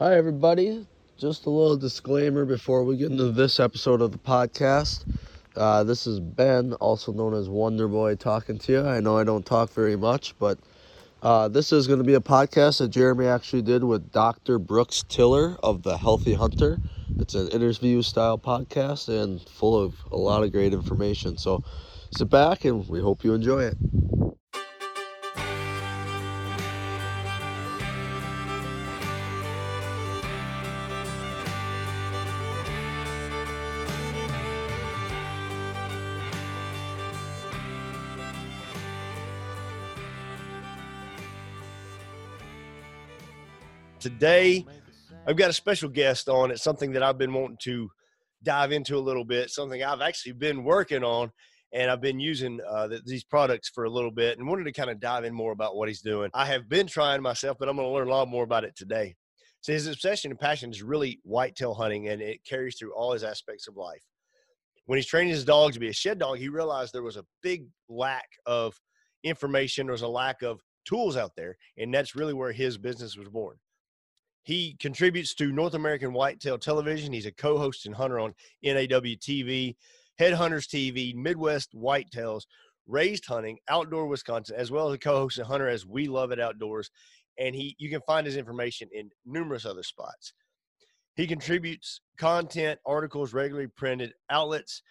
Hi, 0.00 0.16
everybody. 0.16 0.88
Just 1.16 1.46
a 1.46 1.50
little 1.50 1.76
disclaimer 1.76 2.44
before 2.44 2.82
we 2.82 2.96
get 2.96 3.12
into 3.12 3.30
this 3.30 3.60
episode 3.60 4.02
of 4.02 4.10
the 4.10 4.18
podcast. 4.18 5.04
Uh, 5.54 5.84
this 5.84 6.04
is 6.08 6.18
Ben, 6.18 6.72
also 6.74 7.12
known 7.12 7.32
as 7.32 7.48
Wonder 7.48 7.86
Boy, 7.86 8.16
talking 8.16 8.58
to 8.58 8.72
you. 8.72 8.84
I 8.84 8.98
know 8.98 9.16
I 9.18 9.22
don't 9.22 9.46
talk 9.46 9.70
very 9.70 9.94
much, 9.94 10.36
but 10.40 10.58
uh, 11.22 11.46
this 11.46 11.72
is 11.72 11.86
going 11.86 12.00
to 12.00 12.04
be 12.04 12.14
a 12.14 12.20
podcast 12.20 12.80
that 12.80 12.88
Jeremy 12.88 13.28
actually 13.28 13.62
did 13.62 13.84
with 13.84 14.10
Dr. 14.10 14.58
Brooks 14.58 15.04
Tiller 15.08 15.56
of 15.62 15.84
The 15.84 15.96
Healthy 15.96 16.34
Hunter. 16.34 16.80
It's 17.20 17.36
an 17.36 17.46
interview 17.50 18.02
style 18.02 18.36
podcast 18.36 19.08
and 19.08 19.40
full 19.48 19.80
of 19.80 19.94
a 20.10 20.16
lot 20.16 20.42
of 20.42 20.50
great 20.50 20.72
information. 20.72 21.38
So 21.38 21.62
sit 22.10 22.28
back 22.28 22.64
and 22.64 22.88
we 22.88 23.00
hope 23.00 23.22
you 23.22 23.32
enjoy 23.32 23.62
it. 23.62 24.33
Today, 44.04 44.66
I've 45.26 45.36
got 45.36 45.48
a 45.48 45.54
special 45.54 45.88
guest 45.88 46.28
on. 46.28 46.50
It's 46.50 46.62
something 46.62 46.92
that 46.92 47.02
I've 47.02 47.16
been 47.16 47.32
wanting 47.32 47.56
to 47.62 47.88
dive 48.42 48.70
into 48.70 48.98
a 48.98 49.00
little 49.00 49.24
bit, 49.24 49.48
something 49.48 49.82
I've 49.82 50.02
actually 50.02 50.32
been 50.32 50.62
working 50.62 51.02
on, 51.02 51.32
and 51.72 51.90
I've 51.90 52.02
been 52.02 52.20
using 52.20 52.60
uh, 52.68 52.88
th- 52.88 53.04
these 53.06 53.24
products 53.24 53.70
for 53.70 53.84
a 53.84 53.90
little 53.90 54.10
bit 54.10 54.36
and 54.36 54.46
wanted 54.46 54.64
to 54.64 54.72
kind 54.72 54.90
of 54.90 55.00
dive 55.00 55.24
in 55.24 55.32
more 55.32 55.52
about 55.52 55.74
what 55.74 55.88
he's 55.88 56.02
doing. 56.02 56.28
I 56.34 56.44
have 56.44 56.68
been 56.68 56.86
trying 56.86 57.22
myself, 57.22 57.56
but 57.58 57.66
I'm 57.66 57.76
going 57.76 57.88
to 57.88 57.94
learn 57.94 58.08
a 58.08 58.10
lot 58.10 58.28
more 58.28 58.44
about 58.44 58.64
it 58.64 58.76
today. 58.76 59.14
So, 59.62 59.72
his 59.72 59.86
obsession 59.86 60.30
and 60.30 60.38
passion 60.38 60.68
is 60.68 60.82
really 60.82 61.18
whitetail 61.22 61.72
hunting, 61.72 62.08
and 62.08 62.20
it 62.20 62.44
carries 62.44 62.76
through 62.76 62.92
all 62.92 63.14
his 63.14 63.24
aspects 63.24 63.68
of 63.68 63.78
life. 63.78 64.04
When 64.84 64.98
he's 64.98 65.06
training 65.06 65.32
his 65.32 65.46
dog 65.46 65.72
to 65.72 65.80
be 65.80 65.88
a 65.88 65.94
shed 65.94 66.18
dog, 66.18 66.36
he 66.36 66.50
realized 66.50 66.92
there 66.92 67.02
was 67.02 67.16
a 67.16 67.24
big 67.42 67.64
lack 67.88 68.28
of 68.44 68.78
information, 69.22 69.86
there 69.86 69.92
was 69.92 70.02
a 70.02 70.08
lack 70.08 70.42
of 70.42 70.60
tools 70.84 71.16
out 71.16 71.32
there, 71.38 71.56
and 71.78 71.94
that's 71.94 72.14
really 72.14 72.34
where 72.34 72.52
his 72.52 72.76
business 72.76 73.16
was 73.16 73.30
born. 73.30 73.56
He 74.44 74.76
contributes 74.78 75.34
to 75.36 75.52
North 75.52 75.72
American 75.72 76.12
Whitetail 76.12 76.58
Television. 76.58 77.14
He's 77.14 77.24
a 77.24 77.32
co-host 77.32 77.86
and 77.86 77.94
hunter 77.94 78.20
on 78.20 78.34
NAW 78.62 79.16
TV, 79.16 79.74
Headhunters 80.20 80.68
TV, 80.68 81.14
Midwest 81.14 81.74
Whitetails, 81.74 82.42
Raised 82.86 83.24
Hunting, 83.24 83.58
Outdoor 83.68 84.06
Wisconsin, 84.06 84.56
as 84.56 84.70
well 84.70 84.88
as 84.88 84.94
a 84.94 84.98
co-host 84.98 85.38
and 85.38 85.46
hunter 85.46 85.66
as 85.66 85.86
We 85.86 86.08
Love 86.08 86.30
It 86.30 86.38
Outdoors. 86.38 86.90
And 87.38 87.54
he 87.54 87.74
you 87.78 87.88
can 87.88 88.02
find 88.06 88.26
his 88.26 88.36
information 88.36 88.88
in 88.92 89.10
numerous 89.24 89.64
other 89.64 89.82
spots. 89.82 90.34
He 91.16 91.26
contributes 91.26 92.00
content, 92.18 92.78
articles, 92.84 93.32
regularly 93.32 93.68
printed 93.68 94.12
outlets 94.28 94.82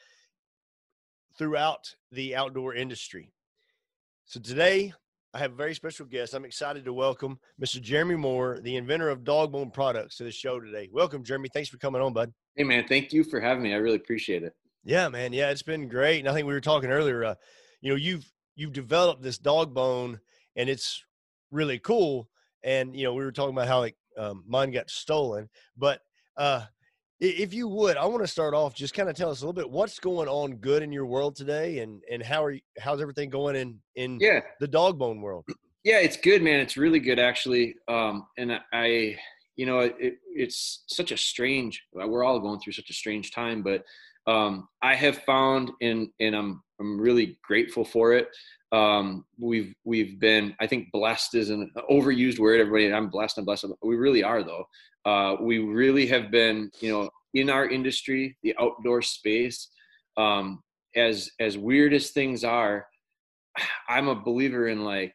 throughout 1.38 1.96
the 2.12 2.36
outdoor 2.36 2.74
industry. 2.74 3.32
So 4.26 4.40
today 4.40 4.94
I 5.36 5.40
have 5.40 5.54
a 5.54 5.56
very 5.56 5.74
special 5.74 6.06
guest. 6.06 6.36
I'm 6.36 6.46
excited 6.46 6.86
to 6.86 6.94
welcome 6.94 7.40
Mr. 7.60 7.82
Jeremy 7.82 8.16
Moore, 8.16 8.60
the 8.62 8.76
inventor 8.76 9.10
of 9.10 9.24
dog 9.24 9.52
bone 9.52 9.72
Products, 9.72 10.18
to 10.18 10.24
the 10.24 10.32
show 10.32 10.60
today. 10.60 10.90
Welcome, 10.92 11.24
Jeremy. 11.24 11.50
Thanks 11.52 11.70
for 11.70 11.78
coming 11.78 12.04
on, 12.04 12.14
bud. 12.14 12.32
Hey, 12.56 12.64
man. 12.64 12.86
Thank 12.88 13.12
you 13.12 13.24
for 13.24 13.40
having 13.40 13.64
me. 13.64 13.74
I 13.74 13.78
really 13.78 13.96
appreciate 13.96 14.44
it. 14.44 14.54
Yeah, 14.84 15.10
man. 15.10 15.34
Yeah, 15.34 15.50
it's 15.50 15.64
been 15.64 15.88
great. 15.88 16.20
And 16.20 16.30
I 16.30 16.34
think 16.34 16.46
we 16.46 16.54
were 16.54 16.62
talking 16.62 16.92
earlier. 16.92 17.24
Uh, 17.24 17.36
you 17.82 17.90
know, 17.90 17.96
you've 17.96 18.32
you've 18.56 18.74
developed 18.74 19.24
this 19.24 19.40
dog 19.40 19.74
bone, 19.74 20.20
and 20.56 20.70
it's 20.70 21.04
really 21.50 21.80
cool. 21.80 22.30
And 22.64 22.96
you 22.96 23.04
know, 23.04 23.16
we 23.16 23.24
were 23.24 23.32
talking 23.32 23.56
about 23.56 23.68
how 23.68 23.80
like 23.80 23.96
um, 24.20 24.44
mine 24.46 24.70
got 24.70 24.92
stolen, 24.92 25.50
but 25.76 26.02
uh, 26.38 26.66
if 27.20 27.54
you 27.54 27.68
would, 27.68 27.98
I 27.98 28.06
want 28.06 28.22
to 28.22 28.28
start 28.28 28.54
off 28.54 28.74
just 28.76 28.94
kind 28.94 29.10
of 29.10 29.16
tell 29.16 29.30
us 29.30 29.42
a 29.42 29.46
little 29.46 29.54
bit 29.54 29.70
what's 29.70 30.00
going 30.00 30.28
on 30.28 30.56
good 30.56 30.84
in 30.84 30.92
your 30.92 31.06
world 31.06 31.36
today, 31.36 31.80
and 31.80 32.02
and 32.12 32.22
how 32.24 32.44
are 32.44 32.52
you, 32.52 32.62
how's 32.80 33.02
everything 33.02 33.30
going 33.30 33.56
in 33.56 33.80
in 33.96 34.20
yeah 34.20 34.42
the 34.60 34.68
dog 34.68 34.98
bone 34.98 35.22
world? 35.22 35.46
Yeah, 35.86 36.00
it's 36.00 36.16
good, 36.16 36.42
man. 36.42 36.62
It's 36.62 36.78
really 36.78 37.02
good 37.02 37.20
actually. 37.20 37.76
Um, 37.90 38.26
and 38.38 38.58
I, 38.72 39.18
you 39.58 39.66
know, 39.66 39.82
it, 39.82 40.16
it's 40.34 40.86
such 40.88 41.12
a 41.12 41.18
strange. 41.18 41.84
We're 41.92 42.24
all 42.24 42.40
going 42.40 42.62
through 42.62 42.72
such 42.72 42.90
a 42.90 42.94
strange 42.94 43.32
time, 43.32 43.62
but 43.64 43.84
um, 44.26 44.70
I 44.82 44.96
have 44.96 45.18
found, 45.24 45.72
and 45.82 46.08
and 46.22 46.36
I'm 46.36 46.64
I'm 46.80 47.00
really 47.00 47.38
grateful 47.44 47.84
for 47.84 48.14
it. 48.14 48.30
Um, 48.74 49.26
we've 49.40 49.74
we've 49.86 50.20
been, 50.20 50.56
I 50.60 50.66
think, 50.68 50.92
blessed 50.92 51.36
is 51.36 51.52
an 51.52 51.72
overused 51.90 52.40
word. 52.40 52.60
Everybody, 52.60 52.92
I'm 52.92 53.10
blessed. 53.10 53.38
I'm 53.38 53.46
blessed. 53.46 53.66
We 53.84 53.96
really 53.96 54.24
are, 54.24 54.44
though. 54.44 54.66
Uh, 55.06 55.36
we 55.42 55.60
really 55.60 56.08
have 56.08 56.32
been, 56.32 56.72
you 56.80 56.92
know, 56.92 57.10
in 57.36 57.50
our 57.50 57.70
industry, 57.70 58.36
the 58.42 58.56
outdoor 58.60 59.02
space, 59.02 59.70
um, 60.18 60.64
as 60.96 61.30
as 61.40 61.58
weird 61.58 61.94
as 61.94 62.12
things 62.12 62.44
are, 62.44 62.88
I'm 63.90 64.08
a 64.08 64.16
believer 64.16 64.68
in 64.68 64.84
like, 64.84 65.14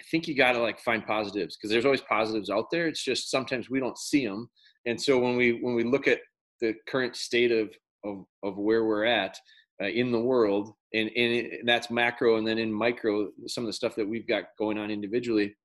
I 0.00 0.02
think 0.10 0.26
you 0.26 0.36
got 0.36 0.52
to 0.52 0.60
like 0.60 0.80
find 0.80 1.06
positives 1.06 1.56
because 1.56 1.70
there's 1.70 1.84
always 1.84 2.00
positives 2.00 2.50
out 2.50 2.66
there. 2.70 2.88
It's 2.88 3.04
just 3.04 3.30
sometimes 3.30 3.70
we 3.70 3.80
don't 3.80 3.98
see 3.98 4.26
them, 4.26 4.48
and 4.86 5.00
so 5.00 5.18
when 5.18 5.36
we 5.36 5.60
when 5.62 5.74
we 5.74 5.84
look 5.84 6.08
at 6.08 6.20
the 6.60 6.74
current 6.88 7.16
state 7.16 7.52
of 7.52 7.70
of, 8.04 8.24
of 8.42 8.56
where 8.56 8.84
we're 8.84 9.04
at 9.04 9.36
uh, 9.82 9.86
in 9.86 10.10
the 10.10 10.20
world, 10.20 10.72
and, 10.94 11.10
and 11.10 11.68
that's 11.68 11.90
macro, 11.90 12.36
and 12.36 12.46
then 12.46 12.58
in 12.58 12.72
micro, 12.72 13.28
some 13.46 13.64
of 13.64 13.68
the 13.68 13.72
stuff 13.72 13.94
that 13.96 14.08
we've 14.08 14.26
got 14.26 14.44
going 14.58 14.78
on 14.78 14.90
individually, 14.90 15.56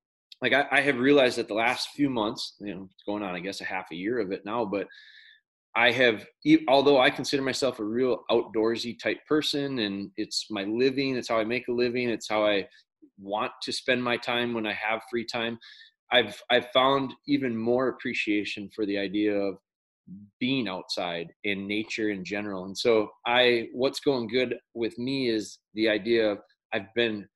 like 0.41 0.53
I, 0.53 0.65
I, 0.71 0.81
have 0.81 0.97
realized 0.97 1.37
that 1.37 1.47
the 1.47 1.53
last 1.53 1.89
few 1.89 2.09
months, 2.09 2.55
you 2.59 2.75
know, 2.75 2.89
it's 2.91 3.03
going 3.05 3.23
on, 3.23 3.33
I 3.33 3.39
guess, 3.39 3.61
a 3.61 3.65
half 3.65 3.87
a 3.91 3.95
year 3.95 4.19
of 4.19 4.31
it 4.31 4.43
now, 4.45 4.65
but 4.65 4.87
I 5.75 5.91
have, 5.91 6.25
although 6.67 6.99
I 6.99 7.09
consider 7.09 7.41
myself 7.41 7.79
a 7.79 7.83
real 7.83 8.23
outdoorsy 8.29 8.99
type 8.99 9.25
person, 9.27 9.79
and 9.79 10.11
it's 10.17 10.47
my 10.51 10.63
living, 10.65 11.15
it's 11.15 11.29
how 11.29 11.39
I 11.39 11.45
make 11.45 11.67
a 11.67 11.71
living, 11.71 12.09
it's 12.09 12.29
how 12.29 12.45
I 12.45 12.67
want 13.17 13.51
to 13.63 13.71
spend 13.71 14.03
my 14.03 14.17
time 14.17 14.53
when 14.53 14.67
I 14.67 14.73
have 14.73 15.01
free 15.09 15.25
time. 15.25 15.57
I've 16.11 16.39
I've 16.51 16.69
found 16.71 17.13
even 17.27 17.57
more 17.57 17.87
appreciation 17.87 18.69
for 18.75 18.85
the 18.85 18.99
idea 18.99 19.35
of 19.35 19.57
being 20.39 20.67
outside 20.67 21.27
in 21.43 21.67
nature 21.67 22.09
in 22.09 22.23
general. 22.25 22.65
And 22.65 22.77
so 22.77 23.09
I 23.25 23.67
what's 23.73 23.99
going 23.99 24.27
good 24.27 24.55
with 24.73 24.97
me 24.97 25.29
is 25.29 25.59
the 25.73 25.89
idea 25.89 26.31
of 26.31 26.39
I've 26.73 26.93
been 26.95 27.27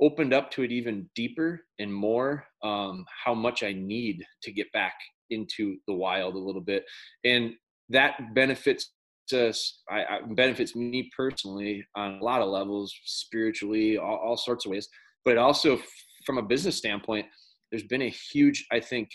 opened 0.00 0.34
up 0.34 0.50
to 0.50 0.62
it 0.62 0.72
even 0.72 1.08
deeper 1.14 1.60
and 1.78 1.92
more 1.92 2.44
um, 2.62 3.04
how 3.24 3.34
much 3.34 3.62
I 3.62 3.72
need 3.72 4.24
to 4.42 4.52
get 4.52 4.70
back 4.72 4.94
into 5.30 5.76
the 5.86 5.94
wild 5.94 6.34
a 6.34 6.38
little 6.38 6.60
bit, 6.60 6.84
and 7.24 7.52
that 7.88 8.34
benefits 8.34 8.90
us. 9.32 9.80
I, 9.90 10.04
I 10.04 10.20
benefits 10.34 10.76
me 10.76 11.10
personally 11.16 11.84
on 11.96 12.18
a 12.20 12.24
lot 12.24 12.42
of 12.42 12.48
levels, 12.48 12.94
spiritually, 13.04 13.96
all, 13.96 14.16
all 14.16 14.36
sorts 14.36 14.66
of 14.66 14.72
ways. 14.72 14.88
But 15.24 15.32
it 15.32 15.38
also 15.38 15.80
from 16.24 16.38
a 16.38 16.42
business 16.42 16.76
standpoint, 16.76 17.26
there's 17.70 17.84
been 17.84 18.02
a 18.02 18.08
huge, 18.08 18.66
I 18.72 18.80
think, 18.80 19.08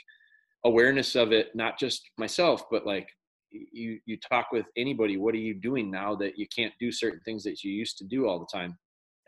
awareness 0.65 1.15
of 1.15 1.31
it. 1.31 1.55
Not 1.55 1.79
just 1.79 2.09
myself, 2.17 2.63
but 2.69 2.85
like 2.85 3.07
you 3.51 3.99
you 4.05 4.17
talk 4.17 4.47
with 4.51 4.65
anybody. 4.77 5.17
What 5.17 5.33
are 5.33 5.39
you 5.39 5.53
doing 5.53 5.89
now 5.89 6.15
that 6.15 6.37
you 6.37 6.47
can't 6.55 6.73
do 6.79 6.91
certain 6.91 7.21
things 7.25 7.43
that 7.43 7.63
you 7.63 7.71
used 7.71 7.97
to 7.97 8.05
do 8.05 8.27
all 8.27 8.39
the 8.39 8.57
time? 8.57 8.77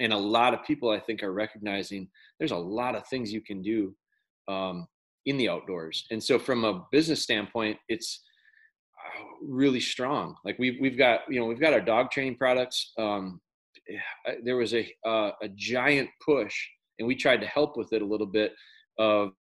and 0.01 0.11
a 0.11 0.17
lot 0.17 0.53
of 0.53 0.63
people 0.63 0.89
i 0.89 0.99
think 0.99 1.23
are 1.23 1.31
recognizing 1.31 2.09
there's 2.39 2.51
a 2.51 2.57
lot 2.57 2.95
of 2.95 3.07
things 3.07 3.31
you 3.31 3.41
can 3.41 3.61
do 3.61 3.95
um, 4.47 4.87
in 5.25 5.37
the 5.37 5.47
outdoors 5.47 6.05
and 6.11 6.21
so 6.21 6.37
from 6.37 6.65
a 6.65 6.83
business 6.91 7.21
standpoint 7.21 7.77
it's 7.87 8.23
uh, 9.05 9.23
really 9.41 9.79
strong 9.79 10.35
like 10.43 10.57
we've, 10.59 10.77
we've 10.81 10.97
got 10.97 11.21
you 11.29 11.39
know 11.39 11.45
we've 11.45 11.61
got 11.61 11.73
our 11.73 11.81
dog 11.81 12.11
training 12.11 12.35
products 12.35 12.91
um, 12.97 13.39
there 14.43 14.57
was 14.57 14.73
a 14.73 14.91
uh, 15.05 15.31
a 15.41 15.49
giant 15.55 16.09
push 16.25 16.55
and 16.99 17.07
we 17.07 17.15
tried 17.15 17.41
to 17.41 17.47
help 17.47 17.77
with 17.77 17.93
it 17.93 18.01
a 18.01 18.05
little 18.05 18.27
bit 18.27 18.53
of 18.99 19.31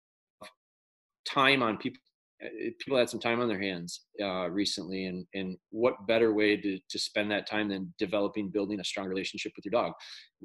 time 1.26 1.62
on 1.62 1.76
people 1.76 2.00
Eh, 2.42 2.70
people 2.78 2.98
had 2.98 3.10
some 3.10 3.20
time 3.20 3.40
on 3.40 3.48
their 3.48 3.60
hands 3.60 4.02
uh, 4.22 4.48
recently 4.48 5.06
and 5.06 5.26
and 5.34 5.56
what 5.70 6.06
better 6.06 6.32
way 6.32 6.56
to, 6.56 6.78
to 6.88 6.98
spend 6.98 7.30
that 7.30 7.46
time 7.46 7.68
than 7.68 7.92
developing 7.98 8.48
building 8.48 8.80
a 8.80 8.84
strong 8.84 9.06
relationship 9.06 9.52
with 9.56 9.64
your 9.64 9.70
dog? 9.70 9.92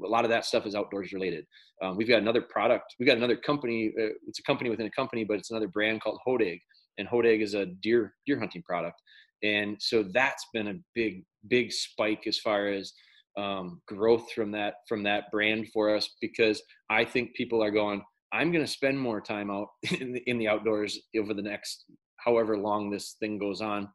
A 0.03 0.07
lot 0.07 0.25
of 0.25 0.29
that 0.29 0.45
stuff 0.45 0.65
is 0.65 0.75
outdoors 0.75 1.13
related. 1.13 1.45
Um, 1.81 1.95
we've 1.95 2.07
got 2.07 2.21
another 2.21 2.41
product 2.41 2.95
we've 2.99 3.07
got 3.07 3.17
another 3.17 3.37
company 3.37 3.93
uh, 3.99 4.09
it's 4.27 4.39
a 4.39 4.43
company 4.43 4.69
within 4.69 4.87
a 4.87 4.91
company 4.91 5.23
but 5.23 5.37
it's 5.37 5.51
another 5.51 5.67
brand 5.67 6.01
called 6.01 6.19
hodeg 6.27 6.59
and 6.97 7.07
hodeg 7.07 7.41
is 7.41 7.53
a 7.53 7.65
deer 7.65 8.13
deer 8.25 8.39
hunting 8.39 8.63
product. 8.63 9.01
And 9.43 9.77
so 9.79 10.03
that's 10.03 10.45
been 10.53 10.67
a 10.67 10.75
big 10.95 11.23
big 11.47 11.71
spike 11.71 12.23
as 12.27 12.39
far 12.39 12.67
as 12.67 12.93
um, 13.37 13.81
growth 13.87 14.31
from 14.33 14.51
that 14.51 14.75
from 14.87 15.03
that 15.03 15.31
brand 15.31 15.67
for 15.73 15.93
us 15.93 16.15
because 16.21 16.61
i 16.89 17.03
think 17.03 17.35
people 17.35 17.61
are 17.61 17.69
going 17.69 18.01
I'm 18.35 18.51
going 18.51 18.65
to 18.65 18.71
spend 18.71 18.99
more 18.99 19.21
time 19.21 19.49
out 19.49 19.69
in 19.99 20.11
the, 20.13 20.23
in 20.27 20.37
the 20.37 20.47
outdoors 20.47 20.99
over 21.17 21.33
the 21.33 21.41
next 21.41 21.85
however 22.17 22.57
long 22.57 22.89
this 22.89 23.15
thing 23.19 23.37
goes 23.37 23.61
on. 23.61 23.87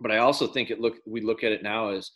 But 0.00 0.12
I 0.12 0.18
also 0.18 0.46
think 0.46 0.70
it 0.70 0.80
look 0.80 0.94
we 1.06 1.20
look 1.20 1.42
at 1.42 1.52
it 1.52 1.62
now 1.62 1.88
as 1.90 2.10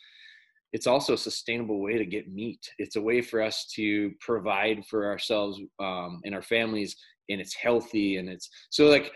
it's 0.72 0.86
also 0.86 1.14
a 1.14 1.18
sustainable 1.18 1.82
way 1.82 1.98
to 1.98 2.06
get 2.06 2.32
meat. 2.32 2.60
It's 2.78 2.96
a 2.96 3.02
way 3.02 3.20
for 3.20 3.42
us 3.42 3.66
to 3.74 4.12
provide 4.20 4.86
for 4.86 5.06
ourselves 5.06 5.60
um, 5.80 6.20
and 6.24 6.34
our 6.34 6.42
families, 6.42 6.96
and 7.28 7.40
it's 7.40 7.54
healthy 7.54 8.16
and 8.16 8.28
it's 8.28 8.48
so 8.70 8.86
like 8.86 9.10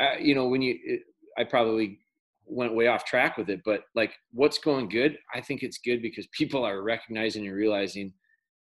uh, 0.00 0.16
you 0.20 0.34
know 0.34 0.46
when 0.46 0.62
you 0.62 0.78
it, 0.84 1.00
I 1.36 1.44
probably 1.44 1.98
went 2.44 2.74
way 2.74 2.86
off 2.86 3.04
track 3.04 3.36
with 3.36 3.50
it, 3.50 3.60
but 3.64 3.82
like 3.94 4.12
what's 4.32 4.58
going 4.58 4.88
good? 4.88 5.18
I 5.34 5.40
think 5.40 5.62
it's 5.62 5.78
good 5.78 6.02
because 6.02 6.26
people 6.28 6.64
are 6.64 6.82
recognizing 6.82 7.46
and 7.46 7.56
realizing 7.56 8.12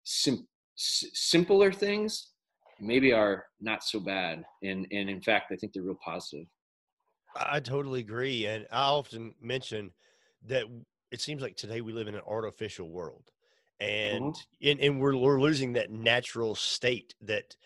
sim- 0.04 0.46
s- 0.76 1.04
simpler 1.14 1.72
things 1.72 2.32
maybe 2.80 3.12
are 3.12 3.46
not 3.60 3.84
so 3.84 4.00
bad. 4.00 4.44
And, 4.62 4.86
and 4.90 5.08
in 5.08 5.20
fact, 5.20 5.52
I 5.52 5.56
think 5.56 5.72
they're 5.72 5.82
real 5.82 5.98
positive. 6.04 6.46
I 7.34 7.60
totally 7.60 8.00
agree. 8.00 8.46
And 8.46 8.66
I 8.72 8.82
often 8.82 9.34
mention 9.40 9.90
that 10.46 10.64
it 11.10 11.20
seems 11.20 11.42
like 11.42 11.56
today 11.56 11.80
we 11.80 11.92
live 11.92 12.08
in 12.08 12.14
an 12.14 12.22
artificial 12.26 12.90
world 12.90 13.30
and 13.80 14.24
mm-hmm. 14.24 14.68
and, 14.68 14.80
and 14.80 15.00
we're, 15.00 15.16
we're 15.16 15.40
losing 15.40 15.74
that 15.74 15.90
natural 15.90 16.54
state 16.54 17.14
that 17.20 17.56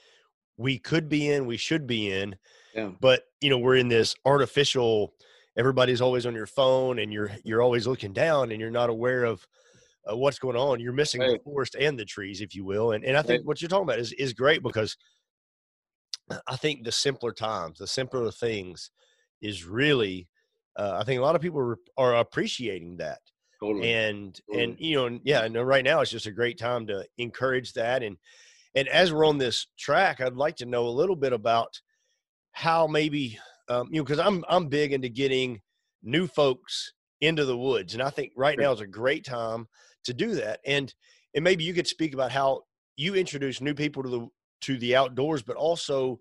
we 0.57 0.79
could 0.79 1.09
be 1.09 1.31
in 1.31 1.47
we 1.47 1.57
should 1.57 1.87
be 1.87 2.11
in 2.11 2.35
yeah. 2.75 2.91
but 3.01 3.25
you 3.41 3.49
know 3.49 3.59
we're 3.59 3.77
in 3.77 3.89
this 3.89 4.15
artificial 4.25 5.15
everybody's 5.57 6.01
always 6.01 6.27
on 6.27 6.35
your 6.35 6.47
phone 6.47 6.99
and 6.99 7.13
you're 7.13 7.31
you're 7.45 7.63
always 7.63 7.87
looking 7.87 8.13
down 8.13 8.51
and 8.51 8.61
you're 8.61 8.71
not 8.71 8.91
aware 8.91 9.25
of 9.25 9.47
uh, 10.11 10.17
what's 10.17 10.39
going 10.39 10.57
on 10.57 10.81
you're 10.81 10.93
missing 10.93 11.21
the 11.21 11.39
forest 11.45 11.77
and 11.79 11.99
the 11.99 12.05
trees 12.05 12.41
if 12.41 12.55
you 12.55 12.65
will 12.65 12.93
and 12.93 13.05
and 13.05 13.17
i 13.17 13.23
think 13.23 13.47
what 13.47 13.61
you're 13.61 13.69
talking 13.69 13.85
about 13.85 13.99
is 13.99 14.13
is 14.15 14.33
great 14.33 14.63
because 14.63 14.97
i 16.47 16.57
think 16.57 16.85
the 16.85 16.93
simpler 16.93 17.33
times 17.33 17.79
the 17.79 17.87
simpler 17.87 18.31
things 18.31 18.91
is 19.43 19.65
really 19.65 20.29
uh, 20.79 20.97
i 21.01 21.05
think 21.05 21.19
a 21.19 21.23
lot 21.23 21.37
of 21.37 21.43
people 21.43 21.61
are, 21.61 21.79
are 21.97 22.17
appreciating 22.17 22.97
that 22.97 23.19
Totally. 23.61 23.93
And 23.93 24.41
totally. 24.49 24.65
and 24.65 24.77
you 24.81 24.97
know, 24.97 25.21
yeah, 25.23 25.45
and 25.45 25.55
right 25.55 25.85
now 25.85 26.01
it's 26.01 26.11
just 26.11 26.27
a 26.27 26.33
great 26.33 26.59
time 26.59 26.87
to 26.87 27.05
encourage 27.19 27.75
that. 27.75 28.03
And 28.03 28.17
and 28.75 28.89
as 28.89 29.13
we're 29.13 29.27
on 29.27 29.39
this 29.39 29.67
track, 29.79 30.21
I'd 30.21 30.35
like 30.35 30.57
to 30.57 30.67
know 30.67 30.87
a 30.87 30.89
little 30.89 31.17
bit 31.17 31.33
about 31.33 31.79
how 32.53 32.87
maybe 32.87 33.39
um, 33.69 33.89
you 33.91 34.01
know, 34.01 34.05
because 34.05 34.19
I'm 34.19 34.45
I'm 34.49 34.69
big 34.69 34.93
into 34.93 35.11
getting 35.11 35.61
new 36.03 36.27
folks 36.27 36.93
into 37.21 37.45
the 37.45 37.57
woods, 37.57 37.93
and 37.93 38.03
I 38.03 38.09
think 38.09 38.33
right 38.35 38.59
now 38.59 38.73
is 38.73 38.81
a 38.81 38.87
great 38.87 39.27
time 39.27 39.69
to 40.11 40.27
do 40.27 40.35
that. 40.37 40.61
And 40.67 40.93
and 41.35 41.45
maybe 41.45 41.65
you 41.65 41.75
could 41.75 41.87
speak 41.87 42.15
about 42.15 42.33
how 42.33 42.63
you 42.97 43.15
introduce 43.15 43.61
new 43.61 43.75
people 43.75 44.03
to 44.03 44.09
the 44.09 44.29
to 44.63 44.79
the 44.79 44.97
outdoors, 44.97 45.43
but 45.43 45.57
also 45.57 46.21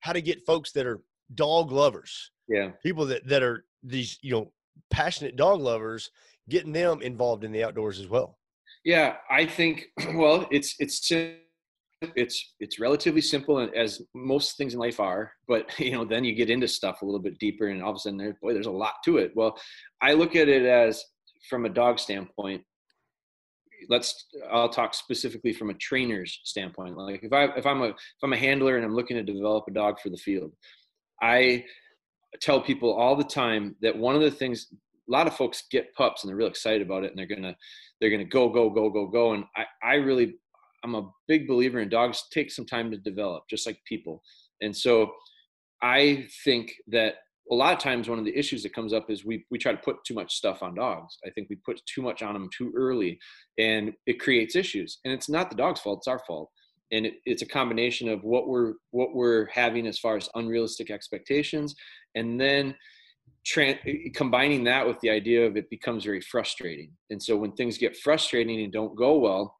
how 0.00 0.12
to 0.12 0.22
get 0.22 0.46
folks 0.46 0.72
that 0.72 0.86
are 0.86 1.00
dog 1.34 1.72
lovers. 1.72 2.30
Yeah. 2.48 2.70
People 2.82 3.06
that 3.06 3.26
that 3.28 3.42
are 3.42 3.64
these, 3.82 4.18
you 4.22 4.32
know, 4.32 4.52
passionate 4.90 5.36
dog 5.36 5.60
lovers 5.60 6.10
getting 6.48 6.72
them 6.72 7.02
involved 7.02 7.44
in 7.44 7.52
the 7.52 7.64
outdoors 7.64 7.98
as 7.98 8.08
well. 8.08 8.38
Yeah, 8.84 9.16
I 9.30 9.46
think 9.46 9.86
well, 10.14 10.46
it's 10.50 10.74
it's 10.78 11.10
it's 12.16 12.54
it's 12.58 12.80
relatively 12.80 13.20
simple 13.20 13.68
as 13.74 14.02
most 14.14 14.56
things 14.56 14.74
in 14.74 14.80
life 14.80 15.00
are, 15.00 15.32
but 15.48 15.70
you 15.78 15.92
know, 15.92 16.04
then 16.04 16.24
you 16.24 16.34
get 16.34 16.50
into 16.50 16.68
stuff 16.68 17.02
a 17.02 17.04
little 17.04 17.20
bit 17.20 17.38
deeper, 17.38 17.68
and 17.68 17.82
all 17.82 17.90
of 17.90 17.96
a 17.96 17.98
sudden, 18.00 18.18
there, 18.18 18.36
boy, 18.42 18.52
there's 18.52 18.66
a 18.66 18.70
lot 18.70 18.94
to 19.04 19.18
it. 19.18 19.32
Well, 19.34 19.58
I 20.00 20.14
look 20.14 20.36
at 20.36 20.48
it 20.48 20.64
as 20.64 21.04
from 21.48 21.64
a 21.64 21.70
dog 21.70 21.98
standpoint. 21.98 22.62
Let's 23.88 24.26
I'll 24.50 24.68
talk 24.68 24.94
specifically 24.94 25.52
from 25.52 25.70
a 25.70 25.74
trainer's 25.74 26.40
standpoint. 26.44 26.96
Like 26.96 27.22
if 27.22 27.32
I 27.32 27.44
if 27.56 27.66
I'm 27.66 27.82
a 27.82 27.88
if 27.88 28.22
I'm 28.22 28.32
a 28.32 28.36
handler 28.36 28.76
and 28.76 28.84
I'm 28.84 28.94
looking 28.94 29.16
to 29.16 29.22
develop 29.22 29.64
a 29.68 29.72
dog 29.72 30.00
for 30.00 30.10
the 30.10 30.16
field, 30.16 30.52
I 31.20 31.64
tell 32.40 32.60
people 32.60 32.92
all 32.92 33.16
the 33.16 33.24
time 33.24 33.76
that 33.82 33.96
one 33.96 34.14
of 34.14 34.22
the 34.22 34.30
things 34.30 34.68
a 34.72 35.12
lot 35.12 35.26
of 35.26 35.36
folks 35.36 35.64
get 35.70 35.94
pups 35.94 36.22
and 36.22 36.28
they're 36.28 36.36
real 36.36 36.46
excited 36.46 36.82
about 36.82 37.04
it 37.04 37.10
and 37.10 37.18
they're 37.18 37.26
gonna 37.26 37.56
they're 38.00 38.10
gonna 38.10 38.24
go 38.24 38.48
go 38.48 38.70
go 38.70 38.88
go 38.88 39.06
go 39.06 39.32
and 39.34 39.44
I 39.56 39.64
I 39.82 39.94
really 39.94 40.36
I'm 40.84 40.94
a 40.94 41.10
big 41.28 41.46
believer 41.46 41.80
in 41.80 41.88
dogs 41.88 42.24
take 42.32 42.50
some 42.50 42.66
time 42.66 42.90
to 42.90 42.96
develop 42.96 43.44
just 43.48 43.66
like 43.66 43.78
people 43.86 44.22
and 44.60 44.76
so 44.76 45.12
I 45.82 46.28
think 46.44 46.72
that 46.88 47.16
a 47.50 47.54
lot 47.54 47.72
of 47.72 47.78
times 47.78 48.08
one 48.08 48.18
of 48.18 48.24
the 48.24 48.36
issues 48.36 48.62
that 48.62 48.74
comes 48.74 48.92
up 48.92 49.10
is 49.10 49.24
we 49.24 49.44
we 49.50 49.58
try 49.58 49.72
to 49.72 49.78
put 49.78 50.04
too 50.04 50.14
much 50.14 50.34
stuff 50.34 50.62
on 50.62 50.74
dogs. 50.74 51.18
I 51.26 51.30
think 51.30 51.48
we 51.50 51.56
put 51.56 51.80
too 51.86 52.02
much 52.02 52.22
on 52.22 52.34
them 52.34 52.48
too 52.56 52.72
early, 52.76 53.18
and 53.58 53.92
it 54.06 54.20
creates 54.20 54.56
issues. 54.56 54.98
And 55.04 55.12
it's 55.12 55.28
not 55.28 55.50
the 55.50 55.56
dog's 55.56 55.80
fault; 55.80 56.00
it's 56.00 56.08
our 56.08 56.20
fault. 56.26 56.50
And 56.92 57.06
it, 57.06 57.14
it's 57.24 57.42
a 57.42 57.46
combination 57.46 58.08
of 58.08 58.22
what 58.22 58.48
we're 58.48 58.74
what 58.90 59.14
we're 59.14 59.46
having 59.46 59.86
as 59.86 59.98
far 59.98 60.16
as 60.16 60.28
unrealistic 60.34 60.90
expectations, 60.90 61.74
and 62.14 62.40
then 62.40 62.74
combining 64.14 64.64
that 64.64 64.86
with 64.86 65.00
the 65.00 65.10
idea 65.10 65.44
of 65.44 65.56
it 65.56 65.68
becomes 65.68 66.04
very 66.04 66.20
frustrating. 66.20 66.92
And 67.10 67.20
so 67.20 67.36
when 67.36 67.52
things 67.52 67.76
get 67.76 67.96
frustrating 67.96 68.62
and 68.62 68.72
don't 68.72 68.96
go 68.96 69.18
well, 69.18 69.56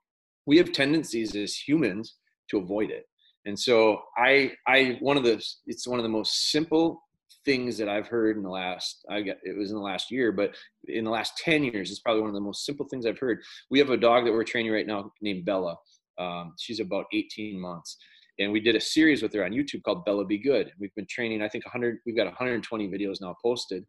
we 0.46 0.56
have 0.58 0.72
tendencies 0.72 1.34
as 1.34 1.56
humans 1.56 2.14
to 2.50 2.58
avoid 2.58 2.90
it. 2.90 3.06
And 3.44 3.58
so 3.58 4.00
I, 4.16 4.52
I, 4.68 4.98
one 5.00 5.16
of 5.16 5.24
the, 5.24 5.42
it's 5.66 5.86
one 5.86 5.98
of 5.98 6.04
the 6.04 6.08
most 6.08 6.52
simple 6.52 7.02
things 7.44 7.76
that 7.78 7.88
I've 7.88 8.06
heard 8.06 8.36
in 8.36 8.42
the 8.42 8.50
last, 8.50 9.04
I 9.10 9.22
got, 9.22 9.36
it 9.42 9.56
was 9.56 9.70
in 9.70 9.76
the 9.76 9.82
last 9.82 10.10
year, 10.10 10.32
but 10.32 10.54
in 10.86 11.04
the 11.04 11.10
last 11.10 11.36
10 11.38 11.64
years, 11.64 11.90
it's 11.90 12.00
probably 12.00 12.20
one 12.20 12.30
of 12.30 12.34
the 12.34 12.40
most 12.40 12.64
simple 12.64 12.86
things 12.88 13.06
I've 13.06 13.18
heard. 13.18 13.40
We 13.70 13.78
have 13.78 13.90
a 13.90 13.96
dog 13.96 14.24
that 14.24 14.32
we're 14.32 14.44
training 14.44 14.72
right 14.72 14.86
now 14.86 15.12
named 15.20 15.44
Bella. 15.44 15.76
Um, 16.18 16.54
she's 16.58 16.80
about 16.80 17.06
18 17.12 17.58
months 17.58 17.96
and 18.38 18.52
we 18.52 18.60
did 18.60 18.76
a 18.76 18.80
series 18.80 19.22
with 19.22 19.32
her 19.34 19.44
on 19.44 19.52
YouTube 19.52 19.82
called 19.82 20.04
Bella 20.04 20.24
Be 20.24 20.38
Good. 20.38 20.72
We've 20.78 20.94
been 20.94 21.06
training, 21.08 21.42
I 21.42 21.48
think 21.48 21.64
100, 21.64 21.98
we've 22.06 22.16
got 22.16 22.26
120 22.26 22.88
videos 22.88 23.20
now 23.20 23.36
posted. 23.42 23.84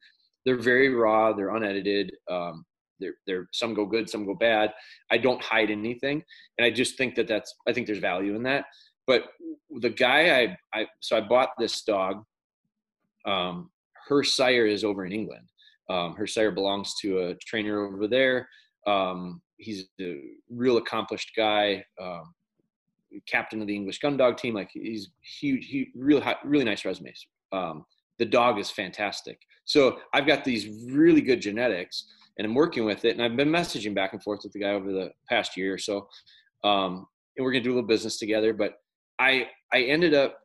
They're 0.46 0.58
very 0.58 0.90
raw, 0.94 1.34
they're 1.34 1.56
unedited. 1.56 2.12
Um, 2.30 2.66
they're, 3.00 3.16
they're 3.26 3.48
some 3.52 3.74
go 3.74 3.86
good, 3.86 4.10
some 4.10 4.26
go 4.26 4.36
bad. 4.36 4.74
I 5.12 5.18
don't 5.18 5.42
hide 5.42 5.72
anything, 5.72 6.24
and 6.58 6.66
I 6.66 6.72
just 6.72 6.98
think 6.98 7.16
that 7.16 7.28
that's 7.28 7.54
I 7.68 7.74
think 7.74 7.88
there's 7.88 8.00
value 8.00 8.36
in 8.36 8.44
that. 8.44 8.66
But 9.08 9.26
the 9.82 9.90
guy 9.90 10.42
I, 10.42 10.58
I 10.74 10.88
so 11.00 11.18
I 11.18 11.22
bought 11.22 11.50
this 11.58 11.82
dog. 11.84 12.24
Um, 13.26 13.70
her 14.08 14.24
sire 14.24 14.66
is 14.66 14.84
over 14.84 15.06
in 15.06 15.12
England. 15.12 15.48
Um, 15.90 16.16
her 16.16 16.28
sire 16.28 16.52
belongs 16.52 16.94
to 17.02 17.20
a 17.20 17.36
trainer 17.36 17.86
over 17.86 18.08
there. 18.08 18.48
Um, 18.88 19.42
he's 19.58 19.86
a 20.02 20.22
real 20.50 20.78
accomplished 20.78 21.32
guy. 21.36 21.84
Um, 22.02 22.34
captain 23.28 23.62
of 23.62 23.68
the 23.68 23.76
English 23.76 24.00
gun 24.00 24.18
dog 24.18 24.38
team. 24.38 24.54
Like 24.54 24.70
he's 24.74 25.10
huge, 25.40 25.66
he 25.66 25.90
really 25.96 26.22
high, 26.22 26.36
really 26.44 26.66
nice 26.66 26.86
resumes. 26.86 27.28
Um, 27.52 27.86
the 28.20 28.26
dog 28.26 28.60
is 28.60 28.70
fantastic. 28.70 29.40
So 29.66 30.00
I've 30.14 30.28
got 30.28 30.44
these 30.44 30.92
really 30.92 31.22
good 31.22 31.42
genetics, 31.42 32.06
and 32.38 32.46
I'm 32.46 32.56
working 32.56 32.86
with 32.86 33.06
it. 33.06 33.12
And 33.12 33.22
I've 33.22 33.38
been 33.38 33.50
messaging 33.50 33.96
back 33.96 34.14
and 34.14 34.24
forth 34.24 34.42
with 34.44 34.54
the 34.54 34.60
guy 34.60 34.72
over 34.72 34.92
the 34.92 35.12
past 35.30 35.58
year 35.58 35.74
or 35.74 35.78
so. 35.78 36.08
Um, 36.64 37.08
and 37.36 37.44
we're 37.44 37.52
gonna 37.52 37.64
do 37.64 37.72
a 37.72 37.76
little 37.76 37.88
business 37.88 38.18
together. 38.18 38.54
But 38.54 38.76
I 39.20 39.48
I 39.72 39.82
ended 39.84 40.14
up 40.14 40.40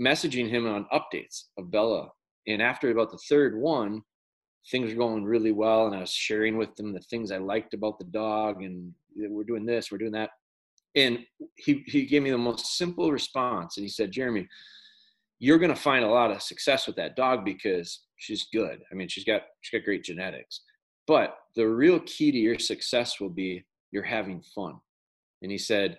messaging 0.00 0.48
him 0.48 0.66
on 0.66 0.86
updates 0.92 1.44
of 1.56 1.70
Bella, 1.70 2.10
and 2.48 2.62
after 2.62 2.90
about 2.90 3.12
the 3.12 3.18
third 3.28 3.56
one, 3.56 4.02
things 4.70 4.90
were 4.90 4.98
going 4.98 5.24
really 5.24 5.52
well, 5.52 5.86
and 5.86 5.94
I 5.94 6.00
was 6.00 6.10
sharing 6.10 6.56
with 6.56 6.74
them 6.76 6.92
the 6.92 7.00
things 7.00 7.30
I 7.30 7.38
liked 7.38 7.74
about 7.74 7.98
the 7.98 8.06
dog, 8.06 8.62
and 8.62 8.92
we're 9.14 9.44
doing 9.44 9.66
this, 9.66 9.92
we're 9.92 9.98
doing 9.98 10.12
that. 10.12 10.30
And 10.96 11.20
he 11.56 11.84
he 11.86 12.06
gave 12.06 12.22
me 12.22 12.30
the 12.30 12.38
most 12.38 12.78
simple 12.78 13.12
response 13.12 13.76
and 13.76 13.84
he 13.84 13.90
said 13.90 14.10
jeremy 14.10 14.48
you're 15.38 15.58
going 15.58 15.74
to 15.74 15.80
find 15.80 16.04
a 16.04 16.08
lot 16.08 16.30
of 16.30 16.42
success 16.42 16.86
with 16.86 16.96
that 16.96 17.14
dog 17.14 17.44
because 17.44 18.00
she's 18.16 18.48
good. 18.52 18.80
I 18.90 18.94
mean 18.94 19.08
she's 19.08 19.24
got 19.24 19.42
she's 19.60 19.78
got 19.78 19.84
great 19.84 20.02
genetics. 20.02 20.62
But 21.06 21.36
the 21.54 21.66
real 21.66 22.00
key 22.00 22.32
to 22.32 22.38
your 22.38 22.58
success 22.58 23.20
will 23.20 23.30
be 23.30 23.64
you're 23.92 24.02
having 24.02 24.42
fun. 24.54 24.74
And 25.42 25.52
he 25.52 25.58
said 25.58 25.98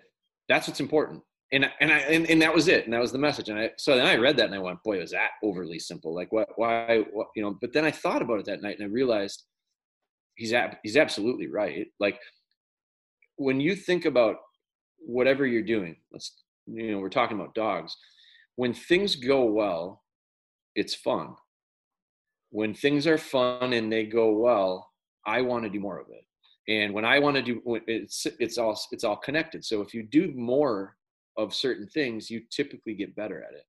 that's 0.50 0.67
what's 0.67 0.79
important 0.79 1.21
and 1.51 1.69
and 1.79 1.91
I 1.91 1.97
and, 1.99 2.29
and 2.29 2.41
that 2.41 2.53
was 2.53 2.67
it 2.67 2.85
and 2.85 2.93
that 2.93 3.01
was 3.01 3.11
the 3.11 3.17
message 3.17 3.49
and 3.49 3.59
I 3.59 3.71
so 3.77 3.95
then 3.95 4.05
I 4.05 4.15
read 4.15 4.37
that 4.37 4.45
and 4.45 4.55
I 4.55 4.59
went 4.59 4.83
boy 4.83 4.99
was 4.99 5.11
that 5.11 5.31
overly 5.43 5.79
simple 5.79 6.13
like 6.13 6.31
what 6.31 6.49
why 6.55 7.03
what 7.11 7.27
you 7.35 7.41
know 7.41 7.57
but 7.59 7.73
then 7.73 7.85
I 7.85 7.91
thought 7.91 8.21
about 8.21 8.39
it 8.39 8.45
that 8.45 8.61
night 8.61 8.77
and 8.79 8.85
I 8.85 8.91
realized 8.91 9.43
he's 10.35 10.53
ab- 10.53 10.77
he's 10.83 10.97
absolutely 10.97 11.47
right 11.47 11.87
like 11.99 12.19
when 13.37 13.59
you 13.59 13.75
think 13.75 14.05
about 14.05 14.37
whatever 14.99 15.45
you're 15.45 15.63
doing 15.63 15.95
let's 16.11 16.43
you 16.67 16.91
know 16.91 16.99
we're 16.99 17.09
talking 17.09 17.39
about 17.39 17.55
dogs 17.55 17.95
when 18.55 18.73
things 18.73 19.15
go 19.15 19.45
well 19.45 20.03
it's 20.75 20.95
fun. 20.95 21.35
When 22.51 22.73
things 22.73 23.05
are 23.05 23.17
fun 23.17 23.73
and 23.73 23.91
they 23.91 24.05
go 24.05 24.31
well 24.31 24.89
i 25.25 25.41
want 25.41 25.63
to 25.65 25.69
do 25.69 25.79
more 25.79 25.99
of 25.99 26.07
it. 26.09 26.25
And 26.71 26.93
when 26.93 27.05
i 27.05 27.19
want 27.19 27.35
to 27.35 27.41
do 27.41 27.61
it's 27.87 28.25
it's 28.39 28.57
all 28.57 28.79
it's 28.91 29.03
all 29.03 29.17
connected. 29.17 29.65
So 29.65 29.81
if 29.81 29.93
you 29.93 30.03
do 30.03 30.31
more 30.35 30.95
of 31.38 31.53
certain 31.53 31.88
things 31.88 32.29
you 32.29 32.41
typically 32.51 32.93
get 32.93 33.15
better 33.15 33.43
at 33.43 33.53
it 33.53 33.65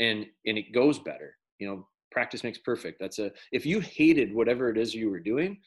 and 0.00 0.26
and 0.46 0.58
it 0.58 0.72
goes 0.72 0.98
better 0.98 1.36
you 1.58 1.66
know 1.66 1.86
practice 2.10 2.44
makes 2.44 2.58
perfect 2.58 2.98
that's 3.00 3.18
a 3.18 3.30
if 3.52 3.64
you 3.64 3.80
hated 3.80 4.34
whatever 4.34 4.68
it 4.68 4.76
is 4.76 4.94
you 4.94 5.10
were 5.10 5.20
doing 5.20 5.58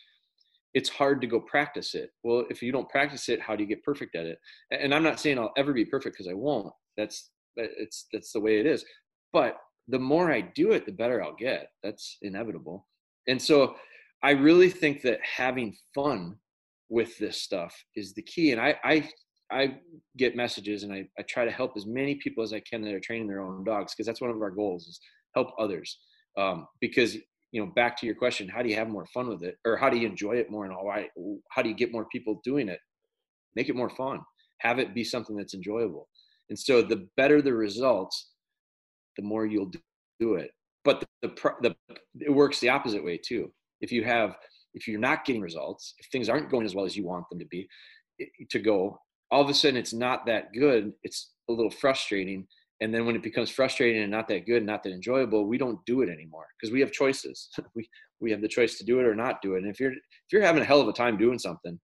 it's 0.76 0.90
hard 0.90 1.22
to 1.22 1.28
go 1.28 1.40
practice 1.40 1.96
it. 1.96 2.12
Well, 2.22 2.46
if 2.50 2.62
you 2.62 2.72
don't 2.74 2.90
practice 2.90 3.30
it, 3.30 3.42
how 3.42 3.56
do 3.56 3.64
you 3.64 3.70
get 3.70 3.84
perfect 3.84 4.14
at 4.14 4.26
it? 4.26 4.40
And 4.72 4.94
I'm 4.94 5.04
not 5.04 5.22
saying 5.22 5.40
I'll 5.40 5.54
ever 5.58 5.72
be 5.72 5.86
perfect 5.86 6.18
because 6.18 6.30
I 6.30 6.34
won't. 6.34 6.72
That's 6.98 7.32
it's 7.56 8.08
that's 8.12 8.34
the 8.34 8.42
way 8.42 8.60
it 8.60 8.66
is. 8.66 8.84
But 9.32 9.58
the 9.88 10.00
more 10.00 10.32
I 10.32 10.42
do 10.42 10.74
it, 10.74 10.86
the 10.86 10.92
better 10.92 11.24
I'll 11.24 11.36
get. 11.36 11.70
That's 11.82 12.18
inevitable. 12.22 12.86
And 13.28 13.42
so 13.42 13.76
I 14.22 14.32
really 14.32 14.70
think 14.70 15.02
that 15.04 15.20
having 15.24 15.78
fun 15.96 16.36
with 16.90 17.18
this 17.20 17.42
stuff 17.42 17.74
is 17.96 18.14
the 18.14 18.22
key. 18.24 18.52
And 18.52 18.60
I 18.60 18.76
I 18.84 19.10
I 19.52 19.78
get 20.18 20.36
messages 20.36 20.84
and 20.84 20.92
I, 20.92 21.08
I 21.20 21.22
try 21.24 21.46
to 21.46 21.52
help 21.52 21.74
as 21.78 21.86
many 21.86 22.16
people 22.16 22.44
as 22.44 22.54
I 22.54 22.62
can 22.62 22.82
that 22.82 22.94
are 22.94 23.00
training 23.00 23.28
their 23.28 23.42
own 23.42 23.64
dogs 23.64 23.94
because 23.94 24.08
that's 24.08 24.22
one 24.22 24.32
of 24.32 24.42
our 24.42 24.52
goals 24.52 24.88
is 24.88 25.00
help 25.36 25.50
others. 25.60 26.00
Um, 26.38 26.68
because 26.82 27.16
you 27.52 27.62
know 27.62 27.68
back 27.68 27.98
to 27.98 28.06
your 28.06 28.16
question 28.16 28.50
how 28.50 28.62
do 28.62 28.70
you 28.70 28.76
have 28.76 28.90
more 28.90 29.06
fun 29.14 29.28
with 29.30 29.44
it? 29.44 29.58
Or 29.66 29.78
how 29.78 29.90
do 29.90 29.98
you 29.98 30.08
enjoy 30.08 30.34
it 30.34 30.50
more 30.50 30.66
and 30.66 30.76
why 30.76 31.08
how 31.52 31.62
do 31.62 31.70
you 31.70 31.76
get 31.76 31.92
more 31.92 32.06
people 32.06 32.42
doing 32.44 32.70
it? 32.70 32.80
Make 33.56 33.70
it 33.70 33.76
more 33.76 33.90
fun. 33.90 34.20
Have 34.60 34.80
it 34.80 34.96
be 34.96 35.04
something 35.04 35.36
that's 35.36 35.54
enjoyable. 35.54 36.10
And 36.50 36.58
so 36.58 36.82
the 36.82 37.08
better 37.16 37.42
the 37.42 37.54
results 37.54 38.32
the 39.18 39.24
more 39.24 39.46
you'll 39.46 39.72
do 40.20 40.36
it. 40.36 40.52
But 40.84 41.06
the, 41.22 41.30
the, 41.62 41.76
the 41.86 41.96
it 42.20 42.32
works 42.32 42.60
the 42.60 42.70
opposite 42.70 43.04
way 43.04 43.18
too. 43.18 43.52
If 43.82 43.92
you 43.92 44.04
have 44.04 44.36
if 44.74 44.88
you're 44.88 45.00
not 45.00 45.24
getting 45.24 45.42
results 45.42 45.94
if 46.00 46.08
things 46.08 46.30
aren't 46.30 46.50
going 46.50 46.66
as 46.66 46.74
well 46.74 46.86
as 46.86 46.98
you 46.98 47.06
want 47.06 47.30
them 47.30 47.40
to 47.40 47.46
be 47.46 47.68
to 48.50 48.60
go 48.60 49.00
all 49.32 49.42
of 49.42 49.50
a 49.50 49.54
sudden 49.54 49.78
it's 49.78 49.94
not 49.94 50.26
that 50.26 50.54
good 50.54 50.94
it's 51.04 51.32
a 51.50 51.54
little 51.54 51.72
frustrating. 51.72 52.48
And 52.82 52.94
then 52.94 53.06
when 53.06 53.16
it 53.16 53.24
becomes 53.24 53.50
frustrating 53.50 54.02
and 54.02 54.12
not 54.12 54.28
that 54.28 54.46
good 54.46 54.66
not 54.66 54.84
that 54.84 54.92
enjoyable 54.92 55.46
we 55.46 55.58
don't 55.58 55.80
do 55.86 56.02
it 56.02 56.10
anymore 56.10 56.48
because 56.60 56.74
we 56.74 56.80
have 56.82 56.92
choices. 56.92 57.50
We 57.76 57.90
we 58.22 58.32
have 58.32 58.42
the 58.42 58.48
choice 58.48 58.78
to 58.78 58.86
do 58.86 59.00
it 59.00 59.06
or 59.06 59.16
not 59.16 59.42
do 59.42 59.56
it. 59.56 59.64
And 59.64 59.72
if 59.72 59.80
you're 59.80 59.92
if 59.92 60.32
you're 60.32 60.42
having 60.42 60.62
a 60.62 60.66
hell 60.66 60.82
of 60.82 60.88
a 60.88 60.94
time 60.94 61.18
doing 61.18 61.40
something 61.40 61.80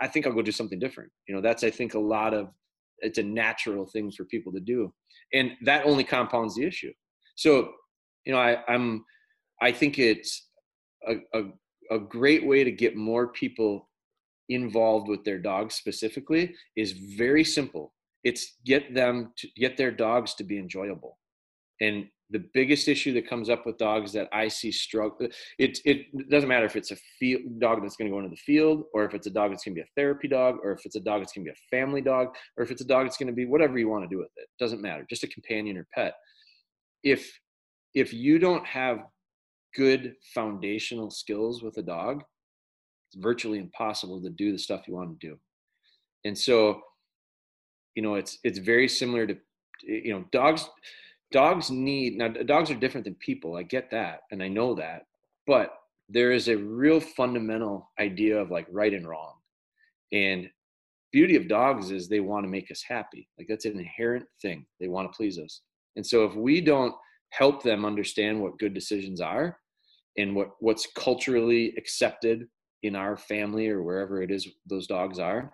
i 0.00 0.08
think 0.08 0.26
i'll 0.26 0.32
go 0.32 0.42
do 0.42 0.52
something 0.52 0.78
different. 0.78 1.10
You 1.28 1.34
know 1.34 1.40
that's 1.40 1.64
i 1.64 1.70
think 1.70 1.94
a 1.94 1.98
lot 1.98 2.34
of 2.34 2.48
it's 2.98 3.18
a 3.18 3.22
natural 3.22 3.86
thing 3.86 4.10
for 4.10 4.24
people 4.24 4.52
to 4.52 4.60
do. 4.60 4.92
And 5.32 5.52
that 5.62 5.84
only 5.84 6.04
compounds 6.04 6.54
the 6.54 6.64
issue. 6.64 6.92
So 7.34 7.72
you 8.24 8.32
know 8.32 8.38
I, 8.38 8.58
i'm 8.68 9.04
i 9.60 9.70
think 9.72 9.98
it's 9.98 10.48
a, 11.08 11.16
a, 11.34 11.42
a 11.90 11.98
great 11.98 12.46
way 12.46 12.64
to 12.64 12.72
get 12.72 12.96
more 12.96 13.28
people 13.28 13.88
involved 14.48 15.08
with 15.08 15.24
their 15.24 15.38
dogs 15.38 15.74
specifically 15.74 16.54
is 16.76 16.92
very 16.92 17.44
simple. 17.44 17.92
It's 18.22 18.56
get 18.64 18.94
them 18.94 19.32
to 19.38 19.48
get 19.56 19.76
their 19.76 19.90
dogs 19.90 20.34
to 20.34 20.44
be 20.44 20.58
enjoyable. 20.58 21.18
And 21.80 22.06
the 22.30 22.44
biggest 22.54 22.88
issue 22.88 23.12
that 23.12 23.28
comes 23.28 23.50
up 23.50 23.66
with 23.66 23.76
dogs 23.76 24.12
that 24.12 24.28
i 24.32 24.48
see 24.48 24.72
struggle 24.72 25.28
it, 25.58 25.78
it 25.84 26.30
doesn't 26.30 26.48
matter 26.48 26.64
if 26.64 26.74
it's 26.74 26.90
a 26.90 26.96
field 27.18 27.42
dog 27.60 27.82
that's 27.82 27.96
going 27.96 28.10
to 28.10 28.12
go 28.12 28.18
into 28.18 28.30
the 28.30 28.36
field 28.36 28.84
or 28.94 29.04
if 29.04 29.14
it's 29.14 29.26
a 29.26 29.30
dog 29.30 29.50
that's 29.50 29.64
going 29.64 29.74
to 29.74 29.80
be 29.80 29.86
a 29.86 30.00
therapy 30.00 30.26
dog 30.26 30.56
or 30.62 30.72
if 30.72 30.84
it's 30.84 30.96
a 30.96 31.00
dog 31.00 31.20
that's 31.20 31.32
going 31.32 31.46
to 31.46 31.52
be 31.52 31.56
a 31.56 31.76
family 31.76 32.00
dog 32.00 32.28
or 32.56 32.64
if 32.64 32.70
it's 32.70 32.80
a 32.80 32.86
dog 32.86 33.04
that's 33.04 33.18
going 33.18 33.28
to 33.28 33.32
be 33.32 33.44
whatever 33.44 33.78
you 33.78 33.88
want 33.88 34.02
to 34.02 34.08
do 34.08 34.18
with 34.18 34.30
it 34.36 34.48
doesn't 34.58 34.80
matter 34.80 35.06
just 35.08 35.22
a 35.22 35.28
companion 35.28 35.76
or 35.76 35.86
pet. 35.94 36.14
If 37.02 37.38
if 37.94 38.12
you 38.12 38.38
don't 38.38 38.66
have 38.66 39.00
good 39.76 40.14
foundational 40.34 41.10
skills 41.10 41.62
with 41.62 41.76
a 41.78 41.82
dog 41.82 42.22
it's 43.14 43.22
virtually 43.22 43.58
impossible 43.58 44.20
to 44.22 44.30
do 44.30 44.52
the 44.52 44.58
stuff 44.58 44.86
you 44.86 44.94
want 44.94 45.18
to 45.18 45.26
do. 45.28 45.38
And 46.24 46.36
so 46.36 46.82
you 47.94 48.02
know 48.02 48.14
it's 48.14 48.38
it's 48.44 48.58
very 48.58 48.88
similar 48.88 49.26
to 49.26 49.36
you 49.82 50.12
know 50.12 50.24
dogs 50.32 50.68
dogs 51.30 51.70
need 51.70 52.16
now 52.16 52.28
dogs 52.28 52.70
are 52.70 52.74
different 52.74 53.04
than 53.04 53.14
people 53.16 53.56
i 53.56 53.62
get 53.62 53.90
that 53.90 54.20
and 54.30 54.42
i 54.42 54.48
know 54.48 54.74
that 54.74 55.02
but 55.46 55.74
there 56.08 56.32
is 56.32 56.48
a 56.48 56.56
real 56.56 57.00
fundamental 57.00 57.90
idea 57.98 58.38
of 58.38 58.50
like 58.50 58.66
right 58.70 58.92
and 58.92 59.08
wrong. 59.08 59.34
And 60.12 60.48
beauty 61.12 61.36
of 61.36 61.48
dogs 61.48 61.90
is 61.90 62.08
they 62.08 62.20
want 62.20 62.44
to 62.44 62.50
make 62.50 62.70
us 62.70 62.82
happy 62.86 63.28
like 63.38 63.46
that's 63.48 63.64
an 63.64 63.78
inherent 63.78 64.24
thing 64.42 64.66
they 64.80 64.88
want 64.88 65.10
to 65.10 65.16
please 65.16 65.38
us. 65.38 65.62
And 65.96 66.06
so 66.06 66.24
if 66.24 66.34
we 66.34 66.60
don't 66.60 66.94
help 67.30 67.62
them 67.62 67.84
understand 67.84 68.40
what 68.40 68.58
good 68.58 68.74
decisions 68.74 69.20
are 69.20 69.58
and 70.18 70.34
what 70.34 70.50
what's 70.60 70.86
culturally 70.96 71.74
accepted 71.76 72.46
in 72.84 72.94
our 72.94 73.16
family 73.16 73.68
or 73.68 73.82
wherever 73.82 74.22
it 74.22 74.30
is 74.30 74.46
those 74.66 74.86
dogs 74.86 75.18
are 75.18 75.52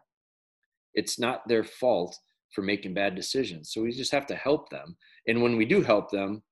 it's 0.94 1.18
not 1.18 1.46
their 1.46 1.64
fault 1.64 2.16
for 2.52 2.62
making 2.62 2.94
bad 2.94 3.14
decisions. 3.14 3.72
So 3.72 3.82
we 3.82 3.92
just 3.92 4.12
have 4.12 4.26
to 4.26 4.34
help 4.34 4.70
them. 4.70 4.96
And 5.26 5.42
when 5.42 5.56
we 5.56 5.64
do 5.64 5.82
help 5.82 6.10
them, 6.10 6.42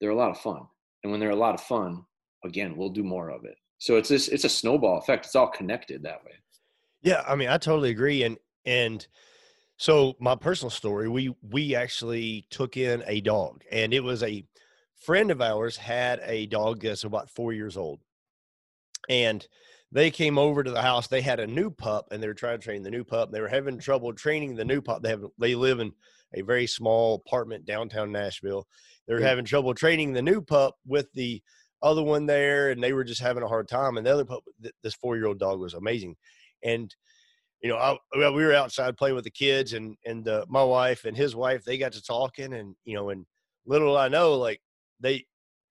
they're 0.00 0.10
a 0.10 0.16
lot 0.16 0.30
of 0.30 0.38
fun. 0.38 0.62
And 1.02 1.10
when 1.10 1.20
they're 1.20 1.30
a 1.30 1.36
lot 1.36 1.54
of 1.54 1.60
fun, 1.60 2.02
again, 2.44 2.76
we'll 2.76 2.90
do 2.90 3.02
more 3.02 3.30
of 3.30 3.44
it. 3.44 3.56
So 3.78 3.96
it's 3.96 4.08
this 4.08 4.28
it's 4.28 4.44
a 4.44 4.48
snowball 4.48 4.98
effect. 4.98 5.26
It's 5.26 5.34
all 5.34 5.48
connected 5.48 6.02
that 6.02 6.22
way. 6.24 6.32
Yeah, 7.02 7.24
I 7.26 7.34
mean, 7.34 7.48
I 7.48 7.58
totally 7.58 7.90
agree. 7.90 8.22
And 8.22 8.38
and 8.64 9.06
so 9.76 10.14
my 10.20 10.36
personal 10.36 10.70
story, 10.70 11.08
we 11.08 11.34
we 11.42 11.74
actually 11.74 12.46
took 12.50 12.76
in 12.76 13.02
a 13.06 13.20
dog, 13.20 13.64
and 13.72 13.92
it 13.92 14.04
was 14.04 14.22
a 14.22 14.44
friend 15.04 15.32
of 15.32 15.40
ours 15.40 15.76
had 15.76 16.20
a 16.22 16.46
dog 16.46 16.82
that's 16.82 17.02
about 17.02 17.28
four 17.28 17.52
years 17.52 17.76
old, 17.76 18.00
and 19.08 19.48
they 19.92 20.10
came 20.10 20.38
over 20.38 20.64
to 20.64 20.70
the 20.70 20.80
house. 20.80 21.06
They 21.06 21.20
had 21.20 21.38
a 21.38 21.46
new 21.46 21.70
pup, 21.70 22.08
and 22.10 22.22
they 22.22 22.26
were 22.26 22.34
trying 22.34 22.58
to 22.58 22.64
train 22.64 22.82
the 22.82 22.90
new 22.90 23.04
pup. 23.04 23.30
They 23.30 23.40
were 23.40 23.48
having 23.48 23.78
trouble 23.78 24.12
training 24.14 24.56
the 24.56 24.64
new 24.64 24.80
pup. 24.80 25.02
They 25.02 25.10
have 25.10 25.24
they 25.38 25.54
live 25.54 25.80
in 25.80 25.92
a 26.34 26.40
very 26.40 26.66
small 26.66 27.22
apartment 27.26 27.66
downtown 27.66 28.10
Nashville. 28.10 28.66
They 29.06 29.14
were 29.14 29.20
yeah. 29.20 29.28
having 29.28 29.44
trouble 29.44 29.74
training 29.74 30.14
the 30.14 30.22
new 30.22 30.40
pup 30.40 30.76
with 30.86 31.12
the 31.12 31.42
other 31.82 32.02
one 32.02 32.24
there, 32.24 32.70
and 32.70 32.82
they 32.82 32.94
were 32.94 33.04
just 33.04 33.20
having 33.20 33.42
a 33.42 33.48
hard 33.48 33.68
time. 33.68 33.98
And 33.98 34.06
the 34.06 34.12
other 34.14 34.24
pup, 34.24 34.42
this 34.82 34.94
four 34.94 35.16
year 35.16 35.26
old 35.26 35.38
dog, 35.38 35.60
was 35.60 35.74
amazing. 35.74 36.16
And 36.64 36.94
you 37.60 37.68
know, 37.68 37.76
I, 37.76 37.96
we 38.14 38.44
were 38.44 38.54
outside 38.54 38.96
playing 38.96 39.14
with 39.14 39.24
the 39.24 39.30
kids, 39.30 39.74
and 39.74 39.96
and 40.06 40.26
uh, 40.26 40.46
my 40.48 40.64
wife 40.64 41.04
and 41.04 41.14
his 41.14 41.36
wife, 41.36 41.64
they 41.64 41.76
got 41.76 41.92
to 41.92 42.02
talking, 42.02 42.54
and 42.54 42.74
you 42.86 42.94
know, 42.94 43.10
and 43.10 43.26
little 43.66 43.98
I 43.98 44.08
know, 44.08 44.34
like 44.34 44.62
they, 45.00 45.26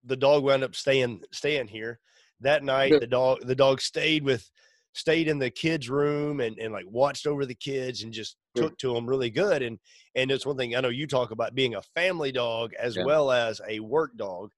the 0.06 0.16
dog 0.16 0.44
wound 0.44 0.64
up 0.64 0.76
staying 0.76 1.24
staying 1.32 1.70
here 1.70 2.00
that 2.42 2.64
night 2.64 3.00
the 3.00 3.08
dog 3.08 3.40
the 3.46 3.56
dog 3.56 3.82
stayed 3.82 4.24
with 4.24 4.50
stayed 4.94 5.28
in 5.28 5.40
the 5.40 5.50
kids 5.50 5.90
room 5.90 6.42
and, 6.42 6.58
and 6.60 6.74
like 6.74 6.86
watched 6.88 7.26
over 7.26 7.46
the 7.46 7.56
kids 7.56 8.04
and 8.04 8.12
just 8.12 8.36
took 8.56 8.78
to 8.78 8.94
them 8.94 9.08
really 9.08 9.30
good. 9.30 9.62
And 9.62 9.80
and 10.16 10.30
it's 10.30 10.46
one 10.46 10.58
thing 10.58 10.76
i 10.76 10.82
know 10.82 10.90
you 10.90 11.08
talk 11.08 11.32
about 11.32 11.56
being 11.56 11.76
a 11.76 11.82
family 11.96 12.32
dog 12.32 12.74
as 12.80 12.98
yeah. 12.98 13.06
well 13.06 13.32
as 13.32 13.62
a 13.68 13.80
work 13.80 14.18
dog 14.18 14.52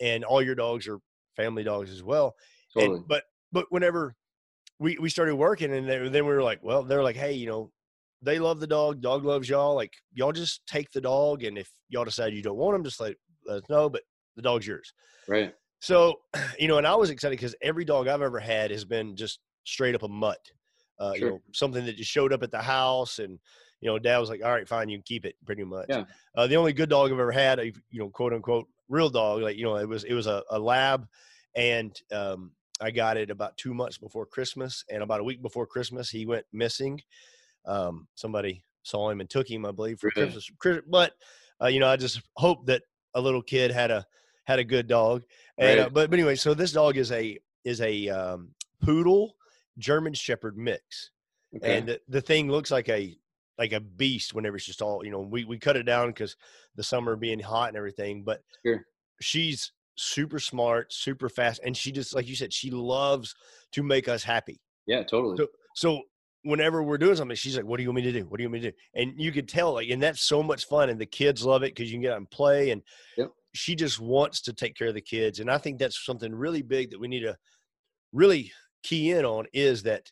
and 0.00 0.24
all 0.24 0.40
your 0.42 0.54
dogs 0.54 0.86
are 0.86 0.98
family 1.36 1.64
dogs 1.64 1.90
as 1.90 2.02
well. 2.02 2.34
Totally. 2.74 2.98
and, 2.98 3.08
but 3.08 3.24
but 3.52 3.66
whenever 3.70 4.14
we 4.78 4.96
we 4.98 5.10
started 5.10 5.34
working 5.34 5.72
and 5.72 5.88
then 5.88 6.12
we 6.12 6.20
were 6.32 6.42
like 6.42 6.60
well 6.62 6.82
they're 6.82 7.02
like 7.02 7.16
hey 7.16 7.32
you 7.32 7.46
know 7.46 7.70
they 8.22 8.38
love 8.38 8.60
the 8.60 8.66
dog 8.66 9.00
dog 9.00 9.24
loves 9.24 9.48
y'all 9.48 9.74
like 9.74 9.94
y'all 10.12 10.32
just 10.32 10.64
take 10.66 10.90
the 10.92 11.00
dog 11.00 11.42
and 11.42 11.58
if 11.58 11.70
y'all 11.88 12.04
decide 12.04 12.34
you 12.34 12.42
don't 12.42 12.56
want 12.56 12.76
him 12.76 12.84
just 12.84 13.00
let, 13.00 13.16
let 13.46 13.62
us 13.62 13.68
know 13.68 13.88
but 13.88 14.02
the 14.36 14.42
dog's 14.42 14.66
yours. 14.66 14.92
Right 15.26 15.52
so, 15.80 16.20
you 16.58 16.68
know, 16.68 16.78
and 16.78 16.86
I 16.86 16.94
was 16.94 17.10
excited 17.10 17.36
because 17.36 17.56
every 17.62 17.84
dog 17.84 18.06
I've 18.06 18.22
ever 18.22 18.38
had 18.38 18.70
has 18.70 18.84
been 18.84 19.16
just 19.16 19.40
straight 19.64 19.94
up 19.94 20.02
a 20.02 20.08
mutt. 20.08 20.38
Uh, 20.98 21.14
sure. 21.14 21.26
You 21.26 21.32
know, 21.32 21.40
something 21.52 21.84
that 21.86 21.96
just 21.96 22.10
showed 22.10 22.32
up 22.32 22.42
at 22.42 22.50
the 22.50 22.60
house, 22.60 23.18
and 23.18 23.38
you 23.80 23.88
know, 23.88 23.98
Dad 23.98 24.18
was 24.18 24.28
like, 24.28 24.44
"All 24.44 24.52
right, 24.52 24.68
fine, 24.68 24.90
you 24.90 24.98
can 24.98 25.04
keep 25.04 25.24
it." 25.24 25.34
Pretty 25.46 25.64
much. 25.64 25.86
Yeah. 25.88 26.04
Uh, 26.36 26.46
the 26.46 26.56
only 26.56 26.74
good 26.74 26.90
dog 26.90 27.10
I've 27.10 27.18
ever 27.18 27.32
had, 27.32 27.58
a 27.58 27.66
you 27.66 27.98
know, 27.98 28.10
quote 28.10 28.34
unquote 28.34 28.66
real 28.88 29.08
dog, 29.08 29.40
like 29.40 29.56
you 29.56 29.64
know, 29.64 29.76
it 29.76 29.88
was 29.88 30.04
it 30.04 30.12
was 30.12 30.26
a, 30.26 30.42
a 30.50 30.58
lab, 30.58 31.08
and 31.56 31.98
um, 32.12 32.52
I 32.82 32.90
got 32.90 33.16
it 33.16 33.30
about 33.30 33.56
two 33.56 33.72
months 33.72 33.96
before 33.96 34.26
Christmas, 34.26 34.84
and 34.90 35.02
about 35.02 35.20
a 35.20 35.24
week 35.24 35.40
before 35.40 35.66
Christmas, 35.66 36.10
he 36.10 36.26
went 36.26 36.44
missing. 36.52 37.00
Um, 37.64 38.06
somebody 38.14 38.62
saw 38.82 39.08
him 39.10 39.20
and 39.20 39.30
took 39.30 39.50
him, 39.50 39.64
I 39.64 39.72
believe, 39.72 39.98
for 39.98 40.10
really? 40.14 40.30
Christmas. 40.58 40.82
But 40.86 41.12
uh, 41.62 41.68
you 41.68 41.80
know, 41.80 41.88
I 41.88 41.96
just 41.96 42.20
hope 42.36 42.66
that 42.66 42.82
a 43.14 43.20
little 43.20 43.42
kid 43.42 43.70
had 43.70 43.90
a 43.90 44.04
had 44.44 44.58
a 44.58 44.64
good 44.64 44.86
dog. 44.86 45.22
And 45.58 45.78
right. 45.78 45.86
uh, 45.86 45.90
but 45.90 46.10
but 46.10 46.18
anyway, 46.18 46.36
so 46.36 46.54
this 46.54 46.72
dog 46.72 46.96
is 46.96 47.12
a 47.12 47.38
is 47.64 47.80
a 47.80 48.08
um, 48.08 48.50
poodle 48.82 49.34
German 49.78 50.14
Shepherd 50.14 50.56
mix, 50.56 51.10
okay. 51.56 51.78
and 51.78 51.88
the, 51.88 52.00
the 52.08 52.20
thing 52.20 52.50
looks 52.50 52.70
like 52.70 52.88
a 52.88 53.16
like 53.58 53.72
a 53.72 53.80
beast 53.80 54.34
whenever 54.34 54.56
it's 54.56 54.66
just 54.66 54.82
all 54.82 55.04
you 55.04 55.10
know. 55.10 55.20
We 55.20 55.44
we 55.44 55.58
cut 55.58 55.76
it 55.76 55.84
down 55.84 56.08
because 56.08 56.36
the 56.76 56.82
summer 56.82 57.16
being 57.16 57.40
hot 57.40 57.68
and 57.68 57.76
everything, 57.76 58.22
but 58.22 58.42
sure. 58.64 58.84
she's 59.20 59.72
super 59.96 60.40
smart, 60.40 60.92
super 60.92 61.28
fast, 61.28 61.60
and 61.64 61.76
she 61.76 61.92
just 61.92 62.14
like 62.14 62.28
you 62.28 62.36
said, 62.36 62.52
she 62.52 62.70
loves 62.70 63.34
to 63.72 63.82
make 63.82 64.08
us 64.08 64.22
happy. 64.22 64.60
Yeah, 64.86 65.02
totally. 65.02 65.36
So, 65.36 65.46
so 65.74 66.02
whenever 66.42 66.82
we're 66.82 66.98
doing 66.98 67.16
something, 67.16 67.36
she's 67.36 67.56
like, 67.56 67.66
"What 67.66 67.76
do 67.76 67.82
you 67.82 67.90
want 67.90 67.96
me 67.96 68.12
to 68.12 68.12
do? 68.12 68.24
What 68.26 68.38
do 68.38 68.42
you 68.42 68.48
want 68.48 68.62
me 68.62 68.70
to 68.70 68.70
do?" 68.70 68.76
And 68.94 69.20
you 69.20 69.30
could 69.30 69.48
tell, 69.48 69.74
like, 69.74 69.90
and 69.90 70.02
that's 70.02 70.22
so 70.22 70.42
much 70.42 70.66
fun, 70.66 70.88
and 70.88 70.98
the 70.98 71.06
kids 71.06 71.44
love 71.44 71.62
it 71.62 71.74
because 71.74 71.90
you 71.90 71.96
can 71.96 72.02
get 72.02 72.12
out 72.12 72.18
and 72.18 72.30
play, 72.30 72.70
and 72.70 72.82
yep 73.16 73.30
she 73.52 73.74
just 73.74 74.00
wants 74.00 74.40
to 74.42 74.52
take 74.52 74.76
care 74.76 74.88
of 74.88 74.94
the 74.94 75.00
kids. 75.00 75.40
And 75.40 75.50
I 75.50 75.58
think 75.58 75.78
that's 75.78 76.04
something 76.04 76.34
really 76.34 76.62
big 76.62 76.90
that 76.90 77.00
we 77.00 77.08
need 77.08 77.20
to 77.20 77.36
really 78.12 78.52
key 78.82 79.10
in 79.10 79.24
on 79.24 79.46
is 79.52 79.82
that 79.84 80.10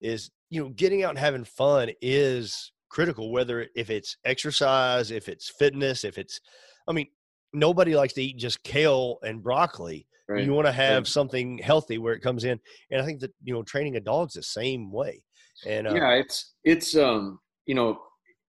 is, 0.00 0.30
you 0.50 0.62
know, 0.62 0.70
getting 0.70 1.02
out 1.02 1.10
and 1.10 1.18
having 1.18 1.44
fun 1.44 1.90
is 2.02 2.72
critical, 2.88 3.30
whether 3.30 3.66
if 3.74 3.90
it's 3.90 4.16
exercise, 4.24 5.10
if 5.10 5.28
it's 5.28 5.50
fitness, 5.58 6.04
if 6.04 6.18
it's, 6.18 6.40
I 6.88 6.92
mean, 6.92 7.08
nobody 7.52 7.94
likes 7.94 8.12
to 8.14 8.22
eat 8.22 8.36
just 8.36 8.62
kale 8.62 9.18
and 9.22 9.42
broccoli. 9.42 10.06
Right. 10.28 10.44
You 10.44 10.52
want 10.52 10.66
to 10.66 10.72
have 10.72 11.02
right. 11.02 11.06
something 11.06 11.58
healthy 11.58 11.98
where 11.98 12.14
it 12.14 12.20
comes 12.20 12.44
in. 12.44 12.58
And 12.90 13.00
I 13.00 13.04
think 13.04 13.20
that, 13.20 13.32
you 13.44 13.54
know, 13.54 13.62
training 13.62 13.96
a 13.96 14.00
dog's 14.00 14.34
the 14.34 14.42
same 14.42 14.90
way. 14.90 15.22
And 15.64 15.86
uh, 15.86 15.94
yeah, 15.94 16.10
it's, 16.14 16.54
it's, 16.64 16.96
um, 16.96 17.38
you 17.64 17.74
know, 17.74 18.00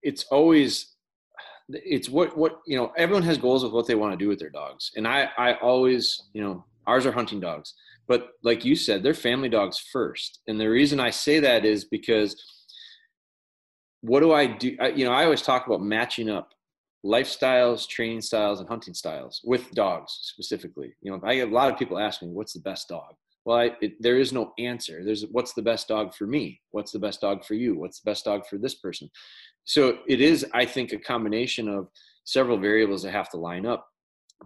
it's 0.02 0.24
always 0.26 0.97
it's 1.70 2.10
what 2.10 2.38
what 2.38 2.60
you 2.66 2.78
know 2.78 2.92
everyone 2.98 3.24
has 3.24 3.38
goals 3.38 3.64
of 3.64 3.74
what 3.74 3.88
they 3.88 3.96
want 3.96 4.14
to 4.14 4.18
do 4.18 4.30
with 4.30 4.40
their 4.40 4.50
dogs 4.50 4.92
and 4.96 5.08
i 5.08 5.30
i 5.38 5.54
always 5.56 6.30
you 6.34 6.42
know 6.42 6.64
ours 6.86 7.06
are 7.06 7.12
hunting 7.12 7.40
dogs 7.40 7.74
but 8.08 8.30
like 8.44 8.64
you 8.64 8.76
said 8.76 9.04
they're 9.04 9.14
family 9.14 9.50
dogs 9.50 9.78
first 9.92 10.40
and 10.48 10.60
the 10.60 10.68
reason 10.68 11.00
i 11.00 11.10
say 11.10 11.40
that 11.40 11.66
is 11.66 11.84
because 11.84 12.42
what 14.02 14.22
do 14.22 14.32
i 14.32 14.46
do 14.48 14.78
I, 14.80 14.90
you 14.90 15.04
know 15.04 15.12
i 15.12 15.26
always 15.26 15.42
talk 15.42 15.68
about 15.68 15.82
matching 15.82 16.30
up 16.30 16.54
lifestyles, 17.06 17.88
training 17.88 18.22
styles, 18.22 18.60
and 18.60 18.68
hunting 18.68 18.94
styles 18.94 19.42
with 19.44 19.72
dogs 19.72 20.20
specifically. 20.24 20.94
You 21.02 21.12
know, 21.12 21.22
I 21.24 21.36
have 21.36 21.52
a 21.52 21.54
lot 21.54 21.72
of 21.72 21.80
people 21.80 21.98
ask 21.98 22.22
me, 22.22 22.30
"What's 22.30 22.54
the 22.54 22.60
best 22.60 22.88
dog?" 22.90 23.16
Well, 23.46 23.58
I, 23.58 23.72
it, 23.82 23.94
there 24.02 24.20
is 24.20 24.34
no 24.34 24.54
answer. 24.60 25.04
There's 25.04 25.26
what's 25.32 25.54
the 25.54 25.62
best 25.62 25.88
dog 25.88 26.14
for 26.14 26.28
me? 26.28 26.62
What's 26.72 26.92
the 26.92 27.00
best 27.00 27.22
dog 27.22 27.46
for 27.46 27.54
you? 27.54 27.78
What's 27.78 28.02
the 28.02 28.10
best 28.10 28.26
dog 28.26 28.46
for 28.46 28.58
this 28.58 28.76
person? 28.76 29.10
So 29.68 30.00
it 30.08 30.22
is, 30.22 30.46
I 30.54 30.66
think, 30.66 30.94
a 30.94 30.98
combination 30.98 31.68
of 31.68 31.90
several 32.24 32.58
variables 32.58 33.04
that 33.04 33.12
have 33.12 33.30
to 33.32 33.38
line 33.38 33.66
up. 33.66 33.86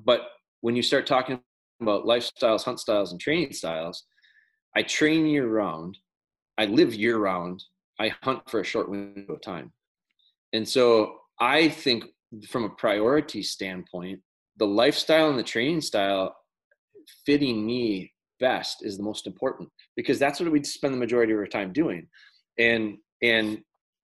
But 0.04 0.22
when 0.62 0.76
you 0.76 0.82
start 0.82 1.06
talking 1.06 1.40
about 1.80 2.06
lifestyles, 2.06 2.66
hunt 2.66 2.80
styles, 2.80 3.12
and 3.12 3.22
training 3.22 3.54
styles, 3.54 4.04
I 4.76 4.82
train 4.82 5.28
year 5.28 5.48
round. 5.48 5.98
I 6.58 6.66
live 6.66 6.96
year 6.96 7.20
round. 7.20 7.64
I 8.00 8.12
hunt 8.24 8.50
for 8.50 8.62
a 8.62 8.66
short 8.66 8.90
window 8.90 9.34
of 9.34 9.42
time. 9.42 9.72
And 10.54 10.68
so 10.68 11.20
I 11.40 11.70
think 11.70 12.06
from 12.50 12.64
a 12.64 12.70
priority 12.70 13.44
standpoint, 13.44 14.22
the 14.58 14.66
lifestyle 14.66 15.30
and 15.30 15.38
the 15.38 15.44
training 15.44 15.82
style 15.82 16.36
fitting 17.26 17.64
me 17.64 18.12
best 18.40 18.84
is 18.84 18.98
the 18.98 19.04
most 19.04 19.28
important 19.28 19.70
because 19.96 20.18
that's 20.18 20.40
what 20.40 20.52
we 20.52 20.64
spend 20.64 20.96
the 20.96 21.00
majority 21.00 21.32
of 21.32 21.40
our 21.40 21.46
time 21.46 21.72
doing. 21.72 22.08
And 22.58 22.98
and 23.22 23.60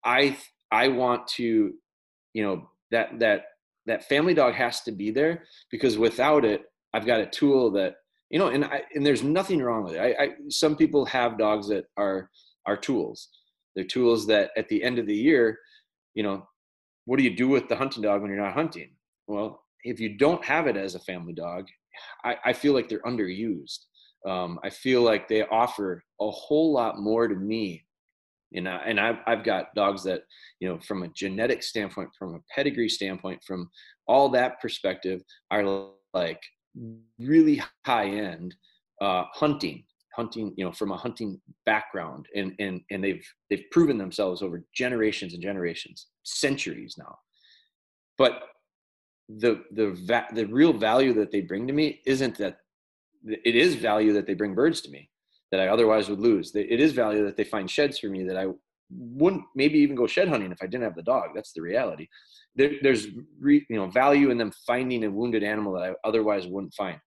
I 0.05 0.37
I 0.71 0.87
want 0.89 1.27
to, 1.29 1.73
you 2.33 2.43
know, 2.43 2.69
that 2.91 3.19
that 3.19 3.45
that 3.85 4.07
family 4.07 4.33
dog 4.33 4.53
has 4.53 4.81
to 4.81 4.91
be 4.91 5.11
there 5.11 5.43
because 5.71 5.97
without 5.97 6.45
it, 6.45 6.63
I've 6.93 7.05
got 7.05 7.21
a 7.21 7.25
tool 7.25 7.71
that 7.71 7.95
you 8.29 8.39
know, 8.39 8.47
and 8.47 8.65
I 8.65 8.81
and 8.93 9.05
there's 9.05 9.23
nothing 9.23 9.61
wrong 9.61 9.83
with 9.83 9.95
it. 9.95 9.99
I, 9.99 10.23
I 10.23 10.29
some 10.49 10.75
people 10.75 11.05
have 11.05 11.37
dogs 11.37 11.67
that 11.69 11.85
are 11.97 12.29
are 12.65 12.77
tools. 12.77 13.29
They're 13.75 13.85
tools 13.85 14.27
that 14.27 14.51
at 14.57 14.67
the 14.69 14.83
end 14.83 14.99
of 14.99 15.05
the 15.05 15.15
year, 15.15 15.59
you 16.15 16.23
know, 16.23 16.47
what 17.05 17.17
do 17.17 17.23
you 17.23 17.35
do 17.35 17.47
with 17.47 17.69
the 17.69 17.75
hunting 17.75 18.03
dog 18.03 18.21
when 18.21 18.31
you're 18.31 18.43
not 18.43 18.53
hunting? 18.53 18.91
Well, 19.27 19.61
if 19.83 19.99
you 19.99 20.17
don't 20.17 20.43
have 20.43 20.67
it 20.67 20.75
as 20.75 20.95
a 20.95 20.99
family 20.99 21.33
dog, 21.33 21.67
I, 22.25 22.35
I 22.45 22.53
feel 22.53 22.73
like 22.73 22.89
they're 22.89 23.01
underused. 23.01 23.79
Um, 24.27 24.59
I 24.63 24.69
feel 24.69 25.03
like 25.03 25.27
they 25.27 25.43
offer 25.43 26.03
a 26.19 26.29
whole 26.29 26.73
lot 26.73 26.99
more 26.99 27.27
to 27.27 27.35
me. 27.35 27.85
And, 28.53 28.67
I, 28.67 28.77
and 28.85 28.99
I've, 28.99 29.17
I've 29.27 29.43
got 29.43 29.75
dogs 29.75 30.03
that, 30.03 30.21
you 30.59 30.67
know, 30.67 30.79
from 30.79 31.03
a 31.03 31.09
genetic 31.09 31.63
standpoint, 31.63 32.09
from 32.17 32.35
a 32.35 32.39
pedigree 32.53 32.89
standpoint, 32.89 33.43
from 33.45 33.69
all 34.07 34.29
that 34.29 34.61
perspective, 34.61 35.21
are 35.51 35.89
like 36.13 36.41
really 37.19 37.61
high 37.85 38.07
end 38.07 38.55
uh, 39.01 39.25
hunting 39.33 39.83
hunting 40.17 40.51
you 40.57 40.65
know 40.65 40.71
from 40.71 40.91
a 40.91 40.97
hunting 40.97 41.39
background. 41.65 42.25
And 42.35 42.53
and 42.59 42.81
and 42.91 43.03
they've 43.03 43.25
they've 43.49 43.63
proven 43.71 43.97
themselves 43.97 44.41
over 44.41 44.65
generations 44.73 45.33
and 45.33 45.41
generations 45.41 46.07
centuries 46.23 46.95
now. 46.97 47.17
But 48.17 48.41
the 49.29 49.63
the 49.71 49.91
va- 50.05 50.27
the 50.33 50.45
real 50.45 50.73
value 50.73 51.13
that 51.13 51.31
they 51.31 51.41
bring 51.41 51.67
to 51.67 51.73
me 51.73 52.01
isn't 52.05 52.37
that 52.39 52.57
it 53.25 53.55
is 53.55 53.75
value 53.75 54.13
that 54.13 54.25
they 54.25 54.33
bring 54.33 54.55
birds 54.55 54.81
to 54.81 54.89
me 54.89 55.09
that 55.51 55.61
I 55.61 55.67
otherwise 55.67 56.09
would 56.09 56.19
lose. 56.19 56.53
It 56.55 56.79
is 56.79 56.93
value 56.93 57.23
that 57.25 57.37
they 57.37 57.43
find 57.43 57.69
sheds 57.69 57.99
for 57.99 58.07
me 58.07 58.23
that 58.23 58.37
I 58.37 58.47
wouldn't 58.89 59.43
maybe 59.55 59.79
even 59.79 59.95
go 59.95 60.07
shed 60.07 60.27
hunting 60.27 60.51
if 60.51 60.61
I 60.61 60.67
didn't 60.67 60.83
have 60.83 60.95
the 60.95 61.03
dog. 61.03 61.29
That's 61.35 61.53
the 61.53 61.61
reality. 61.61 62.07
There, 62.55 62.71
there's 62.81 63.07
re, 63.39 63.65
you 63.69 63.75
know 63.75 63.87
value 63.87 64.29
in 64.29 64.37
them 64.37 64.51
finding 64.65 65.03
a 65.03 65.11
wounded 65.11 65.43
animal 65.43 65.73
that 65.73 65.83
I 65.83 65.93
otherwise 66.03 66.47
wouldn't 66.47 66.73
find. 66.73 66.99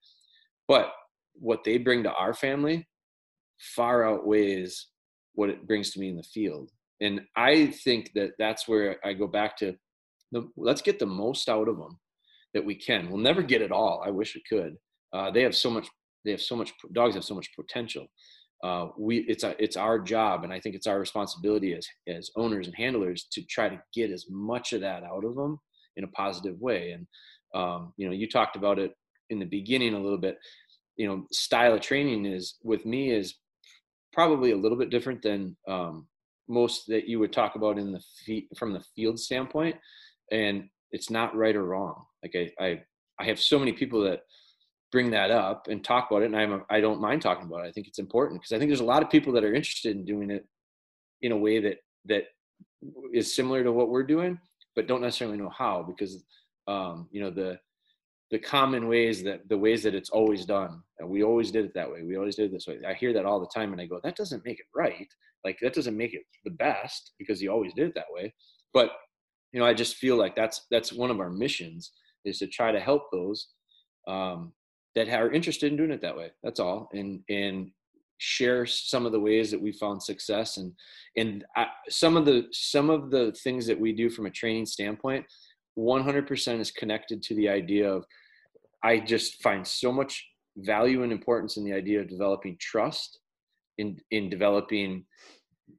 But 0.68 0.92
what 1.34 1.64
they 1.64 1.78
bring 1.78 2.02
to 2.04 2.12
our 2.12 2.34
family 2.34 2.86
far 3.58 4.08
outweighs 4.08 4.86
what 5.34 5.50
it 5.50 5.66
brings 5.66 5.90
to 5.90 6.00
me 6.00 6.08
in 6.08 6.16
the 6.16 6.22
field. 6.22 6.70
And 7.00 7.22
I 7.36 7.68
think 7.68 8.12
that 8.14 8.32
that's 8.38 8.68
where 8.68 8.96
I 9.04 9.12
go 9.12 9.26
back 9.26 9.56
to 9.58 9.74
the, 10.32 10.48
let's 10.56 10.82
get 10.82 10.98
the 10.98 11.06
most 11.06 11.48
out 11.48 11.68
of 11.68 11.78
them 11.78 11.98
that 12.54 12.64
we 12.64 12.74
can. 12.74 13.08
We'll 13.08 13.22
never 13.22 13.42
get 13.42 13.62
it 13.62 13.72
all. 13.72 14.02
I 14.04 14.10
wish 14.10 14.34
we 14.34 14.42
could. 14.48 14.76
Uh, 15.12 15.30
they 15.30 15.42
have 15.42 15.56
so 15.56 15.70
much. 15.70 15.88
They 16.24 16.30
have 16.30 16.40
so 16.40 16.56
much. 16.56 16.72
Dogs 16.92 17.14
have 17.14 17.24
so 17.24 17.34
much 17.34 17.48
potential. 17.56 18.06
Uh, 18.62 18.88
we 18.98 19.18
it's 19.28 19.44
a, 19.44 19.54
it's 19.62 19.76
our 19.76 19.98
job, 19.98 20.44
and 20.44 20.52
I 20.52 20.60
think 20.60 20.74
it's 20.74 20.86
our 20.86 20.98
responsibility 20.98 21.74
as 21.74 21.86
as 22.08 22.30
owners 22.36 22.66
and 22.66 22.76
handlers 22.76 23.26
to 23.32 23.42
try 23.46 23.68
to 23.68 23.80
get 23.94 24.10
as 24.10 24.26
much 24.28 24.72
of 24.72 24.82
that 24.82 25.02
out 25.02 25.24
of 25.24 25.34
them 25.34 25.58
in 25.96 26.04
a 26.04 26.08
positive 26.08 26.60
way. 26.60 26.92
And 26.92 27.06
um, 27.54 27.92
you 27.96 28.06
know, 28.06 28.14
you 28.14 28.28
talked 28.28 28.56
about 28.56 28.78
it 28.78 28.92
in 29.30 29.38
the 29.38 29.46
beginning 29.46 29.94
a 29.94 30.00
little 30.00 30.18
bit. 30.18 30.36
You 30.96 31.08
know, 31.08 31.26
style 31.32 31.74
of 31.74 31.80
training 31.80 32.26
is 32.26 32.56
with 32.62 32.84
me 32.84 33.10
is 33.10 33.34
probably 34.12 34.50
a 34.50 34.56
little 34.56 34.76
bit 34.76 34.90
different 34.90 35.22
than 35.22 35.56
um, 35.68 36.06
most 36.50 36.86
that 36.88 37.08
you 37.08 37.18
would 37.18 37.32
talk 37.32 37.54
about 37.54 37.78
in 37.78 37.92
the 37.92 38.02
feet 38.26 38.48
from 38.58 38.72
the 38.72 38.84
field 38.94 39.18
standpoint 39.18 39.76
and 40.32 40.68
it's 40.90 41.08
not 41.08 41.34
right 41.36 41.56
or 41.56 41.64
wrong 41.64 42.04
like 42.22 42.34
I, 42.34 42.50
I 42.62 42.80
i 43.20 43.24
have 43.24 43.38
so 43.38 43.58
many 43.58 43.72
people 43.72 44.02
that 44.02 44.20
bring 44.92 45.10
that 45.10 45.30
up 45.30 45.68
and 45.68 45.84
talk 45.84 46.10
about 46.10 46.22
it 46.22 46.26
and 46.26 46.36
i'm 46.36 46.52
a, 46.52 46.60
i 46.70 46.80
don't 46.80 47.00
mind 47.00 47.22
talking 47.22 47.46
about 47.46 47.64
it. 47.64 47.68
I 47.68 47.72
think 47.72 47.86
it's 47.86 47.98
important 47.98 48.40
because 48.40 48.52
i 48.52 48.58
think 48.58 48.68
there's 48.68 48.80
a 48.80 48.84
lot 48.84 49.02
of 49.02 49.10
people 49.10 49.32
that 49.34 49.44
are 49.44 49.54
interested 49.54 49.96
in 49.96 50.04
doing 50.04 50.30
it 50.30 50.46
in 51.22 51.32
a 51.32 51.36
way 51.36 51.60
that 51.60 51.78
that 52.06 52.24
is 53.12 53.34
similar 53.34 53.62
to 53.62 53.72
what 53.72 53.88
we're 53.88 54.02
doing 54.02 54.38
but 54.74 54.86
don't 54.86 55.02
necessarily 55.02 55.36
know 55.36 55.50
how 55.50 55.82
because 55.82 56.24
um, 56.68 57.08
you 57.10 57.20
know 57.20 57.30
the 57.30 57.58
the 58.30 58.38
common 58.38 58.86
ways 58.86 59.24
that 59.24 59.48
the 59.48 59.58
ways 59.58 59.82
that 59.82 59.94
it's 59.94 60.10
always 60.10 60.44
done 60.44 60.82
and 60.98 61.08
we 61.08 61.24
always 61.24 61.50
did 61.50 61.64
it 61.64 61.74
that 61.74 61.90
way 61.90 62.02
we 62.02 62.16
always 62.16 62.36
did 62.36 62.46
it 62.46 62.52
this 62.52 62.66
way. 62.66 62.78
I 62.86 62.94
hear 62.94 63.12
that 63.12 63.26
all 63.26 63.40
the 63.40 63.50
time 63.52 63.72
and 63.72 63.80
i 63.80 63.86
go 63.86 64.00
that 64.02 64.16
doesn't 64.16 64.44
make 64.44 64.60
it 64.60 64.66
right. 64.74 65.08
Like 65.44 65.58
that 65.62 65.74
doesn't 65.74 65.96
make 65.96 66.14
it 66.14 66.22
the 66.44 66.50
best 66.50 67.12
because 67.18 67.42
you 67.42 67.50
always 67.50 67.72
did 67.74 67.88
it 67.88 67.94
that 67.94 68.12
way. 68.12 68.32
But 68.72 68.92
you 69.52 69.60
know 69.60 69.66
i 69.66 69.74
just 69.74 69.96
feel 69.96 70.16
like 70.16 70.36
that's 70.36 70.66
that's 70.70 70.92
one 70.92 71.10
of 71.10 71.20
our 71.20 71.30
missions 71.30 71.92
is 72.24 72.38
to 72.38 72.46
try 72.46 72.70
to 72.72 72.80
help 72.80 73.10
those 73.10 73.48
um, 74.08 74.52
that 74.94 75.08
are 75.08 75.30
interested 75.30 75.70
in 75.70 75.76
doing 75.76 75.90
it 75.90 76.02
that 76.02 76.16
way 76.16 76.30
that's 76.42 76.60
all 76.60 76.88
and 76.92 77.20
and 77.28 77.70
share 78.18 78.66
some 78.66 79.06
of 79.06 79.12
the 79.12 79.20
ways 79.20 79.50
that 79.50 79.60
we 79.60 79.72
found 79.72 80.02
success 80.02 80.58
and 80.58 80.72
and 81.16 81.44
I, 81.56 81.68
some 81.88 82.16
of 82.16 82.26
the 82.26 82.46
some 82.52 82.90
of 82.90 83.10
the 83.10 83.32
things 83.42 83.66
that 83.66 83.80
we 83.80 83.92
do 83.92 84.10
from 84.10 84.26
a 84.26 84.30
training 84.30 84.66
standpoint 84.66 85.24
100% 85.78 86.60
is 86.60 86.70
connected 86.70 87.22
to 87.22 87.34
the 87.34 87.48
idea 87.48 87.90
of 87.90 88.04
I 88.82 88.98
just 88.98 89.42
find 89.42 89.66
so 89.66 89.92
much 89.92 90.26
value 90.56 91.02
and 91.02 91.12
importance 91.12 91.56
in 91.56 91.64
the 91.64 91.72
idea 91.72 92.00
of 92.00 92.08
developing 92.08 92.56
trust, 92.60 93.18
in 93.78 93.98
in 94.10 94.28
developing 94.28 95.04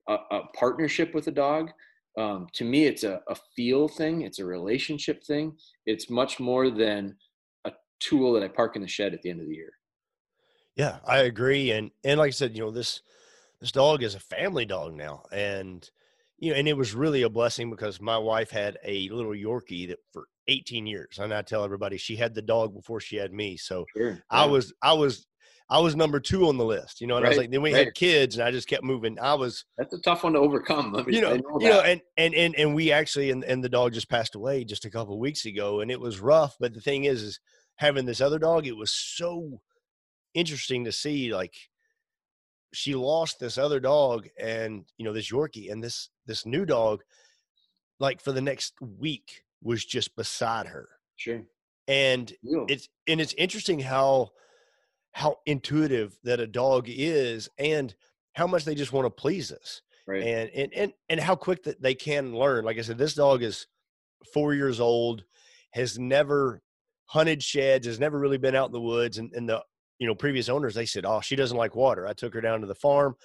a, 0.07 0.17
a 0.31 0.41
partnership 0.55 1.13
with 1.13 1.27
a 1.27 1.31
dog. 1.31 1.71
Um, 2.17 2.47
to 2.53 2.65
me, 2.65 2.85
it's 2.85 3.03
a, 3.03 3.21
a 3.29 3.35
feel 3.55 3.87
thing. 3.87 4.21
It's 4.21 4.39
a 4.39 4.45
relationship 4.45 5.23
thing. 5.23 5.53
It's 5.85 6.09
much 6.09 6.39
more 6.39 6.69
than 6.69 7.15
tool 8.01 8.33
that 8.33 8.43
I 8.43 8.47
park 8.47 8.75
in 8.75 8.81
the 8.81 8.87
shed 8.87 9.13
at 9.13 9.21
the 9.21 9.29
end 9.29 9.39
of 9.39 9.47
the 9.47 9.55
year. 9.55 9.71
Yeah, 10.75 10.99
I 11.05 11.19
agree. 11.19 11.71
And 11.71 11.91
and 12.03 12.19
like 12.19 12.29
I 12.29 12.31
said, 12.31 12.55
you 12.55 12.63
know 12.63 12.71
this 12.71 13.01
this 13.59 13.71
dog 13.71 14.03
is 14.03 14.15
a 14.15 14.19
family 14.19 14.65
dog 14.65 14.93
now, 14.95 15.23
and 15.31 15.89
you 16.41 16.51
know, 16.51 16.57
and 16.57 16.67
it 16.67 16.75
was 16.75 16.93
really 16.93 17.21
a 17.21 17.29
blessing 17.29 17.69
because 17.69 18.01
my 18.01 18.17
wife 18.17 18.49
had 18.49 18.77
a 18.83 19.07
little 19.09 19.31
Yorkie 19.31 19.87
that 19.89 19.99
for 20.11 20.25
18 20.47 20.87
years. 20.87 21.19
And 21.19 21.33
I 21.33 21.43
tell 21.43 21.63
everybody 21.63 21.97
she 21.97 22.15
had 22.15 22.33
the 22.33 22.41
dog 22.41 22.73
before 22.73 22.99
she 22.99 23.15
had 23.15 23.31
me. 23.31 23.57
So 23.57 23.85
sure, 23.95 24.09
yeah. 24.09 24.17
I 24.29 24.45
was, 24.45 24.73
I 24.81 24.93
was, 24.93 25.27
I 25.69 25.79
was 25.79 25.95
number 25.95 26.19
two 26.19 26.47
on 26.47 26.57
the 26.57 26.65
list, 26.65 26.99
you 26.99 27.07
know, 27.07 27.15
and 27.15 27.23
right, 27.23 27.29
I 27.29 27.31
was 27.31 27.37
like, 27.37 27.51
then 27.51 27.61
we 27.61 27.73
right. 27.73 27.85
had 27.85 27.93
kids 27.93 28.35
and 28.35 28.43
I 28.43 28.51
just 28.51 28.67
kept 28.67 28.83
moving. 28.83 29.17
I 29.19 29.35
was, 29.35 29.63
that's 29.77 29.93
a 29.93 30.01
tough 30.01 30.23
one 30.23 30.33
to 30.33 30.39
overcome. 30.39 30.91
Me, 30.91 31.03
you 31.07 31.21
know, 31.21 31.35
know 31.35 31.59
you 31.59 31.69
know, 31.69 31.79
and, 31.81 32.01
and, 32.17 32.33
and, 32.33 32.55
and 32.55 32.75
we 32.75 32.91
actually, 32.91 33.31
and, 33.31 33.43
and 33.45 33.63
the 33.63 33.69
dog 33.69 33.93
just 33.93 34.09
passed 34.09 34.35
away 34.35 34.65
just 34.65 34.83
a 34.83 34.89
couple 34.89 35.13
of 35.13 35.19
weeks 35.19 35.45
ago 35.45 35.79
and 35.79 35.89
it 35.89 35.99
was 35.99 36.19
rough. 36.19 36.57
But 36.59 36.73
the 36.73 36.81
thing 36.81 37.05
is, 37.05 37.21
is 37.21 37.39
having 37.81 38.05
this 38.05 38.21
other 38.21 38.39
dog, 38.39 38.67
it 38.67 38.77
was 38.77 38.91
so 38.91 39.59
interesting 40.33 40.85
to 40.85 40.91
see 40.91 41.33
like, 41.33 41.55
she 42.73 42.95
lost 42.95 43.39
this 43.39 43.57
other 43.57 43.81
dog 43.81 44.29
and 44.39 44.85
you 44.97 45.03
know 45.03 45.11
this 45.11 45.29
yorkie 45.29 45.69
and 45.69 45.83
this 45.83 46.09
this 46.25 46.45
new 46.45 46.65
dog 46.65 47.01
like 47.99 48.21
for 48.21 48.31
the 48.31 48.41
next 48.41 48.75
week 48.79 49.43
was 49.61 49.83
just 49.83 50.15
beside 50.15 50.67
her. 50.67 50.87
Sure. 51.17 51.41
And 51.87 52.31
yeah. 52.41 52.63
it's 52.69 52.87
and 53.07 53.19
it's 53.19 53.33
interesting 53.33 53.79
how 53.79 54.29
how 55.11 55.35
intuitive 55.45 56.17
that 56.23 56.39
a 56.39 56.47
dog 56.47 56.85
is 56.87 57.49
and 57.57 57.93
how 58.33 58.47
much 58.47 58.63
they 58.63 58.73
just 58.73 58.93
want 58.93 59.05
to 59.05 59.09
please 59.09 59.51
us. 59.51 59.81
Right. 60.07 60.23
And 60.23 60.49
and 60.51 60.73
and, 60.73 60.93
and 61.09 61.19
how 61.19 61.35
quick 61.35 61.63
that 61.63 61.81
they 61.81 61.93
can 61.93 62.33
learn. 62.33 62.63
Like 62.63 62.77
i 62.77 62.81
said 62.81 62.97
this 62.97 63.15
dog 63.15 63.43
is 63.43 63.67
four 64.33 64.53
years 64.53 64.79
old 64.79 65.25
has 65.71 65.99
never 65.99 66.61
hunted 67.11 67.43
sheds 67.43 67.85
has 67.85 67.99
never 67.99 68.17
really 68.17 68.37
been 68.37 68.55
out 68.55 68.67
in 68.67 68.71
the 68.71 68.79
woods 68.79 69.17
and, 69.17 69.33
and 69.33 69.49
the 69.49 69.61
you 69.99 70.07
know, 70.07 70.15
previous 70.15 70.49
owners, 70.49 70.73
they 70.73 70.87
said, 70.87 71.05
"Oh, 71.05 71.21
she 71.21 71.35
doesn't 71.35 71.57
like 71.57 71.75
water." 71.75 72.07
I 72.07 72.13
took 72.13 72.33
her 72.33 72.41
down 72.41 72.61
to 72.61 72.67
the 72.67 72.73
farm, 72.73 73.15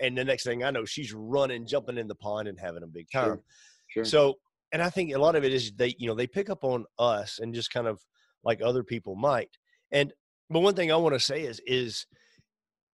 and 0.00 0.18
the 0.18 0.24
next 0.24 0.42
thing 0.42 0.64
I 0.64 0.72
know, 0.72 0.84
she's 0.84 1.12
running, 1.12 1.68
jumping 1.68 1.98
in 1.98 2.08
the 2.08 2.16
pond, 2.16 2.48
and 2.48 2.58
having 2.58 2.82
a 2.82 2.88
big 2.88 3.06
time. 3.12 3.26
Sure. 3.26 3.42
Sure. 3.88 4.04
So, 4.04 4.34
and 4.72 4.82
I 4.82 4.90
think 4.90 5.14
a 5.14 5.18
lot 5.18 5.36
of 5.36 5.44
it 5.44 5.54
is 5.54 5.70
they, 5.76 5.94
you 5.98 6.08
know, 6.08 6.16
they 6.16 6.26
pick 6.26 6.50
up 6.50 6.64
on 6.64 6.84
us 6.98 7.38
and 7.38 7.54
just 7.54 7.72
kind 7.72 7.86
of 7.86 8.00
like 8.42 8.60
other 8.60 8.82
people 8.82 9.14
might. 9.14 9.50
And 9.92 10.12
but 10.50 10.60
one 10.60 10.74
thing 10.74 10.90
I 10.90 10.96
want 10.96 11.14
to 11.14 11.20
say 11.20 11.42
is, 11.42 11.60
is 11.64 12.06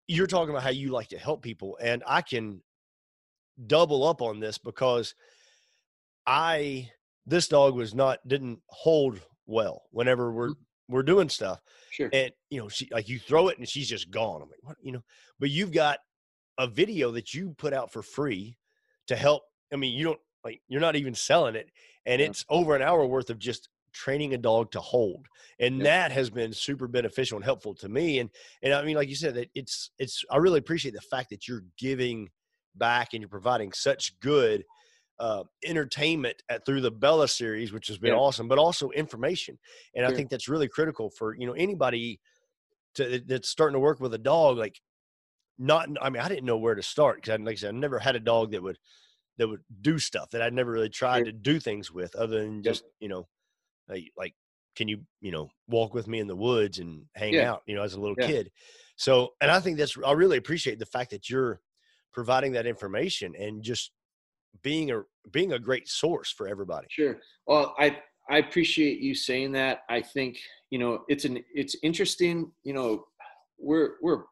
you're 0.06 0.28
talking 0.28 0.50
about 0.50 0.62
how 0.62 0.70
you 0.70 0.90
like 0.90 1.08
to 1.08 1.18
help 1.18 1.42
people, 1.42 1.76
and 1.82 2.04
I 2.06 2.22
can 2.22 2.62
double 3.66 4.06
up 4.06 4.22
on 4.22 4.38
this 4.38 4.56
because 4.56 5.16
I 6.28 6.90
this 7.26 7.48
dog 7.48 7.74
was 7.74 7.92
not 7.92 8.20
didn't 8.28 8.60
hold 8.68 9.20
well 9.46 9.82
whenever 9.90 10.30
we're 10.32 10.50
Mm-hmm. 10.50 10.94
we're 10.94 11.02
doing 11.02 11.28
stuff 11.28 11.60
Sure. 11.90 12.08
and 12.12 12.30
you 12.50 12.58
know 12.60 12.68
she 12.68 12.88
like 12.92 13.08
you 13.08 13.18
throw 13.18 13.48
it 13.48 13.58
and 13.58 13.68
she's 13.68 13.88
just 13.88 14.10
gone 14.10 14.42
i'm 14.42 14.48
like 14.48 14.62
what 14.62 14.76
you 14.80 14.92
know 14.92 15.02
but 15.40 15.50
you've 15.50 15.72
got 15.72 15.98
a 16.58 16.66
video 16.66 17.10
that 17.12 17.34
you 17.34 17.54
put 17.58 17.72
out 17.72 17.92
for 17.92 18.02
free 18.02 18.56
to 19.08 19.16
help 19.16 19.42
i 19.72 19.76
mean 19.76 19.96
you 19.96 20.04
don't 20.04 20.20
like 20.44 20.60
you're 20.68 20.80
not 20.80 20.96
even 20.96 21.14
selling 21.14 21.54
it 21.56 21.68
and 22.06 22.20
Yeah. 22.20 22.28
it's 22.28 22.44
over 22.48 22.76
an 22.76 22.82
hour 22.82 23.04
worth 23.04 23.30
of 23.30 23.38
just 23.38 23.68
training 23.92 24.34
a 24.34 24.38
dog 24.38 24.70
to 24.72 24.80
hold 24.80 25.26
and 25.58 25.78
Yeah. 25.78 25.84
that 25.84 26.12
has 26.12 26.28
been 26.30 26.52
super 26.52 26.86
beneficial 26.86 27.36
and 27.36 27.44
helpful 27.44 27.74
to 27.76 27.88
me 27.88 28.18
and 28.20 28.30
and 28.62 28.72
i 28.74 28.82
mean 28.84 28.94
like 28.96 29.08
you 29.08 29.16
said 29.16 29.34
that 29.34 29.48
it's 29.54 29.90
it's 29.98 30.22
i 30.30 30.36
really 30.36 30.58
appreciate 30.58 30.94
the 30.94 31.00
fact 31.00 31.30
that 31.30 31.48
you're 31.48 31.64
giving 31.78 32.28
back 32.74 33.08
and 33.14 33.22
you're 33.22 33.28
providing 33.28 33.72
such 33.72 34.18
good 34.20 34.62
uh, 35.18 35.44
entertainment 35.64 36.42
at, 36.48 36.66
through 36.66 36.80
the 36.82 36.90
Bella 36.90 37.28
series, 37.28 37.72
which 37.72 37.88
has 37.88 37.98
been 37.98 38.12
Yeah. 38.12 38.14
awesome, 38.14 38.48
but 38.48 38.58
also 38.58 38.90
information. 38.90 39.58
And 39.94 40.06
I 40.06 40.10
think 40.12 40.30
that's 40.30 40.48
really 40.48 40.68
critical 40.68 41.10
for 41.10 41.34
you 41.36 41.46
know 41.46 41.54
anybody 41.54 42.20
to 42.94 43.20
that's 43.20 43.48
starting 43.48 43.74
to 43.74 43.80
work 43.80 44.00
with 44.00 44.14
a 44.14 44.18
dog. 44.18 44.58
Like, 44.58 44.80
not 45.58 45.88
I 46.00 46.10
mean, 46.10 46.22
I 46.22 46.28
didn't 46.28 46.44
know 46.44 46.58
where 46.58 46.74
to 46.74 46.82
start 46.82 47.18
because, 47.22 47.38
like 47.40 47.52
I 47.52 47.56
said, 47.56 47.74
I 47.74 47.78
never 47.78 47.98
had 47.98 48.16
a 48.16 48.20
dog 48.20 48.52
that 48.52 48.62
would 48.62 48.78
that 49.38 49.48
would 49.48 49.64
do 49.82 49.98
stuff 49.98 50.30
that 50.30 50.42
I'd 50.42 50.54
never 50.54 50.72
really 50.72 50.90
tried 50.90 51.24
Sure. 51.24 51.26
to 51.26 51.32
do 51.32 51.60
things 51.60 51.92
with, 51.92 52.16
other 52.16 52.40
than 52.40 52.62
Yep. 52.62 52.76
just 52.76 52.84
you 53.00 53.08
know, 53.08 53.28
like, 53.88 54.12
like 54.16 54.34
can 54.76 54.88
you 54.88 55.06
you 55.20 55.32
know 55.32 55.50
walk 55.68 55.94
with 55.94 56.08
me 56.08 56.20
in 56.20 56.26
the 56.28 56.36
woods 56.36 56.78
and 56.78 57.06
hang 57.14 57.38
Yeah. 57.38 57.42
out, 57.42 57.62
you 57.66 57.74
know, 57.74 57.82
as 57.82 57.94
a 57.94 58.00
little 58.00 58.16
Yeah. 58.16 58.30
kid. 58.30 58.52
So, 58.96 59.34
and 59.40 59.50
I 59.50 59.60
think 59.60 59.78
that's 59.78 59.96
I 60.04 60.12
really 60.12 60.38
appreciate 60.38 60.78
the 60.78 60.86
fact 60.86 61.10
that 61.10 61.30
you're 61.30 61.60
providing 62.12 62.52
that 62.52 62.66
information 62.66 63.34
and 63.36 63.62
just 63.62 63.92
being 64.62 64.90
a 64.90 65.02
being 65.32 65.52
a 65.52 65.58
great 65.58 65.88
source 65.88 66.30
for 66.30 66.48
everybody. 66.48 66.86
Sure. 66.90 67.18
Well, 67.46 67.74
I 67.78 67.98
I 68.28 68.38
appreciate 68.38 69.00
you 69.00 69.14
saying 69.14 69.52
that. 69.52 69.80
I 69.88 70.00
think 70.00 70.38
you 70.70 70.78
know 70.78 71.04
it's 71.08 71.24
an 71.24 71.42
it's 71.54 71.76
interesting. 71.82 72.50
You 72.64 72.74
know, 72.74 73.04
we're 73.58 73.94
we're 74.02 74.22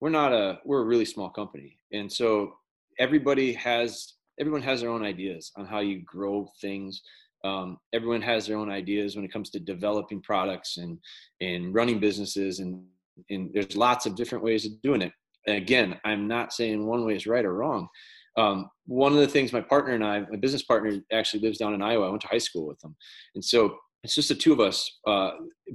we're 0.00 0.10
not 0.10 0.32
a 0.32 0.58
we're 0.64 0.82
a 0.82 0.86
really 0.86 1.04
small 1.04 1.30
company, 1.30 1.78
and 1.92 2.10
so 2.12 2.54
everybody 2.98 3.52
has 3.54 4.14
everyone 4.40 4.62
has 4.62 4.80
their 4.80 4.90
own 4.90 5.04
ideas 5.04 5.52
on 5.56 5.66
how 5.66 5.80
you 5.80 6.02
grow 6.04 6.48
things. 6.60 7.02
Um, 7.44 7.78
everyone 7.92 8.22
has 8.22 8.46
their 8.46 8.56
own 8.56 8.70
ideas 8.70 9.16
when 9.16 9.24
it 9.24 9.32
comes 9.32 9.50
to 9.50 9.60
developing 9.60 10.20
products 10.20 10.76
and 10.76 10.98
and 11.40 11.74
running 11.74 12.00
businesses, 12.00 12.60
and 12.60 12.82
and 13.30 13.50
there's 13.52 13.76
lots 13.76 14.06
of 14.06 14.16
different 14.16 14.44
ways 14.44 14.66
of 14.66 14.80
doing 14.82 15.02
it. 15.02 15.12
And 15.46 15.56
again, 15.56 16.00
I'm 16.04 16.26
not 16.26 16.52
saying 16.52 16.84
one 16.84 17.04
way 17.04 17.16
is 17.16 17.26
right 17.26 17.44
or 17.44 17.54
wrong 17.54 17.88
um, 18.36 18.68
one 18.86 19.12
of 19.12 19.18
the 19.18 19.28
things 19.28 19.52
my 19.52 19.60
partner 19.60 19.94
and 19.94 20.04
I, 20.04 20.20
my 20.20 20.36
business 20.36 20.62
partner, 20.62 20.92
actually 21.12 21.40
lives 21.40 21.58
down 21.58 21.74
in 21.74 21.82
Iowa. 21.82 22.06
I 22.06 22.10
went 22.10 22.22
to 22.22 22.28
high 22.28 22.38
school 22.38 22.66
with 22.66 22.78
them, 22.80 22.96
and 23.34 23.44
so 23.44 23.76
it's 24.02 24.14
just 24.14 24.28
the 24.28 24.34
two 24.34 24.52
of 24.52 24.60
us. 24.60 25.00
Uh, 25.06 25.30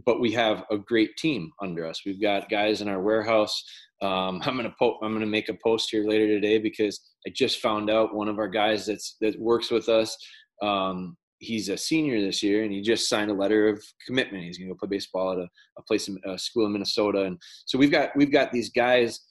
but 0.06 0.20
we 0.20 0.32
have 0.34 0.64
a 0.72 0.78
great 0.78 1.16
team 1.18 1.52
under 1.62 1.86
us. 1.86 2.02
We've 2.06 2.22
got 2.22 2.50
guys 2.50 2.82
in 2.82 2.88
our 2.88 3.02
warehouse. 3.02 3.64
Um, 4.02 4.42
I'm 4.46 4.56
gonna 4.56 4.74
po- 4.78 5.00
I'm 5.02 5.14
gonna 5.14 5.26
make 5.26 5.50
a 5.50 5.58
post 5.64 5.90
here 5.92 6.06
later 6.08 6.28
today 6.28 6.60
because 6.60 7.00
I 7.28 7.32
just 7.36 7.60
found 7.60 7.90
out 7.90 8.16
one 8.16 8.28
of 8.28 8.38
our 8.38 8.48
guys 8.48 8.86
that's 8.86 9.18
that 9.22 9.40
works 9.40 9.72
with 9.72 9.90
us. 9.90 10.16
Um, 10.62 11.18
he's 11.40 11.70
a 11.70 11.78
senior 11.78 12.22
this 12.22 12.44
year, 12.44 12.64
and 12.64 12.72
he 12.72 12.82
just 12.82 13.10
signed 13.10 13.32
a 13.32 13.34
letter 13.34 13.68
of 13.68 13.84
commitment. 14.06 14.44
He's 14.44 14.58
gonna 14.58 14.70
go 14.70 14.78
play 14.78 14.90
baseball 14.90 15.32
at 15.32 15.40
a, 15.40 15.48
a 15.78 15.82
place 15.84 16.08
in 16.08 16.18
a 16.26 16.38
school 16.38 16.66
in 16.66 16.74
Minnesota, 16.74 17.24
and 17.24 17.38
so 17.66 17.78
we've 17.78 17.92
got 17.92 18.10
we've 18.16 18.32
got 18.32 18.52
these 18.52 18.70
guys 18.70 19.22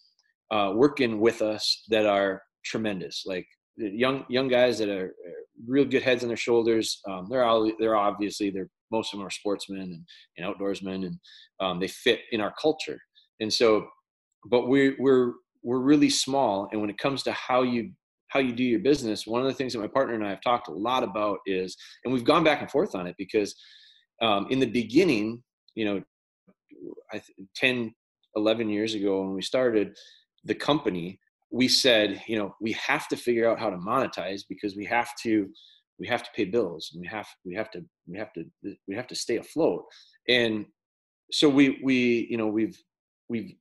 uh, 0.50 0.72
working 0.74 1.20
with 1.20 1.42
us 1.42 1.84
that 1.88 2.06
are 2.06 2.42
tremendous. 2.64 3.24
Like 3.26 3.46
young 3.76 4.24
young 4.28 4.48
guys 4.48 4.78
that 4.78 4.88
are 4.88 5.06
uh, 5.06 5.30
real 5.66 5.84
good 5.84 6.02
heads 6.02 6.22
on 6.22 6.28
their 6.28 6.36
shoulders. 6.36 7.00
Um, 7.08 7.26
they're 7.30 7.44
all 7.44 7.70
they're 7.78 7.96
obviously 7.96 8.50
they're 8.50 8.70
most 8.90 9.12
of 9.12 9.18
them 9.18 9.26
are 9.26 9.30
sportsmen 9.30 9.80
and, 9.80 10.04
and 10.36 10.46
outdoorsmen, 10.46 11.06
and 11.06 11.18
um, 11.60 11.78
they 11.78 11.88
fit 11.88 12.20
in 12.32 12.40
our 12.40 12.54
culture. 12.60 12.98
And 13.40 13.52
so, 13.52 13.86
but 14.50 14.68
we 14.68 14.96
we're 14.98 15.32
we're 15.62 15.80
really 15.80 16.10
small. 16.10 16.68
And 16.72 16.80
when 16.80 16.90
it 16.90 16.98
comes 16.98 17.22
to 17.24 17.32
how 17.32 17.62
you 17.62 17.92
how 18.28 18.40
you 18.40 18.52
do 18.52 18.62
your 18.62 18.80
business, 18.80 19.26
one 19.26 19.40
of 19.40 19.46
the 19.46 19.54
things 19.54 19.72
that 19.72 19.80
my 19.80 19.86
partner 19.86 20.14
and 20.14 20.24
I 20.24 20.30
have 20.30 20.42
talked 20.42 20.68
a 20.68 20.72
lot 20.72 21.02
about 21.02 21.38
is, 21.46 21.76
and 22.04 22.12
we've 22.12 22.24
gone 22.24 22.44
back 22.44 22.60
and 22.60 22.70
forth 22.70 22.94
on 22.94 23.06
it 23.06 23.14
because 23.16 23.54
um, 24.20 24.46
in 24.50 24.58
the 24.58 24.66
beginning, 24.66 25.42
you 25.74 25.84
know, 25.86 26.02
I, 27.12 27.22
10, 27.56 27.94
11 28.36 28.68
years 28.68 28.94
ago 28.94 29.22
when 29.22 29.34
we 29.34 29.40
started 29.40 29.96
the 30.44 30.54
company, 30.54 31.18
we 31.50 31.68
said, 31.68 32.22
you 32.26 32.38
know, 32.38 32.54
we 32.60 32.72
have 32.72 33.08
to 33.08 33.16
figure 33.16 33.48
out 33.48 33.58
how 33.58 33.70
to 33.70 33.76
monetize 33.76 34.42
because 34.48 34.76
we 34.76 34.84
have 34.84 35.10
to, 35.22 35.48
we 35.98 36.06
have 36.06 36.22
to 36.22 36.30
pay 36.34 36.44
bills 36.44 36.90
and 36.92 37.00
we 37.00 37.06
have, 37.06 37.26
we 37.44 37.54
have 37.54 37.70
to, 37.70 37.84
we 38.06 38.18
have 38.18 38.32
to, 38.34 38.44
we 38.86 38.94
have 38.94 39.06
to 39.06 39.14
stay 39.14 39.36
afloat. 39.36 39.84
And 40.28 40.66
so 41.32 41.48
we, 41.48 41.80
we, 41.82 42.26
you 42.30 42.36
know, 42.36 42.46
we've, 42.46 42.78
we've 43.28 43.54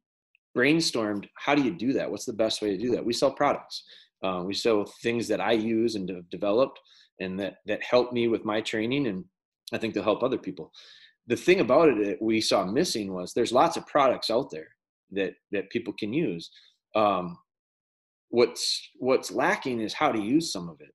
brainstormed, 0.56 1.28
how 1.36 1.56
do 1.56 1.62
you 1.62 1.72
do 1.72 1.94
that? 1.94 2.10
What's 2.10 2.26
the 2.26 2.34
best 2.34 2.62
way 2.62 2.70
to 2.70 2.78
do 2.78 2.92
that? 2.92 3.06
We 3.06 3.14
sell 3.14 3.32
products. 3.32 3.84
Uh, 4.24 4.44
we 4.46 4.54
sell 4.54 4.86
things 5.04 5.28
that 5.28 5.40
I 5.40 5.52
use 5.52 5.96
and 5.96 6.10
have 6.10 6.30
developed 6.30 6.80
and 7.20 7.40
that, 7.40 7.58
that 7.68 7.84
help 7.84 8.12
me 8.12 8.28
with 8.28 8.44
my 8.46 8.62
training. 8.62 9.08
And 9.08 9.24
I 9.72 9.78
think 9.78 9.94
they'll 9.94 10.04
help 10.04 10.24
other 10.24 10.38
people. 10.38 10.72
The 11.28 11.36
thing 11.36 11.60
about 11.60 11.90
it 11.90 12.06
that 12.06 12.22
we 12.22 12.42
saw 12.42 12.66
missing 12.66 13.14
was 13.14 13.34
there's 13.34 13.52
lots 13.52 13.78
of 13.78 13.86
products 13.86 14.30
out 14.30 14.50
there 14.50 14.70
that, 15.12 15.34
that 15.52 15.70
people 15.70 15.94
can 15.94 16.14
use. 16.14 16.50
Um, 16.96 17.38
what's 18.30 18.90
what's 19.00 19.32
lacking 19.32 19.80
is 19.82 19.94
how 19.94 20.12
to 20.12 20.20
use 20.20 20.52
some 20.52 20.70
of 20.70 20.82
it. 20.82 20.94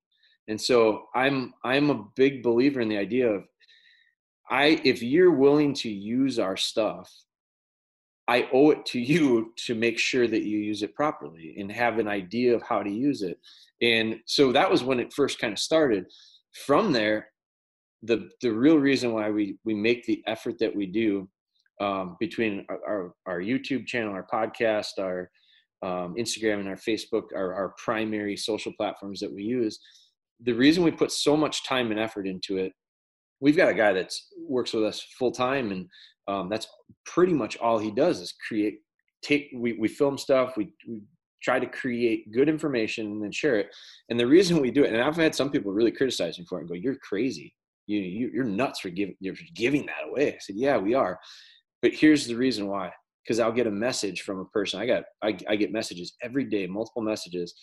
And 0.48 0.60
so 0.60 1.04
i'm 1.14 1.54
i'm 1.64 1.90
a 1.90 2.04
big 2.16 2.42
believer 2.42 2.80
in 2.80 2.88
the 2.88 2.98
idea 2.98 3.28
of 3.28 3.44
i 4.50 4.80
if 4.84 5.02
you're 5.02 5.30
willing 5.30 5.72
to 5.72 5.88
use 5.90 6.38
our 6.38 6.56
stuff 6.56 7.10
i 8.28 8.48
owe 8.52 8.70
it 8.70 8.84
to 8.86 9.00
you 9.00 9.52
to 9.56 9.74
make 9.74 9.98
sure 9.98 10.26
that 10.26 10.42
you 10.42 10.58
use 10.58 10.82
it 10.82 10.94
properly 10.94 11.54
and 11.58 11.70
have 11.70 11.98
an 11.98 12.08
idea 12.08 12.54
of 12.54 12.62
how 12.62 12.82
to 12.82 12.90
use 12.90 13.22
it. 13.22 13.38
And 13.80 14.20
so 14.26 14.52
that 14.52 14.70
was 14.70 14.82
when 14.84 15.00
it 15.00 15.12
first 15.12 15.38
kind 15.38 15.52
of 15.52 15.58
started. 15.58 16.06
From 16.66 16.92
there 16.92 17.28
the 18.02 18.28
the 18.40 18.50
real 18.50 18.78
reason 18.78 19.12
why 19.12 19.30
we 19.30 19.56
we 19.64 19.74
make 19.74 20.04
the 20.04 20.22
effort 20.26 20.58
that 20.58 20.74
we 20.74 20.86
do 20.86 21.28
um, 21.80 22.16
between 22.20 22.66
our, 22.68 22.80
our, 22.86 23.14
our 23.26 23.40
youtube 23.40 23.86
channel 23.86 24.12
our 24.12 24.26
podcast 24.32 24.98
our 24.98 25.30
um, 25.82 26.14
Instagram 26.16 26.60
and 26.60 26.68
our 26.68 26.76
Facebook 26.76 27.32
are 27.34 27.54
our 27.54 27.74
primary 27.82 28.36
social 28.36 28.72
platforms 28.76 29.20
that 29.20 29.32
we 29.32 29.42
use. 29.42 29.78
The 30.40 30.52
reason 30.52 30.84
we 30.84 30.90
put 30.90 31.12
so 31.12 31.36
much 31.36 31.66
time 31.66 31.90
and 31.90 32.00
effort 32.00 32.26
into 32.26 32.58
it, 32.58 32.72
we've 33.40 33.56
got 33.56 33.68
a 33.68 33.74
guy 33.74 33.92
that 33.92 34.12
works 34.48 34.72
with 34.72 34.84
us 34.84 35.04
full 35.18 35.32
time, 35.32 35.72
and 35.72 35.88
um, 36.28 36.48
that's 36.48 36.66
pretty 37.04 37.32
much 37.32 37.56
all 37.58 37.78
he 37.78 37.90
does 37.90 38.20
is 38.20 38.34
create. 38.46 38.78
Take 39.22 39.50
we 39.54 39.74
we 39.74 39.86
film 39.86 40.18
stuff. 40.18 40.56
We, 40.56 40.72
we 40.88 41.00
try 41.42 41.58
to 41.58 41.66
create 41.66 42.32
good 42.32 42.48
information 42.48 43.06
and 43.06 43.22
then 43.22 43.32
share 43.32 43.56
it. 43.56 43.68
And 44.08 44.18
the 44.18 44.26
reason 44.26 44.60
we 44.60 44.70
do 44.70 44.84
it, 44.84 44.92
and 44.92 45.02
I've 45.02 45.16
had 45.16 45.34
some 45.34 45.50
people 45.50 45.72
really 45.72 45.92
criticize 45.92 46.38
me 46.38 46.44
for 46.48 46.58
it 46.58 46.62
and 46.62 46.68
go, 46.68 46.74
"You're 46.74 46.96
crazy. 46.96 47.54
You, 47.86 47.98
you 47.98 48.30
you're 48.32 48.44
nuts 48.44 48.80
for 48.80 48.90
giving 48.90 49.16
you're 49.20 49.34
giving 49.54 49.86
that 49.86 50.08
away." 50.08 50.34
I 50.34 50.38
said, 50.40 50.56
"Yeah, 50.56 50.78
we 50.78 50.94
are." 50.94 51.18
But 51.82 51.94
here's 51.94 52.26
the 52.26 52.36
reason 52.36 52.68
why 52.68 52.92
because 53.24 53.38
I'll 53.38 53.52
get 53.52 53.66
a 53.66 53.70
message 53.70 54.22
from 54.22 54.40
a 54.40 54.44
person. 54.46 54.80
I 54.80 54.86
got 54.86 55.04
I, 55.22 55.36
I 55.48 55.56
get 55.56 55.72
messages 55.72 56.14
every 56.22 56.44
day, 56.44 56.66
multiple 56.66 57.02
messages, 57.02 57.54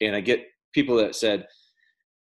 and 0.00 0.14
I 0.14 0.20
get 0.20 0.44
people 0.72 0.96
that 0.96 1.14
said, 1.14 1.46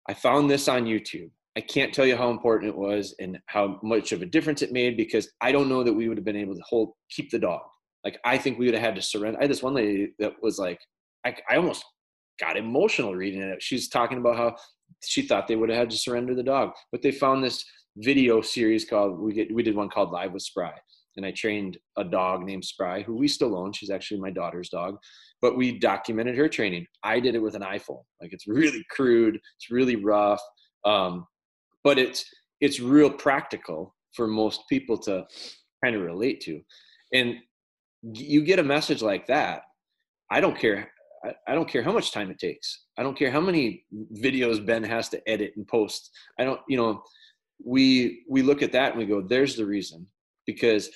"I 0.10 0.14
found 0.14 0.50
this 0.50 0.68
on 0.68 0.86
YouTube. 0.86 1.30
I 1.58 1.62
can't 1.62 1.94
tell 1.94 2.06
you 2.06 2.16
how 2.16 2.30
important 2.30 2.72
it 2.72 2.78
was 2.78 3.14
and 3.20 3.38
how 3.48 3.80
much 3.84 4.14
of 4.14 4.22
a 4.22 4.26
difference 4.26 4.62
it 4.62 4.72
made 4.72 4.96
because 4.96 5.30
I 5.42 5.52
don't 5.52 5.70
know 5.70 5.84
that 5.84 5.94
we 5.94 6.08
would 6.08 6.18
have 6.18 6.26
been 6.26 6.36
able 6.38 6.56
to 6.56 6.64
hold 6.68 6.94
keep 7.10 7.30
the 7.32 7.40
dog. 7.40 7.62
Like 8.04 8.20
I 8.26 8.38
think 8.38 8.58
we 8.58 8.66
would 8.66 8.76
have 8.76 8.84
had 8.84 8.96
to 8.96 9.02
surrender." 9.02 9.40
I 9.40 9.44
had 9.44 9.52
this 9.52 9.64
one 9.64 9.76
lady 9.76 10.14
that 10.20 10.34
was 10.42 10.58
like, 10.58 10.80
I, 11.26 11.36
I 11.50 11.56
almost 11.58 11.86
got 12.40 12.58
emotional 12.58 13.16
reading 13.16 13.42
it. 13.42 13.62
She's 13.62 13.90
talking 13.90 14.18
about 14.18 14.38
how 14.38 14.56
she 15.04 15.22
thought 15.22 15.48
they 15.48 15.56
would 15.56 15.70
have 15.70 15.78
had 15.78 15.90
to 15.92 15.98
surrender 15.98 16.36
the 16.36 16.44
dog, 16.44 16.72
but 16.92 17.02
they 17.02 17.12
found 17.12 17.44
this 17.44 17.64
video 17.98 18.42
series 18.42 18.86
called 18.86 19.20
we 19.20 19.34
get 19.34 19.54
we 19.54 19.64
did 19.64 19.76
one 19.76 19.90
called 19.90 20.12
Live 20.12 20.32
with 20.32 20.44
Spry 20.44 20.72
and 21.18 21.26
I 21.26 21.32
trained 21.32 21.78
a 21.98 22.04
dog 22.04 22.44
named 22.44 22.66
Spry, 22.66 23.02
who 23.02 23.16
we 23.16 23.28
still 23.28 23.58
own. 23.58 23.74
She's 23.74 23.90
actually 23.90 24.20
my 24.20 24.32
daughter's 24.32 24.70
dog, 24.70 24.98
but 25.42 25.58
we 25.58 25.78
documented 25.80 26.38
her 26.38 26.48
training. 26.48 26.86
I 27.04 27.20
did 27.20 27.36
it 27.36 27.42
with 27.42 27.56
an 27.56 27.62
iPhone. 27.62 28.04
Like 28.22 28.34
it's 28.34 28.48
really 28.48 28.84
crude, 28.90 29.36
it's 29.36 29.72
really 29.72 29.98
rough, 29.98 30.42
um, 30.86 31.26
but 31.84 31.98
it's 31.98 32.26
it's 32.60 32.80
real 32.80 33.10
practical 33.10 33.96
for 34.16 34.28
most 34.28 34.62
people 34.70 34.98
to 34.98 35.26
kind 35.84 35.96
of 35.96 36.02
relate 36.02 36.42
to. 36.42 36.62
And 37.14 37.36
you 38.04 38.44
get 38.44 38.60
a 38.60 38.64
message 38.64 39.02
like 39.02 39.28
that. 39.28 39.64
I 40.30 40.40
don't 40.42 40.58
care. 40.58 40.92
I, 41.24 41.34
I 41.48 41.56
don't 41.56 41.68
care 41.68 41.84
how 41.84 41.92
much 41.92 42.12
time 42.12 42.32
it 42.32 42.40
takes. 42.40 42.86
I 42.98 43.04
don't 43.04 43.18
care 43.18 43.32
how 43.32 43.42
many 43.42 43.86
videos 44.16 44.66
Ben 44.66 44.84
has 44.84 45.10
to 45.10 45.30
edit 45.30 45.54
and 45.56 45.68
post. 45.68 46.12
I 46.40 46.44
don't, 46.44 46.60
you 46.68 46.78
know, 46.78 47.04
we 47.64 48.24
we 48.30 48.42
look 48.42 48.62
at 48.62 48.72
that 48.72 48.92
and 48.92 49.00
we 49.00 49.06
go, 49.06 49.22
there's 49.22 49.56
the 49.56 49.66
reason 49.66 50.08
because 50.46 50.90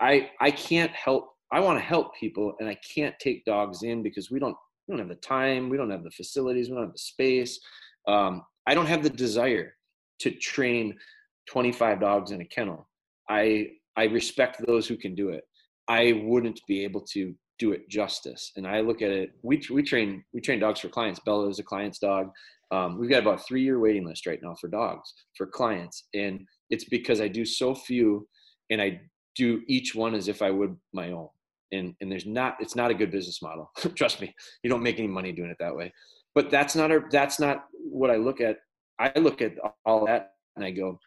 I 0.00 0.30
I 0.40 0.50
can't 0.50 0.92
help 0.92 1.28
I 1.52 1.60
want 1.60 1.78
to 1.78 1.84
help 1.84 2.14
people 2.14 2.54
and 2.60 2.68
I 2.68 2.76
can't 2.94 3.14
take 3.18 3.44
dogs 3.44 3.82
in 3.82 4.02
because 4.02 4.30
we 4.30 4.38
don't 4.38 4.56
we 4.86 4.92
don't 4.92 5.00
have 5.00 5.08
the 5.08 5.26
time, 5.26 5.68
we 5.68 5.76
don't 5.76 5.90
have 5.90 6.04
the 6.04 6.10
facilities, 6.10 6.68
we 6.68 6.74
don't 6.74 6.84
have 6.84 6.92
the 6.92 6.98
space. 6.98 7.60
Um, 8.08 8.42
I 8.66 8.74
don't 8.74 8.86
have 8.86 9.02
the 9.02 9.10
desire 9.10 9.74
to 10.20 10.30
train 10.30 10.96
25 11.48 12.00
dogs 12.00 12.30
in 12.30 12.40
a 12.40 12.44
kennel. 12.44 12.88
I 13.28 13.68
I 13.96 14.04
respect 14.04 14.64
those 14.66 14.86
who 14.86 14.96
can 14.96 15.14
do 15.14 15.30
it. 15.30 15.44
I 15.88 16.22
wouldn't 16.24 16.60
be 16.68 16.84
able 16.84 17.02
to 17.12 17.34
do 17.58 17.72
it 17.72 17.88
justice. 17.88 18.52
And 18.56 18.66
I 18.66 18.80
look 18.80 19.02
at 19.02 19.10
it. 19.10 19.30
We 19.42 19.62
we 19.70 19.82
train 19.82 20.24
we 20.32 20.40
train 20.40 20.60
dogs 20.60 20.80
for 20.80 20.88
clients. 20.88 21.20
Bella 21.20 21.48
is 21.48 21.58
a 21.58 21.64
client's 21.64 21.98
dog. 21.98 22.30
Um, 22.72 22.98
we've 22.98 23.10
got 23.10 23.22
about 23.22 23.44
three 23.46 23.62
year 23.62 23.80
waiting 23.80 24.06
list 24.06 24.26
right 24.26 24.38
now 24.42 24.54
for 24.60 24.68
dogs 24.68 25.12
for 25.36 25.46
clients, 25.46 26.04
and 26.14 26.40
it's 26.70 26.84
because 26.84 27.20
I 27.20 27.28
do 27.28 27.44
so 27.44 27.74
few, 27.74 28.28
and 28.70 28.80
I 28.80 29.00
do 29.36 29.62
each 29.66 29.94
one 29.94 30.14
as 30.14 30.28
if 30.28 30.42
I 30.42 30.50
would 30.50 30.76
my 30.92 31.12
own. 31.12 31.28
And 31.72 31.94
and 32.00 32.10
there's 32.10 32.26
not 32.26 32.56
it's 32.60 32.76
not 32.76 32.90
a 32.90 32.94
good 32.94 33.10
business 33.10 33.42
model. 33.42 33.70
Trust 33.94 34.20
me, 34.20 34.34
you 34.62 34.70
don't 34.70 34.82
make 34.82 34.98
any 34.98 35.08
money 35.08 35.32
doing 35.32 35.50
it 35.50 35.56
that 35.60 35.74
way. 35.74 35.92
But 36.34 36.50
that's 36.50 36.74
not 36.74 36.90
our 36.90 37.08
that's 37.10 37.38
not 37.38 37.66
what 37.72 38.10
I 38.10 38.16
look 38.16 38.40
at. 38.40 38.58
I 38.98 39.12
look 39.18 39.40
at 39.40 39.54
all 39.86 40.06
that 40.06 40.32
and 40.56 40.64
I 40.64 40.70
go, 40.70 40.98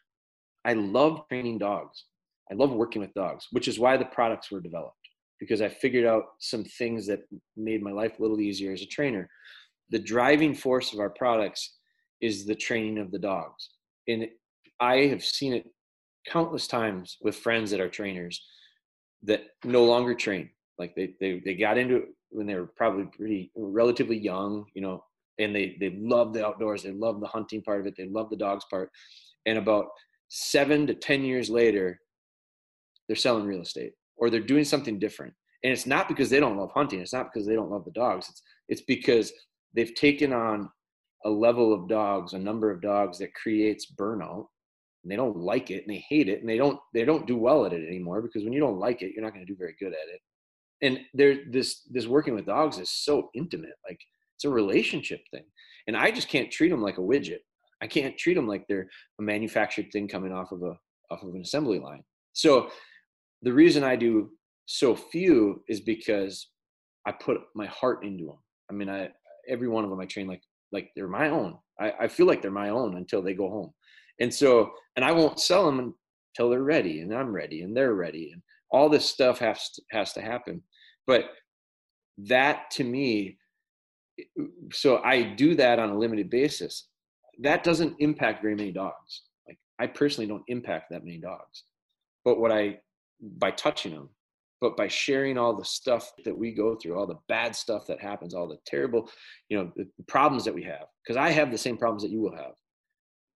I 0.66 0.74
love 0.74 1.28
training 1.30 1.60
dogs. 1.60 2.06
I 2.52 2.56
love 2.56 2.72
working 2.72 3.02
with 3.02 3.14
dogs, 3.14 3.48
which 3.52 3.68
is 3.68 3.80
why 3.80 3.98
the 3.98 4.06
products 4.06 4.52
were 4.52 4.60
developed 4.60 4.98
because 5.40 5.62
I 5.62 5.70
figured 5.70 6.06
out 6.06 6.24
some 6.40 6.64
things 6.64 7.06
that 7.08 7.20
made 7.58 7.84
my 7.84 7.92
life 7.92 8.18
a 8.18 8.22
little 8.22 8.40
easier 8.40 8.72
as 8.72 8.82
a 8.82 8.86
trainer. 8.86 9.30
The 9.90 10.00
driving 10.00 10.56
force 10.56 10.94
of 10.94 11.00
our 11.00 11.10
products 11.10 11.78
is 12.22 12.46
the 12.46 12.56
training 12.56 12.98
of 12.98 13.12
the 13.12 13.20
dogs. 13.20 13.70
And 14.08 14.28
I 14.80 15.08
have 15.08 15.24
seen 15.24 15.54
it 15.54 15.66
countless 16.28 16.68
times 16.68 17.18
with 17.22 17.36
friends 17.36 17.72
that 17.72 17.82
are 17.82 17.90
trainers 17.90 18.42
that 19.24 19.44
no 19.64 19.84
longer 19.84 20.14
train. 20.14 20.50
Like 20.78 20.96
they, 20.96 21.14
they, 21.20 21.42
they 21.44 21.56
got 21.56 21.78
into 21.78 21.98
it 21.98 22.06
when 22.30 22.48
they 22.48 22.56
were 22.56 22.72
probably 22.76 23.06
pretty 23.06 23.52
relatively 23.56 24.18
young, 24.18 24.66
you 24.74 24.82
know, 24.82 25.04
and 25.40 25.56
they, 25.56 25.78
they 25.80 25.96
love 26.00 26.34
the 26.34 26.46
outdoors. 26.46 26.84
They 26.84 26.92
love 26.92 27.20
the 27.20 27.28
hunting 27.28 27.62
part 27.62 27.82
of 27.82 27.88
it. 27.88 27.96
They 27.98 28.08
love 28.08 28.30
the 28.30 28.36
dogs 28.36 28.66
part. 28.70 28.90
And 29.46 29.58
about 29.58 29.88
seven 30.30 30.88
to 30.88 30.94
10 30.94 31.24
years 31.24 31.50
later, 31.50 32.00
they're 33.08 33.16
selling 33.16 33.46
real 33.46 33.62
estate 33.62 33.94
or 34.18 34.30
they're 34.30 34.40
doing 34.40 34.66
something 34.66 35.00
different. 35.00 35.34
And 35.64 35.72
it's 35.72 35.86
not 35.86 36.08
because 36.08 36.30
they 36.30 36.40
don't 36.40 36.58
love 36.58 36.72
hunting. 36.74 37.00
It's 37.00 37.14
not 37.14 37.32
because 37.32 37.48
they 37.48 37.56
don't 37.56 37.72
love 37.72 37.86
the 37.86 37.92
dogs. 37.92 38.28
It's, 38.30 38.42
it's 38.68 38.82
because 38.82 39.32
they've 39.74 39.94
taken 39.96 40.34
on 40.34 40.70
a 41.26 41.30
level 41.30 41.74
of 41.74 41.88
dogs, 41.88 42.34
a 42.34 42.40
number 42.40 42.70
of 42.70 42.82
dogs 42.82 43.18
that 43.20 43.34
creates 43.34 43.94
burnout 43.98 44.48
and 45.04 45.12
they 45.12 45.16
don't 45.16 45.38
like 45.38 45.70
it 45.70 45.86
and 45.86 45.94
they 45.94 46.04
hate 46.10 46.30
it 46.30 46.40
and 46.40 46.50
they 46.50 46.58
don't 46.58 46.80
they 46.94 47.06
don't 47.06 47.28
do 47.28 47.38
well 47.38 47.66
at 47.66 47.74
it 47.74 47.88
anymore 47.88 48.22
because 48.22 48.44
when 48.44 48.54
you 48.54 48.60
don't 48.60 48.80
like 48.80 49.02
it 49.02 49.12
you're 49.14 49.24
not 49.24 49.34
going 49.34 49.46
to 49.46 49.52
do 49.52 49.58
very 49.58 49.76
good 49.80 49.94
at 49.94 50.14
it. 50.14 50.22
And 50.82 51.00
there 51.14 51.38
this 51.52 51.82
this 51.90 52.08
working 52.08 52.36
with 52.36 52.46
dogs 52.46 52.80
is 52.80 52.90
so 52.90 53.30
intimate 53.36 53.76
like 53.88 54.00
it's 54.36 54.46
a 54.46 54.50
relationship 54.50 55.22
thing. 55.32 55.46
And 55.88 55.98
i 55.98 56.12
just 56.12 56.30
can't 56.30 56.52
treat 56.52 56.70
them 56.70 56.82
like 56.82 56.98
a 56.98 57.02
widget. 57.02 57.40
I 57.82 57.88
can't 57.88 58.18
treat 58.18 58.36
them 58.36 58.48
like 58.48 58.66
they're 58.68 58.88
a 59.20 59.24
manufactured 59.24 59.88
thing 59.92 60.08
coming 60.08 60.32
off 60.32 60.52
of 60.52 60.64
a 60.64 60.78
off 61.12 61.24
of 61.24 61.36
an 61.36 61.42
assembly 61.42 61.80
line. 61.80 62.04
So 62.34 62.70
the 63.42 63.54
reason 63.54 63.84
i 63.84 63.96
do 63.96 64.32
so 64.66 64.96
few 64.96 65.62
is 65.68 65.82
because 65.82 66.48
i 67.06 67.12
put 67.12 67.42
my 67.54 67.66
heart 67.66 68.06
into 68.06 68.24
them 68.26 68.38
i 68.72 68.74
mean 68.74 68.90
i 68.90 69.10
every 69.50 69.68
one 69.68 69.84
of 69.84 69.90
them 69.90 70.00
i 70.00 70.06
train 70.06 70.28
like 70.28 70.42
like 70.74 70.90
they're 70.96 71.08
my 71.08 71.30
own. 71.30 71.58
I, 71.80 71.94
I 72.02 72.08
feel 72.08 72.26
like 72.26 72.42
they're 72.42 72.52
my 72.52 72.70
own 72.70 72.98
until 72.98 73.22
they 73.22 73.34
go 73.34 73.50
home 73.50 73.72
and 74.20 74.34
so, 74.34 74.72
and 74.96 75.04
I 75.04 75.12
won't 75.12 75.40
sell 75.40 75.66
them 75.66 75.96
until 76.32 76.50
they're 76.50 76.64
ready 76.64 77.02
and 77.02 77.14
I'm 77.14 77.34
ready 77.34 77.62
and 77.62 77.76
they're 77.76 77.96
ready. 77.96 78.32
And 78.32 78.42
all 78.72 78.90
this 78.90 79.06
stuff 79.06 79.40
has 79.40 79.70
to, 79.72 79.82
has 79.92 80.14
to 80.14 80.22
happen. 80.22 80.62
But 81.08 81.26
that 82.18 82.72
to 82.72 82.84
me, 82.84 83.38
so 84.72 85.02
I 85.04 85.24
do 85.24 85.56
that 85.56 85.80
on 85.80 85.90
a 85.90 85.98
limited 85.98 86.30
basis. 86.30 86.88
That 87.40 87.64
doesn't 87.64 87.96
impact 88.00 88.42
very 88.42 88.56
many 88.56 88.72
dogs. 88.72 89.24
Like 89.48 89.58
I 89.80 89.88
personally 89.88 90.28
don't 90.28 90.44
impact 90.48 90.92
that 90.92 91.04
many 91.04 91.18
dogs. 91.18 91.64
But 92.24 92.40
what 92.40 92.52
I, 92.52 92.80
by 93.38 93.52
touching 93.52 93.94
them, 93.94 94.10
but 94.62 94.78
by 94.78 94.88
sharing 94.88 95.38
all 95.38 95.54
the 95.54 95.66
stuff 95.66 96.14
that 96.24 96.38
we 96.38 96.54
go 96.54 96.76
through, 96.76 96.98
all 96.98 97.06
the 97.06 97.20
bad 97.28 97.54
stuff 97.54 97.86
that 97.88 98.00
happens, 98.00 98.34
all 98.34 98.48
the 98.48 98.60
terrible, 98.66 99.10
you 99.50 99.58
know, 99.58 99.72
the 99.76 99.86
problems 100.08 100.46
that 100.46 100.56
we 100.56 100.64
have, 100.64 100.86
because 101.04 101.18
I 101.18 101.32
have 101.32 101.52
the 101.52 101.58
same 101.58 101.76
problems 101.76 102.02
that 102.04 102.12
you 102.12 102.22
will 102.22 102.36
have. 102.36 102.54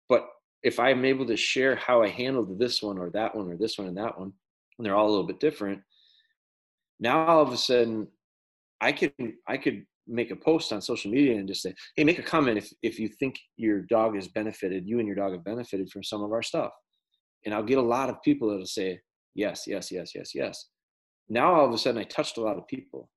But 0.08 0.26
if 0.64 0.80
I'm 0.80 1.04
able 1.04 1.26
to 1.26 1.36
share 1.36 1.76
how 1.76 2.02
I 2.02 2.08
handled 2.08 2.58
this 2.58 2.82
one 2.82 2.98
or 2.98 3.10
that 3.10 3.36
one 3.36 3.52
or 3.52 3.56
this 3.56 3.78
one 3.78 3.86
and 3.86 3.96
that 3.98 4.18
one, 4.18 4.32
and 4.78 4.84
they're 4.84 4.96
all 4.96 5.06
a 5.06 5.10
little 5.10 5.26
bit 5.26 5.38
different, 5.38 5.80
now 6.98 7.26
all 7.26 7.42
of 7.42 7.52
a 7.52 7.56
sudden 7.56 8.08
I 8.80 8.90
can 8.92 9.12
I 9.46 9.58
could 9.58 9.84
make 10.06 10.30
a 10.30 10.36
post 10.36 10.72
on 10.72 10.80
social 10.80 11.10
media 11.10 11.36
and 11.36 11.46
just 11.46 11.62
say, 11.62 11.74
hey, 11.96 12.04
make 12.04 12.18
a 12.18 12.22
comment 12.22 12.58
if 12.58 12.72
if 12.82 12.98
you 12.98 13.08
think 13.08 13.38
your 13.56 13.82
dog 13.82 14.14
has 14.14 14.26
benefited, 14.28 14.88
you 14.88 14.98
and 14.98 15.06
your 15.06 15.16
dog 15.16 15.32
have 15.32 15.44
benefited 15.44 15.90
from 15.90 16.02
some 16.02 16.22
of 16.22 16.32
our 16.32 16.42
stuff. 16.42 16.72
And 17.44 17.54
I'll 17.54 17.62
get 17.62 17.78
a 17.78 17.82
lot 17.82 18.08
of 18.08 18.22
people 18.22 18.48
that'll 18.48 18.66
say, 18.66 19.00
yes, 19.34 19.64
yes, 19.66 19.92
yes, 19.92 20.12
yes, 20.14 20.34
yes. 20.34 20.66
Now 21.28 21.54
all 21.54 21.66
of 21.66 21.74
a 21.74 21.78
sudden 21.78 22.00
I 22.00 22.04
touched 22.04 22.38
a 22.38 22.42
lot 22.42 22.56
of 22.56 22.66
people. 22.66 23.10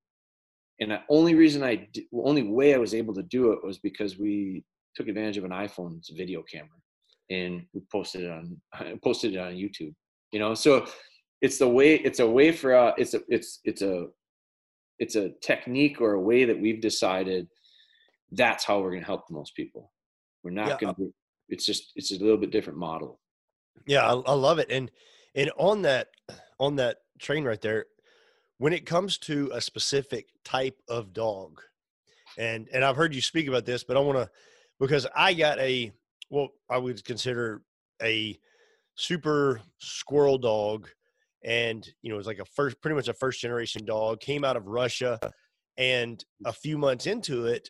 And 0.80 0.92
the 0.92 1.00
only 1.10 1.34
reason 1.34 1.64
I, 1.64 1.88
only 2.14 2.44
way 2.44 2.76
I 2.76 2.78
was 2.78 2.94
able 2.94 3.14
to 3.16 3.24
do 3.24 3.52
it 3.52 3.64
was 3.64 3.80
because 3.80 4.20
we 4.20 4.64
took 4.96 5.08
advantage 5.08 5.38
of 5.38 5.44
an 5.44 5.52
iPhone's 5.52 6.10
video 6.16 6.44
camera 6.44 6.78
and 7.30 7.66
we 7.74 7.82
posted 7.92 8.24
it 8.24 8.32
on 8.32 9.00
posted 9.04 9.34
it 9.34 9.40
on 9.40 9.54
YouTube. 9.54 9.94
You 10.32 10.40
know, 10.40 10.54
so 10.54 10.86
it's 11.42 11.58
the 11.58 11.68
way 11.68 11.96
it's 11.96 12.20
a 12.20 12.28
way 12.28 12.52
for 12.52 12.76
uh, 12.76 12.94
it's 12.98 13.14
a 13.14 13.22
it's 13.30 13.60
it's 13.64 13.82
a 13.82 14.08
it's 15.00 15.16
a 15.16 15.30
technique 15.42 16.02
or 16.02 16.14
a 16.14 16.22
way 16.22 16.46
that 16.46 16.60
we've 16.60 16.82
decided 16.82 17.48
that's 18.32 18.66
how 18.66 18.80
we're 18.80 18.90
going 18.90 19.02
to 19.02 19.08
help 19.08 19.28
the 19.28 19.34
most 19.34 19.56
people. 19.56 19.92
We're 20.44 20.52
not 20.52 20.68
yeah. 20.68 20.78
going 20.80 20.96
to. 20.96 21.14
It's 21.50 21.66
just 21.66 21.92
it's 21.96 22.12
a 22.12 22.20
little 22.20 22.38
bit 22.38 22.52
different 22.52 22.80
model. 22.80 23.20
Yeah, 23.86 24.06
I, 24.06 24.14
I 24.14 24.34
love 24.34 24.60
it, 24.60 24.68
and 24.70 24.92
and 25.36 25.52
on 25.58 25.82
that 25.84 26.08
on 26.60 26.76
that 26.78 26.98
train 27.20 27.46
right 27.46 27.62
there, 27.62 27.86
when 28.58 28.74
it 28.74 28.86
comes 28.86 29.18
to 29.20 29.50
a 29.54 29.62
specific 29.62 30.28
type 30.44 30.78
of 30.90 31.14
dog, 31.14 31.62
and 32.38 32.68
and 32.74 32.84
I've 32.84 32.96
heard 32.96 33.16
you 33.16 33.22
speak 33.22 33.48
about 33.48 33.66
this, 33.66 33.84
but 33.84 33.96
I 33.96 34.00
want 34.02 34.18
to 34.18 34.30
because 34.80 35.08
I 35.16 35.34
got 35.34 35.60
a 35.60 35.92
well, 36.30 36.50
I 36.70 36.78
would 36.78 37.04
consider 37.06 37.62
a 38.02 38.38
super 38.96 39.62
squirrel 39.80 40.38
dog, 40.38 40.90
and 41.44 41.88
you 42.02 42.10
know, 42.10 42.16
it 42.16 42.18
was 42.18 42.28
like 42.28 42.40
a 42.40 42.46
first, 42.46 42.82
pretty 42.82 42.96
much 42.96 43.08
a 43.08 43.14
first 43.14 43.42
generation 43.42 43.86
dog. 43.86 44.20
Came 44.20 44.44
out 44.44 44.58
of 44.58 44.68
Russia, 44.68 45.20
and 45.78 46.24
a 46.46 46.54
few 46.54 46.78
months 46.78 47.08
into 47.08 47.46
it, 47.46 47.70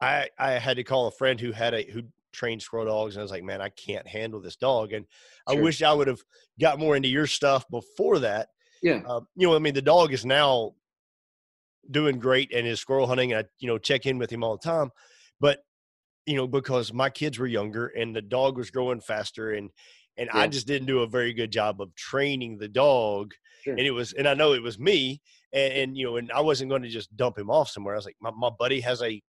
I 0.00 0.28
I 0.38 0.52
had 0.52 0.76
to 0.76 0.84
call 0.84 1.06
a 1.06 1.12
friend 1.12 1.40
who 1.40 1.52
had 1.52 1.74
a 1.74 1.82
who 1.90 2.02
trained 2.32 2.62
squirrel 2.62 2.86
dogs, 2.86 3.14
and 3.14 3.20
I 3.20 3.24
was 3.24 3.30
like, 3.30 3.44
man, 3.44 3.60
I 3.60 3.70
can't 3.70 4.06
handle 4.06 4.40
this 4.40 4.56
dog, 4.56 4.92
and 4.92 5.06
sure. 5.48 5.58
I 5.58 5.62
wish 5.62 5.82
I 5.82 5.92
would 5.92 6.08
have 6.08 6.20
got 6.60 6.78
more 6.78 6.96
into 6.96 7.08
your 7.08 7.26
stuff 7.26 7.64
before 7.70 8.18
that. 8.20 8.48
Yeah, 8.82 9.02
uh, 9.06 9.20
you 9.36 9.48
know, 9.48 9.56
I 9.56 9.58
mean, 9.58 9.74
the 9.74 9.82
dog 9.82 10.12
is 10.12 10.24
now 10.24 10.72
doing 11.90 12.18
great 12.18 12.52
and 12.54 12.66
is 12.66 12.80
squirrel 12.80 13.06
hunting. 13.06 13.34
I 13.34 13.44
you 13.58 13.68
know 13.68 13.78
check 13.78 14.06
in 14.06 14.18
with 14.18 14.30
him 14.30 14.44
all 14.44 14.56
the 14.56 14.68
time, 14.68 14.90
but 15.40 15.60
you 16.26 16.36
know, 16.36 16.46
because 16.46 16.92
my 16.92 17.10
kids 17.10 17.38
were 17.38 17.46
younger 17.46 17.88
and 17.88 18.14
the 18.14 18.22
dog 18.22 18.56
was 18.56 18.70
growing 18.70 19.00
faster 19.00 19.52
and 19.52 19.70
and 20.18 20.28
yeah. 20.32 20.42
I 20.42 20.46
just 20.46 20.66
didn't 20.66 20.86
do 20.86 21.00
a 21.00 21.06
very 21.06 21.32
good 21.32 21.50
job 21.50 21.80
of 21.80 21.94
training 21.94 22.58
the 22.58 22.68
dog. 22.68 23.32
Sure. 23.64 23.72
And 23.72 23.80
it 23.80 23.92
was 23.92 24.12
and 24.12 24.28
I 24.28 24.34
know 24.34 24.52
it 24.52 24.62
was 24.62 24.78
me 24.78 25.20
and, 25.52 25.72
and, 25.72 25.96
you 25.96 26.04
know, 26.04 26.16
and 26.16 26.30
I 26.32 26.40
wasn't 26.40 26.70
going 26.70 26.82
to 26.82 26.88
just 26.88 27.16
dump 27.16 27.38
him 27.38 27.50
off 27.50 27.70
somewhere. 27.70 27.94
I 27.94 27.98
was 27.98 28.04
like, 28.04 28.16
my, 28.20 28.30
my 28.36 28.50
buddy 28.58 28.80
has 28.80 29.02
a 29.02 29.22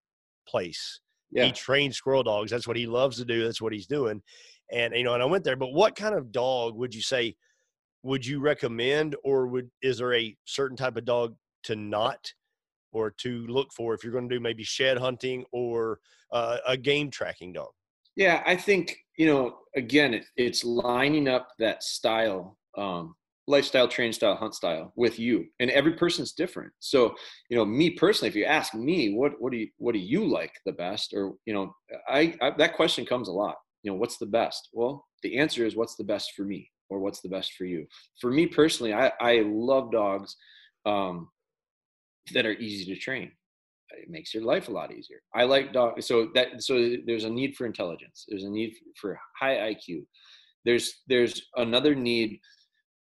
place. 0.47 0.99
Yeah. 1.31 1.45
He 1.45 1.51
trains 1.51 1.97
squirrel 1.97 2.23
dogs. 2.23 2.51
That's 2.51 2.67
what 2.67 2.77
he 2.77 2.85
loves 2.85 3.17
to 3.17 3.25
do. 3.25 3.43
That's 3.43 3.61
what 3.61 3.73
he's 3.73 3.87
doing. 3.87 4.21
And 4.71 4.93
you 4.95 5.03
know, 5.03 5.13
and 5.13 5.23
I 5.23 5.25
went 5.25 5.43
there. 5.43 5.55
But 5.55 5.73
what 5.73 5.95
kind 5.95 6.15
of 6.15 6.31
dog 6.31 6.75
would 6.75 6.93
you 6.93 7.01
say 7.01 7.35
would 8.03 8.25
you 8.25 8.39
recommend 8.39 9.15
or 9.23 9.47
would 9.47 9.69
is 9.81 9.97
there 9.97 10.13
a 10.13 10.35
certain 10.45 10.77
type 10.77 10.97
of 10.97 11.05
dog 11.05 11.35
to 11.63 11.75
not 11.75 12.33
or 12.93 13.11
to 13.11 13.45
look 13.47 13.73
for 13.73 13.93
if 13.93 14.03
you're 14.03 14.13
going 14.13 14.29
to 14.29 14.35
do 14.35 14.39
maybe 14.39 14.63
shed 14.63 14.97
hunting 14.97 15.43
or 15.51 15.99
uh, 16.31 16.57
a 16.67 16.77
game 16.77 17.11
tracking 17.11 17.53
dog? 17.53 17.71
Yeah, 18.15 18.43
I 18.45 18.55
think 18.55 18.97
you 19.17 19.27
know. 19.27 19.57
Again, 19.75 20.13
it, 20.13 20.25
it's 20.37 20.63
lining 20.63 21.27
up 21.27 21.47
that 21.57 21.81
style, 21.81 22.59
um, 22.77 23.15
lifestyle, 23.47 23.87
train 23.87 24.13
style, 24.13 24.35
hunt 24.35 24.53
style 24.53 24.93
with 24.95 25.17
you, 25.17 25.45
and 25.59 25.71
every 25.71 25.93
person's 25.93 26.33
different. 26.33 26.71
So, 26.77 27.15
you 27.49 27.57
know, 27.57 27.65
me 27.65 27.89
personally, 27.89 28.29
if 28.29 28.35
you 28.35 28.45
ask 28.45 28.75
me, 28.75 29.15
what 29.15 29.33
what 29.39 29.51
do 29.51 29.57
you 29.57 29.69
what 29.77 29.93
do 29.93 29.99
you 29.99 30.25
like 30.25 30.53
the 30.67 30.73
best, 30.73 31.13
or 31.13 31.33
you 31.45 31.55
know, 31.55 31.73
I, 32.07 32.35
I 32.39 32.51
that 32.57 32.75
question 32.75 33.03
comes 33.03 33.29
a 33.29 33.31
lot. 33.31 33.55
You 33.81 33.91
know, 33.91 33.97
what's 33.97 34.17
the 34.17 34.27
best? 34.27 34.69
Well, 34.73 35.05
the 35.23 35.39
answer 35.39 35.65
is 35.65 35.75
what's 35.75 35.95
the 35.95 36.03
best 36.03 36.33
for 36.35 36.43
me, 36.43 36.69
or 36.89 36.99
what's 36.99 37.21
the 37.21 37.29
best 37.29 37.53
for 37.53 37.65
you. 37.65 37.87
For 38.21 38.29
me 38.29 38.45
personally, 38.45 38.93
I 38.93 39.11
I 39.19 39.41
love 39.43 39.91
dogs. 39.91 40.35
Um, 40.85 41.29
that 42.31 42.45
are 42.45 42.53
easy 42.53 42.85
to 42.93 42.99
train. 42.99 43.31
It 43.91 44.09
makes 44.09 44.33
your 44.33 44.43
life 44.43 44.69
a 44.69 44.71
lot 44.71 44.91
easier. 44.91 45.21
I 45.35 45.43
like 45.43 45.73
dog. 45.73 46.01
So 46.01 46.29
that 46.33 46.63
so 46.63 46.95
there's 47.05 47.25
a 47.25 47.29
need 47.29 47.55
for 47.55 47.65
intelligence. 47.65 48.25
There's 48.27 48.43
a 48.43 48.49
need 48.49 48.73
for 48.99 49.19
high 49.39 49.73
IQ. 49.73 50.05
There's 50.65 51.01
there's 51.07 51.49
another 51.57 51.93
need. 51.93 52.39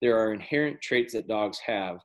There 0.00 0.18
are 0.18 0.34
inherent 0.34 0.82
traits 0.82 1.14
that 1.14 1.28
dogs 1.28 1.58
have 1.64 1.98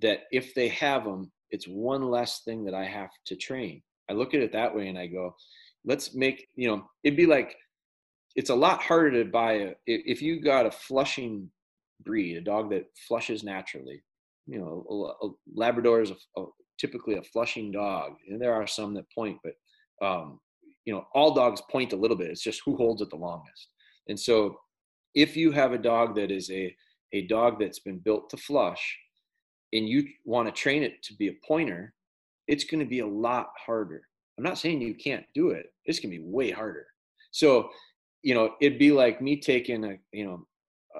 that 0.00 0.20
if 0.30 0.54
they 0.54 0.68
have 0.68 1.04
them, 1.04 1.30
it's 1.50 1.66
one 1.66 2.10
less 2.10 2.42
thing 2.44 2.64
that 2.64 2.74
I 2.74 2.84
have 2.84 3.10
to 3.26 3.36
train. 3.36 3.82
I 4.10 4.14
look 4.14 4.34
at 4.34 4.40
it 4.40 4.52
that 4.52 4.74
way 4.74 4.88
and 4.88 4.98
I 4.98 5.06
go, 5.06 5.34
let's 5.84 6.14
make 6.14 6.48
you 6.54 6.68
know 6.68 6.84
it'd 7.02 7.16
be 7.16 7.26
like 7.26 7.56
it's 8.36 8.50
a 8.50 8.54
lot 8.54 8.82
harder 8.82 9.22
to 9.22 9.30
buy 9.30 9.52
a, 9.52 9.74
if 9.86 10.20
you 10.20 10.40
got 10.40 10.66
a 10.66 10.70
flushing 10.70 11.50
breed, 12.04 12.36
a 12.36 12.40
dog 12.40 12.70
that 12.70 12.86
flushes 13.06 13.44
naturally. 13.44 14.02
You 14.46 14.58
know, 14.58 15.16
a, 15.22 15.26
a 15.26 15.30
Labrador 15.54 16.02
is 16.02 16.10
a, 16.10 16.40
a, 16.40 16.46
typically 16.78 17.16
a 17.16 17.22
flushing 17.22 17.72
dog, 17.72 18.12
and 18.28 18.40
there 18.40 18.54
are 18.54 18.66
some 18.66 18.94
that 18.94 19.10
point, 19.12 19.38
but 19.42 20.06
um, 20.06 20.40
you 20.84 20.92
know, 20.92 21.06
all 21.14 21.34
dogs 21.34 21.62
point 21.70 21.92
a 21.92 21.96
little 21.96 22.16
bit. 22.16 22.30
It's 22.30 22.42
just 22.42 22.62
who 22.64 22.76
holds 22.76 23.00
it 23.00 23.10
the 23.10 23.16
longest. 23.16 23.68
And 24.08 24.18
so, 24.18 24.56
if 25.14 25.36
you 25.36 25.50
have 25.52 25.72
a 25.72 25.78
dog 25.78 26.14
that 26.16 26.30
is 26.30 26.50
a 26.50 26.74
a 27.12 27.26
dog 27.26 27.58
that's 27.60 27.78
been 27.78 27.98
built 27.98 28.28
to 28.30 28.36
flush, 28.36 28.98
and 29.72 29.88
you 29.88 30.04
want 30.24 30.48
to 30.48 30.52
train 30.52 30.82
it 30.82 31.02
to 31.04 31.14
be 31.14 31.28
a 31.28 31.36
pointer, 31.46 31.94
it's 32.48 32.64
going 32.64 32.80
to 32.80 32.88
be 32.88 33.00
a 33.00 33.06
lot 33.06 33.48
harder. 33.64 34.02
I'm 34.36 34.44
not 34.44 34.58
saying 34.58 34.80
you 34.80 34.94
can't 34.94 35.24
do 35.34 35.50
it. 35.50 35.66
It's 35.84 36.00
going 36.00 36.12
to 36.12 36.18
be 36.18 36.24
way 36.24 36.50
harder. 36.50 36.86
So, 37.30 37.70
you 38.22 38.34
know, 38.34 38.54
it'd 38.60 38.78
be 38.78 38.92
like 38.92 39.20
me 39.20 39.40
taking 39.40 39.84
a, 39.84 39.96
you 40.12 40.24
know, 40.24 40.46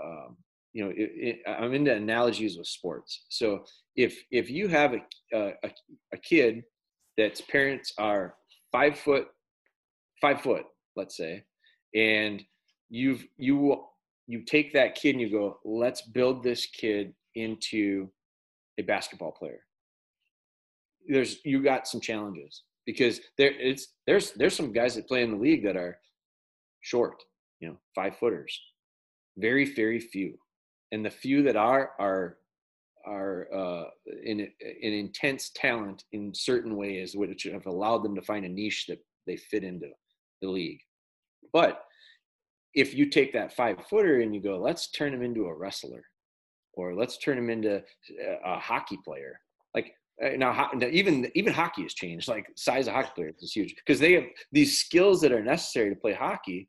um, 0.01 0.37
you 0.75 0.85
know, 0.85 0.91
it, 0.91 1.11
it, 1.15 1.39
I'm 1.47 1.73
into 1.73 1.95
analogies 1.95 2.59
with 2.59 2.67
sports. 2.67 3.25
So 3.29 3.65
if 3.97 4.23
if 4.31 4.51
you 4.51 4.69
have 4.69 4.93
a, 4.93 4.99
a 5.33 5.71
a 6.13 6.19
kid 6.19 6.65
that's 7.17 7.41
parents 7.41 7.93
are 7.97 8.35
five 8.73 8.99
foot, 8.99 9.29
five 10.21 10.41
foot, 10.41 10.65
let's 10.97 11.17
say, 11.17 11.45
and 11.95 12.43
you've 12.91 13.25
you 13.39 13.85
you 14.27 14.43
take 14.43 14.73
that 14.73 14.97
kid 14.97 15.11
and 15.11 15.21
you 15.21 15.31
go, 15.31 15.59
let's 15.65 16.03
build 16.03 16.43
this 16.43 16.67
kid 16.67 17.15
into 17.37 18.09
a 18.79 18.83
basketball 18.83 19.31
player. 19.31 19.61
There's 21.07 21.39
you 21.45 21.63
got 21.63 21.87
some 21.87 22.01
challenges 22.01 22.65
because 22.85 23.21
there 23.39 23.53
it's 23.61 23.95
there's 24.09 24.33
there's 24.33 24.57
some 24.57 24.73
guys 24.73 24.97
that 24.97 25.07
play 25.07 25.23
in 25.23 25.31
the 25.31 25.37
league 25.37 25.65
that 25.65 25.77
are 25.77 25.99
short, 26.81 27.23
you 27.61 27.69
know, 27.69 27.79
five 27.95 28.17
footers. 28.19 28.61
Very, 29.37 29.73
very 29.73 30.01
few. 30.01 30.37
And 30.95 31.05
the 31.05 31.11
few 31.11 31.43
that 31.43 31.57
are 31.57 31.91
are 31.99 32.37
are 33.05 33.49
uh, 33.53 33.85
in 34.23 34.41
an 34.41 34.93
intense 34.93 35.51
talent 35.55 36.05
in 36.13 36.33
certain 36.33 36.77
ways, 36.77 37.17
which 37.17 37.43
have 37.53 37.67
allowed 37.67 38.05
them 38.05 38.15
to 38.15 38.23
find 38.23 38.45
a 38.45 38.49
niche 38.49 38.87
that 38.87 39.01
they 39.27 39.37
fit 39.37 39.65
into 39.65 39.89
the 40.41 40.49
league. 40.49 40.79
But 41.53 41.83
if 42.75 42.95
you 42.95 43.11
take 43.11 43.33
that 43.33 43.57
five 43.57 43.77
footer 43.91 44.21
and 44.21 44.33
you 44.33 44.41
go, 44.41 44.57
let's 44.57 44.93
turn 44.93 45.13
him 45.13 45.23
into 45.23 45.47
a 45.47 45.55
wrestler, 45.55 46.05
or 46.75 46.95
let's 46.95 47.19
turn 47.19 47.39
him 47.39 47.51
into 47.51 47.83
a 48.45 48.59
hockey 48.61 48.99
player, 49.05 49.41
like 49.75 49.95
uh, 50.25 50.37
now 50.37 50.71
even 50.93 51.29
even 51.35 51.53
hockey 51.53 51.83
has 51.83 51.95
changed 51.95 52.29
like 52.29 52.47
size 52.55 52.87
of 52.87 52.95
hockey 52.95 53.11
players 53.17 53.35
is 53.43 53.53
huge 53.53 53.75
because 53.75 53.99
they 53.99 54.13
have 54.13 54.27
these 54.53 54.79
skills 54.79 55.21
that 55.21 55.33
are 55.33 55.43
necessary 55.43 55.91
to 55.91 55.97
play 55.97 56.13
hockey 56.13 56.69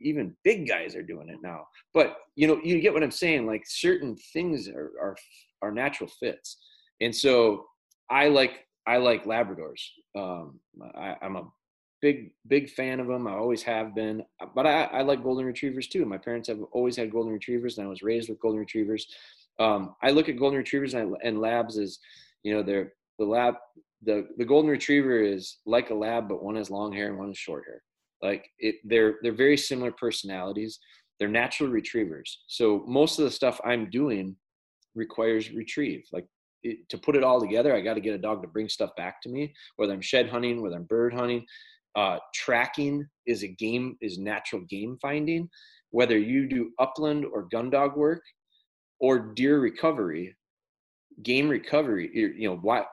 even 0.00 0.34
big 0.44 0.68
guys 0.68 0.94
are 0.94 1.02
doing 1.02 1.28
it 1.28 1.38
now. 1.42 1.66
But 1.94 2.16
you 2.36 2.46
know 2.46 2.60
you 2.62 2.80
get 2.80 2.92
what 2.92 3.02
i'm 3.02 3.10
saying 3.10 3.46
like 3.46 3.64
certain 3.66 4.16
things 4.32 4.68
are 4.68 4.92
are, 5.00 5.16
are 5.62 5.72
natural 5.72 6.10
fits. 6.20 6.58
And 7.00 7.14
so 7.14 7.66
i 8.10 8.28
like 8.28 8.66
i 8.86 8.96
like 8.96 9.24
labradors. 9.24 9.82
Um, 10.16 10.60
I, 10.96 11.16
i'm 11.22 11.36
a 11.36 11.48
big 12.02 12.32
big 12.46 12.70
fan 12.70 12.98
of 12.98 13.06
them 13.06 13.26
i 13.26 13.32
always 13.32 13.62
have 13.62 13.94
been. 13.94 14.22
But 14.54 14.66
I, 14.66 14.84
I 14.84 15.02
like 15.02 15.22
golden 15.22 15.44
retrievers 15.44 15.88
too. 15.88 16.04
My 16.04 16.18
parents 16.18 16.48
have 16.48 16.62
always 16.72 16.96
had 16.96 17.10
golden 17.10 17.32
retrievers 17.32 17.78
and 17.78 17.86
i 17.86 17.90
was 17.90 18.02
raised 18.02 18.28
with 18.28 18.40
golden 18.40 18.60
retrievers. 18.60 19.06
Um, 19.58 19.94
i 20.02 20.10
look 20.10 20.28
at 20.28 20.38
golden 20.38 20.58
retrievers 20.58 20.94
and, 20.94 21.16
and 21.22 21.40
labs 21.40 21.78
as 21.78 21.98
you 22.42 22.54
know 22.54 22.62
they're 22.62 22.92
the 23.18 23.26
lab 23.26 23.56
the 24.02 24.28
the 24.38 24.44
golden 24.44 24.70
retriever 24.70 25.20
is 25.20 25.58
like 25.66 25.90
a 25.90 25.94
lab 25.94 26.28
but 26.28 26.42
one 26.42 26.56
has 26.56 26.70
long 26.70 26.92
hair 26.92 27.08
and 27.08 27.18
one 27.18 27.28
has 27.28 27.38
short 27.38 27.64
hair 27.66 27.82
like 28.22 28.48
it 28.58 28.76
they're 28.84 29.16
they're 29.22 29.32
very 29.32 29.56
similar 29.56 29.92
personalities. 29.92 30.78
They're 31.18 31.28
natural 31.28 31.70
retrievers. 31.70 32.42
So 32.46 32.84
most 32.86 33.18
of 33.18 33.24
the 33.24 33.30
stuff 33.30 33.60
i'm 33.64 33.90
doing 33.90 34.36
requires 34.94 35.52
retrieve. 35.52 36.04
Like 36.12 36.26
it, 36.62 36.88
to 36.90 36.98
put 36.98 37.16
it 37.16 37.24
all 37.24 37.40
together 37.40 37.74
i 37.74 37.80
got 37.80 37.94
to 37.94 38.02
get 38.02 38.14
a 38.14 38.18
dog 38.18 38.42
to 38.42 38.48
bring 38.48 38.68
stuff 38.68 38.90
back 38.94 39.22
to 39.22 39.30
me 39.30 39.54
whether 39.76 39.94
i'm 39.94 40.02
shed 40.02 40.28
hunting 40.28 40.60
whether 40.60 40.76
i'm 40.76 40.84
bird 40.84 41.14
hunting. 41.14 41.44
Uh, 41.96 42.18
tracking 42.34 43.04
is 43.26 43.42
a 43.42 43.48
game 43.48 43.96
is 44.00 44.16
natural 44.16 44.62
game 44.70 44.96
finding. 45.02 45.48
Whether 45.90 46.16
you 46.18 46.48
do 46.48 46.70
upland 46.78 47.24
or 47.24 47.48
gun 47.50 47.68
dog 47.68 47.96
work 47.96 48.22
or 49.00 49.32
deer 49.34 49.58
recovery 49.58 50.36
game 51.22 51.48
recovery 51.48 52.08
you 52.14 52.48
know 52.48 52.56
what 52.56 52.86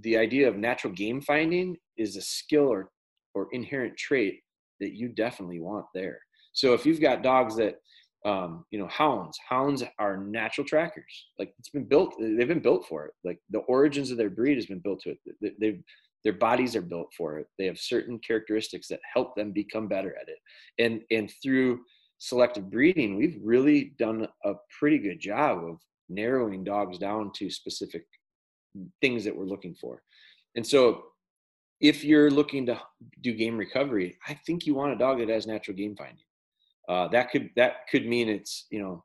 the 0.00 0.16
idea 0.16 0.46
of 0.48 0.56
natural 0.56 0.92
game 0.92 1.20
finding 1.20 1.76
is 1.96 2.16
a 2.16 2.20
skill 2.20 2.66
or 2.66 2.90
or 3.34 3.48
inherent 3.52 3.96
trait 3.96 4.40
that 4.80 4.94
you 4.94 5.08
definitely 5.08 5.60
want 5.60 5.86
there. 5.94 6.18
So 6.52 6.74
if 6.74 6.84
you've 6.84 7.00
got 7.00 7.22
dogs 7.22 7.56
that 7.56 7.76
um, 8.26 8.64
you 8.70 8.78
know 8.78 8.88
hounds 8.88 9.38
hounds 9.48 9.82
are 9.98 10.18
natural 10.18 10.66
trackers. 10.66 11.26
Like 11.38 11.54
it's 11.58 11.70
been 11.70 11.84
built 11.84 12.14
they've 12.18 12.46
been 12.48 12.60
built 12.60 12.86
for 12.86 13.06
it. 13.06 13.12
Like 13.24 13.38
the 13.50 13.60
origins 13.60 14.10
of 14.10 14.18
their 14.18 14.30
breed 14.30 14.56
has 14.56 14.66
been 14.66 14.80
built 14.80 15.00
to 15.02 15.10
it. 15.10 15.54
They've 15.60 15.82
their 16.22 16.34
bodies 16.34 16.76
are 16.76 16.82
built 16.82 17.08
for 17.16 17.38
it. 17.38 17.46
They 17.58 17.64
have 17.64 17.78
certain 17.78 18.18
characteristics 18.18 18.88
that 18.88 19.00
help 19.14 19.34
them 19.36 19.52
become 19.52 19.88
better 19.88 20.14
at 20.20 20.28
it. 20.28 20.38
And 20.78 21.00
and 21.10 21.32
through 21.42 21.80
selective 22.18 22.70
breeding 22.70 23.16
we've 23.16 23.38
really 23.42 23.94
done 23.98 24.28
a 24.44 24.52
pretty 24.78 24.98
good 24.98 25.18
job 25.18 25.64
of 25.64 25.78
narrowing 26.10 26.62
dogs 26.62 26.98
down 26.98 27.32
to 27.36 27.50
specific 27.50 28.04
things 29.00 29.24
that 29.24 29.34
we're 29.34 29.46
looking 29.46 29.74
for. 29.74 30.02
And 30.56 30.66
so 30.66 31.04
if 31.80 32.04
you're 32.04 32.30
looking 32.30 32.66
to 32.66 32.80
do 33.22 33.32
game 33.32 33.56
recovery, 33.56 34.18
I 34.28 34.34
think 34.46 34.66
you 34.66 34.74
want 34.74 34.92
a 34.92 34.98
dog 34.98 35.18
that 35.18 35.28
has 35.28 35.46
natural 35.46 35.76
game 35.76 35.96
finding. 35.96 36.24
Uh, 36.88 37.08
that 37.08 37.30
could 37.30 37.50
that 37.56 37.88
could 37.90 38.06
mean 38.06 38.28
it's 38.28 38.66
you 38.70 38.80
know 38.80 39.04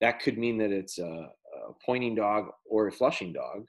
that 0.00 0.20
could 0.20 0.36
mean 0.36 0.58
that 0.58 0.72
it's 0.72 0.98
a, 0.98 1.04
a 1.04 1.72
pointing 1.84 2.14
dog 2.14 2.48
or 2.68 2.88
a 2.88 2.92
flushing 2.92 3.32
dog. 3.32 3.64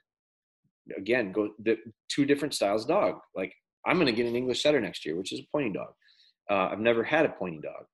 Again, 0.96 1.32
go 1.32 1.50
the 1.60 1.78
two 2.08 2.24
different 2.24 2.54
styles 2.54 2.82
of 2.82 2.88
dog. 2.88 3.18
Like 3.34 3.54
I'm 3.86 3.96
going 3.96 4.06
to 4.06 4.12
get 4.12 4.26
an 4.26 4.36
English 4.36 4.62
setter 4.62 4.80
next 4.80 5.06
year, 5.06 5.16
which 5.16 5.32
is 5.32 5.40
a 5.40 5.46
pointing 5.52 5.74
dog. 5.74 5.92
Uh, 6.50 6.68
I've 6.70 6.80
never 6.80 7.02
had 7.02 7.24
a 7.24 7.30
pointing 7.30 7.62
dog. 7.62 7.84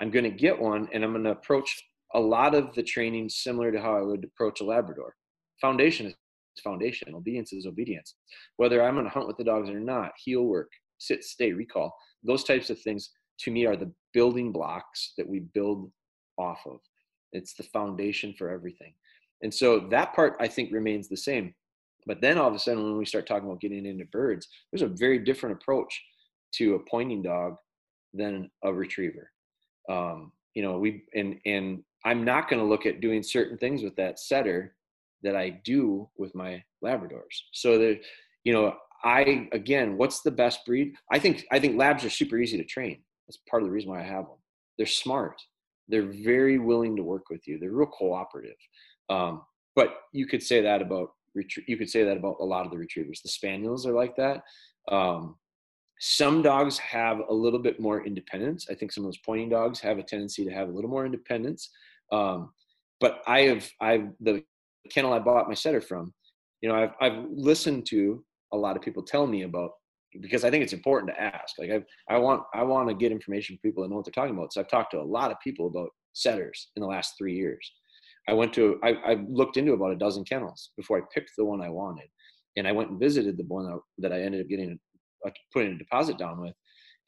I'm 0.00 0.10
going 0.10 0.24
to 0.24 0.30
get 0.30 0.58
one, 0.58 0.88
and 0.92 1.04
I'm 1.04 1.12
going 1.12 1.24
to 1.24 1.30
approach 1.30 1.82
a 2.14 2.20
lot 2.20 2.54
of 2.54 2.74
the 2.74 2.82
training 2.82 3.28
similar 3.28 3.72
to 3.72 3.80
how 3.80 3.96
I 3.96 4.02
would 4.02 4.24
approach 4.24 4.60
a 4.60 4.64
Labrador. 4.64 5.14
Foundation 5.60 6.06
is 6.06 6.14
foundation. 6.60 7.14
Obedience 7.14 7.52
is 7.52 7.66
obedience. 7.66 8.14
Whether 8.56 8.82
I'm 8.82 8.94
going 8.94 9.04
to 9.04 9.10
hunt 9.10 9.26
with 9.26 9.36
the 9.36 9.44
dogs 9.44 9.68
or 9.70 9.80
not, 9.80 10.12
heel 10.22 10.44
work, 10.44 10.70
sit, 10.98 11.24
stay, 11.24 11.52
recall, 11.52 11.94
those 12.24 12.44
types 12.44 12.70
of 12.70 12.80
things 12.80 13.10
to 13.40 13.50
me 13.50 13.66
are 13.66 13.76
the 13.76 13.92
building 14.12 14.52
blocks 14.52 15.14
that 15.16 15.28
we 15.28 15.40
build 15.40 15.90
off 16.38 16.60
of. 16.66 16.78
It's 17.32 17.54
the 17.54 17.62
foundation 17.64 18.34
for 18.36 18.50
everything. 18.50 18.94
And 19.42 19.52
so 19.52 19.80
that 19.90 20.14
part 20.14 20.36
I 20.40 20.48
think 20.48 20.72
remains 20.72 21.08
the 21.08 21.16
same. 21.16 21.54
But 22.06 22.20
then 22.20 22.38
all 22.38 22.48
of 22.48 22.54
a 22.54 22.58
sudden, 22.58 22.82
when 22.82 22.96
we 22.96 23.04
start 23.04 23.26
talking 23.26 23.46
about 23.46 23.60
getting 23.60 23.84
into 23.84 24.06
birds, 24.06 24.48
there's 24.72 24.82
a 24.82 24.94
very 24.94 25.18
different 25.18 25.60
approach 25.60 26.02
to 26.54 26.74
a 26.74 26.90
pointing 26.90 27.22
dog 27.22 27.56
than 28.14 28.50
a 28.64 28.72
retriever. 28.72 29.30
Um, 29.90 30.32
you 30.54 30.62
know, 30.62 30.78
we 30.78 31.04
and 31.14 31.38
and 31.44 31.82
I'm 32.04 32.24
not 32.24 32.48
going 32.48 32.60
to 32.60 32.68
look 32.68 32.86
at 32.86 33.00
doing 33.00 33.22
certain 33.22 33.58
things 33.58 33.82
with 33.82 33.94
that 33.96 34.18
setter 34.18 34.74
that 35.22 35.36
I 35.36 35.60
do 35.64 36.08
with 36.16 36.34
my 36.34 36.62
Labradors. 36.84 37.42
So 37.52 37.78
that, 37.78 38.00
you 38.44 38.52
know, 38.52 38.74
I 39.04 39.48
again, 39.52 39.96
what's 39.96 40.22
the 40.22 40.30
best 40.30 40.64
breed? 40.66 40.94
I 41.12 41.18
think 41.18 41.46
I 41.52 41.58
think 41.58 41.76
labs 41.76 42.04
are 42.04 42.10
super 42.10 42.38
easy 42.38 42.56
to 42.56 42.64
train. 42.64 43.02
That's 43.26 43.38
part 43.48 43.62
of 43.62 43.68
the 43.68 43.72
reason 43.72 43.90
why 43.90 44.00
I 44.00 44.06
have 44.06 44.24
them. 44.26 44.38
They're 44.76 44.86
smart. 44.86 45.40
They're 45.88 46.10
very 46.10 46.58
willing 46.58 46.96
to 46.96 47.02
work 47.02 47.30
with 47.30 47.46
you. 47.46 47.58
They're 47.58 47.70
real 47.72 47.88
cooperative. 47.88 48.56
Um, 49.08 49.42
but 49.74 49.94
you 50.12 50.26
could 50.26 50.42
say 50.42 50.60
that 50.62 50.82
about 50.82 51.10
you 51.66 51.76
could 51.76 51.90
say 51.90 52.02
that 52.04 52.16
about 52.16 52.36
a 52.40 52.44
lot 52.44 52.64
of 52.64 52.72
the 52.72 52.78
retrievers. 52.78 53.20
The 53.22 53.28
spaniels 53.28 53.86
are 53.86 53.92
like 53.92 54.16
that. 54.16 54.42
Um, 54.90 55.36
some 56.00 56.42
dogs 56.42 56.78
have 56.78 57.20
a 57.28 57.34
little 57.34 57.58
bit 57.58 57.80
more 57.80 58.04
independence. 58.04 58.66
I 58.70 58.74
think 58.74 58.92
some 58.92 59.04
of 59.04 59.08
those 59.08 59.18
pointing 59.18 59.48
dogs 59.48 59.80
have 59.80 59.98
a 59.98 60.02
tendency 60.02 60.44
to 60.44 60.50
have 60.50 60.68
a 60.68 60.72
little 60.72 60.90
more 60.90 61.06
independence. 61.06 61.70
Um, 62.10 62.50
but 63.00 63.22
I 63.26 63.42
have 63.42 63.68
I've 63.80 64.08
the 64.20 64.42
kennel 64.92 65.12
I 65.12 65.18
bought 65.18 65.48
my 65.48 65.54
setter 65.54 65.80
from. 65.80 66.12
You 66.60 66.68
know, 66.68 66.74
I've 66.74 66.92
I've 67.00 67.24
listened 67.30 67.86
to 67.90 68.24
a 68.52 68.56
lot 68.56 68.76
of 68.76 68.82
people 68.82 69.02
tell 69.02 69.26
me 69.26 69.42
about 69.42 69.70
because 70.20 70.44
I 70.44 70.50
think 70.50 70.64
it's 70.64 70.72
important 70.72 71.12
to 71.12 71.20
ask. 71.20 71.58
Like 71.58 71.70
I 71.70 72.14
I 72.14 72.18
want 72.18 72.42
I 72.54 72.62
want 72.62 72.88
to 72.88 72.94
get 72.94 73.12
information 73.12 73.56
from 73.56 73.68
people 73.68 73.82
that 73.82 73.90
know 73.90 73.96
what 73.96 74.04
they're 74.04 74.12
talking 74.12 74.36
about. 74.36 74.52
So 74.52 74.60
I've 74.60 74.68
talked 74.68 74.92
to 74.92 75.00
a 75.00 75.02
lot 75.02 75.30
of 75.30 75.38
people 75.42 75.66
about 75.66 75.90
setters 76.12 76.68
in 76.76 76.82
the 76.82 76.88
last 76.88 77.14
three 77.18 77.34
years. 77.34 77.70
I 78.28 78.32
went 78.32 78.52
to 78.54 78.78
I, 78.82 78.94
I 79.06 79.14
looked 79.28 79.56
into 79.56 79.72
about 79.72 79.92
a 79.92 79.96
dozen 79.96 80.24
kennels 80.24 80.70
before 80.76 80.98
I 80.98 81.02
picked 81.14 81.32
the 81.36 81.44
one 81.44 81.62
I 81.62 81.70
wanted, 81.70 82.08
and 82.56 82.66
I 82.66 82.72
went 82.72 82.90
and 82.90 83.00
visited 83.00 83.36
the 83.36 83.44
one 83.44 83.78
that 83.98 84.12
I 84.12 84.20
ended 84.20 84.40
up 84.42 84.48
getting 84.48 84.78
putting 85.52 85.72
a 85.72 85.78
deposit 85.78 86.18
down 86.18 86.40
with, 86.40 86.54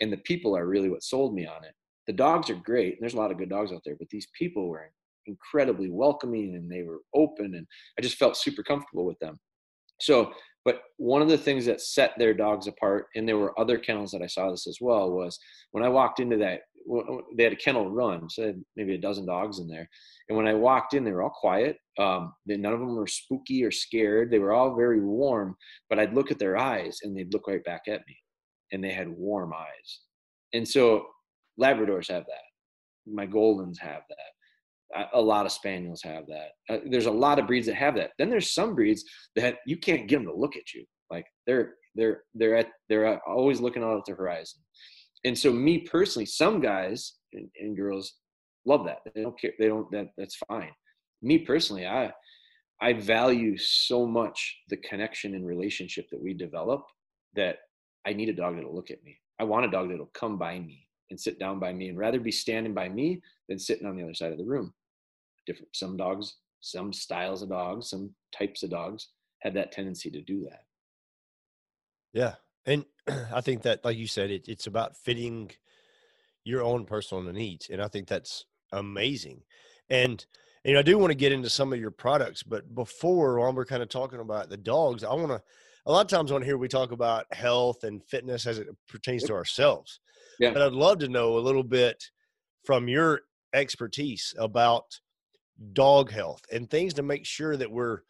and 0.00 0.12
the 0.12 0.18
people 0.18 0.56
are 0.56 0.66
really 0.66 0.88
what 0.88 1.02
sold 1.02 1.34
me 1.34 1.46
on 1.46 1.64
it 1.64 1.74
the 2.10 2.16
dogs 2.16 2.50
are 2.50 2.56
great. 2.56 2.94
And 2.94 2.98
there's 3.00 3.14
a 3.14 3.18
lot 3.18 3.30
of 3.30 3.38
good 3.38 3.48
dogs 3.48 3.70
out 3.70 3.82
there, 3.84 3.94
but 3.96 4.08
these 4.10 4.26
people 4.36 4.68
were 4.68 4.90
incredibly 5.30 5.90
welcoming 5.90 6.54
and 6.56 6.70
they 6.70 6.82
were 6.82 7.00
open 7.14 7.54
and 7.54 7.66
I 7.98 8.02
just 8.02 8.18
felt 8.18 8.36
super 8.36 8.62
comfortable 8.62 9.06
with 9.06 9.18
them. 9.18 9.38
So, 10.00 10.32
but 10.64 10.82
one 10.98 11.22
of 11.22 11.28
the 11.28 11.38
things 11.38 11.64
that 11.66 11.80
set 11.80 12.12
their 12.18 12.34
dogs 12.34 12.66
apart, 12.66 13.06
and 13.14 13.26
there 13.26 13.38
were 13.38 13.58
other 13.58 13.78
kennels 13.78 14.10
that 14.10 14.22
I 14.22 14.26
saw 14.26 14.50
this 14.50 14.66
as 14.66 14.78
well, 14.80 15.10
was 15.10 15.38
when 15.72 15.84
I 15.84 15.88
walked 15.88 16.20
into 16.20 16.36
that 16.38 16.60
they 17.36 17.44
had 17.44 17.52
a 17.52 17.56
kennel 17.56 17.90
run, 17.90 18.28
so 18.28 18.54
maybe 18.76 18.94
a 18.94 19.00
dozen 19.00 19.26
dogs 19.26 19.58
in 19.58 19.68
there. 19.68 19.88
And 20.28 20.36
when 20.36 20.46
I 20.46 20.54
walked 20.54 20.94
in, 20.94 21.04
they 21.04 21.12
were 21.12 21.22
all 21.22 21.30
quiet. 21.30 21.76
Um, 21.98 22.32
they, 22.46 22.56
none 22.56 22.72
of 22.72 22.80
them 22.80 22.96
were 22.96 23.06
spooky 23.06 23.64
or 23.64 23.70
scared. 23.70 24.30
They 24.30 24.38
were 24.38 24.52
all 24.52 24.74
very 24.74 25.00
warm. 25.00 25.56
But 25.88 25.98
I'd 25.98 26.14
look 26.14 26.30
at 26.30 26.38
their 26.38 26.56
eyes, 26.56 26.98
and 27.02 27.16
they'd 27.16 27.32
look 27.32 27.46
right 27.46 27.64
back 27.64 27.82
at 27.86 28.00
me, 28.06 28.16
and 28.72 28.82
they 28.82 28.92
had 28.92 29.08
warm 29.08 29.52
eyes. 29.52 30.00
And 30.52 30.66
so 30.66 31.06
Labradors 31.60 32.10
have 32.10 32.24
that. 32.26 33.12
My 33.12 33.26
Goldens 33.26 33.78
have 33.78 34.02
that. 34.08 34.39
A 35.12 35.20
lot 35.20 35.46
of 35.46 35.52
Spaniels 35.52 36.02
have 36.02 36.24
that. 36.26 36.48
Uh, 36.68 36.78
there's 36.90 37.06
a 37.06 37.10
lot 37.10 37.38
of 37.38 37.46
breeds 37.46 37.66
that 37.66 37.76
have 37.76 37.94
that. 37.94 38.10
Then 38.18 38.28
there's 38.28 38.52
some 38.52 38.74
breeds 38.74 39.04
that 39.36 39.58
you 39.66 39.76
can't 39.76 40.08
get 40.08 40.16
them 40.16 40.26
to 40.26 40.34
look 40.34 40.56
at 40.56 40.74
you. 40.74 40.84
Like 41.10 41.26
they're 41.46 41.74
they're 41.94 42.22
they're 42.34 42.56
at 42.56 42.68
they're 42.88 43.20
always 43.28 43.60
looking 43.60 43.82
out 43.82 43.96
at 43.96 44.04
the 44.06 44.14
horizon 44.14 44.60
and 45.24 45.36
so 45.36 45.52
me 45.52 45.78
personally 45.78 46.26
some 46.26 46.60
guys 46.60 47.14
and, 47.32 47.48
and, 47.60 47.76
girls 47.76 48.14
love 48.64 48.84
that 48.84 48.98
they 49.14 49.22
don't 49.22 49.38
care 49.40 49.52
they 49.58 49.68
don't 49.68 49.90
that 49.90 50.08
that's 50.16 50.36
fine 50.48 50.70
me 51.22 51.38
personally 51.38 51.86
i 51.86 52.10
i 52.80 52.92
value 52.92 53.56
so 53.56 54.06
much 54.06 54.58
the 54.68 54.76
connection 54.78 55.34
and 55.34 55.46
relationship 55.46 56.06
that 56.10 56.22
we 56.22 56.34
develop 56.34 56.84
that 57.34 57.58
i 58.06 58.12
need 58.12 58.28
a 58.28 58.34
dog 58.34 58.56
that'll 58.56 58.74
look 58.74 58.90
at 58.90 59.02
me 59.02 59.16
i 59.38 59.44
want 59.44 59.66
a 59.66 59.70
dog 59.70 59.88
that'll 59.88 60.10
come 60.14 60.38
by 60.38 60.58
me 60.58 60.86
and 61.10 61.18
sit 61.18 61.38
down 61.38 61.58
by 61.58 61.72
me 61.72 61.88
and 61.88 61.98
rather 61.98 62.20
be 62.20 62.30
standing 62.30 62.74
by 62.74 62.88
me 62.88 63.20
than 63.48 63.58
sitting 63.58 63.86
on 63.86 63.96
the 63.96 64.02
other 64.02 64.14
side 64.14 64.32
of 64.32 64.38
the 64.38 64.44
room 64.44 64.72
different 65.50 65.74
some 65.74 65.96
dogs 65.96 66.36
some 66.60 66.92
styles 66.92 67.42
of 67.42 67.48
dogs 67.48 67.90
some 67.90 68.10
types 68.36 68.62
of 68.62 68.70
dogs 68.70 69.08
have 69.40 69.54
that 69.54 69.72
tendency 69.72 70.10
to 70.10 70.20
do 70.20 70.42
that 70.48 70.60
yeah. 72.12 72.34
And 72.66 72.84
I 73.32 73.40
think 73.40 73.62
that, 73.62 73.84
like 73.84 73.96
you 73.96 74.06
said, 74.06 74.30
it, 74.30 74.48
it's 74.48 74.66
about 74.66 74.96
fitting 74.96 75.50
your 76.44 76.62
own 76.62 76.84
personal 76.84 77.22
needs. 77.32 77.68
And 77.70 77.82
I 77.82 77.88
think 77.88 78.08
that's 78.08 78.46
amazing. 78.72 79.42
And, 79.88 80.24
and 80.64 80.78
I 80.78 80.82
do 80.82 80.98
want 80.98 81.10
to 81.10 81.16
get 81.16 81.32
into 81.32 81.50
some 81.50 81.72
of 81.72 81.80
your 81.80 81.90
products, 81.90 82.42
but 82.42 82.74
before, 82.74 83.38
while 83.38 83.52
we're 83.52 83.64
kind 83.64 83.82
of 83.82 83.88
talking 83.88 84.20
about 84.20 84.48
the 84.48 84.56
dogs, 84.56 85.04
I 85.04 85.12
want 85.14 85.28
to, 85.28 85.42
a 85.86 85.92
lot 85.92 86.02
of 86.02 86.08
times 86.08 86.30
on 86.30 86.42
here, 86.42 86.58
we 86.58 86.68
talk 86.68 86.92
about 86.92 87.32
health 87.32 87.84
and 87.84 88.04
fitness 88.04 88.46
as 88.46 88.58
it 88.58 88.68
pertains 88.88 89.24
to 89.24 89.32
ourselves. 89.32 90.00
Yeah. 90.38 90.52
But 90.52 90.62
I'd 90.62 90.72
love 90.72 90.98
to 90.98 91.08
know 91.08 91.38
a 91.38 91.40
little 91.40 91.62
bit 91.62 92.02
from 92.64 92.88
your 92.88 93.22
expertise 93.54 94.34
about 94.38 94.84
dog 95.72 96.10
health 96.10 96.42
and 96.52 96.70
things 96.70 96.94
to 96.94 97.02
make 97.02 97.26
sure 97.26 97.56
that 97.56 97.70
we're 97.70 98.00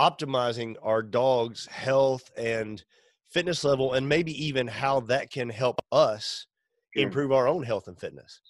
optimizing 0.00 0.76
our 0.82 1.02
dog's 1.02 1.66
health 1.66 2.30
and 2.36 2.84
fitness 3.30 3.64
level 3.64 3.94
and 3.94 4.08
maybe 4.08 4.32
even 4.44 4.66
how 4.66 5.00
that 5.00 5.30
can 5.30 5.48
help 5.48 5.80
us 5.92 6.46
sure. 6.94 7.02
improve 7.02 7.32
our 7.32 7.48
own 7.48 7.62
health 7.62 7.88
and 7.88 7.98
fitness 7.98 8.40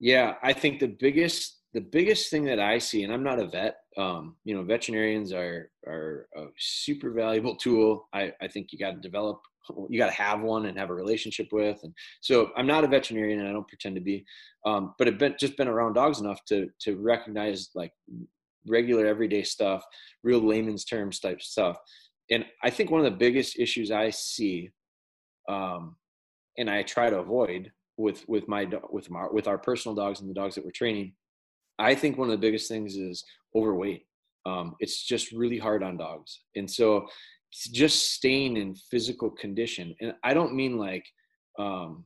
yeah 0.00 0.34
i 0.42 0.52
think 0.52 0.80
the 0.80 0.96
biggest 0.98 1.60
the 1.74 1.80
biggest 1.80 2.30
thing 2.30 2.44
that 2.44 2.58
i 2.58 2.78
see 2.78 3.04
and 3.04 3.12
i'm 3.12 3.22
not 3.22 3.38
a 3.38 3.46
vet 3.46 3.76
um, 3.98 4.36
you 4.44 4.54
know 4.54 4.62
veterinarians 4.62 5.32
are 5.32 5.70
are 5.86 6.28
a 6.36 6.44
super 6.58 7.10
valuable 7.10 7.56
tool 7.60 8.08
i 8.14 8.32
i 8.40 8.48
think 8.48 8.72
you 8.72 8.78
got 8.78 8.92
to 8.92 9.00
develop 9.00 9.40
you 9.88 9.98
got 9.98 10.06
to 10.06 10.22
have 10.22 10.40
one 10.40 10.66
and 10.66 10.78
have 10.78 10.90
a 10.90 10.94
relationship 10.94 11.48
with 11.52 11.78
and 11.82 11.92
so 12.20 12.50
i'm 12.56 12.66
not 12.66 12.84
a 12.84 12.88
veterinarian 12.88 13.40
and 13.40 13.48
i 13.48 13.52
don't 13.52 13.68
pretend 13.68 13.94
to 13.94 14.00
be 14.00 14.24
um, 14.64 14.94
but 14.98 15.08
i've 15.08 15.18
been 15.18 15.34
just 15.38 15.56
been 15.56 15.68
around 15.68 15.94
dogs 15.94 16.20
enough 16.20 16.44
to 16.44 16.68
to 16.80 16.96
recognize 16.96 17.70
like 17.74 17.92
regular 18.66 19.06
everyday 19.06 19.42
stuff, 19.42 19.84
real 20.22 20.40
layman's 20.40 20.84
terms 20.84 21.20
type 21.20 21.40
stuff. 21.40 21.78
And 22.30 22.44
I 22.62 22.70
think 22.70 22.90
one 22.90 23.04
of 23.04 23.10
the 23.10 23.18
biggest 23.18 23.58
issues 23.58 23.90
I 23.90 24.10
see, 24.10 24.70
um, 25.48 25.96
and 26.58 26.68
I 26.68 26.82
try 26.82 27.10
to 27.10 27.18
avoid 27.18 27.70
with 27.96 28.28
with 28.28 28.48
my 28.48 28.66
with 28.90 29.10
my 29.10 29.26
with 29.30 29.46
our 29.46 29.58
personal 29.58 29.94
dogs 29.94 30.20
and 30.20 30.28
the 30.28 30.34
dogs 30.34 30.54
that 30.54 30.64
we're 30.64 30.70
training, 30.72 31.14
I 31.78 31.94
think 31.94 32.18
one 32.18 32.28
of 32.28 32.32
the 32.32 32.46
biggest 32.46 32.68
things 32.68 32.96
is 32.96 33.24
overweight. 33.54 34.06
Um, 34.44 34.74
it's 34.80 35.04
just 35.04 35.32
really 35.32 35.58
hard 35.58 35.82
on 35.82 35.96
dogs, 35.96 36.40
and 36.56 36.70
so 36.70 37.06
just 37.64 38.12
staying 38.12 38.56
in 38.56 38.74
physical 38.90 39.30
condition. 39.30 39.94
And 40.00 40.14
I 40.22 40.34
don't 40.34 40.54
mean 40.54 40.78
like, 40.78 41.04
um, 41.58 42.04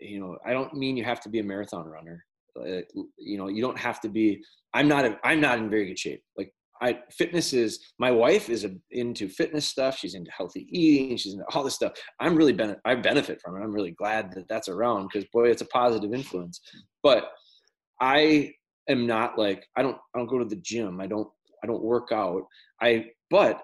you 0.00 0.20
know, 0.20 0.36
I 0.44 0.52
don't 0.52 0.74
mean 0.74 0.96
you 0.96 1.04
have 1.04 1.20
to 1.22 1.28
be 1.28 1.38
a 1.38 1.44
marathon 1.44 1.86
runner. 1.86 2.24
Uh, 2.58 2.82
you 3.16 3.38
know, 3.38 3.48
you 3.48 3.62
don't 3.62 3.78
have 3.78 4.00
to 4.00 4.08
be 4.08 4.42
I'm 4.74 4.88
not 4.88 5.04
a, 5.04 5.18
I'm 5.24 5.40
not 5.40 5.58
in 5.58 5.70
very 5.70 5.86
good 5.86 5.98
shape. 5.98 6.22
Like 6.36 6.52
I 6.82 6.98
fitness 7.10 7.52
is 7.52 7.80
my 7.98 8.10
wife 8.10 8.48
is 8.48 8.64
a, 8.64 8.70
into 8.90 9.28
fitness 9.28 9.66
stuff. 9.66 9.98
She's 9.98 10.14
into 10.14 10.30
healthy 10.30 10.66
eating. 10.70 11.16
She's 11.16 11.34
into 11.34 11.44
all 11.54 11.62
this 11.64 11.74
stuff. 11.74 11.92
I'm 12.20 12.36
really 12.36 12.52
ben- 12.52 12.76
I 12.84 12.94
benefit 12.94 13.40
from 13.40 13.56
it. 13.56 13.64
I'm 13.64 13.72
really 13.72 13.90
glad 13.92 14.32
that 14.32 14.48
that's 14.48 14.68
around 14.68 15.08
because 15.08 15.28
boy, 15.32 15.50
it's 15.50 15.62
a 15.62 15.66
positive 15.66 16.14
influence. 16.14 16.60
But 17.02 17.30
I 18.00 18.52
am 18.88 19.06
not 19.06 19.38
like 19.38 19.66
I 19.76 19.82
don't 19.82 19.96
I 20.14 20.18
don't 20.18 20.28
go 20.28 20.38
to 20.38 20.44
the 20.44 20.56
gym. 20.56 21.00
I 21.00 21.06
don't 21.06 21.28
I 21.62 21.66
don't 21.66 21.82
work 21.82 22.08
out. 22.12 22.42
I 22.80 23.06
but 23.30 23.62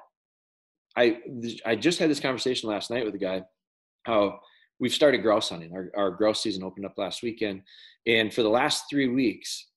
I 0.97 1.19
I 1.65 1.77
just 1.77 1.99
had 1.99 2.11
this 2.11 2.21
conversation 2.21 2.69
last 2.69 2.91
night 2.91 3.05
with 3.05 3.15
a 3.15 3.19
guy 3.19 3.43
how 4.05 4.41
we've 4.79 4.93
started 4.93 5.23
grouse 5.23 5.49
hunting. 5.49 5.73
Our, 5.75 5.91
our 5.97 6.11
grouse 6.11 6.43
season 6.43 6.63
opened 6.63 6.87
up 6.87 6.95
last 6.97 7.23
weekend, 7.23 7.63
and 8.07 8.33
for 8.33 8.43
the 8.43 8.49
last 8.49 8.85
three 8.91 9.09
weeks, 9.09 9.69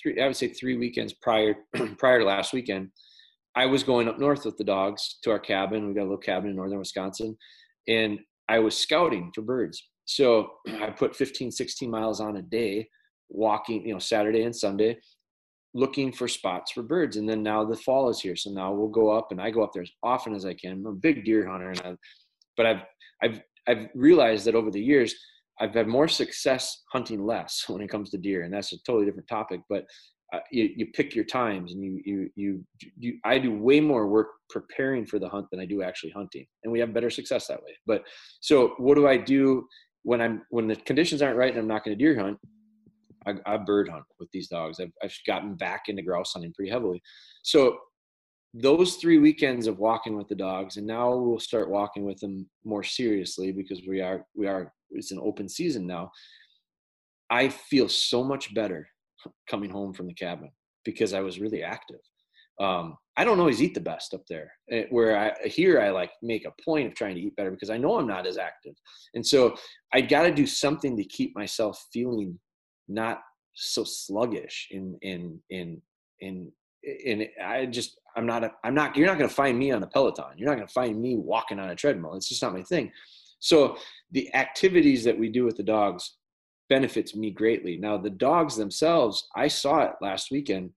three 0.00 0.20
I 0.20 0.26
would 0.26 0.36
say 0.36 0.48
three 0.48 0.76
weekends 0.76 1.12
prior 1.12 1.54
prior 1.98 2.20
to 2.20 2.24
last 2.24 2.52
weekend, 2.52 2.90
I 3.54 3.66
was 3.66 3.82
going 3.82 4.08
up 4.08 4.18
north 4.18 4.44
with 4.44 4.56
the 4.56 4.64
dogs 4.64 5.18
to 5.24 5.30
our 5.30 5.38
cabin. 5.38 5.86
We 5.86 5.94
got 5.94 6.02
a 6.02 6.10
little 6.10 6.18
cabin 6.18 6.50
in 6.50 6.56
northern 6.56 6.78
Wisconsin, 6.78 7.36
and 7.88 8.18
I 8.48 8.58
was 8.58 8.76
scouting 8.76 9.30
for 9.34 9.42
birds. 9.42 9.82
So 10.04 10.50
I 10.80 10.90
put 10.90 11.14
15, 11.14 11.50
16 11.50 11.90
miles 11.90 12.20
on 12.20 12.36
a 12.36 12.42
day, 12.42 12.88
walking, 13.28 13.86
you 13.86 13.92
know, 13.92 13.98
Saturday 13.98 14.42
and 14.42 14.54
Sunday, 14.54 14.98
looking 15.74 16.12
for 16.12 16.28
spots 16.28 16.72
for 16.72 16.82
birds. 16.82 17.16
And 17.16 17.28
then 17.28 17.42
now 17.42 17.64
the 17.64 17.76
fall 17.76 18.08
is 18.08 18.20
here, 18.20 18.36
so 18.36 18.50
now 18.50 18.72
we'll 18.72 18.88
go 18.88 19.10
up, 19.10 19.28
and 19.30 19.40
I 19.40 19.50
go 19.50 19.62
up 19.62 19.72
there 19.72 19.82
as 19.82 19.90
often 20.02 20.34
as 20.34 20.44
I 20.44 20.54
can. 20.54 20.72
I'm 20.72 20.86
a 20.86 20.92
big 20.92 21.24
deer 21.24 21.46
hunter, 21.48 21.70
and 21.70 21.80
I, 21.80 21.96
but 22.56 22.66
I've 22.66 22.82
I've 23.22 23.40
I've 23.68 23.88
realized 23.94 24.44
that 24.46 24.54
over 24.54 24.70
the 24.70 24.82
years, 24.82 25.14
I've 25.60 25.74
had 25.74 25.86
more 25.86 26.08
success 26.08 26.82
hunting 26.92 27.24
less 27.24 27.64
when 27.68 27.82
it 27.82 27.88
comes 27.88 28.10
to 28.10 28.18
deer, 28.18 28.42
and 28.42 28.52
that's 28.52 28.72
a 28.72 28.82
totally 28.84 29.06
different 29.06 29.28
topic. 29.28 29.60
But 29.68 29.86
uh, 30.32 30.40
you, 30.50 30.70
you 30.76 30.86
pick 30.94 31.14
your 31.14 31.26
times, 31.26 31.72
and 31.72 31.82
you, 31.82 32.00
you 32.04 32.30
you 32.36 32.64
you 32.98 33.18
I 33.24 33.38
do 33.38 33.56
way 33.56 33.80
more 33.80 34.08
work 34.08 34.28
preparing 34.48 35.06
for 35.06 35.18
the 35.18 35.28
hunt 35.28 35.46
than 35.50 35.60
I 35.60 35.66
do 35.66 35.82
actually 35.82 36.10
hunting, 36.10 36.46
and 36.64 36.72
we 36.72 36.80
have 36.80 36.94
better 36.94 37.10
success 37.10 37.46
that 37.48 37.62
way. 37.62 37.76
But 37.86 38.04
so, 38.40 38.74
what 38.78 38.94
do 38.94 39.06
I 39.06 39.16
do 39.16 39.66
when 40.04 40.20
I'm 40.20 40.42
when 40.50 40.68
the 40.68 40.76
conditions 40.76 41.22
aren't 41.22 41.36
right 41.36 41.50
and 41.50 41.58
I'm 41.58 41.68
not 41.68 41.84
going 41.84 41.96
to 41.96 42.02
deer 42.02 42.18
hunt? 42.18 42.38
I, 43.26 43.34
I 43.46 43.56
bird 43.56 43.88
hunt 43.88 44.04
with 44.18 44.30
these 44.32 44.48
dogs. 44.48 44.80
I've, 44.80 44.92
I've 45.02 45.16
gotten 45.26 45.54
back 45.54 45.82
into 45.88 46.02
grouse 46.02 46.32
hunting 46.32 46.52
pretty 46.54 46.70
heavily. 46.70 47.02
So 47.42 47.78
those 48.54 48.96
three 48.96 49.18
weekends 49.18 49.66
of 49.66 49.78
walking 49.78 50.16
with 50.16 50.28
the 50.28 50.34
dogs 50.34 50.76
and 50.76 50.86
now 50.86 51.14
we'll 51.14 51.38
start 51.38 51.70
walking 51.70 52.04
with 52.04 52.18
them 52.20 52.48
more 52.64 52.82
seriously 52.82 53.50
because 53.50 53.80
we 53.88 54.00
are 54.00 54.26
we 54.34 54.46
are 54.46 54.72
it's 54.90 55.10
an 55.10 55.20
open 55.22 55.48
season 55.48 55.86
now 55.86 56.10
i 57.30 57.48
feel 57.48 57.88
so 57.88 58.22
much 58.22 58.52
better 58.54 58.86
coming 59.48 59.70
home 59.70 59.94
from 59.94 60.06
the 60.06 60.14
cabin 60.14 60.50
because 60.84 61.14
i 61.14 61.20
was 61.20 61.40
really 61.40 61.62
active 61.62 62.00
um, 62.60 62.94
i 63.16 63.24
don't 63.24 63.40
always 63.40 63.62
eat 63.62 63.72
the 63.72 63.80
best 63.80 64.12
up 64.12 64.22
there 64.28 64.52
eh, 64.70 64.84
where 64.90 65.16
i 65.16 65.48
here 65.48 65.80
i 65.80 65.88
like 65.88 66.10
make 66.20 66.44
a 66.44 66.62
point 66.62 66.86
of 66.86 66.94
trying 66.94 67.14
to 67.14 67.22
eat 67.22 67.34
better 67.36 67.50
because 67.50 67.70
i 67.70 67.78
know 67.78 67.98
i'm 67.98 68.06
not 68.06 68.26
as 68.26 68.36
active 68.36 68.74
and 69.14 69.26
so 69.26 69.56
i 69.94 70.00
got 70.00 70.24
to 70.24 70.34
do 70.34 70.46
something 70.46 70.94
to 70.94 71.04
keep 71.04 71.34
myself 71.34 71.82
feeling 71.90 72.38
not 72.94 73.22
so 73.54 73.84
sluggish 73.84 74.68
in 74.70 74.96
in 75.02 75.40
in 75.50 75.80
in 76.20 76.52
and 77.06 77.28
I 77.42 77.66
just 77.66 77.98
I'm 78.16 78.26
not 78.26 78.44
a, 78.44 78.52
I'm 78.64 78.74
not 78.74 78.96
you're 78.96 79.06
not 79.06 79.18
going 79.18 79.28
to 79.28 79.34
find 79.34 79.58
me 79.58 79.70
on 79.70 79.82
a 79.82 79.86
Peloton. 79.86 80.36
You're 80.36 80.48
not 80.48 80.56
going 80.56 80.66
to 80.66 80.72
find 80.72 81.00
me 81.00 81.16
walking 81.16 81.58
on 81.58 81.70
a 81.70 81.76
treadmill. 81.76 82.14
It's 82.14 82.28
just 82.28 82.42
not 82.42 82.52
my 82.52 82.62
thing. 82.62 82.90
So 83.38 83.76
the 84.12 84.32
activities 84.34 85.04
that 85.04 85.18
we 85.18 85.28
do 85.28 85.44
with 85.44 85.56
the 85.56 85.62
dogs 85.62 86.16
benefits 86.68 87.14
me 87.14 87.30
greatly. 87.30 87.76
Now 87.76 87.98
the 87.98 88.10
dogs 88.10 88.56
themselves, 88.56 89.28
I 89.36 89.48
saw 89.48 89.82
it 89.82 89.92
last 90.00 90.30
weekend. 90.30 90.70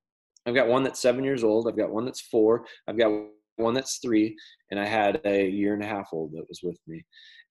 I've 0.45 0.55
got 0.55 0.67
one 0.67 0.83
that's 0.83 0.99
7 0.99 1.23
years 1.23 1.43
old, 1.43 1.67
I've 1.67 1.77
got 1.77 1.91
one 1.91 2.05
that's 2.05 2.21
4, 2.21 2.65
I've 2.87 2.97
got 2.97 3.11
one 3.57 3.73
that's 3.73 3.97
3, 3.97 4.35
and 4.71 4.79
I 4.79 4.85
had 4.85 5.21
a 5.25 5.49
year 5.49 5.73
and 5.73 5.83
a 5.83 5.87
half 5.87 6.09
old 6.11 6.33
that 6.33 6.47
was 6.47 6.59
with 6.63 6.77
me. 6.87 7.03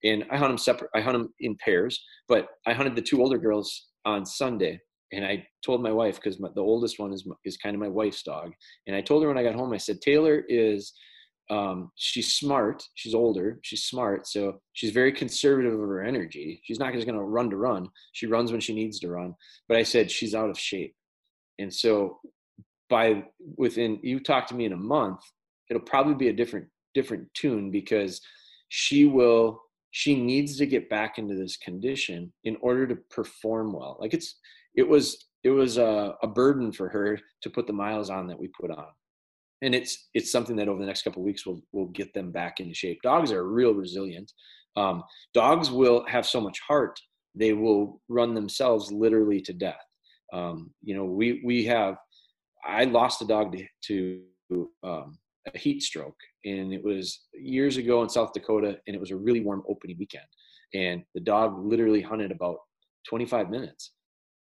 And 0.03 0.25
I 0.31 0.37
hunt 0.37 0.49
them 0.49 0.57
separate 0.57 0.91
I 0.93 1.01
hunt 1.01 1.17
them 1.17 1.33
in 1.39 1.55
pairs, 1.55 2.03
but 2.27 2.47
I 2.67 2.73
hunted 2.73 2.95
the 2.95 3.01
two 3.01 3.21
older 3.21 3.37
girls 3.37 3.87
on 4.05 4.25
Sunday 4.25 4.79
and 5.11 5.25
I 5.25 5.47
told 5.63 5.81
my 5.81 5.91
wife 5.91 6.15
because 6.15 6.37
the 6.37 6.61
oldest 6.61 6.99
one 6.99 7.13
is 7.13 7.25
is 7.45 7.57
kind 7.57 7.75
of 7.75 7.79
my 7.79 7.87
wife's 7.87 8.23
dog, 8.23 8.53
and 8.87 8.95
I 8.95 9.01
told 9.01 9.23
her 9.23 9.29
when 9.29 9.37
I 9.37 9.43
got 9.43 9.55
home, 9.55 9.73
I 9.73 9.77
said 9.77 10.01
Taylor 10.01 10.43
is 10.49 10.93
um, 11.49 11.91
she's 11.95 12.35
smart, 12.35 12.83
she's 12.95 13.13
older, 13.13 13.59
she's 13.61 13.83
smart, 13.83 14.27
so 14.27 14.59
she's 14.73 14.91
very 14.91 15.11
conservative 15.11 15.73
of 15.73 15.79
her 15.79 16.03
energy. 16.03 16.59
She's 16.63 16.79
not 16.79 16.93
just 16.93 17.05
going 17.05 17.17
to 17.17 17.23
run 17.23 17.51
to 17.51 17.55
run. 17.55 17.89
She 18.13 18.25
runs 18.25 18.51
when 18.51 18.61
she 18.61 18.73
needs 18.73 18.99
to 18.99 19.09
run. 19.09 19.35
But 19.67 19.77
I 19.77 19.83
said 19.83 20.09
she's 20.09 20.33
out 20.33 20.49
of 20.49 20.59
shape, 20.59 20.95
and 21.59 21.73
so 21.73 22.19
by 22.89 23.23
within 23.57 23.99
you 24.03 24.19
talk 24.19 24.47
to 24.47 24.55
me 24.55 24.65
in 24.65 24.73
a 24.73 24.77
month, 24.77 25.19
it'll 25.69 25.81
probably 25.83 26.15
be 26.15 26.29
a 26.29 26.33
different 26.33 26.67
different 26.93 27.27
tune 27.33 27.71
because 27.71 28.21
she 28.69 29.05
will 29.05 29.61
she 29.97 30.13
needs 30.13 30.57
to 30.57 30.65
get 30.65 30.89
back 30.89 31.17
into 31.17 31.35
this 31.35 31.55
condition 31.55 32.33
in 32.43 32.57
order 32.59 32.85
to 32.85 32.97
perform 33.09 33.71
well. 33.71 33.97
Like 34.01 34.13
it's 34.13 34.39
it 34.75 34.87
was 34.87 35.27
it 35.45 35.51
was 35.51 35.77
a, 35.77 36.15
a 36.21 36.27
burden 36.27 36.71
for 36.71 36.89
her 36.89 37.17
to 37.43 37.49
put 37.49 37.65
the 37.65 37.73
miles 37.73 38.09
on 38.09 38.27
that 38.27 38.39
we 38.39 38.49
put 38.59 38.71
on 38.71 38.87
and 39.61 39.73
it's 39.73 40.09
it's 40.13 40.31
something 40.31 40.55
that 40.57 40.67
over 40.67 40.79
the 40.79 40.85
next 40.85 41.03
couple 41.03 41.23
weeks 41.23 41.45
will 41.45 41.61
will 41.71 41.87
get 41.87 42.13
them 42.13 42.31
back 42.31 42.59
into 42.59 42.73
shape. 42.73 42.99
Dogs 43.03 43.31
are 43.31 43.47
real 43.47 43.73
resilient. 43.73 44.31
Um, 44.75 45.03
dogs 45.33 45.71
will 45.71 46.05
have 46.07 46.25
so 46.25 46.41
much 46.41 46.59
heart 46.67 46.99
they 47.35 47.53
will 47.53 48.01
run 48.07 48.33
themselves 48.33 48.91
literally 48.91 49.41
to 49.41 49.53
death. 49.53 49.85
Um, 50.33 50.71
you 50.83 50.95
know, 50.95 51.05
we 51.05 51.41
we 51.45 51.65
have. 51.65 51.95
I 52.67 52.85
lost 52.85 53.21
a 53.21 53.25
dog 53.25 53.55
to, 53.55 54.19
to 54.49 54.69
um, 54.83 55.19
a 55.53 55.57
heat 55.57 55.81
stroke, 55.83 56.17
and 56.43 56.73
it 56.73 56.83
was 56.83 57.21
years 57.33 57.77
ago 57.77 58.01
in 58.03 58.09
South 58.09 58.33
Dakota, 58.33 58.79
and 58.87 58.95
it 58.95 58.99
was 58.99 59.11
a 59.11 59.15
really 59.15 59.41
warm 59.41 59.63
opening 59.69 59.97
weekend, 59.99 60.25
and 60.73 61.03
the 61.13 61.21
dog 61.21 61.65
literally 61.65 62.01
hunted 62.01 62.31
about 62.31 62.57
25 63.07 63.49
minutes, 63.49 63.91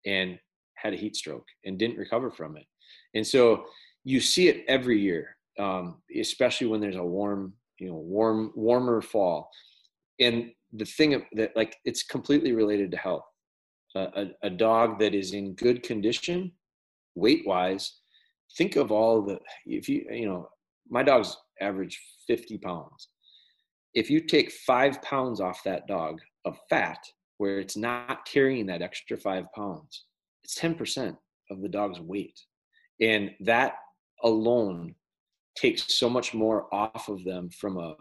and 0.05 0.37
had 0.75 0.93
a 0.93 0.97
heat 0.97 1.15
stroke 1.15 1.45
and 1.65 1.77
didn't 1.77 1.97
recover 1.97 2.31
from 2.31 2.57
it, 2.57 2.65
and 3.15 3.25
so 3.25 3.65
you 4.03 4.19
see 4.19 4.47
it 4.47 4.63
every 4.67 4.99
year, 4.99 5.35
um, 5.59 6.01
especially 6.19 6.67
when 6.67 6.81
there's 6.81 6.95
a 6.95 7.03
warm, 7.03 7.53
you 7.77 7.87
know, 7.87 7.95
warm, 7.95 8.51
warmer 8.55 9.01
fall. 9.01 9.49
And 10.19 10.51
the 10.73 10.85
thing 10.85 11.23
that 11.33 11.55
like 11.55 11.77
it's 11.85 12.03
completely 12.03 12.53
related 12.53 12.91
to 12.91 12.97
health. 12.97 13.25
Uh, 13.93 14.07
a, 14.15 14.47
a 14.47 14.49
dog 14.49 14.99
that 14.99 15.13
is 15.13 15.33
in 15.33 15.53
good 15.55 15.83
condition, 15.83 16.49
weight 17.15 17.45
wise, 17.45 17.99
think 18.57 18.77
of 18.77 18.89
all 18.91 19.21
the 19.21 19.37
if 19.65 19.89
you 19.89 20.05
you 20.09 20.25
know 20.25 20.47
my 20.89 21.03
dog's 21.03 21.37
average 21.59 21.99
50 22.27 22.57
pounds. 22.57 23.09
If 23.93 24.09
you 24.09 24.21
take 24.21 24.51
five 24.51 25.01
pounds 25.01 25.41
off 25.41 25.63
that 25.65 25.87
dog 25.87 26.19
of 26.45 26.57
fat, 26.69 26.99
where 27.37 27.59
it's 27.59 27.75
not 27.75 28.25
carrying 28.25 28.67
that 28.67 28.81
extra 28.81 29.17
five 29.17 29.45
pounds, 29.53 30.05
it's 30.43 30.57
10% 30.59 31.17
of 31.49 31.61
the 31.61 31.69
dog's 31.69 31.99
weight. 31.99 32.39
And 33.01 33.31
that 33.41 33.73
alone 34.23 34.95
takes 35.55 35.97
so 35.97 36.09
much 36.09 36.33
more 36.33 36.73
off 36.73 37.09
of 37.09 37.23
them 37.23 37.49
from 37.49 37.77
a 37.77 37.95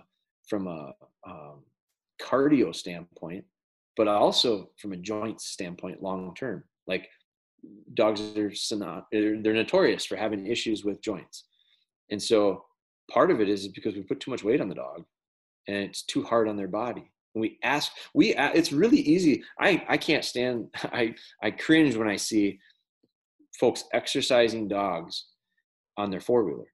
from 0.49 0.67
a 0.67 0.93
um, 1.27 1.63
cardio 2.21 2.75
standpoint, 2.75 3.45
but 3.97 4.09
also 4.09 4.71
from 4.79 4.93
a 4.93 4.97
joint 4.97 5.41
standpoint 5.41 6.03
long 6.03 6.35
term. 6.35 6.65
Like 6.87 7.09
dogs 7.95 8.21
are 8.37 8.51
they're, 9.13 9.43
they're 9.43 9.55
notorious 9.55 10.05
for 10.05 10.17
having 10.17 10.47
issues 10.47 10.85
with 10.85 11.03
joints, 11.03 11.45
and 12.11 12.23
so 12.23 12.65
part 13.11 13.31
of 13.31 13.41
it 13.41 13.49
is 13.49 13.69
because 13.69 13.95
we 13.95 14.03
put 14.03 14.21
too 14.21 14.31
much 14.31 14.45
weight 14.45 14.61
on 14.61 14.69
the 14.69 14.75
dog, 14.75 15.05
and 15.69 15.77
it's 15.77 16.03
too 16.03 16.23
hard 16.23 16.49
on 16.49 16.57
their 16.57 16.69
body. 16.69 17.11
And 17.35 17.43
we 17.43 17.59
ask, 17.63 17.93
we 18.15 18.35
it's 18.35 18.73
really 18.73 19.01
easy. 19.01 19.43
I 19.61 19.85
I 19.89 19.97
can't 19.97 20.25
stand. 20.25 20.69
I 20.93 21.15
I 21.43 21.51
cringe 21.51 21.97
when 21.97 22.09
I 22.09 22.17
see 22.17 22.59
folks 23.59 23.85
exercising 23.93 24.69
dogs 24.69 25.27
on 25.97 26.11
their 26.11 26.21
four 26.21 26.45
wheeler. 26.45 26.67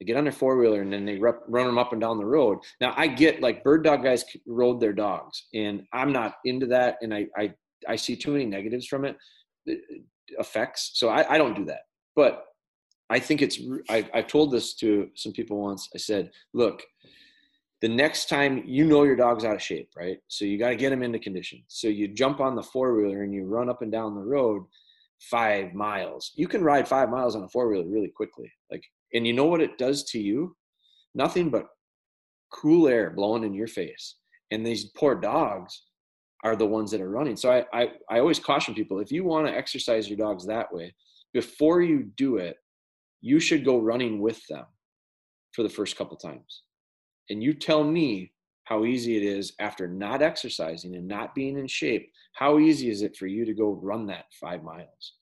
They 0.00 0.06
get 0.06 0.16
on 0.16 0.24
their 0.24 0.32
four 0.32 0.56
wheeler 0.58 0.82
and 0.82 0.92
then 0.92 1.04
they 1.04 1.16
rep, 1.16 1.42
run 1.46 1.66
them 1.66 1.78
up 1.78 1.92
and 1.92 2.00
down 2.00 2.18
the 2.18 2.24
road. 2.26 2.58
Now 2.80 2.92
I 2.96 3.06
get 3.06 3.40
like 3.40 3.62
bird 3.62 3.84
dog 3.84 4.02
guys 4.02 4.24
road 4.46 4.80
their 4.80 4.92
dogs, 4.92 5.46
and 5.54 5.84
I'm 5.92 6.12
not 6.12 6.34
into 6.44 6.66
that, 6.66 6.96
and 7.02 7.14
I 7.14 7.26
I 7.36 7.54
I 7.88 7.96
see 7.96 8.16
too 8.16 8.32
many 8.32 8.46
negatives 8.46 8.86
from 8.86 9.04
it, 9.04 9.16
uh, 9.68 9.74
uh, 9.74 10.40
effects. 10.40 10.92
So 10.94 11.08
I, 11.08 11.34
I 11.34 11.38
don't 11.38 11.56
do 11.56 11.64
that. 11.66 11.82
But 12.16 12.44
I 13.12 13.18
think 13.18 13.42
it's 13.42 13.60
I, 13.90 14.08
I've 14.14 14.26
told 14.26 14.50
this 14.50 14.74
to 14.76 15.10
some 15.14 15.32
people 15.32 15.60
once. 15.60 15.88
I 15.94 15.98
said, 15.98 16.30
look, 16.54 16.82
the 17.82 17.88
next 17.88 18.28
time 18.28 18.62
you 18.64 18.86
know 18.86 19.02
your 19.02 19.16
dog's 19.16 19.44
out 19.44 19.56
of 19.56 19.62
shape, 19.62 19.90
right? 19.94 20.18
So 20.28 20.46
you 20.46 20.58
got 20.58 20.70
to 20.70 20.76
get 20.76 20.92
him 20.92 21.02
into 21.02 21.18
condition. 21.18 21.62
So 21.68 21.88
you 21.88 22.08
jump 22.08 22.40
on 22.40 22.54
the 22.54 22.62
four 22.62 22.94
wheeler 22.94 23.22
and 23.22 23.34
you 23.34 23.44
run 23.44 23.68
up 23.68 23.82
and 23.82 23.92
down 23.92 24.14
the 24.14 24.22
road 24.22 24.62
five 25.20 25.74
miles. 25.74 26.32
You 26.36 26.48
can 26.48 26.64
ride 26.64 26.88
five 26.88 27.10
miles 27.10 27.36
on 27.36 27.42
a 27.42 27.48
four 27.48 27.68
wheeler 27.68 27.86
really 27.86 28.08
quickly. 28.08 28.50
Like, 28.70 28.84
and 29.12 29.26
you 29.26 29.34
know 29.34 29.44
what 29.44 29.60
it 29.60 29.76
does 29.76 30.04
to 30.04 30.18
you? 30.18 30.56
Nothing 31.14 31.50
but 31.50 31.66
cool 32.50 32.88
air 32.88 33.10
blowing 33.10 33.44
in 33.44 33.52
your 33.52 33.66
face. 33.66 34.16
And 34.50 34.64
these 34.64 34.86
poor 34.96 35.14
dogs 35.14 35.82
are 36.44 36.56
the 36.56 36.66
ones 36.66 36.90
that 36.92 37.00
are 37.00 37.10
running. 37.10 37.36
So 37.36 37.52
I, 37.52 37.64
I, 37.74 37.88
I 38.08 38.20
always 38.20 38.38
caution 38.38 38.74
people 38.74 39.00
if 39.00 39.12
you 39.12 39.24
want 39.24 39.46
to 39.46 39.56
exercise 39.56 40.08
your 40.08 40.18
dogs 40.18 40.46
that 40.46 40.72
way, 40.72 40.94
before 41.32 41.82
you 41.82 42.10
do 42.16 42.36
it, 42.36 42.56
you 43.22 43.40
should 43.40 43.64
go 43.64 43.78
running 43.78 44.20
with 44.20 44.46
them 44.48 44.66
for 45.52 45.62
the 45.62 45.68
first 45.68 45.96
couple 45.96 46.16
times. 46.16 46.62
And 47.30 47.42
you 47.42 47.54
tell 47.54 47.84
me 47.84 48.32
how 48.64 48.84
easy 48.84 49.16
it 49.16 49.22
is 49.22 49.54
after 49.58 49.88
not 49.88 50.22
exercising 50.22 50.94
and 50.94 51.08
not 51.08 51.34
being 51.34 51.58
in 51.58 51.66
shape 51.66 52.10
how 52.32 52.58
easy 52.58 52.90
is 52.90 53.02
it 53.02 53.16
for 53.16 53.26
you 53.26 53.44
to 53.44 53.54
go 53.54 53.78
run 53.82 54.06
that 54.06 54.26
five 54.40 54.62
miles? 54.62 55.14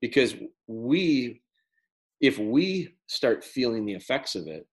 Because 0.00 0.34
we 0.66 1.42
if 2.20 2.38
we 2.38 2.94
start 3.06 3.44
feeling 3.44 3.86
the 3.86 3.94
effects 3.94 4.34
of 4.34 4.46
it 4.46 4.66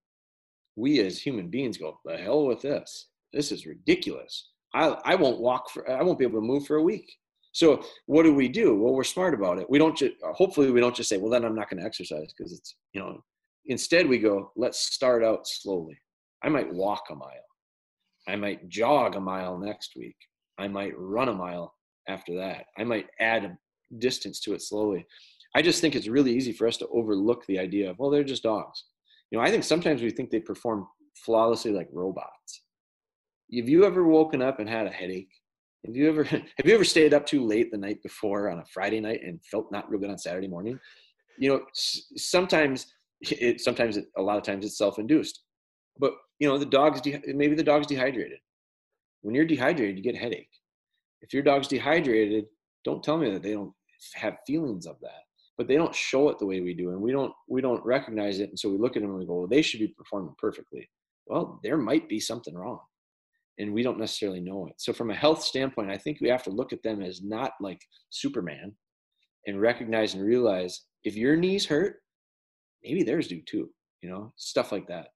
we 0.75 0.99
as 0.99 1.19
human 1.19 1.49
beings 1.49 1.77
go 1.77 1.99
the 2.05 2.17
hell 2.17 2.45
with 2.45 2.61
this. 2.61 3.07
This 3.31 3.51
is 3.51 3.65
ridiculous. 3.65 4.49
I 4.73 4.97
i 5.05 5.15
won't 5.15 5.39
walk 5.39 5.69
for 5.69 5.89
i 5.89 6.03
won't 6.03 6.19
be 6.19 6.25
able 6.25 6.41
to 6.41 6.47
move 6.47 6.65
for 6.67 6.75
a 6.75 6.83
week 6.83 7.11
so 7.55 7.83
what 8.05 8.23
do 8.23 8.33
we 8.33 8.47
do 8.47 8.75
well 8.75 8.93
we're 8.93 9.03
smart 9.03 9.33
about 9.33 9.57
it 9.57 9.69
we 9.69 9.79
don't 9.79 9.97
just 9.97 10.13
hopefully 10.33 10.71
we 10.71 10.79
don't 10.79 10.95
just 10.95 11.09
say 11.09 11.17
well 11.17 11.31
then 11.31 11.45
i'm 11.45 11.55
not 11.55 11.69
going 11.69 11.79
to 11.79 11.85
exercise 11.85 12.33
because 12.37 12.51
it's 12.53 12.75
you 12.93 13.01
know 13.01 13.19
instead 13.67 14.07
we 14.07 14.17
go 14.17 14.51
let's 14.55 14.93
start 14.93 15.23
out 15.23 15.47
slowly 15.47 15.97
i 16.43 16.49
might 16.49 16.71
walk 16.73 17.03
a 17.11 17.15
mile 17.15 17.45
I 18.27 18.35
might 18.35 18.67
jog 18.69 19.15
a 19.15 19.19
mile 19.19 19.57
next 19.57 19.95
week. 19.95 20.15
I 20.57 20.67
might 20.67 20.93
run 20.97 21.29
a 21.29 21.33
mile 21.33 21.73
after 22.07 22.35
that. 22.37 22.65
I 22.77 22.83
might 22.83 23.07
add 23.19 23.45
a 23.45 23.57
distance 23.99 24.39
to 24.41 24.53
it 24.53 24.61
slowly. 24.61 25.05
I 25.55 25.61
just 25.61 25.79
think 25.79 25.95
it's 25.95 26.07
really 26.07 26.33
easy 26.33 26.51
for 26.51 26.67
us 26.67 26.77
to 26.77 26.87
overlook 26.87 27.45
the 27.45 27.59
idea 27.59 27.89
of, 27.89 27.99
well, 27.99 28.09
they're 28.09 28.23
just 28.23 28.43
dogs. 28.43 28.85
You 29.31 29.37
know, 29.37 29.43
I 29.43 29.51
think 29.51 29.63
sometimes 29.63 30.01
we 30.01 30.09
think 30.09 30.29
they 30.29 30.39
perform 30.39 30.87
flawlessly 31.23 31.71
like 31.71 31.87
robots. 31.91 32.63
Have 33.55 33.69
you 33.69 33.85
ever 33.85 34.05
woken 34.05 34.41
up 34.41 34.59
and 34.59 34.67
had 34.67 34.87
a 34.87 34.91
headache? 34.91 35.31
Have 35.85 35.95
you 35.95 36.09
ever 36.09 36.23
have 36.23 36.65
you 36.65 36.73
ever 36.73 36.83
stayed 36.83 37.13
up 37.13 37.25
too 37.25 37.45
late 37.45 37.71
the 37.71 37.77
night 37.77 38.01
before 38.01 38.49
on 38.49 38.59
a 38.59 38.65
Friday 38.65 38.99
night 38.99 39.21
and 39.23 39.43
felt 39.45 39.71
not 39.71 39.89
real 39.89 39.99
good 39.99 40.09
on 40.09 40.17
Saturday 40.17 40.47
morning? 40.47 40.79
You 41.37 41.49
know, 41.49 41.65
sometimes 41.73 42.87
it 43.21 43.61
sometimes 43.61 43.97
it, 43.97 44.05
a 44.17 44.21
lot 44.21 44.37
of 44.37 44.43
times 44.43 44.65
it's 44.65 44.77
self-induced. 44.77 45.41
But 45.99 46.13
you 46.39 46.47
know 46.47 46.57
the 46.57 46.65
dog's 46.65 47.01
de- 47.01 47.21
maybe 47.27 47.55
the 47.55 47.63
dog's 47.63 47.87
dehydrated. 47.87 48.39
When 49.21 49.35
you're 49.35 49.45
dehydrated 49.45 49.97
you 49.97 50.03
get 50.03 50.15
a 50.15 50.19
headache. 50.19 50.49
If 51.21 51.33
your 51.33 51.43
dog's 51.43 51.67
dehydrated 51.67 52.45
don't 52.83 53.03
tell 53.03 53.17
me 53.17 53.31
that 53.31 53.41
they 53.41 53.53
don't 53.53 53.73
have 54.13 54.37
feelings 54.45 54.85
of 54.85 54.97
that. 55.01 55.23
But 55.57 55.67
they 55.67 55.75
don't 55.75 55.95
show 55.95 56.29
it 56.29 56.37
the 56.37 56.45
way 56.45 56.59
we 56.59 56.73
do 56.73 56.89
and 56.89 57.01
we 57.01 57.11
don't 57.11 57.33
we 57.47 57.61
don't 57.61 57.85
recognize 57.85 58.39
it 58.39 58.49
and 58.49 58.59
so 58.59 58.69
we 58.69 58.77
look 58.77 58.95
at 58.95 59.01
them 59.01 59.11
and 59.11 59.19
we 59.19 59.25
go 59.25 59.39
well 59.39 59.47
they 59.47 59.61
should 59.61 59.79
be 59.79 59.87
performing 59.87 60.35
perfectly. 60.37 60.89
Well 61.27 61.59
there 61.63 61.77
might 61.77 62.09
be 62.09 62.19
something 62.19 62.55
wrong 62.55 62.79
and 63.57 63.73
we 63.73 63.83
don't 63.83 63.99
necessarily 63.99 64.39
know 64.39 64.67
it 64.67 64.73
so 64.77 64.93
from 64.93 65.11
a 65.11 65.15
health 65.15 65.41
standpoint 65.41 65.89
i 65.89 65.97
think 65.97 66.19
we 66.21 66.29
have 66.29 66.43
to 66.43 66.49
look 66.49 66.73
at 66.73 66.83
them 66.83 67.01
as 67.01 67.21
not 67.21 67.51
like 67.61 67.79
superman 68.09 68.73
and 69.47 69.61
recognize 69.61 70.13
and 70.13 70.23
realize 70.23 70.81
if 71.03 71.15
your 71.15 71.35
knees 71.35 71.65
hurt 71.65 71.97
maybe 72.83 73.03
theirs 73.03 73.27
do 73.27 73.41
too 73.47 73.69
you 74.01 74.09
know 74.09 74.33
stuff 74.35 74.71
like 74.71 74.87
that 74.87 75.07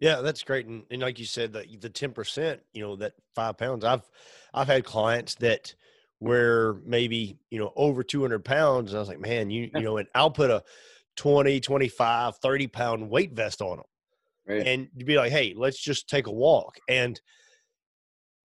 yeah, 0.00 0.22
that's 0.22 0.42
great. 0.42 0.66
And, 0.66 0.82
and 0.90 1.00
like 1.00 1.18
you 1.18 1.24
said, 1.24 1.52
the 1.52 1.64
the 1.80 1.88
ten 1.88 2.10
percent, 2.10 2.60
you 2.74 2.82
know, 2.82 2.96
that 2.96 3.12
five 3.34 3.56
pounds. 3.56 3.84
I've 3.84 4.02
I've 4.52 4.66
had 4.66 4.84
clients 4.84 5.36
that 5.36 5.72
were 6.20 6.80
maybe 6.84 7.36
you 7.50 7.58
know 7.58 7.72
over 7.76 8.02
200 8.02 8.44
pounds 8.44 8.90
and 8.90 8.96
i 8.96 9.00
was 9.00 9.08
like 9.08 9.20
man 9.20 9.50
you 9.50 9.70
you 9.74 9.80
know 9.82 9.98
and 9.98 10.08
i'll 10.14 10.30
put 10.30 10.50
a 10.50 10.62
20 11.16 11.60
25 11.60 12.36
30 12.38 12.66
pound 12.68 13.10
weight 13.10 13.32
vest 13.32 13.60
on 13.60 13.76
them 13.76 13.86
right. 14.48 14.66
and 14.66 14.88
you'd 14.96 15.06
be 15.06 15.16
like 15.16 15.30
hey 15.30 15.54
let's 15.56 15.78
just 15.78 16.08
take 16.08 16.26
a 16.26 16.32
walk 16.32 16.78
and 16.88 17.20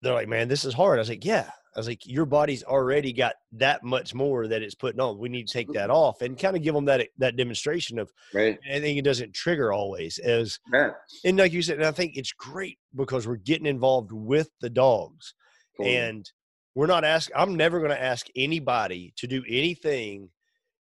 they're 0.02 0.14
like 0.14 0.28
man 0.28 0.48
this 0.48 0.66
is 0.66 0.74
hard 0.74 1.00
i 1.00 1.02
was 1.02 1.10
like 1.10 1.26
yeah 1.26 1.50
I 1.76 1.80
was 1.80 1.88
like, 1.88 2.06
your 2.06 2.26
body's 2.26 2.64
already 2.64 3.14
got 3.14 3.36
that 3.54 3.84
much 3.84 4.16
more 4.16 4.48
that 4.48 4.64
it's 4.64 4.76
putting 4.76 5.00
on. 5.00 5.20
We 5.20 5.30
need 5.30 5.48
to 5.48 5.54
take 5.54 5.68
mm-hmm. 5.68 5.78
that 5.78 5.90
off 5.92 6.22
and 6.22 6.38
kind 6.38 6.58
of 6.58 6.64
give 6.64 6.74
them 6.74 6.86
that 6.86 7.08
that 7.20 7.36
demonstration 7.36 8.00
of. 8.00 8.12
Right. 8.34 8.58
I 8.70 8.80
think 8.80 8.98
it 8.98 9.06
doesn't 9.06 9.34
trigger 9.34 9.72
always 9.72 10.18
as. 10.18 10.60
Right. 10.72 10.94
And 11.24 11.38
like 11.38 11.54
you 11.54 11.62
said, 11.62 11.78
and 11.78 11.86
I 11.86 11.92
think 11.92 12.18
it's 12.18 12.34
great 12.34 12.80
because 12.96 13.28
we're 13.28 13.36
getting 13.36 13.68
involved 13.68 14.12
with 14.12 14.50
the 14.62 14.70
dogs, 14.70 15.36
and 15.84 16.30
we're 16.74 16.88
not 16.88 17.06
asking. 17.06 17.36
I'm 17.38 17.56
never 17.56 17.80
going 17.80 17.92
to 17.92 18.02
ask 18.02 18.28
anybody 18.36 19.14
to 19.18 19.28
do 19.28 19.44
anything 19.48 20.30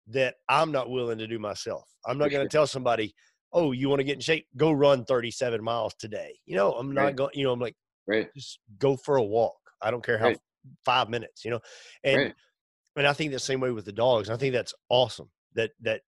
that 0.08 0.36
I'm 0.48 0.72
not 0.72 0.90
willing 0.90 1.18
to 1.18 1.28
do 1.28 1.38
myself. 1.38 1.86
I'm 2.06 2.18
not 2.18 2.32
going 2.32 2.48
to 2.48 2.52
tell 2.52 2.66
somebody, 2.66 3.14
"Oh, 3.52 3.74
you 3.74 3.90
want 3.90 4.00
to 4.00 4.06
get 4.06 4.16
in 4.16 4.22
shape? 4.22 4.48
Go 4.56 4.72
run 4.72 5.04
37 5.04 5.62
miles 5.62 5.94
today." 5.96 6.34
You 6.46 6.56
know, 6.56 6.72
I'm 6.72 6.94
not 6.94 7.04
right. 7.04 7.16
going. 7.16 7.32
You 7.34 7.44
know, 7.44 7.52
I'm 7.52 7.60
like, 7.60 7.76
right. 8.08 8.34
Just 8.34 8.60
go 8.80 8.98
for 8.98 9.18
a 9.18 9.24
walk. 9.24 9.58
I 9.82 9.92
don't 9.92 10.04
care 10.04 10.18
how 10.18 10.28
right 10.28 10.40
five 10.86 11.10
minutes, 11.10 11.46
you 11.46 11.52
know? 11.52 11.60
And, 12.04 12.18
right. 12.18 12.34
and 12.96 13.08
I 13.08 13.14
think 13.14 13.32
the 13.32 13.40
same 13.40 13.60
way 13.60 13.72
with 13.72 13.86
the 13.86 13.92
dogs. 13.92 14.30
I 14.30 14.38
think 14.38 14.54
that's 14.54 14.74
awesome 14.90 15.30
that, 15.56 15.72
that, 15.82 16.02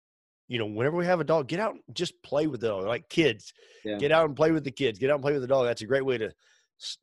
you 0.47 0.57
know, 0.57 0.65
whenever 0.65 0.97
we 0.97 1.05
have 1.05 1.19
a 1.19 1.23
dog, 1.25 1.47
get 1.47 1.59
out 1.59 1.73
and 1.73 1.83
just 1.93 2.21
play 2.23 2.47
with 2.47 2.61
the 2.61 2.69
dog, 2.69 2.85
like 2.85 3.07
kids. 3.09 3.53
Yeah. 3.85 3.97
Get 3.97 4.11
out 4.11 4.25
and 4.25 4.35
play 4.35 4.51
with 4.51 4.63
the 4.63 4.71
kids. 4.71 4.99
Get 4.99 5.09
out 5.09 5.15
and 5.15 5.23
play 5.23 5.33
with 5.33 5.41
the 5.41 5.47
dog. 5.47 5.65
That's 5.65 5.81
a 5.81 5.85
great 5.85 6.05
way 6.05 6.17
to 6.17 6.33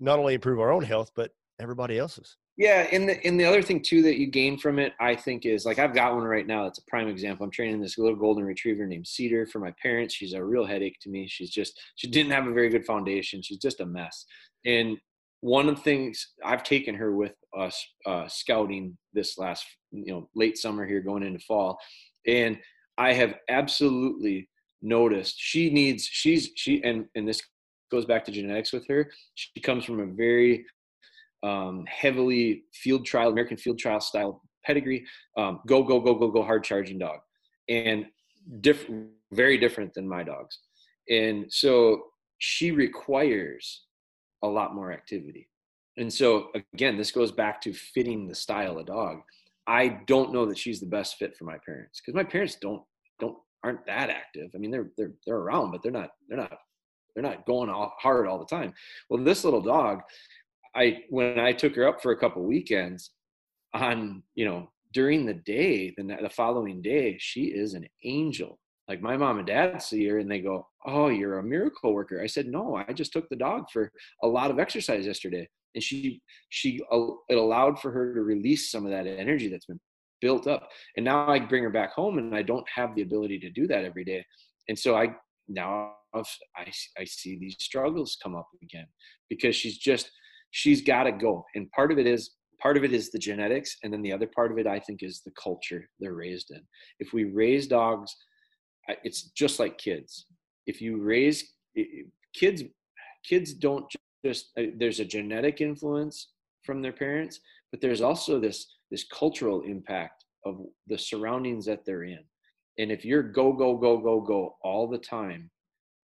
not 0.01 0.19
only 0.19 0.35
improve 0.35 0.61
our 0.61 0.73
own 0.73 0.83
health, 0.83 1.13
but 1.15 1.31
everybody 1.61 1.99
else's. 1.99 2.37
Yeah, 2.59 2.89
and 2.91 3.07
the 3.07 3.23
and 3.27 3.39
the 3.39 3.45
other 3.45 3.61
thing 3.61 3.83
too 3.83 4.01
that 4.03 4.19
you 4.19 4.29
gain 4.29 4.57
from 4.57 4.79
it, 4.79 4.95
I 4.99 5.15
think, 5.15 5.45
is 5.45 5.67
like 5.67 5.79
I've 5.79 5.95
got 5.95 6.15
one 6.15 6.25
right 6.25 6.47
now. 6.47 6.65
That's 6.65 6.79
a 6.79 6.85
prime 6.87 7.07
example. 7.07 7.45
I'm 7.45 7.51
training 7.51 7.83
this 7.83 7.99
little 7.99 8.17
golden 8.17 8.45
retriever 8.45 8.87
named 8.87 9.07
Cedar 9.07 9.45
for 9.45 9.59
my 9.59 9.75
parents. 9.83 10.15
She's 10.15 10.33
a 10.33 10.43
real 10.43 10.65
headache 10.65 10.97
to 11.03 11.11
me. 11.11 11.29
She's 11.29 11.51
just 11.51 11.79
she 11.97 12.09
didn't 12.09 12.33
have 12.33 12.47
a 12.47 12.55
very 12.55 12.71
good 12.71 12.87
foundation. 12.87 13.43
She's 13.43 13.59
just 13.59 13.81
a 13.81 13.87
mess. 13.87 14.25
And 14.67 14.99
one 15.41 15.69
of 15.69 15.77
the 15.77 15.83
things 15.83 16.35
I've 16.45 16.63
taken 16.63 16.95
her 16.97 17.15
with 17.15 17.35
us 17.57 17.83
uh, 18.05 18.29
scouting 18.29 18.97
this 19.13 19.39
last 19.39 19.65
you 19.93 20.13
know 20.13 20.29
late 20.35 20.59
summer 20.59 20.87
here 20.87 21.01
going 21.01 21.23
into 21.23 21.39
fall, 21.41 21.79
and 22.27 22.59
I 22.99 23.13
have 23.13 23.35
absolutely 23.49 24.49
noticed 24.83 25.37
she 25.39 25.71
needs 25.71 26.05
she's 26.05 26.51
she 26.57 26.83
and 26.85 27.07
and 27.15 27.27
this 27.27 27.41
goes 27.91 28.05
back 28.05 28.25
to 28.25 28.33
genetics 28.33 28.73
with 28.73 28.87
her. 28.89 29.11
She 29.35 29.61
comes 29.61 29.85
from 29.85 30.01
a 30.01 30.07
very 30.07 30.65
um, 31.43 31.85
heavily 31.87 32.65
field 32.75 33.07
trial, 33.07 33.31
American 33.31 33.57
field 33.57 33.79
trial 33.79 34.01
style 34.01 34.43
pedigree, 34.65 35.05
um, 35.37 35.61
go, 35.67 35.83
go, 35.83 36.01
go, 36.01 36.15
go, 36.15 36.31
go, 36.31 36.43
hard 36.43 36.65
charging 36.65 36.99
dog. 36.99 37.21
And 37.69 38.07
different, 38.61 39.11
very 39.33 39.59
different 39.59 39.95
than 39.95 40.09
my 40.09 40.23
dogs. 40.23 40.59
And 41.09 41.47
so 41.49 42.03
she 42.39 42.73
requires 42.73 43.85
a 44.43 44.49
lot 44.49 44.75
more 44.75 44.93
activity. 44.93 45.49
And 45.97 46.13
so 46.13 46.51
again, 46.75 46.97
this 46.97 47.11
goes 47.11 47.33
back 47.33 47.61
to 47.63 47.73
fitting 47.73 48.27
the 48.27 48.35
style 48.35 48.79
of 48.79 48.87
dog. 48.87 49.21
I 49.67 50.01
don't 50.07 50.33
know 50.33 50.47
that 50.47 50.59
she's 50.59 50.81
the 50.81 50.87
best 50.87 51.17
fit 51.17 51.37
for 51.37 51.45
my 51.45 51.57
parents 51.65 52.01
because 52.01 52.15
my 52.15 52.25
parents 52.25 52.57
don't 52.61 52.83
don't 53.19 53.37
aren't 53.65 53.85
that 53.87 54.11
active. 54.11 54.51
I 54.55 54.59
mean, 54.59 54.71
they're 54.71 54.91
they're 54.97 55.13
they're 55.27 55.39
around, 55.39 55.73
but 55.73 55.83
they're 55.83 55.93
not 55.93 56.11
they're 56.29 56.39
not 56.39 56.59
they're 57.15 57.25
not 57.25 57.47
going 57.47 57.71
all 57.71 57.95
hard 57.99 58.29
all 58.29 58.39
the 58.39 58.45
time. 58.45 58.75
Well, 59.09 59.25
this 59.25 59.45
little 59.45 59.63
dog, 59.63 60.03
I 60.75 61.05
when 61.09 61.41
I 61.41 61.53
took 61.53 61.75
her 61.75 61.89
up 61.89 62.03
for 62.03 62.13
a 62.13 62.19
couple 62.19 62.45
weekends, 62.45 63.11
on 63.75 64.23
you 64.35 64.45
know 64.45 64.71
during 64.93 65.27
the 65.27 65.35
day, 65.35 65.95
the 65.97 66.05
the 66.23 66.31
following 66.31 66.83
day, 66.83 67.17
she 67.19 67.47
is 67.47 67.75
an 67.75 67.87
angel. 68.05 68.59
Like 68.89 69.03
my 69.03 69.17
mom 69.17 69.39
and 69.39 69.47
dad 69.47 69.83
see 69.83 70.07
her 70.07 70.19
and 70.19 70.31
they 70.31 70.41
go, 70.41 70.67
"Oh, 70.87 71.09
you're 71.09 71.39
a 71.39 71.43
miracle 71.43 71.93
worker." 71.93 72.21
I 72.23 72.27
said, 72.27 72.47
"No, 72.47 72.77
I 72.77 72.93
just 72.93 73.13
took 73.13 73.29
the 73.29 73.37
dog 73.37 73.65
for 73.73 73.91
a 74.23 74.29
lot 74.29 74.51
of 74.51 74.59
exercise 74.59 75.07
yesterday." 75.07 75.49
And 75.75 75.83
she 75.83 76.23
she 76.51 76.81
it 77.29 77.37
allowed 77.37 77.81
for 77.81 77.91
her 77.91 78.15
to 78.15 78.23
release 78.23 78.71
some 78.71 78.85
of 78.85 78.93
that 78.93 79.07
energy 79.07 79.49
that's 79.49 79.67
been 79.67 79.81
built 80.21 80.47
up. 80.47 80.69
And 80.97 81.05
now 81.05 81.29
I 81.29 81.39
bring 81.41 81.63
her 81.65 81.71
back 81.71 81.93
home 81.93 82.19
and 82.19 82.35
I 82.35 82.43
don't 82.43 82.67
have 82.75 82.95
the 82.95 83.03
ability 83.03 83.39
to 83.41 83.51
do 83.51 83.67
that 83.67 83.85
every 83.85 84.05
day. 84.05 84.25
And 84.69 84.79
so 84.79 84.97
I 84.97 85.15
now 85.49 85.95
I, 86.15 86.73
I 86.99 87.05
see 87.05 87.39
these 87.39 87.57
struggles 87.59 88.17
come 88.23 88.35
up 88.35 88.49
again 88.63 88.87
because 89.29 89.57
she's 89.57 89.79
just 89.79 90.11
she's 90.51 90.83
got 90.83 91.05
to 91.05 91.13
go. 91.13 91.45
And 91.55 91.71
part 91.73 91.93
of 91.93 91.99
it 91.99 92.07
is 92.07 92.37
part 92.61 92.77
of 92.77 92.85
it 92.85 92.93
is 92.93 93.11
the 93.11 93.19
genetics, 93.19 93.77
and 93.83 93.93
then 93.93 94.03
the 94.03 94.13
other 94.13 94.29
part 94.35 94.51
of 94.51 94.59
it 94.59 94.67
I 94.67 94.79
think 94.81 95.03
is 95.03 95.23
the 95.25 95.33
culture 95.43 95.89
they're 96.01 96.15
raised 96.15 96.51
in. 96.51 96.63
If 97.01 97.13
we 97.13 97.25
raise 97.25 97.67
dogs, 97.67 98.15
it's 99.05 99.23
just 99.31 99.59
like 99.59 99.79
kids. 99.79 100.27
If 100.67 100.81
you 100.81 100.99
raise 100.99 101.53
kids, 102.35 102.63
kids 103.25 103.55
don't 103.55 103.87
just 104.25 104.51
uh, 104.59 104.65
there's 104.79 105.01
a 105.01 105.05
genetic 105.05 105.61
influence 105.61 106.29
from 106.65 106.83
their 106.83 106.93
parents, 106.93 107.41
but 107.71 107.81
there's 107.81 108.01
also 108.01 108.41
this 108.41 108.67
this 108.91 109.05
cultural 109.05 109.63
impact 109.63 110.25
of 110.45 110.61
the 110.87 110.99
surroundings 110.99 111.67
that 111.67 111.85
they're 111.85 112.05
in. 112.05 112.25
And 112.79 112.93
if 112.93 113.05
you're 113.05 113.23
go 113.23 113.53
go 113.53 113.77
go 113.77 113.99
go 113.99 114.21
go 114.21 114.57
all 114.63 114.89
the 114.89 114.99
time, 114.99 115.51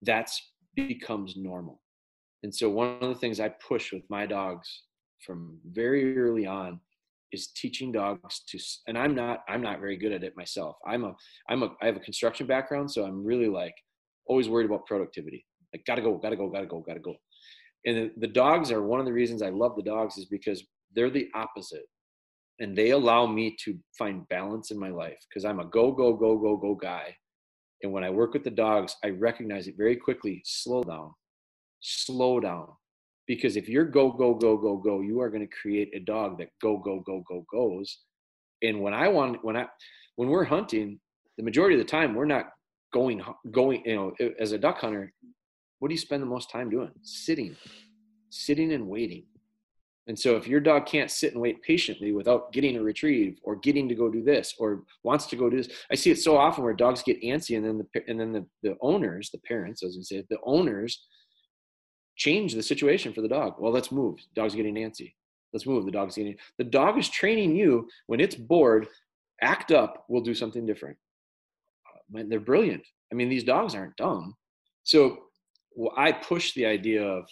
that's 0.02 0.52
becomes 0.74 1.36
normal. 1.36 1.80
And 2.42 2.54
so 2.54 2.68
one 2.68 2.96
of 3.00 3.08
the 3.08 3.14
things 3.14 3.38
I 3.40 3.50
push 3.50 3.92
with 3.92 4.02
my 4.08 4.26
dogs 4.26 4.82
from 5.24 5.58
very 5.70 6.18
early 6.18 6.46
on 6.46 6.80
is 7.32 7.48
teaching 7.48 7.92
dogs 7.92 8.42
to 8.48 8.58
and 8.86 8.96
I'm 8.98 9.14
not 9.14 9.40
I'm 9.48 9.62
not 9.62 9.80
very 9.80 9.96
good 9.96 10.12
at 10.12 10.24
it 10.24 10.36
myself. 10.36 10.76
I'm 10.86 11.04
a 11.04 11.14
I'm 11.48 11.62
a 11.62 11.70
I 11.80 11.86
have 11.86 11.96
a 11.96 12.00
construction 12.00 12.46
background 12.46 12.90
so 12.90 13.04
I'm 13.04 13.24
really 13.24 13.48
like 13.48 13.74
always 14.26 14.48
worried 14.48 14.66
about 14.66 14.86
productivity. 14.86 15.44
Like 15.74 15.84
got 15.86 15.96
to 15.96 16.02
go, 16.02 16.16
got 16.18 16.30
to 16.30 16.36
go, 16.36 16.48
got 16.48 16.60
to 16.60 16.66
go, 16.66 16.80
got 16.80 16.94
to 16.94 17.00
go. 17.00 17.14
And 17.86 17.96
the, 17.96 18.10
the 18.18 18.32
dogs 18.32 18.70
are 18.70 18.82
one 18.82 19.00
of 19.00 19.06
the 19.06 19.12
reasons 19.12 19.42
I 19.42 19.48
love 19.48 19.74
the 19.74 19.82
dogs 19.82 20.16
is 20.16 20.26
because 20.26 20.62
they're 20.94 21.10
the 21.10 21.28
opposite. 21.34 21.86
And 22.60 22.76
they 22.76 22.90
allow 22.90 23.26
me 23.26 23.56
to 23.64 23.76
find 23.98 24.28
balance 24.28 24.70
in 24.70 24.78
my 24.78 24.90
life 24.90 25.18
because 25.28 25.44
I'm 25.44 25.58
a 25.58 25.64
go 25.64 25.90
go 25.90 26.12
go 26.12 26.36
go 26.38 26.56
go 26.56 26.74
guy. 26.74 27.16
And 27.82 27.92
when 27.92 28.04
I 28.04 28.10
work 28.10 28.34
with 28.34 28.44
the 28.44 28.50
dogs, 28.50 28.94
I 29.02 29.08
recognize 29.08 29.66
it 29.66 29.74
very 29.76 29.96
quickly, 29.96 30.42
slow 30.44 30.84
down 30.84 31.12
slow 31.82 32.40
down 32.40 32.68
because 33.26 33.56
if 33.56 33.68
you're 33.68 33.84
go 33.84 34.10
go 34.10 34.34
go 34.34 34.56
go 34.56 34.76
go 34.76 35.00
you 35.00 35.20
are 35.20 35.30
going 35.30 35.46
to 35.46 35.56
create 35.56 35.90
a 35.94 36.00
dog 36.00 36.38
that 36.38 36.48
go 36.60 36.78
go 36.78 37.00
go 37.00 37.22
go 37.28 37.44
goes. 37.50 37.98
And 38.62 38.80
when 38.80 38.94
i 38.94 39.08
want 39.08 39.44
when 39.44 39.56
i 39.56 39.66
when 40.16 40.28
we're 40.28 40.44
hunting 40.44 41.00
the 41.36 41.42
majority 41.42 41.74
of 41.74 41.80
the 41.80 41.90
time 41.90 42.14
we're 42.14 42.24
not 42.24 42.46
going 42.92 43.22
going 43.50 43.82
you 43.84 43.96
know 43.96 44.12
as 44.38 44.52
a 44.52 44.58
duck 44.58 44.78
hunter 44.80 45.12
what 45.78 45.88
do 45.88 45.94
you 45.94 45.98
spend 45.98 46.22
the 46.22 46.26
most 46.26 46.48
time 46.48 46.70
doing? 46.70 46.92
Sitting 47.02 47.56
sitting 48.32 48.72
and 48.72 48.88
waiting. 48.88 49.24
And 50.08 50.18
so 50.18 50.34
if 50.34 50.48
your 50.48 50.58
dog 50.58 50.86
can't 50.86 51.10
sit 51.10 51.32
and 51.32 51.40
wait 51.40 51.62
patiently 51.62 52.10
without 52.10 52.52
getting 52.52 52.76
a 52.76 52.82
retrieve 52.82 53.38
or 53.44 53.54
getting 53.56 53.88
to 53.88 53.94
go 53.94 54.10
do 54.10 54.22
this 54.22 54.54
or 54.58 54.82
wants 55.04 55.26
to 55.26 55.36
go 55.36 55.48
do 55.48 55.58
this, 55.58 55.68
I 55.92 55.94
see 55.94 56.10
it 56.10 56.18
so 56.18 56.36
often 56.36 56.64
where 56.64 56.74
dogs 56.74 57.04
get 57.04 57.22
antsy 57.22 57.56
and 57.56 57.64
then 57.64 57.78
the 57.78 58.02
and 58.08 58.18
then 58.18 58.32
the, 58.32 58.44
the 58.64 58.76
owners, 58.80 59.30
the 59.30 59.38
parents, 59.46 59.84
as 59.84 59.96
we 59.96 60.02
say, 60.02 60.24
the 60.28 60.38
owners 60.44 61.04
change 62.22 62.54
the 62.54 62.62
situation 62.62 63.12
for 63.12 63.20
the 63.20 63.28
dog. 63.28 63.54
Well, 63.58 63.72
let's 63.72 63.90
move. 63.90 64.20
Dog's 64.36 64.54
getting 64.54 64.76
antsy. 64.76 65.14
Let's 65.52 65.66
move. 65.66 65.84
The 65.84 65.90
dog's 65.90 66.16
getting. 66.16 66.36
The 66.58 66.64
dog 66.64 66.98
is 66.98 67.08
training 67.08 67.56
you 67.56 67.88
when 68.06 68.20
it's 68.20 68.36
bored. 68.36 68.86
Act 69.42 69.72
up. 69.72 70.04
We'll 70.08 70.22
do 70.22 70.34
something 70.34 70.64
different. 70.64 70.96
Uh, 72.16 72.22
they're 72.28 72.40
brilliant. 72.40 72.84
I 73.10 73.16
mean, 73.16 73.28
these 73.28 73.44
dogs 73.44 73.74
aren't 73.74 73.96
dumb. 73.96 74.36
So 74.84 75.18
well, 75.74 75.92
I 75.96 76.12
push 76.12 76.54
the 76.54 76.66
idea 76.66 77.02
of 77.02 77.24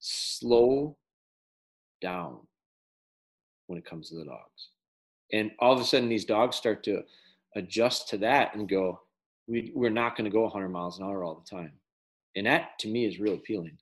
slow 0.00 0.96
down 2.02 2.40
when 3.68 3.78
it 3.78 3.86
comes 3.86 4.10
to 4.10 4.16
the 4.16 4.24
dogs. 4.24 4.68
And 5.32 5.52
all 5.60 5.72
of 5.72 5.80
a 5.80 5.84
sudden, 5.84 6.08
these 6.08 6.24
dogs 6.24 6.56
start 6.56 6.82
to 6.84 7.02
adjust 7.56 8.08
to 8.10 8.18
that 8.18 8.54
and 8.54 8.68
go, 8.68 9.00
we, 9.46 9.72
we're 9.74 9.90
not 9.90 10.16
going 10.16 10.24
to 10.24 10.30
go 10.30 10.42
100 10.42 10.68
miles 10.68 10.98
an 10.98 11.04
hour 11.04 11.24
all 11.24 11.42
the 11.42 11.56
time. 11.56 11.72
And 12.36 12.46
that 12.46 12.78
to 12.80 12.88
me 12.88 13.06
is 13.06 13.18
real 13.18 13.34
appealing. 13.34 13.76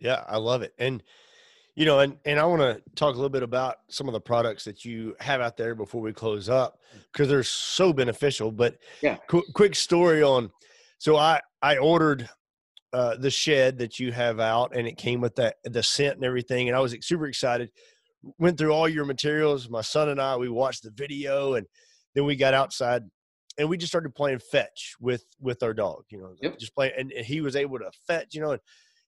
Yeah, 0.00 0.24
I 0.28 0.38
love 0.38 0.62
it. 0.62 0.74
And 0.78 1.02
you 1.76 1.84
know, 1.86 2.00
and 2.00 2.16
and 2.24 2.38
I 2.38 2.44
want 2.44 2.60
to 2.60 2.82
talk 2.94 3.14
a 3.14 3.16
little 3.16 3.30
bit 3.30 3.42
about 3.42 3.76
some 3.88 4.08
of 4.08 4.12
the 4.12 4.20
products 4.20 4.64
that 4.64 4.84
you 4.84 5.14
have 5.20 5.40
out 5.40 5.56
there 5.56 5.74
before 5.74 6.00
we 6.02 6.12
close 6.12 6.48
up 6.48 6.78
because 7.12 7.28
they're 7.28 7.42
so 7.42 7.92
beneficial. 7.92 8.50
But 8.50 8.78
yeah, 9.02 9.16
qu- 9.28 9.44
quick 9.54 9.74
story 9.74 10.22
on. 10.22 10.50
So 10.98 11.16
I 11.16 11.40
I 11.62 11.78
ordered 11.78 12.28
uh, 12.92 13.16
the 13.16 13.30
shed 13.30 13.78
that 13.78 14.00
you 14.00 14.12
have 14.12 14.40
out, 14.40 14.74
and 14.74 14.86
it 14.86 14.98
came 14.98 15.20
with 15.20 15.36
that 15.36 15.56
the 15.64 15.82
scent 15.82 16.16
and 16.16 16.24
everything, 16.24 16.68
and 16.68 16.76
I 16.76 16.80
was 16.80 16.94
super 17.02 17.26
excited. 17.26 17.70
Went 18.38 18.58
through 18.58 18.72
all 18.72 18.88
your 18.88 19.06
materials. 19.06 19.70
My 19.70 19.80
son 19.80 20.08
and 20.08 20.20
I 20.20 20.36
we 20.36 20.48
watched 20.48 20.82
the 20.82 20.90
video, 20.90 21.54
and 21.54 21.66
then 22.14 22.24
we 22.24 22.36
got 22.36 22.52
outside 22.52 23.04
and 23.58 23.68
we 23.68 23.76
just 23.76 23.92
started 23.92 24.14
playing 24.14 24.38
fetch 24.38 24.94
with 25.00 25.24
with 25.38 25.62
our 25.62 25.74
dog. 25.74 26.04
You 26.10 26.18
know, 26.18 26.34
yep. 26.40 26.58
just 26.58 26.74
playing, 26.74 26.92
and, 26.98 27.12
and 27.12 27.24
he 27.24 27.40
was 27.40 27.56
able 27.56 27.78
to 27.78 27.90
fetch. 28.06 28.34
You 28.34 28.40
know, 28.40 28.50
and 28.52 28.60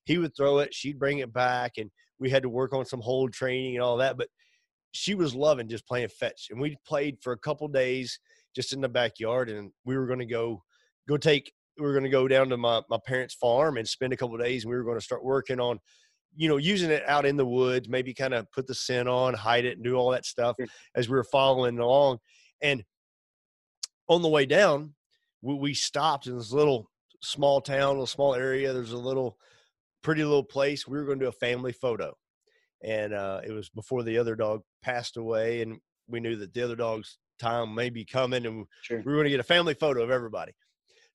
he 0.05 0.17
would 0.17 0.35
throw 0.35 0.59
it, 0.59 0.73
she'd 0.73 0.99
bring 0.99 1.19
it 1.19 1.33
back, 1.33 1.73
and 1.77 1.89
we 2.19 2.29
had 2.29 2.43
to 2.43 2.49
work 2.49 2.73
on 2.73 2.85
some 2.85 3.01
hold 3.01 3.33
training 3.33 3.75
and 3.75 3.83
all 3.83 3.97
that. 3.97 4.17
But 4.17 4.27
she 4.91 5.15
was 5.15 5.35
loving 5.35 5.67
just 5.67 5.87
playing 5.87 6.09
fetch, 6.09 6.47
and 6.49 6.59
we 6.59 6.77
played 6.85 7.17
for 7.21 7.33
a 7.33 7.39
couple 7.39 7.67
days 7.67 8.19
just 8.55 8.73
in 8.73 8.81
the 8.81 8.89
backyard, 8.89 9.49
and 9.49 9.71
we 9.85 9.97
were 9.97 10.07
going 10.07 10.19
to 10.19 10.25
go 10.25 10.63
go 11.07 11.17
take. 11.17 11.51
We 11.77 11.85
were 11.85 11.93
going 11.93 12.03
to 12.03 12.09
go 12.09 12.27
down 12.27 12.49
to 12.49 12.57
my 12.57 12.81
my 12.89 12.99
parents' 13.05 13.33
farm 13.33 13.77
and 13.77 13.87
spend 13.87 14.13
a 14.13 14.17
couple 14.17 14.37
days, 14.37 14.63
and 14.63 14.71
we 14.71 14.77
were 14.77 14.83
going 14.83 14.99
to 14.99 15.05
start 15.05 15.23
working 15.23 15.59
on 15.59 15.79
you 16.35 16.49
know, 16.49 16.57
using 16.57 16.89
it 16.89 17.03
out 17.07 17.25
in 17.25 17.37
the 17.37 17.45
woods, 17.45 17.87
maybe 17.87 18.13
kind 18.13 18.33
of 18.33 18.51
put 18.51 18.67
the 18.67 18.73
scent 18.73 19.07
on, 19.07 19.33
hide 19.33 19.65
it, 19.65 19.75
and 19.75 19.83
do 19.83 19.95
all 19.95 20.11
that 20.11 20.25
stuff 20.25 20.55
mm. 20.59 20.67
as 20.95 21.07
we 21.07 21.15
were 21.15 21.23
following 21.23 21.77
along. 21.79 22.17
And 22.61 22.83
on 24.07 24.21
the 24.21 24.29
way 24.29 24.45
down, 24.45 24.93
we, 25.41 25.55
we 25.55 25.73
stopped 25.73 26.27
in 26.27 26.37
this 26.37 26.51
little 26.51 26.89
small 27.21 27.61
town, 27.61 27.99
a 27.99 28.07
small 28.07 28.35
area. 28.35 28.73
There's 28.73 28.91
a 28.91 28.97
little 28.97 29.37
pretty 30.03 30.23
little 30.23 30.43
place. 30.43 30.87
We 30.87 30.97
were 30.97 31.05
going 31.05 31.19
to 31.19 31.25
do 31.25 31.29
a 31.29 31.31
family 31.31 31.71
photo, 31.71 32.15
and 32.83 33.13
uh, 33.13 33.41
it 33.45 33.51
was 33.51 33.69
before 33.69 34.03
the 34.03 34.17
other 34.17 34.35
dog 34.35 34.61
passed 34.81 35.17
away, 35.17 35.61
and 35.61 35.79
we 36.07 36.19
knew 36.19 36.35
that 36.35 36.53
the 36.53 36.61
other 36.61 36.75
dog's 36.75 37.17
time 37.39 37.73
may 37.73 37.89
be 37.89 38.05
coming, 38.05 38.45
and 38.45 38.67
sure. 38.81 38.99
we 38.99 39.11
were 39.11 39.17
going 39.17 39.25
to 39.25 39.31
get 39.31 39.39
a 39.39 39.43
family 39.43 39.73
photo 39.73 40.03
of 40.03 40.11
everybody. 40.11 40.53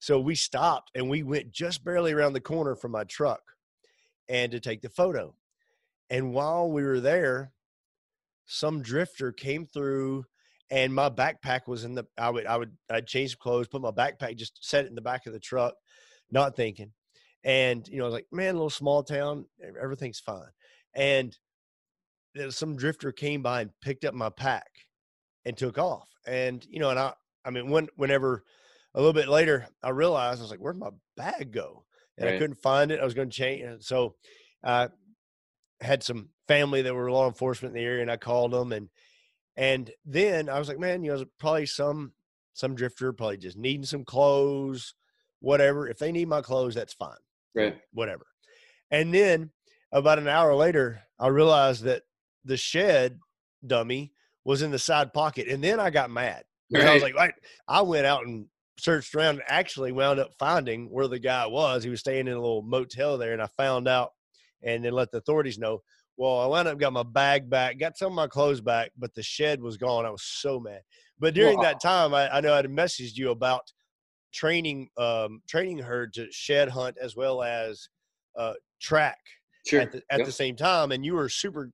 So 0.01 0.21
we 0.21 0.35
stopped 0.35 0.93
and 0.95 1.11
we 1.11 1.25
went 1.25 1.51
just 1.51 1.85
barely 1.85 2.13
around 2.13 2.33
the 2.33 2.41
corner 2.41 2.77
from 2.77 2.93
my 2.93 3.05
truck, 3.05 3.41
and 4.29 4.53
to 4.53 4.61
take 4.61 4.83
the 4.83 4.89
photo. 4.89 5.35
And 6.11 6.33
while 6.33 6.71
we 6.71 6.83
were 6.83 7.01
there, 7.01 7.53
some 8.47 8.81
drifter 8.83 9.33
came 9.33 9.67
through 9.67 10.25
and 10.71 10.95
my 10.95 11.09
backpack 11.09 11.67
was 11.67 11.85
in 11.85 11.95
the 11.95 12.07
I 12.17 12.31
would 12.31 12.47
I 12.47 12.57
would 12.57 12.77
I'd 12.91 13.07
change 13.07 13.39
clothes, 13.39 13.69
put 13.69 13.83
my 13.83 13.91
backpack, 13.91 14.37
just 14.37 14.65
set 14.65 14.85
it 14.85 14.89
in 14.89 14.95
the 14.95 15.01
back 15.01 15.27
of 15.27 15.33
the 15.33 15.41
truck, 15.41 15.75
not 16.31 16.57
thinking. 16.57 16.93
And, 17.45 17.87
you 17.89 17.99
know, 17.99 18.05
I 18.05 18.07
was 18.09 18.15
like, 18.15 18.27
man, 18.33 18.55
little 18.55 18.71
small 18.71 19.03
town, 19.03 19.47
everything's 19.81 20.21
fine. 20.21 20.51
And 20.95 21.37
some 22.51 22.77
drifter 22.77 23.13
came 23.13 23.43
by 23.43 23.63
and 23.63 23.71
picked 23.81 24.05
up 24.05 24.15
my 24.15 24.31
pack 24.31 24.71
and 25.45 25.57
took 25.57 25.79
off. 25.79 26.09
And 26.27 26.65
you 26.69 26.79
know, 26.79 26.91
and 26.91 26.99
I 26.99 27.15
I 27.45 27.51
mean 27.51 27.71
when 27.71 27.89
whenever 27.97 28.45
a 28.95 29.01
little 29.01 29.13
bit 29.13 29.29
later 29.29 29.69
I 29.83 29.91
realized 29.91 30.41
I 30.41 30.43
was 30.43 30.51
like, 30.51 30.61
where'd 30.61 30.79
my 30.79 30.91
bag 31.17 31.53
go? 31.53 31.85
And 32.17 32.27
Right. 32.27 32.35
I 32.35 32.39
couldn't 32.39 32.57
find 32.57 32.91
it. 32.91 33.01
I 33.01 33.05
was 33.05 33.15
going 33.15 33.31
to 33.31 33.37
change. 33.37 33.85
So 33.85 34.17
I 34.63 34.89
had 35.81 36.03
some 36.03 36.31
family 36.49 36.83
that 36.83 36.95
were 36.95 37.11
law 37.11 37.29
enforcement 37.29 37.77
in 37.77 37.81
the 37.81 37.87
area, 37.87 38.03
and 38.03 38.11
I 38.11 38.17
called 38.17 38.53
them 38.53 38.73
and 38.73 38.91
and 39.57 39.91
then 40.05 40.49
I 40.49 40.59
was 40.59 40.69
like, 40.69 40.79
man, 40.79 41.03
you 41.03 41.15
know, 41.15 41.25
probably 41.39 41.67
some 41.67 42.15
some 42.55 42.75
drifter 42.75 43.13
probably 43.13 43.39
just 43.39 43.57
needing 43.57 43.85
some 43.85 44.05
clothes, 44.05 44.95
whatever. 45.41 45.89
If 45.89 45.99
they 45.99 46.13
need 46.13 46.29
my 46.29 46.43
clothes, 46.43 46.75
that's 46.75 46.95
fine 46.95 47.19
Right. 47.55 47.79
whatever. 47.93 48.27
And 48.91 49.13
then 49.13 49.51
about 49.93 50.19
an 50.19 50.29
hour 50.29 50.55
later, 50.55 51.01
I 51.19 51.29
realized 51.29 51.85
that 51.85 52.03
the 52.45 52.57
shed 52.57 53.19
dummy 53.67 54.13
was 54.45 54.63
in 54.63 54.71
the 54.71 54.79
side 54.79 55.13
pocket. 55.13 55.49
And 55.49 55.63
then 55.63 55.81
I 55.81 55.91
got 55.91 56.11
mad. 56.11 56.45
because 56.71 56.89
I 56.89 56.95
was 56.95 57.03
like, 57.03 57.15
right. 57.15 57.35
I 57.67 57.83
went 57.83 58.07
out 58.07 58.27
and 58.27 58.47
searched 58.79 59.15
around 59.15 59.37
and 59.37 59.43
actually 59.49 59.93
wound 59.93 60.21
up 60.21 60.31
finding 60.39 60.87
where 60.91 61.09
the 61.09 61.19
guy 61.19 61.47
was. 61.47 61.83
He 61.83 61.91
was 61.91 62.01
staying 62.01 62.29
in 62.29 62.35
a 62.35 62.41
little 62.41 62.63
motel 62.63 63.19
there. 63.19 63.33
And 63.33 63.43
I 63.43 63.49
found 63.57 63.89
out 63.89 64.13
and 64.63 64.85
then 64.85 64.93
let 64.93 65.11
the 65.11 65.19
authorities 65.19 65.59
know. 65.59 65.83
Well, 66.17 66.41
I 66.41 66.47
wound 66.47 66.69
up 66.69 66.79
got 66.79 66.93
my 66.93 67.05
bag 67.05 67.49
back, 67.49 67.79
got 67.79 67.97
some 67.97 68.09
of 68.13 68.17
my 68.17 68.27
clothes 68.27 68.61
back, 68.61 68.91
but 68.99 69.15
the 69.15 69.23
shed 69.23 69.63
was 69.63 69.77
gone. 69.77 70.05
I 70.05 70.11
was 70.11 70.23
so 70.23 70.59
mad. 70.59 70.81
But 71.21 71.35
during 71.35 71.61
that 71.61 71.81
time, 71.81 72.13
I, 72.15 72.29
I 72.37 72.41
know 72.41 72.55
I'd 72.55 72.67
messaged 72.67 73.17
you 73.17 73.31
about 73.31 73.73
training 74.33 74.91
um, 74.97 75.43
training 75.49 75.79
her 75.79 76.07
to 76.09 76.31
shed 76.33 76.69
hunt 76.69 76.97
as 77.01 77.17
well 77.17 77.43
as 77.43 77.89
uh, 78.37 78.55
track 78.81 79.19
Sure. 79.67 79.81
at 79.81 79.93
the 79.93 80.03
at 80.11 80.19
Yep. 80.19 80.27
the 80.27 80.33
same 80.33 80.57
time, 80.57 80.93
and 80.93 81.05
you 81.05 81.15
were 81.15 81.29
super 81.29 81.73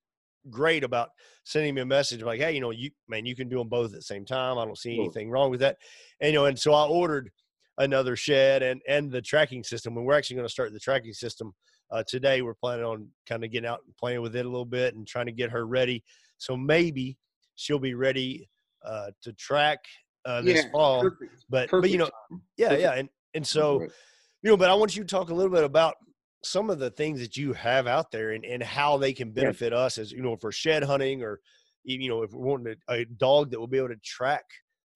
great 0.50 0.84
about 0.84 1.11
sending 1.44 1.74
me 1.74 1.80
a 1.80 1.86
message 1.86 2.22
like, 2.22 2.40
"Hey, 2.40 2.52
you 2.52 2.61
know, 2.61 2.70
you 2.70 2.90
man, 3.09 3.26
you 3.26 3.36
can 3.36 3.48
do 3.48 3.59
them 3.59 3.68
both 3.68 3.86
at 3.86 3.92
the 3.92 4.02
same 4.02 4.24
time. 4.24 4.59
I 4.59 4.64
don't 4.64 4.78
see 4.78 4.94
anything 4.94 5.30
wrong 5.30 5.50
with 5.50 5.61
that." 5.61 5.78
And 6.20 6.32
you 6.32 6.38
know, 6.38 6.46
and 6.46 6.59
so 6.59 6.72
I 6.72 6.86
ordered 6.86 7.30
another 7.78 8.16
shed 8.16 8.62
and 8.62 8.82
and 8.88 9.11
the 9.11 9.22
tracking 9.22 9.64
system, 9.64 9.96
and 9.96 10.07
we're 10.07 10.14
actually 10.16 10.36
going 10.36 10.46
to 10.48 10.52
start 10.52 10.72
the 10.72 10.80
tracking 10.80 11.12
system 11.12 11.52
uh, 11.90 12.05
today. 12.07 12.42
We're 12.42 12.55
planning 12.55 12.84
on 12.84 13.11
kind 13.26 13.44
of 13.44 13.50
getting 13.50 13.68
out 13.68 13.82
and 13.84 13.96
playing 13.96 14.22
with 14.22 14.36
it 14.36 14.46
a 14.46 14.48
little 14.48 14.64
bit 14.66 14.94
and 14.94 15.07
trying 15.07 15.26
to 15.26 15.32
get 15.32 15.50
her 15.50 15.66
ready. 15.66 16.05
So 16.38 16.57
maybe 16.57 17.18
she'll 17.55 17.78
be 17.78 17.94
ready 17.94 18.50
uh, 18.84 19.12
to 19.22 19.32
track 19.32 19.84
uh, 20.26 20.40
this 20.42 20.64
Yeah, 20.64 20.70
fall. 20.70 21.02
Perfect. 21.02 21.44
But 21.48 21.70
but 21.70 21.90
you 21.90 21.98
know, 21.98 22.10
yeah, 22.56 22.68
Perfect. 22.68 22.82
yeah, 22.82 22.92
and 22.94 23.08
and 23.34 23.46
so 23.46 23.80
Right. 23.80 23.90
you 24.42 24.50
know, 24.50 24.56
but 24.56 24.70
I 24.70 24.74
want 24.74 24.96
you 24.96 25.02
to 25.04 25.08
talk 25.08 25.30
a 25.30 25.34
little 25.34 25.52
bit 25.52 25.64
about 25.64 25.94
some 26.42 26.68
of 26.70 26.78
the 26.78 26.90
things 26.90 27.20
that 27.20 27.36
you 27.36 27.52
have 27.54 27.86
out 27.86 28.10
there 28.10 28.32
and, 28.32 28.44
and 28.44 28.62
how 28.62 28.98
they 28.98 29.12
can 29.14 29.30
benefit 29.32 29.72
us 29.72 29.96
as 29.98 30.12
you 30.12 30.22
know 30.22 30.36
for 30.36 30.52
shed 30.52 30.82
hunting 30.82 31.22
or 31.22 31.40
you 31.84 32.08
know 32.08 32.22
if 32.22 32.32
we're 32.32 32.44
wanting 32.46 32.74
a, 32.88 32.92
a 32.94 33.04
dog 33.04 33.50
that 33.50 33.58
will 33.58 33.66
be 33.66 33.78
able 33.78 33.88
to 33.88 33.96
track 34.04 34.44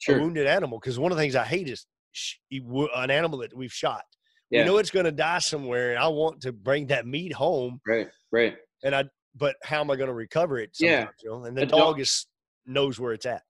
a 0.09 0.13
wounded 0.13 0.47
animal 0.47 0.79
because 0.79 0.99
one 0.99 1.11
of 1.11 1.17
the 1.17 1.23
things 1.23 1.35
I 1.37 1.45
hate 1.45 1.69
is 1.69 1.87
sh- 2.13 2.37
an 2.53 3.11
animal 3.11 3.39
that 3.41 3.57
we've 3.57 3.73
shot. 3.73 4.05
Yeah. 4.51 4.61
We 4.63 4.67
know 4.71 4.79
it's 4.79 4.91
going 4.91 5.05
to 5.05 5.13
die 5.13 5.41
somewhere, 5.41 5.91
and 5.91 5.99
I 5.99 6.09
want 6.09 6.41
to 6.43 6.53
bring 6.53 6.87
that 6.87 7.07
meat 7.07 7.33
home. 7.35 7.81
Right. 7.87 8.09
Right. 8.33 8.57
And 8.83 8.95
I, 8.95 9.05
but 9.37 9.57
how 9.63 9.81
am 9.81 9.91
I 9.91 9.97
going 9.97 10.09
to 10.09 10.15
recover 10.15 10.59
it? 10.59 10.71
Yeah. 10.81 11.09
You 11.23 11.31
know, 11.31 11.45
and 11.45 11.55
the 11.57 11.63
A 11.63 11.67
dog, 11.67 11.79
dog- 11.81 12.01
is 12.01 12.27
knows 12.65 12.99
where 12.99 13.13
it's 13.13 13.27
at. 13.27 13.43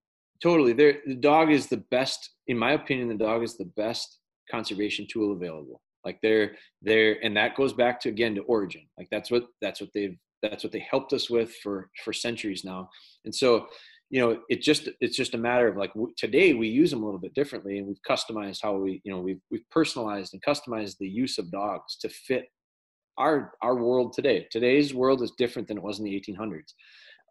Totally. 0.42 0.72
There, 0.72 0.98
the 1.06 1.14
dog 1.14 1.50
is 1.50 1.66
the 1.66 1.84
best, 1.90 2.30
in 2.46 2.56
my 2.56 2.72
opinion. 2.72 3.08
The 3.08 3.14
dog 3.14 3.42
is 3.42 3.56
the 3.56 3.70
best 3.76 4.18
conservation 4.50 5.06
tool 5.10 5.32
available. 5.32 5.82
Like 6.04 6.20
they're 6.22 6.52
they're, 6.80 7.22
and 7.24 7.36
that 7.36 7.56
goes 7.56 7.72
back 7.72 8.00
to 8.00 8.08
again 8.08 8.34
to 8.36 8.42
origin. 8.42 8.82
Like 8.96 9.08
that's 9.10 9.30
what 9.30 9.46
that's 9.60 9.80
what 9.80 9.90
they've 9.94 10.16
that's 10.42 10.62
what 10.62 10.72
they 10.72 10.86
helped 10.90 11.12
us 11.12 11.28
with 11.28 11.54
for 11.62 11.90
for 12.04 12.12
centuries 12.12 12.64
now. 12.64 12.88
And 13.24 13.34
so, 13.34 13.66
you 14.10 14.20
know, 14.20 14.40
it 14.48 14.62
just 14.62 14.88
it's 15.00 15.16
just 15.16 15.34
a 15.34 15.38
matter 15.38 15.66
of 15.66 15.76
like 15.76 15.92
w- 15.94 16.14
today 16.16 16.54
we 16.54 16.68
use 16.68 16.90
them 16.90 17.02
a 17.02 17.04
little 17.04 17.20
bit 17.20 17.34
differently, 17.34 17.78
and 17.78 17.86
we've 17.86 18.00
customized 18.08 18.60
how 18.62 18.76
we 18.76 19.00
you 19.04 19.12
know 19.12 19.20
we've 19.20 19.40
we've 19.50 19.68
personalized 19.70 20.34
and 20.34 20.42
customized 20.42 20.96
the 20.98 21.08
use 21.08 21.36
of 21.38 21.50
dogs 21.50 21.96
to 21.96 22.08
fit 22.08 22.46
our 23.18 23.52
our 23.60 23.74
world 23.74 24.12
today. 24.12 24.46
Today's 24.50 24.94
world 24.94 25.22
is 25.22 25.32
different 25.36 25.66
than 25.66 25.78
it 25.78 25.82
was 25.82 25.98
in 25.98 26.04
the 26.04 26.12
1800s. 26.12 26.72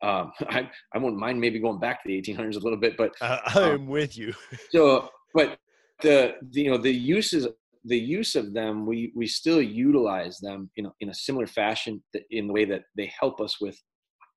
Um, 0.02 0.32
I 0.50 0.70
I 0.94 0.98
wouldn't 0.98 1.20
mind 1.20 1.40
maybe 1.40 1.60
going 1.60 1.80
back 1.80 2.04
to 2.04 2.08
the 2.08 2.22
1800s 2.22 2.56
a 2.56 2.60
little 2.60 2.80
bit, 2.80 2.98
but 2.98 3.14
I, 3.22 3.42
I 3.46 3.62
Um, 3.64 3.72
am 3.72 3.88
with 3.88 4.18
you. 4.18 4.34
so 4.72 5.10
but 5.34 5.58
the, 6.02 6.36
the 6.52 6.62
you 6.62 6.72
know 6.72 6.78
the 6.78 6.92
uses 6.92 7.48
the 7.86 7.98
use 7.98 8.36
of 8.36 8.54
them 8.54 8.86
we 8.86 9.12
we 9.16 9.26
still 9.28 9.62
utilize 9.62 10.40
them 10.40 10.70
in 10.76 10.86
a, 10.88 10.92
in 11.00 11.10
a 11.10 11.14
similar 11.14 11.48
fashion 11.48 12.04
in 12.32 12.48
the 12.48 12.54
way 12.54 12.66
that 12.66 12.84
they 12.98 13.12
help 13.20 13.40
us 13.40 13.62
with 13.62 13.78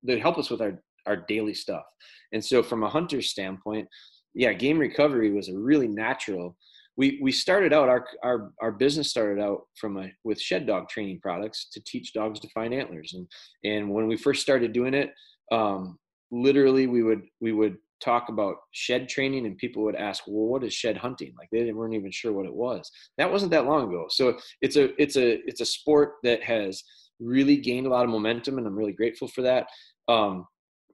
they 0.03 0.17
help 0.19 0.37
us 0.37 0.49
with 0.49 0.61
our 0.61 0.81
our 1.07 1.17
daily 1.27 1.53
stuff. 1.53 1.83
And 2.31 2.43
so 2.43 2.61
from 2.63 2.83
a 2.83 2.89
hunter's 2.89 3.29
standpoint 3.29 3.87
yeah 4.33 4.53
game 4.53 4.79
recovery 4.79 5.31
was 5.31 5.49
a 5.49 5.57
really 5.57 5.87
natural. 5.87 6.55
We 6.97 7.19
we 7.21 7.31
started 7.31 7.73
out 7.73 7.89
our 7.89 8.05
our 8.23 8.51
our 8.61 8.71
business 8.71 9.09
started 9.09 9.41
out 9.41 9.61
from 9.75 9.97
a 9.97 10.09
with 10.23 10.39
shed 10.39 10.65
dog 10.65 10.89
training 10.89 11.19
products 11.21 11.69
to 11.73 11.81
teach 11.85 12.13
dogs 12.13 12.39
to 12.41 12.49
find 12.53 12.73
antlers. 12.73 13.13
And 13.13 13.27
and 13.63 13.89
when 13.89 14.07
we 14.07 14.17
first 14.17 14.41
started 14.41 14.71
doing 14.73 14.93
it 14.93 15.09
um 15.51 15.97
literally 16.31 16.87
we 16.87 17.03
would 17.03 17.23
we 17.41 17.51
would 17.51 17.77
talk 18.01 18.29
about 18.29 18.55
shed 18.71 19.07
training 19.07 19.45
and 19.45 19.57
people 19.57 19.83
would 19.83 19.95
ask 19.95 20.23
well 20.27 20.47
what 20.47 20.63
is 20.63 20.73
shed 20.73 20.97
hunting? 20.97 21.33
Like 21.37 21.49
they 21.51 21.71
weren't 21.71 21.93
even 21.93 22.11
sure 22.11 22.33
what 22.33 22.45
it 22.45 22.53
was. 22.53 22.89
That 23.17 23.31
wasn't 23.31 23.51
that 23.51 23.65
long 23.65 23.87
ago. 23.87 24.07
So 24.09 24.37
it's 24.61 24.75
a 24.75 24.99
it's 25.01 25.15
a 25.15 25.39
it's 25.47 25.61
a 25.61 25.65
sport 25.65 26.13
that 26.23 26.43
has 26.43 26.83
really 27.19 27.57
gained 27.57 27.85
a 27.85 27.89
lot 27.89 28.03
of 28.03 28.09
momentum 28.09 28.57
and 28.57 28.65
i'm 28.65 28.75
really 28.75 28.93
grateful 28.93 29.27
for 29.27 29.43
that. 29.43 29.67
Um, 30.07 30.45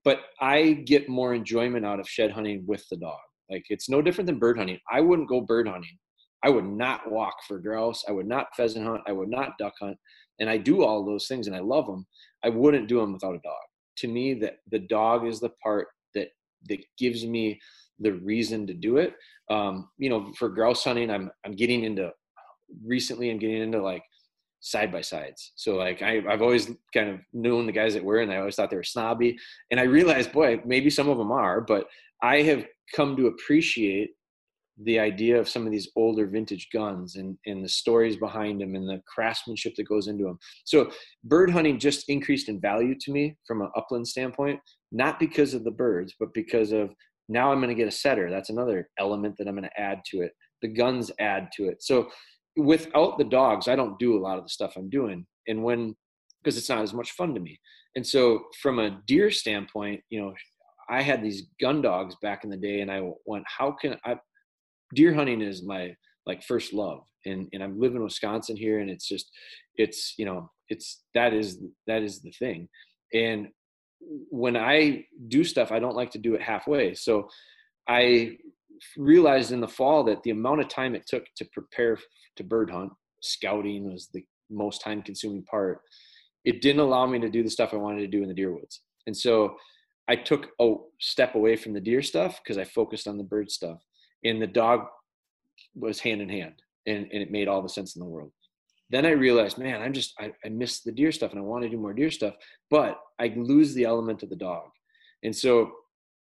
but 0.03 0.21
i 0.41 0.73
get 0.85 1.09
more 1.09 1.33
enjoyment 1.33 1.85
out 1.85 1.99
of 1.99 2.09
shed 2.09 2.31
hunting 2.31 2.63
with 2.67 2.85
the 2.89 2.97
dog. 2.97 3.19
Like 3.49 3.65
it's 3.69 3.89
no 3.89 4.01
different 4.01 4.27
than 4.27 4.39
bird 4.39 4.57
hunting. 4.57 4.79
I 4.91 5.01
wouldn't 5.01 5.29
go 5.29 5.41
bird 5.41 5.67
hunting. 5.67 5.97
I 6.43 6.49
would 6.49 6.65
not 6.65 7.09
walk 7.09 7.35
for 7.47 7.57
grouse. 7.57 8.03
I 8.07 8.11
would 8.11 8.27
not 8.27 8.55
pheasant 8.55 8.85
hunt. 8.85 9.01
I 9.07 9.11
would 9.11 9.29
not 9.29 9.57
duck 9.57 9.73
hunt. 9.79 9.97
And 10.39 10.49
i 10.49 10.57
do 10.57 10.83
all 10.83 11.05
those 11.05 11.27
things 11.27 11.47
and 11.47 11.55
i 11.55 11.59
love 11.59 11.87
them 11.87 12.05
i 12.43 12.49
wouldn't 12.49 12.87
do 12.87 12.99
them 12.99 13.13
without 13.13 13.33
a 13.33 13.39
dog 13.39 13.67
to 13.97 14.07
me 14.07 14.33
that 14.35 14.57
the 14.71 14.79
dog 14.79 15.25
is 15.25 15.39
the 15.39 15.51
part 15.63 15.87
that 16.13 16.29
that 16.69 16.79
gives 16.97 17.25
me 17.25 17.59
the 17.99 18.13
reason 18.13 18.67
to 18.67 18.73
do 18.73 18.97
it. 18.97 19.13
Um, 19.49 19.89
you 19.97 20.09
know, 20.09 20.31
for 20.37 20.49
grouse 20.49 20.83
hunting, 20.83 21.09
I'm 21.09 21.31
I'm 21.45 21.55
getting 21.55 21.83
into 21.83 22.11
recently. 22.85 23.29
I'm 23.29 23.39
getting 23.39 23.61
into 23.61 23.81
like 23.81 24.03
side 24.59 24.91
by 24.91 25.01
sides. 25.01 25.53
So 25.55 25.75
like 25.75 26.01
I, 26.01 26.23
I've 26.29 26.41
always 26.41 26.71
kind 26.93 27.09
of 27.09 27.19
known 27.33 27.65
the 27.65 27.71
guys 27.71 27.93
that 27.93 28.03
were, 28.03 28.19
and 28.19 28.31
I 28.31 28.37
always 28.37 28.55
thought 28.55 28.69
they 28.69 28.75
were 28.75 28.83
snobby. 28.83 29.37
And 29.71 29.79
I 29.79 29.83
realized, 29.83 30.31
boy, 30.31 30.61
maybe 30.65 30.89
some 30.89 31.09
of 31.09 31.17
them 31.17 31.31
are, 31.31 31.61
but 31.61 31.87
I 32.21 32.41
have 32.43 32.65
come 32.95 33.15
to 33.17 33.27
appreciate 33.27 34.11
the 34.83 34.99
idea 34.99 35.39
of 35.39 35.49
some 35.49 35.65
of 35.65 35.71
these 35.71 35.89
older 35.95 36.27
vintage 36.27 36.67
guns 36.71 37.15
and, 37.15 37.37
and 37.45 37.63
the 37.63 37.69
stories 37.69 38.15
behind 38.15 38.61
them 38.61 38.75
and 38.75 38.87
the 38.87 39.01
craftsmanship 39.07 39.73
that 39.75 39.87
goes 39.87 40.07
into 40.07 40.25
them. 40.25 40.37
So 40.65 40.91
bird 41.23 41.49
hunting 41.49 41.79
just 41.79 42.07
increased 42.09 42.47
in 42.47 42.61
value 42.61 42.95
to 42.99 43.11
me 43.11 43.37
from 43.47 43.61
an 43.61 43.71
upland 43.75 44.07
standpoint, 44.07 44.59
not 44.91 45.19
because 45.19 45.53
of 45.53 45.63
the 45.63 45.71
birds, 45.71 46.13
but 46.19 46.33
because 46.33 46.71
of 46.71 46.93
now 47.27 47.51
I'm 47.51 47.59
going 47.59 47.69
to 47.69 47.75
get 47.75 47.87
a 47.87 47.91
setter. 47.91 48.29
That's 48.29 48.51
another 48.51 48.89
element 48.99 49.35
that 49.37 49.47
I'm 49.47 49.55
going 49.55 49.69
to 49.69 49.81
add 49.81 50.01
to 50.11 50.21
it. 50.21 50.31
The 50.61 50.67
guns 50.67 51.11
add 51.19 51.49
to 51.57 51.67
it. 51.69 51.81
So 51.81 52.09
without 52.55 53.17
the 53.17 53.23
dogs, 53.23 53.67
I 53.67 53.75
don't 53.75 53.99
do 53.99 54.17
a 54.17 54.21
lot 54.21 54.37
of 54.37 54.43
the 54.43 54.49
stuff 54.49 54.73
I'm 54.77 54.89
doing. 54.89 55.25
And 55.47 55.63
when, 55.63 55.95
because 56.43 56.57
it's 56.57 56.69
not 56.69 56.81
as 56.81 56.93
much 56.93 57.11
fun 57.11 57.33
to 57.33 57.39
me. 57.39 57.59
And 57.95 58.05
so 58.05 58.45
from 58.61 58.79
a 58.79 59.01
deer 59.07 59.31
standpoint, 59.31 60.01
you 60.09 60.21
know, 60.21 60.33
I 60.89 61.01
had 61.01 61.21
these 61.21 61.47
gun 61.59 61.81
dogs 61.81 62.15
back 62.21 62.43
in 62.43 62.49
the 62.49 62.57
day 62.57 62.81
and 62.81 62.91
I 62.91 63.01
went, 63.25 63.43
how 63.47 63.71
can 63.71 63.97
I, 64.05 64.15
deer 64.93 65.13
hunting 65.13 65.41
is 65.41 65.63
my 65.63 65.95
like 66.25 66.43
first 66.43 66.73
love. 66.73 67.03
And 67.25 67.47
and 67.53 67.63
i'm 67.63 67.79
living 67.79 67.97
in 67.97 68.03
wisconsin 68.03 68.55
here 68.55 68.79
and 68.79 68.89
it's 68.89 69.07
just 69.07 69.29
it's 69.75 70.13
you 70.17 70.25
know 70.25 70.49
it's 70.69 71.03
that 71.13 71.33
is 71.33 71.59
that 71.87 72.03
is 72.03 72.21
the 72.21 72.31
thing. 72.31 72.69
And 73.13 73.47
when 74.29 74.55
i 74.55 75.05
do 75.27 75.43
stuff 75.43 75.71
i 75.71 75.79
don't 75.79 75.95
like 75.95 76.11
to 76.11 76.19
do 76.19 76.35
it 76.35 76.41
halfway. 76.41 76.93
So 76.93 77.29
i 77.87 78.37
realized 78.95 79.51
in 79.51 79.61
the 79.61 79.67
fall 79.67 80.03
that 80.03 80.21
the 80.23 80.29
amount 80.29 80.61
of 80.61 80.67
time 80.67 80.93
it 80.93 81.07
took 81.07 81.25
to 81.35 81.45
prepare 81.45 81.97
to 82.35 82.43
bird 82.43 82.69
hunt 82.69 82.91
scouting 83.23 83.91
was 83.91 84.09
the 84.13 84.23
most 84.51 84.81
time 84.81 85.01
consuming 85.01 85.43
part. 85.43 85.81
It 86.45 86.61
didn't 86.61 86.81
allow 86.81 87.07
me 87.07 87.19
to 87.19 87.29
do 87.29 87.41
the 87.43 87.49
stuff 87.49 87.73
i 87.73 87.77
wanted 87.77 88.01
to 88.01 88.07
do 88.07 88.21
in 88.21 88.29
the 88.29 88.35
deer 88.35 88.53
woods. 88.53 88.81
And 89.07 89.17
so 89.17 89.55
i 90.07 90.15
took 90.15 90.49
a 90.61 90.75
step 90.99 91.35
away 91.35 91.55
from 91.55 91.73
the 91.73 91.81
deer 91.81 92.01
stuff 92.01 92.39
because 92.41 92.57
i 92.57 92.63
focused 92.63 93.07
on 93.07 93.17
the 93.17 93.23
bird 93.23 93.51
stuff 93.51 93.81
and 94.27 94.41
the 94.41 94.47
dog 94.47 94.85
was 95.75 95.99
hand 95.99 96.21
in 96.21 96.29
hand 96.29 96.53
and, 96.85 97.07
and 97.11 97.21
it 97.21 97.31
made 97.31 97.47
all 97.47 97.61
the 97.61 97.69
sense 97.69 97.95
in 97.95 97.99
the 97.99 98.05
world 98.05 98.31
then 98.89 99.05
i 99.05 99.11
realized 99.11 99.57
man 99.57 99.81
i'm 99.81 99.93
just 99.93 100.13
I, 100.19 100.31
I 100.45 100.49
miss 100.49 100.81
the 100.81 100.91
deer 100.91 101.11
stuff 101.11 101.31
and 101.31 101.39
i 101.39 101.43
want 101.43 101.63
to 101.63 101.69
do 101.69 101.77
more 101.77 101.93
deer 101.93 102.11
stuff 102.11 102.35
but 102.69 102.99
i 103.19 103.33
lose 103.35 103.73
the 103.73 103.85
element 103.85 104.23
of 104.23 104.29
the 104.29 104.35
dog 104.35 104.69
and 105.23 105.35
so 105.35 105.71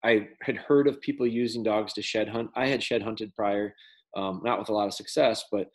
i 0.04 0.28
had 0.42 0.56
heard 0.56 0.86
of 0.86 1.00
people 1.00 1.26
using 1.26 1.62
dogs 1.62 1.92
to 1.94 2.02
shed 2.02 2.28
hunt 2.28 2.50
i 2.56 2.66
had 2.66 2.82
shed 2.82 3.02
hunted 3.02 3.34
prior 3.34 3.74
um, 4.16 4.40
not 4.44 4.58
with 4.58 4.70
a 4.70 4.72
lot 4.72 4.86
of 4.86 4.94
success 4.94 5.44
but 5.52 5.68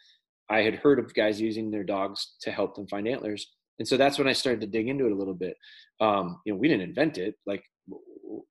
i 0.50 0.60
had 0.62 0.76
heard 0.76 1.00
of 1.00 1.14
guys 1.14 1.40
using 1.40 1.72
their 1.72 1.84
dogs 1.84 2.36
to 2.42 2.52
help 2.52 2.76
them 2.76 2.88
find 2.88 3.08
antlers 3.08 3.56
And 3.80 3.88
so 3.88 3.98
that's 3.98 4.18
when 4.18 4.28
I 4.28 4.34
started 4.34 4.62
to 4.62 4.68
dig 4.68 4.88
into 4.88 5.06
it 5.06 5.12
a 5.12 5.16
little 5.22 5.34
bit. 5.34 5.56
Um, 6.00 6.40
you 6.46 6.54
know, 6.54 6.60
we 6.60 6.68
didn't 6.70 6.90
invent 6.90 7.18
it. 7.18 7.36
Like 7.46 7.64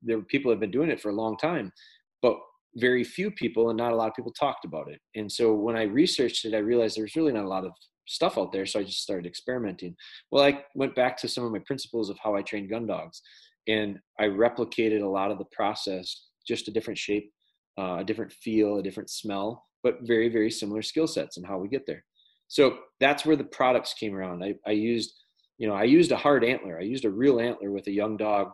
there 0.03 0.19
were 0.19 0.25
people 0.25 0.51
have 0.51 0.61
been 0.61 0.71
doing 0.71 0.91
it 0.91 1.01
for 1.01 1.11
a 1.11 1.21
long 1.23 1.37
time, 1.37 1.73
but 2.21 2.37
very 2.77 3.05
few 3.05 3.31
people 3.31 3.71
and 3.71 3.77
not 3.77 3.93
a 3.93 3.97
lot 3.97 4.09
of 4.09 4.15
people 4.15 4.33
talked 4.33 4.65
about 4.65 4.91
it. 4.91 5.01
And 5.15 5.31
so 5.31 5.55
when 5.55 5.77
I 5.77 5.83
researched 5.83 6.45
it, 6.45 6.55
I 6.55 6.59
realized 6.59 6.97
there's 6.97 7.17
really 7.17 7.33
not 7.33 7.45
a 7.45 7.49
lot 7.49 7.65
of 7.65 7.73
stuff 8.07 8.37
out 8.37 8.53
there. 8.53 8.67
So 8.67 8.81
I 8.81 8.85
just 8.85 9.03
started 9.03 9.27
experimenting. 9.27 9.95
Well, 10.31 10.45
I 10.45 10.65
went 10.75 10.95
back 10.95 11.17
to 11.19 11.29
some 11.29 11.45
of 11.45 11.53
my 11.53 11.61
principles 11.61 12.11
of 12.11 12.19
how 12.23 12.35
I 12.35 12.43
train 12.43 12.69
gun 12.69 12.87
dogs 12.87 13.23
and 13.69 13.99
I 14.19 14.25
replicated 14.25 15.03
a 15.03 15.09
lot 15.09 15.31
of 15.31 15.39
the 15.39 15.47
process, 15.53 16.27
just 16.47 16.69
a 16.69 16.73
different 16.73 16.99
shape, 16.99 17.33
uh, 17.79 17.99
a 18.01 18.05
different 18.05 18.33
feel, 18.33 18.79
a 18.79 18.83
different 18.83 19.11
smell, 19.11 19.65
but 19.83 19.99
very, 20.03 20.29
very 20.29 20.51
similar 20.51 20.83
skill 20.83 21.07
sets 21.07 21.37
and 21.37 21.47
how 21.47 21.59
we 21.59 21.69
get 21.69 21.87
there. 21.87 22.05
So 22.49 22.79
that's 23.01 23.25
where 23.25 23.37
the 23.37 23.45
products 23.45 23.95
came 23.95 24.15
around. 24.15 24.45
I, 24.45 24.55
I 24.67 24.73
used, 24.73 25.15
you 25.59 25.67
know, 25.67 25.75
I 25.75 25.85
used 25.85 26.13
a 26.13 26.17
hard 26.17 26.45
antler. 26.45 26.79
I 26.79 26.83
used 26.83 27.05
a 27.05 27.11
real 27.11 27.41
antler 27.41 27.71
with 27.71 27.87
a 27.87 27.93
young 27.93 28.17
dog 28.17 28.53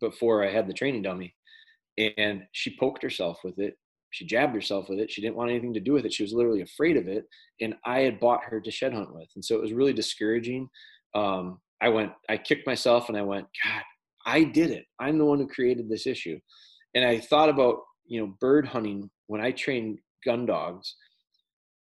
before 0.00 0.44
I 0.44 0.52
had 0.52 0.66
the 0.66 0.74
training 0.74 1.02
dummy. 1.02 1.34
And 2.16 2.44
she 2.52 2.76
poked 2.78 3.02
herself 3.02 3.40
with 3.42 3.58
it. 3.58 3.74
She 4.10 4.24
jabbed 4.24 4.54
herself 4.54 4.88
with 4.88 5.00
it. 5.00 5.10
She 5.10 5.20
didn't 5.20 5.36
want 5.36 5.50
anything 5.50 5.74
to 5.74 5.80
do 5.80 5.92
with 5.92 6.06
it. 6.06 6.12
She 6.12 6.22
was 6.22 6.32
literally 6.32 6.62
afraid 6.62 6.96
of 6.96 7.08
it. 7.08 7.24
And 7.60 7.74
I 7.84 8.00
had 8.00 8.20
bought 8.20 8.44
her 8.44 8.60
to 8.60 8.70
shed 8.70 8.94
hunt 8.94 9.14
with. 9.14 9.28
And 9.34 9.44
so 9.44 9.54
it 9.56 9.60
was 9.60 9.72
really 9.72 9.92
discouraging. 9.92 10.68
Um, 11.14 11.60
I 11.80 11.88
went, 11.88 12.12
I 12.28 12.36
kicked 12.36 12.66
myself 12.66 13.08
and 13.08 13.18
I 13.18 13.22
went, 13.22 13.46
God, 13.62 13.82
I 14.24 14.44
did 14.44 14.70
it. 14.70 14.86
I'm 14.98 15.18
the 15.18 15.24
one 15.24 15.38
who 15.38 15.46
created 15.46 15.88
this 15.88 16.06
issue. 16.06 16.38
And 16.94 17.04
I 17.04 17.18
thought 17.18 17.48
about, 17.48 17.80
you 18.06 18.20
know, 18.20 18.34
bird 18.40 18.66
hunting 18.66 19.10
when 19.26 19.40
I 19.40 19.50
train 19.50 19.98
gun 20.24 20.46
dogs. 20.46 20.96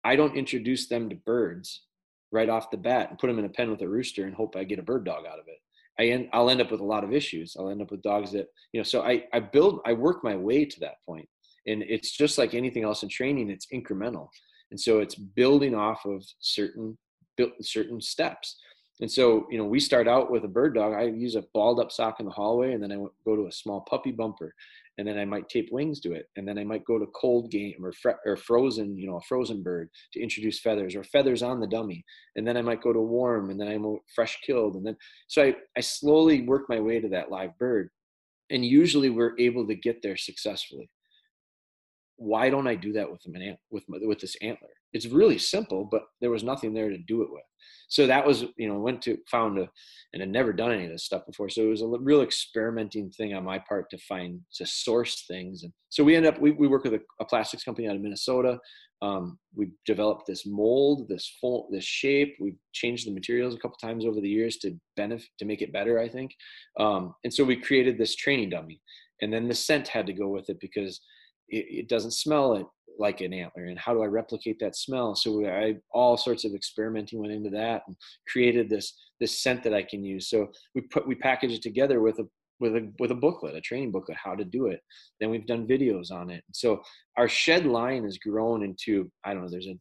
I 0.03 0.15
don't 0.15 0.35
introduce 0.35 0.87
them 0.87 1.09
to 1.09 1.15
birds 1.15 1.83
right 2.31 2.49
off 2.49 2.71
the 2.71 2.77
bat 2.77 3.09
and 3.09 3.19
put 3.19 3.27
them 3.27 3.39
in 3.39 3.45
a 3.45 3.49
pen 3.49 3.71
with 3.71 3.81
a 3.81 3.87
rooster 3.87 4.25
and 4.25 4.35
hope 4.35 4.55
I 4.55 4.63
get 4.63 4.79
a 4.79 4.83
bird 4.83 5.05
dog 5.05 5.25
out 5.25 5.39
of 5.39 5.47
it. 5.47 5.59
I 6.01 6.07
end, 6.07 6.29
I'll 6.33 6.49
end 6.49 6.61
up 6.61 6.71
with 6.71 6.79
a 6.79 6.85
lot 6.85 7.03
of 7.03 7.13
issues. 7.13 7.55
I'll 7.57 7.69
end 7.69 7.81
up 7.81 7.91
with 7.91 8.01
dogs 8.01 8.31
that, 8.31 8.47
you 8.73 8.79
know, 8.79 8.83
so 8.83 9.03
I, 9.03 9.25
I 9.33 9.39
build, 9.39 9.81
I 9.85 9.93
work 9.93 10.23
my 10.23 10.35
way 10.35 10.65
to 10.65 10.79
that 10.79 10.95
point. 11.05 11.29
And 11.67 11.83
it's 11.83 12.17
just 12.17 12.39
like 12.39 12.55
anything 12.55 12.83
else 12.83 13.03
in 13.03 13.09
training, 13.09 13.51
it's 13.51 13.67
incremental. 13.71 14.27
And 14.71 14.79
so 14.79 14.99
it's 14.99 15.13
building 15.13 15.75
off 15.75 16.05
of 16.05 16.25
certain, 16.39 16.97
certain 17.61 18.01
steps. 18.01 18.57
And 18.99 19.11
so, 19.11 19.47
you 19.51 19.59
know, 19.59 19.65
we 19.65 19.79
start 19.79 20.07
out 20.07 20.31
with 20.31 20.43
a 20.43 20.47
bird 20.47 20.73
dog. 20.73 20.93
I 20.93 21.03
use 21.03 21.35
a 21.35 21.43
balled 21.53 21.79
up 21.79 21.91
sock 21.91 22.19
in 22.19 22.25
the 22.25 22.31
hallway 22.31 22.73
and 22.73 22.81
then 22.81 22.91
I 22.91 22.95
go 23.23 23.35
to 23.35 23.47
a 23.47 23.51
small 23.51 23.81
puppy 23.81 24.11
bumper 24.11 24.55
and 24.97 25.07
then 25.07 25.17
I 25.17 25.25
might 25.25 25.49
tape 25.49 25.69
wings 25.71 25.99
to 26.01 26.13
it, 26.13 26.27
and 26.35 26.47
then 26.47 26.57
I 26.57 26.63
might 26.63 26.85
go 26.85 26.99
to 26.99 27.05
cold 27.07 27.51
game 27.51 27.83
or 27.83 27.93
or 28.25 28.35
frozen, 28.35 28.97
you 28.97 29.07
know, 29.07 29.17
a 29.17 29.21
frozen 29.21 29.63
bird 29.63 29.89
to 30.13 30.21
introduce 30.21 30.59
feathers 30.59 30.95
or 30.95 31.03
feathers 31.03 31.43
on 31.43 31.59
the 31.59 31.67
dummy, 31.67 32.03
and 32.35 32.47
then 32.47 32.57
I 32.57 32.61
might 32.61 32.81
go 32.83 32.93
to 32.93 33.01
warm, 33.01 33.49
and 33.49 33.59
then 33.59 33.67
I'm 33.67 33.97
fresh 34.13 34.39
killed, 34.45 34.75
and 34.75 34.85
then 34.85 34.97
so 35.27 35.43
I 35.43 35.55
I 35.77 35.81
slowly 35.81 36.41
work 36.41 36.63
my 36.69 36.79
way 36.79 36.99
to 36.99 37.09
that 37.09 37.31
live 37.31 37.57
bird, 37.57 37.89
and 38.49 38.65
usually 38.65 39.09
we're 39.09 39.37
able 39.39 39.67
to 39.67 39.75
get 39.75 40.01
there 40.01 40.17
successfully. 40.17 40.89
Why 42.17 42.49
don't 42.49 42.67
I 42.67 42.75
do 42.75 42.93
that 42.93 43.11
with 43.11 43.25
an 43.25 43.41
ant 43.41 43.59
with 43.71 43.83
with 43.87 44.19
this 44.19 44.35
antler? 44.41 44.69
It's 44.93 45.07
really 45.07 45.37
simple, 45.37 45.87
but 45.89 46.03
there 46.19 46.29
was 46.29 46.43
nothing 46.43 46.73
there 46.73 46.89
to 46.89 46.97
do 46.97 47.21
it 47.21 47.31
with. 47.31 47.43
So 47.91 48.07
that 48.07 48.25
was 48.25 48.45
you 48.57 48.67
know 48.69 48.79
went 48.79 49.01
to 49.03 49.17
found 49.29 49.59
a 49.59 49.67
and 50.13 50.21
had 50.21 50.29
never 50.29 50.53
done 50.53 50.71
any 50.71 50.85
of 50.85 50.91
this 50.91 51.05
stuff 51.05 51.25
before. 51.25 51.49
So 51.49 51.61
it 51.61 51.69
was 51.69 51.81
a 51.81 51.87
real 51.87 52.21
experimenting 52.21 53.11
thing 53.11 53.33
on 53.33 53.43
my 53.43 53.59
part 53.59 53.89
to 53.91 53.97
find 53.97 54.39
to 54.55 54.65
source 54.65 55.25
things. 55.27 55.63
And 55.63 55.73
so 55.89 56.03
we 56.03 56.15
end 56.15 56.25
up 56.25 56.39
we, 56.39 56.51
we 56.51 56.67
work 56.67 56.83
with 56.83 56.93
a, 56.93 57.01
a 57.19 57.25
plastics 57.25 57.63
company 57.63 57.87
out 57.87 57.95
of 57.95 58.01
minnesota. 58.01 58.59
Um, 59.01 59.39
we 59.55 59.69
developed 59.85 60.27
this 60.27 60.45
mold 60.45 61.07
this 61.09 61.35
full 61.41 61.67
this 61.71 61.83
shape. 61.83 62.35
We've 62.39 62.57
changed 62.71 63.07
the 63.07 63.13
materials 63.13 63.55
a 63.55 63.57
couple 63.57 63.77
times 63.77 64.05
over 64.05 64.21
the 64.21 64.29
years 64.29 64.57
to 64.57 64.77
benefit 64.95 65.29
to 65.39 65.45
make 65.45 65.61
it 65.61 65.73
better 65.73 65.99
i 65.99 66.07
think. 66.07 66.31
Um, 66.79 67.13
and 67.23 67.33
so 67.33 67.43
we 67.43 67.55
created 67.57 67.97
this 67.97 68.15
training 68.15 68.51
dummy. 68.51 68.79
And 69.21 69.31
then 69.31 69.47
the 69.47 69.55
scent 69.55 69.87
had 69.87 70.07
to 70.07 70.13
go 70.13 70.29
with 70.29 70.49
it 70.49 70.59
because 70.59 71.01
it, 71.49 71.65
it 71.69 71.89
doesn't 71.89 72.11
smell 72.11 72.53
it 72.53 72.65
like 72.99 73.21
an 73.21 73.33
antler 73.33 73.65
and 73.65 73.79
how 73.79 73.93
do 73.93 74.01
i 74.01 74.07
replicate 74.07 74.57
that 74.59 74.75
smell? 74.75 75.15
So 75.15 75.45
i 75.45 75.75
all 75.91 76.17
sorts 76.17 76.45
of 76.45 76.53
experimenting 76.53 77.19
went 77.19 77.33
into 77.33 77.49
that 77.51 77.83
and 77.87 77.95
created 78.27 78.69
this 78.69 78.93
this 79.19 79.41
scent 79.41 79.63
that 79.63 79.73
i 79.73 79.83
can 79.83 80.03
use. 80.03 80.29
So 80.29 80.51
we 80.75 80.81
put 80.81 81.07
we 81.07 81.15
package 81.15 81.53
it 81.53 81.61
together 81.61 82.01
with 82.01 82.19
a 82.19 82.27
with 82.59 82.75
a 82.75 82.91
with 82.99 83.11
a 83.11 83.15
booklet 83.15 83.55
a 83.55 83.61
training 83.61 83.91
booklet 83.91 84.17
how 84.23 84.35
to 84.35 84.45
do 84.45 84.67
it. 84.67 84.81
Then 85.19 85.29
we've 85.29 85.47
done 85.47 85.67
videos 85.67 86.11
on 86.11 86.29
it. 86.29 86.43
So 86.53 86.81
our 87.17 87.27
shed 87.27 87.65
line 87.65 88.03
has 88.03 88.17
grown 88.17 88.63
into 88.63 89.11
i 89.23 89.33
don't 89.33 89.43
know 89.43 89.49
there's 89.49 89.67
a 89.67 89.77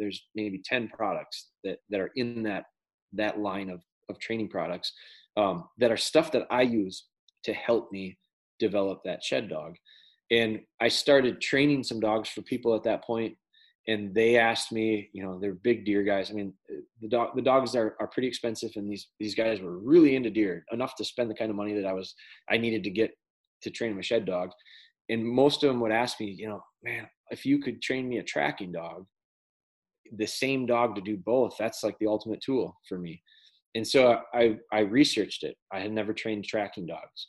there's 0.00 0.26
maybe 0.34 0.60
10 0.64 0.88
products 0.88 1.50
that 1.62 1.78
that 1.90 2.00
are 2.00 2.10
in 2.16 2.42
that 2.42 2.64
that 3.12 3.38
line 3.38 3.70
of 3.70 3.80
of 4.08 4.18
training 4.18 4.48
products 4.48 4.92
um, 5.36 5.68
that 5.78 5.92
are 5.92 5.96
stuff 5.96 6.32
that 6.32 6.46
i 6.50 6.62
use 6.62 7.06
to 7.44 7.52
help 7.52 7.92
me 7.92 8.18
develop 8.58 9.00
that 9.04 9.22
shed 9.22 9.48
dog 9.48 9.74
and 10.30 10.60
I 10.80 10.88
started 10.88 11.40
training 11.40 11.82
some 11.82 12.00
dogs 12.00 12.28
for 12.28 12.42
people 12.42 12.74
at 12.74 12.84
that 12.84 13.04
point, 13.04 13.36
and 13.88 14.14
they 14.14 14.36
asked 14.36 14.70
me, 14.70 15.10
you 15.12 15.24
know, 15.24 15.38
they're 15.40 15.54
big 15.54 15.84
deer 15.84 16.02
guys. 16.02 16.30
I 16.30 16.34
mean, 16.34 16.52
the 17.00 17.08
dog 17.08 17.30
the 17.34 17.42
dogs 17.42 17.74
are, 17.74 17.96
are 18.00 18.06
pretty 18.08 18.28
expensive, 18.28 18.70
and 18.76 18.90
these 18.90 19.08
these 19.18 19.34
guys 19.34 19.60
were 19.60 19.78
really 19.78 20.16
into 20.16 20.30
deer 20.30 20.64
enough 20.72 20.94
to 20.96 21.04
spend 21.04 21.30
the 21.30 21.34
kind 21.34 21.50
of 21.50 21.56
money 21.56 21.74
that 21.74 21.86
I 21.86 21.92
was 21.92 22.14
I 22.48 22.58
needed 22.58 22.84
to 22.84 22.90
get 22.90 23.12
to 23.62 23.70
train 23.70 23.98
a 23.98 24.02
shed 24.02 24.24
dog. 24.24 24.50
And 25.08 25.26
most 25.26 25.64
of 25.64 25.68
them 25.68 25.80
would 25.80 25.90
ask 25.90 26.20
me, 26.20 26.26
you 26.38 26.48
know, 26.48 26.62
man, 26.84 27.08
if 27.30 27.44
you 27.44 27.58
could 27.58 27.82
train 27.82 28.08
me 28.08 28.18
a 28.18 28.22
tracking 28.22 28.70
dog, 28.70 29.06
the 30.16 30.26
same 30.26 30.66
dog 30.66 30.94
to 30.94 31.00
do 31.00 31.16
both, 31.16 31.56
that's 31.58 31.82
like 31.82 31.98
the 31.98 32.06
ultimate 32.06 32.40
tool 32.40 32.76
for 32.88 32.96
me. 32.96 33.20
And 33.74 33.86
so 33.86 34.20
I 34.32 34.58
I 34.72 34.80
researched 34.80 35.42
it. 35.42 35.56
I 35.72 35.80
had 35.80 35.92
never 35.92 36.12
trained 36.12 36.44
tracking 36.44 36.86
dogs 36.86 37.28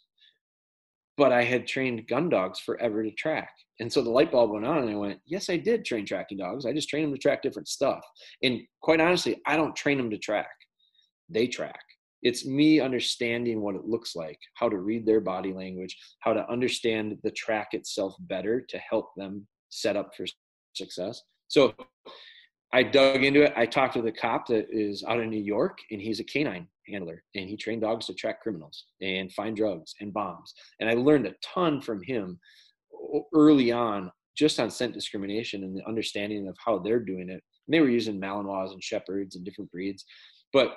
but 1.18 1.32
I 1.32 1.44
had 1.44 1.68
trained 1.68 2.08
gun 2.08 2.30
dogs 2.30 2.60
forever 2.60 3.04
to 3.04 3.12
track. 3.12 3.52
And 3.80 3.92
so 3.92 4.02
the 4.02 4.10
light 4.10 4.32
bulb 4.32 4.52
went 4.52 4.66
on, 4.66 4.80
and 4.80 4.90
I 4.90 4.96
went, 4.96 5.20
Yes, 5.26 5.50
I 5.50 5.58
did 5.58 5.86
train 5.86 6.06
tracking 6.06 6.38
dogs. 6.38 6.66
I 6.66 6.74
just 6.74 6.90
train 6.90 7.04
them 7.04 7.14
to 7.14 7.20
track 7.20 7.42
different 7.42 7.68
stuff. 7.68 8.04
And 8.44 8.62
quite 8.82 9.02
honestly, 9.02 9.42
I 9.46 9.56
don't 9.56 9.76
train 9.76 9.98
them 9.98 10.10
to 10.12 10.18
track, 10.18 10.50
they 11.30 11.48
track. 11.48 11.82
It's 12.22 12.46
me 12.46 12.80
understanding 12.80 13.62
what 13.62 13.76
it 13.76 13.86
looks 13.86 14.16
like, 14.16 14.38
how 14.54 14.70
to 14.70 14.78
read 14.78 15.08
their 15.08 15.22
body 15.22 15.54
language, 15.54 15.98
how 16.20 16.34
to 16.34 16.48
understand 16.52 17.18
the 17.24 17.32
track 17.32 17.70
itself 17.72 18.16
better 18.20 18.62
to 18.70 18.78
help 18.78 19.10
them 19.18 19.48
set 19.70 19.98
up 19.98 20.12
for 20.16 20.26
success. 20.74 21.24
So 21.48 21.74
I 22.74 22.84
dug 22.84 23.24
into 23.24 23.44
it. 23.44 23.54
I 23.56 23.66
talked 23.66 23.94
to 23.96 24.02
the 24.02 24.12
cop 24.12 24.48
that 24.48 24.68
is 24.70 25.04
out 25.04 25.20
in 25.20 25.30
New 25.30 25.42
York, 25.42 25.80
and 25.92 26.02
he's 26.02 26.20
a 26.20 26.24
canine 26.24 26.68
handler, 26.88 27.24
and 27.36 27.50
he 27.50 27.58
trained 27.58 27.82
dogs 27.82 28.06
to 28.06 28.14
track 28.14 28.42
criminals 28.42 28.86
and 29.02 29.32
find 29.34 29.56
drugs 29.56 29.94
and 30.00 30.14
bombs. 30.14 30.54
And 30.80 30.90
I 30.90 30.94
learned 30.94 31.28
a 31.28 31.36
ton 31.44 31.82
from 31.82 32.02
him 32.02 32.40
early 33.34 33.72
on, 33.72 34.12
just 34.38 34.60
on 34.60 34.70
scent 34.70 34.94
discrimination 34.94 35.64
and 35.64 35.76
the 35.76 35.86
understanding 35.86 36.48
of 36.48 36.56
how 36.64 36.80
they're 36.80 37.00
doing 37.00 37.30
it. 37.30 37.44
And 37.68 37.74
they 37.74 37.82
were 37.82 37.90
using 37.90 38.20
Malinois 38.20 38.72
and 38.72 38.84
Shepherds 38.84 39.36
and 39.36 39.44
different 39.44 39.72
breeds, 39.72 40.06
but 40.54 40.76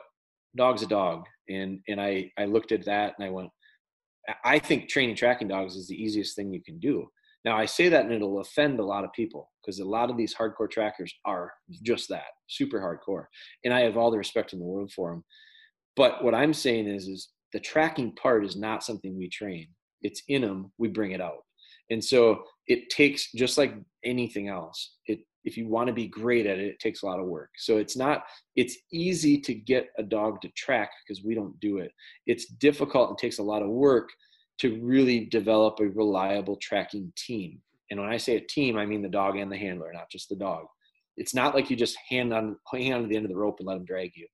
dog's 0.57 0.83
a 0.83 0.87
dog. 0.87 1.25
And 1.49 1.81
and 1.89 2.01
I 2.01 2.31
I 2.37 2.47
looked 2.47 2.73
at 2.73 2.85
that 2.87 3.15
and 3.17 3.27
I 3.27 3.31
went, 3.31 3.51
I 4.45 4.59
think 4.59 4.89
training 4.89 5.17
tracking 5.17 5.49
dogs 5.49 5.77
is 5.77 5.87
the 5.87 6.03
easiest 6.03 6.35
thing 6.35 6.53
you 6.53 6.63
can 6.63 6.79
do 6.81 7.09
now, 7.45 7.59
I 7.59 7.67
say 7.67 7.89
that 7.91 8.05
and 8.05 8.13
it'll 8.13 8.41
offend 8.41 8.81
a 8.81 8.85
lot 8.85 9.05
of 9.05 9.13
people 9.13 9.51
because 9.61 9.79
a 9.79 9.85
lot 9.85 10.11
of 10.11 10.17
these 10.17 10.35
hardcore 10.35 10.71
trackers 10.71 11.13
are 11.27 11.53
just 11.83 12.09
that 12.09 12.25
super 12.49 12.81
hardcore. 12.81 13.27
And 13.65 13.75
I 13.75 13.81
have 13.81 13.97
all 13.97 14.11
the 14.11 14.19
respect 14.19 14.53
in 14.53 14.59
the 14.59 14.65
world 14.65 14.93
for 14.93 15.11
them. 15.11 15.25
But 15.95 16.25
what 16.25 16.35
I'm 16.35 16.55
saying 16.55 16.89
is, 16.89 17.07
is 17.07 17.29
the 17.53 17.61
tracking 17.61 18.15
part 18.17 18.45
is 18.45 18.57
not 18.57 18.83
something 18.83 19.17
we 19.17 19.29
train. 19.29 19.69
It's 20.03 20.23
in 20.29 20.43
them, 20.43 20.73
we 20.79 20.89
bring 20.89 21.13
it 21.13 21.21
out. 21.21 21.45
And 21.91 22.03
so 22.03 22.43
it 22.67 22.89
takes 22.89 23.31
just 23.33 23.59
like 23.59 23.75
anything 24.05 24.49
else. 24.49 24.97
It 25.07 25.21
if 25.45 25.59
you 25.59 25.69
want 25.69 25.89
to 25.89 25.93
be 25.93 26.09
great 26.09 26.47
at 26.47 26.59
it, 26.59 26.69
it 26.69 26.81
takes 26.81 27.03
a 27.03 27.07
lot 27.07 27.21
of 27.21 27.27
work. 27.27 27.51
So 27.59 27.77
it's 27.77 27.99
not 27.99 28.25
it's 28.57 28.79
easy 28.91 29.39
to 29.43 29.55
get 29.55 29.89
a 29.99 30.03
dog 30.03 30.41
to 30.41 30.49
track 30.57 30.91
because 31.07 31.23
we 31.23 31.35
don't 31.35 31.59
do 31.61 31.79
it. 31.79 31.93
It's 32.27 32.47
difficult 32.47 33.11
and 33.11 33.19
takes 33.19 33.39
a 33.39 33.43
lot 33.43 33.63
of 33.63 33.69
work 33.69 34.09
to 34.61 34.81
really 34.83 35.27
develop 35.27 35.81
a 35.81 35.89
reliable 35.89 36.57
tracking 36.57 37.13
team. 37.17 37.61
And 37.91 38.01
when 38.01 38.11
I 38.11 38.17
say 38.17 38.37
a 38.37 38.41
team, 38.41 38.77
I 38.77 38.87
mean 38.87 39.03
the 39.03 39.09
dog 39.09 39.37
and 39.37 39.51
the 39.51 39.57
handler, 39.57 39.93
not 39.93 40.11
just 40.11 40.29
the 40.29 40.37
dog. 40.37 40.67
It's 41.17 41.35
not 41.35 41.55
like 41.55 41.71
you 41.71 41.77
just 41.77 41.97
hand 42.09 42.33
on 42.33 42.57
hang 42.73 42.93
on 42.93 43.03
to 43.03 43.09
the 43.09 43.17
end 43.17 43.25
of 43.25 43.31
the 43.31 43.37
rope 43.37 43.57
and 43.61 43.69
let 43.69 43.75
them 43.75 43.85
drag 43.85 44.13
you. 44.17 44.27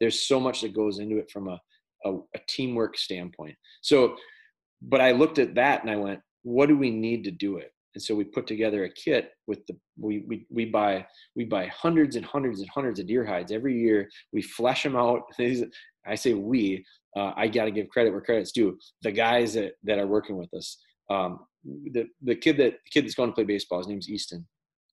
There's 0.00 0.26
so 0.26 0.40
much 0.40 0.60
that 0.62 0.74
goes 0.74 0.98
into 0.98 1.18
it 1.18 1.30
from 1.30 1.48
a, 1.48 1.60
a, 2.04 2.16
a 2.34 2.40
teamwork 2.48 2.98
standpoint. 2.98 3.56
So, 3.82 4.16
but 4.82 5.00
I 5.00 5.12
looked 5.12 5.38
at 5.38 5.54
that 5.54 5.82
and 5.82 5.90
I 5.90 5.96
went, 5.96 6.20
what 6.42 6.66
do 6.66 6.76
we 6.76 6.90
need 6.90 7.24
to 7.24 7.30
do 7.30 7.58
it? 7.58 7.72
And 7.94 8.02
so 8.02 8.14
we 8.14 8.24
put 8.24 8.46
together 8.46 8.84
a 8.84 8.90
kit 8.90 9.30
with 9.46 9.64
the 9.66 9.76
we 9.98 10.22
we 10.28 10.46
we 10.50 10.66
buy 10.66 11.06
we 11.34 11.44
buy 11.44 11.66
hundreds 11.68 12.16
and 12.16 12.26
hundreds 12.26 12.60
and 12.60 12.68
hundreds 12.68 13.00
of 13.00 13.06
deer 13.06 13.24
hides 13.24 13.50
every 13.50 13.80
year. 13.80 14.10
We 14.34 14.42
flesh 14.42 14.82
them 14.82 14.96
out. 14.96 15.22
I 16.08 16.14
say 16.14 16.34
we 16.34 16.84
uh, 17.16 17.32
I 17.36 17.48
got 17.48 17.64
to 17.64 17.70
give 17.70 17.88
credit 17.88 18.10
where 18.12 18.20
credit's 18.20 18.52
due. 18.52 18.78
The 19.02 19.12
guys 19.12 19.54
that, 19.54 19.72
that 19.84 19.98
are 19.98 20.06
working 20.06 20.36
with 20.36 20.52
us, 20.52 20.76
um, 21.10 21.40
the 21.64 22.06
the 22.22 22.36
kid 22.36 22.56
that 22.58 22.72
the 22.84 22.90
kid 22.92 23.04
that's 23.04 23.14
going 23.14 23.30
to 23.30 23.34
play 23.34 23.44
baseball, 23.44 23.78
his 23.78 23.88
name's 23.88 24.08
Easton. 24.08 24.46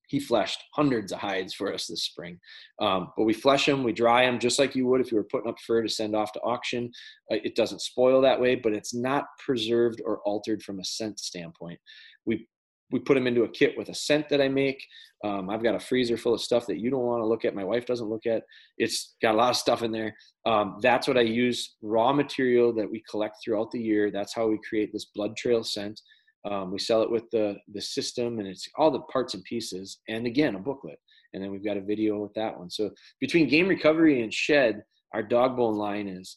he 0.07 0.19
fleshed 0.19 0.63
hundreds 0.73 1.11
of 1.11 1.19
hides 1.19 1.53
for 1.53 1.73
us 1.73 1.87
this 1.87 2.03
spring. 2.03 2.39
Um, 2.79 3.11
but 3.17 3.23
we 3.23 3.33
flesh 3.33 3.65
them, 3.65 3.83
we 3.83 3.93
dry 3.93 4.25
them 4.25 4.39
just 4.39 4.59
like 4.59 4.75
you 4.75 4.85
would 4.87 5.01
if 5.01 5.11
you 5.11 5.17
were 5.17 5.23
putting 5.31 5.49
up 5.49 5.59
fur 5.65 5.81
to 5.81 5.89
send 5.89 6.15
off 6.15 6.31
to 6.33 6.39
auction. 6.41 6.91
Uh, 7.31 7.37
it 7.43 7.55
doesn't 7.55 7.81
spoil 7.81 8.21
that 8.21 8.39
way, 8.39 8.55
but 8.55 8.73
it's 8.73 8.93
not 8.93 9.25
preserved 9.43 10.01
or 10.05 10.19
altered 10.19 10.61
from 10.61 10.79
a 10.79 10.85
scent 10.85 11.19
standpoint. 11.19 11.79
We 12.25 12.47
we 12.91 12.99
put 12.99 13.15
them 13.15 13.25
into 13.25 13.43
a 13.43 13.49
kit 13.49 13.75
with 13.75 13.89
a 13.89 13.95
scent 13.95 14.29
that 14.29 14.39
I 14.41 14.49
make. 14.49 14.85
Um, 15.23 15.49
I've 15.49 15.63
got 15.63 15.75
a 15.75 15.79
freezer 15.79 16.17
full 16.17 16.33
of 16.33 16.41
stuff 16.41 16.67
that 16.67 16.79
you 16.79 16.89
don't 16.89 17.05
want 17.05 17.21
to 17.21 17.27
look 17.27 17.45
at. 17.45 17.55
My 17.55 17.63
wife 17.63 17.85
doesn't 17.85 18.09
look 18.09 18.25
at. 18.25 18.43
It's 18.77 19.15
got 19.21 19.35
a 19.35 19.37
lot 19.37 19.51
of 19.51 19.55
stuff 19.55 19.81
in 19.81 19.91
there. 19.91 20.13
Um, 20.45 20.79
that's 20.81 21.07
what 21.07 21.17
I 21.17 21.21
use 21.21 21.75
raw 21.81 22.11
material 22.11 22.73
that 22.73 22.89
we 22.89 23.01
collect 23.09 23.37
throughout 23.43 23.71
the 23.71 23.81
year. 23.81 24.11
That's 24.11 24.33
how 24.33 24.47
we 24.47 24.59
create 24.67 24.91
this 24.91 25.05
blood 25.15 25.37
trail 25.37 25.63
scent. 25.63 26.01
Um, 26.49 26.71
we 26.71 26.79
sell 26.79 27.01
it 27.01 27.09
with 27.09 27.29
the 27.31 27.55
the 27.73 27.81
system, 27.81 28.39
and 28.39 28.47
it's 28.47 28.67
all 28.75 28.91
the 28.91 28.99
parts 29.01 29.33
and 29.33 29.43
pieces, 29.45 29.99
and 30.09 30.27
again 30.27 30.55
a 30.55 30.59
booklet, 30.59 30.99
and 31.33 31.41
then 31.41 31.51
we've 31.51 31.63
got 31.63 31.77
a 31.77 31.81
video 31.81 32.17
with 32.17 32.33
that 32.33 32.57
one. 32.57 32.69
So 32.69 32.91
between 33.21 33.47
game 33.47 33.69
recovery 33.69 34.23
and 34.23 34.33
shed, 34.33 34.83
our 35.13 35.23
dog 35.23 35.55
bone 35.55 35.77
line 35.77 36.09
is, 36.09 36.35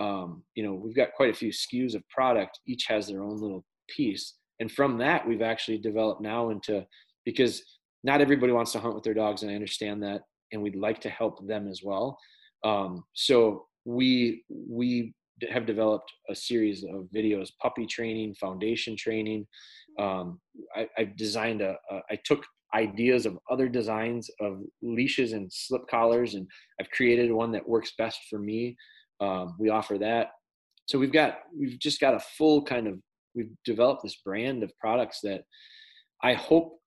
um, 0.00 0.42
you 0.54 0.64
know, 0.64 0.72
we've 0.72 0.96
got 0.96 1.12
quite 1.12 1.28
a 1.28 1.36
few 1.36 1.50
SKUs 1.50 1.94
of 1.94 2.08
product. 2.08 2.58
Each 2.66 2.86
has 2.88 3.06
their 3.06 3.22
own 3.22 3.38
little 3.38 3.66
piece, 3.86 4.36
and 4.60 4.72
from 4.72 4.96
that 4.98 5.28
we've 5.28 5.42
actually 5.42 5.76
developed 5.76 6.22
now 6.22 6.48
into 6.48 6.86
because 7.26 7.62
not 8.04 8.20
everybody 8.20 8.52
wants 8.52 8.70
to 8.72 8.78
hunt 8.78 8.94
with 8.94 9.02
their 9.02 9.14
dogs, 9.14 9.42
and 9.42 9.50
I 9.50 9.54
understand 9.54 10.02
that, 10.02 10.22
and 10.52 10.62
we'd 10.62 10.76
like 10.76 11.00
to 11.00 11.10
help 11.10 11.44
them 11.46 11.66
as 11.66 11.80
well. 11.82 12.18
Um, 12.62 13.02
so 13.14 13.66
we 13.84 14.44
we 14.48 15.14
have 15.50 15.66
developed 15.66 16.12
a 16.30 16.34
series 16.34 16.84
of 16.84 17.08
videos 17.14 17.48
puppy 17.60 17.86
training 17.86 18.34
foundation 18.34 18.96
training. 18.96 19.46
Um, 19.98 20.40
I, 20.76 20.86
have 20.96 21.16
designed 21.16 21.60
a, 21.62 21.76
a 21.90 22.00
I 22.10 22.18
took 22.24 22.44
ideas 22.74 23.26
of 23.26 23.38
other 23.50 23.68
designs 23.68 24.30
of 24.40 24.60
leashes 24.82 25.32
and 25.32 25.52
slip 25.52 25.82
collars 25.88 26.34
and 26.34 26.44
i've 26.80 26.90
created 26.90 27.30
one 27.30 27.52
that 27.52 27.68
works 27.68 27.92
best 27.98 28.20
for 28.28 28.38
me. 28.38 28.76
Um, 29.20 29.54
we 29.58 29.68
offer 29.70 29.96
that. 29.98 30.30
So 30.86 30.98
we've 30.98 31.12
got 31.12 31.38
we've 31.58 31.78
just 31.78 32.00
got 32.00 32.14
a 32.14 32.20
full 32.20 32.62
kind 32.62 32.86
of 32.86 32.98
we've 33.34 33.52
developed 33.64 34.02
this 34.02 34.16
brand 34.24 34.62
of 34.62 34.76
products 34.78 35.20
that 35.22 35.42
i 36.22 36.34
hope 36.34 36.78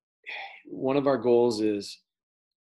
one 0.69 0.97
of 0.97 1.07
our 1.07 1.17
goals 1.17 1.61
is 1.61 1.99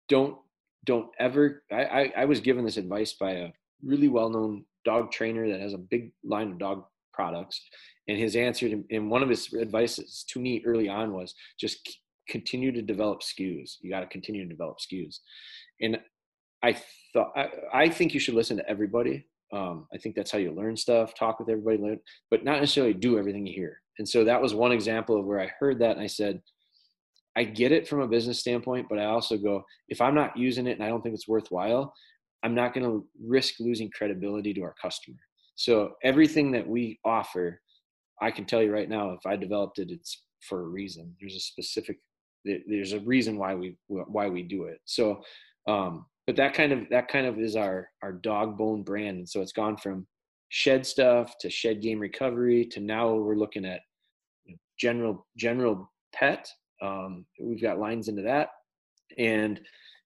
don't 0.09 0.37
don't 0.85 1.07
ever 1.19 1.63
I, 1.71 1.83
I, 1.83 2.13
I 2.17 2.25
was 2.25 2.41
given 2.41 2.65
this 2.65 2.77
advice 2.77 3.13
by 3.13 3.31
a 3.31 3.49
really 3.83 4.07
well-known 4.07 4.65
dog 4.85 5.11
trainer 5.11 5.49
that 5.49 5.61
has 5.61 5.73
a 5.73 5.77
big 5.77 6.11
line 6.23 6.51
of 6.51 6.59
dog 6.59 6.83
products. 7.13 7.61
And 8.07 8.17
his 8.17 8.35
answer 8.35 8.67
to, 8.67 8.83
and 8.91 9.09
one 9.09 9.23
of 9.23 9.29
his 9.29 9.53
advices 9.53 10.25
to 10.29 10.39
me 10.39 10.61
early 10.65 10.89
on 10.89 11.13
was 11.13 11.33
just 11.59 11.99
continue 12.27 12.71
to 12.71 12.81
develop 12.81 13.21
SKUs. 13.21 13.75
You 13.81 13.89
got 13.89 14.01
to 14.01 14.07
continue 14.07 14.43
to 14.43 14.49
develop 14.49 14.77
SKUs. 14.79 15.19
And 15.81 15.99
I 16.63 16.77
thought, 17.13 17.31
I, 17.35 17.49
I 17.73 17.89
think 17.89 18.13
you 18.13 18.19
should 18.19 18.33
listen 18.33 18.57
to 18.57 18.69
everybody. 18.69 19.25
Um, 19.53 19.87
I 19.93 19.97
think 19.97 20.15
that's 20.15 20.31
how 20.31 20.39
you 20.39 20.51
learn 20.51 20.75
stuff, 20.75 21.13
talk 21.13 21.39
with 21.39 21.49
everybody, 21.49 21.77
learn, 21.77 21.99
but 22.31 22.43
not 22.43 22.59
necessarily 22.59 22.93
do 22.93 23.19
everything 23.19 23.45
you 23.45 23.53
hear. 23.53 23.79
And 23.99 24.09
so 24.09 24.23
that 24.23 24.41
was 24.41 24.55
one 24.55 24.71
example 24.71 25.19
of 25.19 25.25
where 25.25 25.39
I 25.39 25.51
heard 25.59 25.79
that 25.79 25.91
and 25.91 26.01
I 26.01 26.07
said, 26.07 26.41
I 27.35 27.43
get 27.43 27.71
it 27.71 27.87
from 27.87 28.01
a 28.01 28.07
business 28.07 28.39
standpoint, 28.39 28.87
but 28.89 28.99
I 28.99 29.05
also 29.05 29.37
go, 29.37 29.63
if 29.89 30.01
I'm 30.01 30.15
not 30.15 30.37
using 30.37 30.67
it 30.67 30.73
and 30.73 30.83
I 30.83 30.87
don't 30.87 31.01
think 31.01 31.15
it's 31.15 31.27
worthwhile, 31.27 31.93
I'm 32.43 32.53
not 32.53 32.73
going 32.73 32.85
to 32.85 33.07
risk 33.25 33.55
losing 33.59 33.89
credibility 33.89 34.53
to 34.53 34.61
our 34.63 34.75
customer. 34.81 35.17
So 35.55 35.93
everything 36.03 36.51
that 36.51 36.67
we 36.67 36.99
offer, 37.05 37.61
I 38.21 38.31
can 38.31 38.45
tell 38.45 38.61
you 38.61 38.71
right 38.71 38.89
now, 38.89 39.11
if 39.11 39.25
I 39.25 39.35
developed 39.35 39.79
it, 39.79 39.91
it's 39.91 40.23
for 40.41 40.61
a 40.61 40.67
reason. 40.67 41.15
There's 41.19 41.35
a 41.35 41.39
specific, 41.39 41.97
there's 42.45 42.93
a 42.93 42.99
reason 42.99 43.37
why 43.37 43.55
we 43.55 43.77
why 43.87 44.27
we 44.27 44.43
do 44.43 44.65
it. 44.65 44.79
So, 44.85 45.23
um, 45.67 46.05
but 46.27 46.35
that 46.35 46.53
kind 46.53 46.71
of 46.71 46.89
that 46.89 47.07
kind 47.07 47.25
of 47.25 47.39
is 47.39 47.55
our 47.55 47.89
our 48.01 48.11
dog 48.11 48.57
bone 48.57 48.83
brand, 48.83 49.17
and 49.17 49.29
so 49.29 49.41
it's 49.41 49.53
gone 49.53 49.77
from 49.77 50.07
shed 50.49 50.85
stuff 50.85 51.35
to 51.39 51.49
shed 51.49 51.81
game 51.81 51.99
recovery 51.99 52.65
to 52.65 52.79
now 52.79 53.13
we're 53.13 53.35
looking 53.35 53.65
at 53.65 53.81
general 54.77 55.25
general 55.37 55.91
pet. 56.13 56.47
Um, 56.83 57.25
we've 57.39 57.61
got 57.61 57.79
lines 57.79 58.07
into 58.09 58.21
that, 58.23 58.49
and 59.17 59.59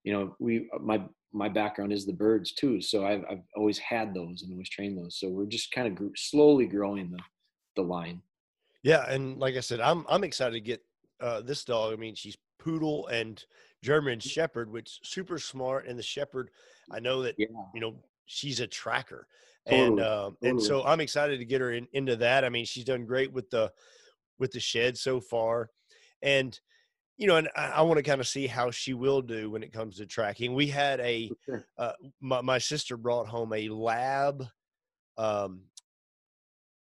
you 0.04 0.14
know 0.14 0.36
we 0.40 0.70
my 0.80 1.02
my 1.34 1.50
background 1.50 1.92
is 1.92 2.06
the 2.06 2.14
birds 2.14 2.52
too. 2.54 2.82
So 2.82 3.06
I've, 3.06 3.24
I've 3.30 3.42
always 3.56 3.78
had 3.78 4.14
those 4.14 4.42
and 4.42 4.52
always 4.52 4.70
trained 4.70 4.98
those. 4.98 5.20
So 5.20 5.30
we're 5.30 5.46
just 5.46 5.72
kind 5.72 5.88
of 5.88 5.96
gr- 5.96 6.16
slowly 6.16 6.66
growing 6.66 7.12
the, 7.12 7.20
the 7.76 7.82
line. 7.82 8.22
Yeah. 8.84 9.10
And 9.10 9.38
like 9.38 9.56
I 9.56 9.60
said, 9.60 9.80
I'm, 9.80 10.06
I'm 10.10 10.24
excited 10.24 10.54
to 10.54 10.62
get 10.62 10.84
uh, 11.22 11.42
this 11.42 11.66
dog. 11.66 11.94
I 11.94 11.96
mean, 11.96 12.16
she's 12.16 12.38
poodle 12.60 13.08
and 13.08 13.44
German 13.84 14.20
shepherd, 14.20 14.72
which 14.72 15.00
super 15.04 15.38
smart. 15.38 15.88
And 15.88 15.98
the 15.98 16.04
shepherd, 16.04 16.50
I 16.92 17.00
know 17.00 17.22
that, 17.24 17.36
yeah. 17.38 17.48
you 17.74 17.82
know, 17.82 17.96
she's 18.26 18.60
a 18.60 18.68
tracker. 18.68 19.28
Totally. 19.68 19.88
And, 19.88 20.00
um, 20.00 20.38
totally. 20.42 20.50
and 20.50 20.62
so 20.62 20.84
I'm 20.86 21.02
excited 21.02 21.40
to 21.40 21.46
get 21.46 21.62
her 21.62 21.74
in, 21.74 21.88
into 21.94 22.16
that. 22.18 22.46
I 22.46 22.50
mean, 22.50 22.66
she's 22.66 22.86
done 22.86 23.06
great 23.06 23.32
with 23.32 23.50
the, 23.50 23.72
with 24.40 24.52
the 24.52 24.60
shed 24.60 24.98
so 24.98 25.20
far. 25.20 25.70
And, 26.22 26.60
you 27.18 27.28
know, 27.28 27.38
and 27.38 27.50
I, 27.56 27.68
I 27.68 27.82
want 27.82 27.98
to 27.98 28.04
kind 28.04 28.22
of 28.22 28.28
see 28.28 28.48
how 28.48 28.72
she 28.72 28.94
will 28.94 29.22
do 29.22 29.50
when 29.50 29.64
it 29.64 29.74
comes 29.74 29.98
to 29.98 30.06
tracking. 30.06 30.54
We 30.54 30.68
had 30.68 31.00
a, 31.00 31.32
sure. 31.46 31.68
uh, 31.78 31.94
my, 32.22 32.42
my 32.42 32.58
sister 32.58 32.98
brought 32.98 33.28
home 33.28 33.54
a 33.54 33.70
lab 33.70 34.46
um, 35.18 35.62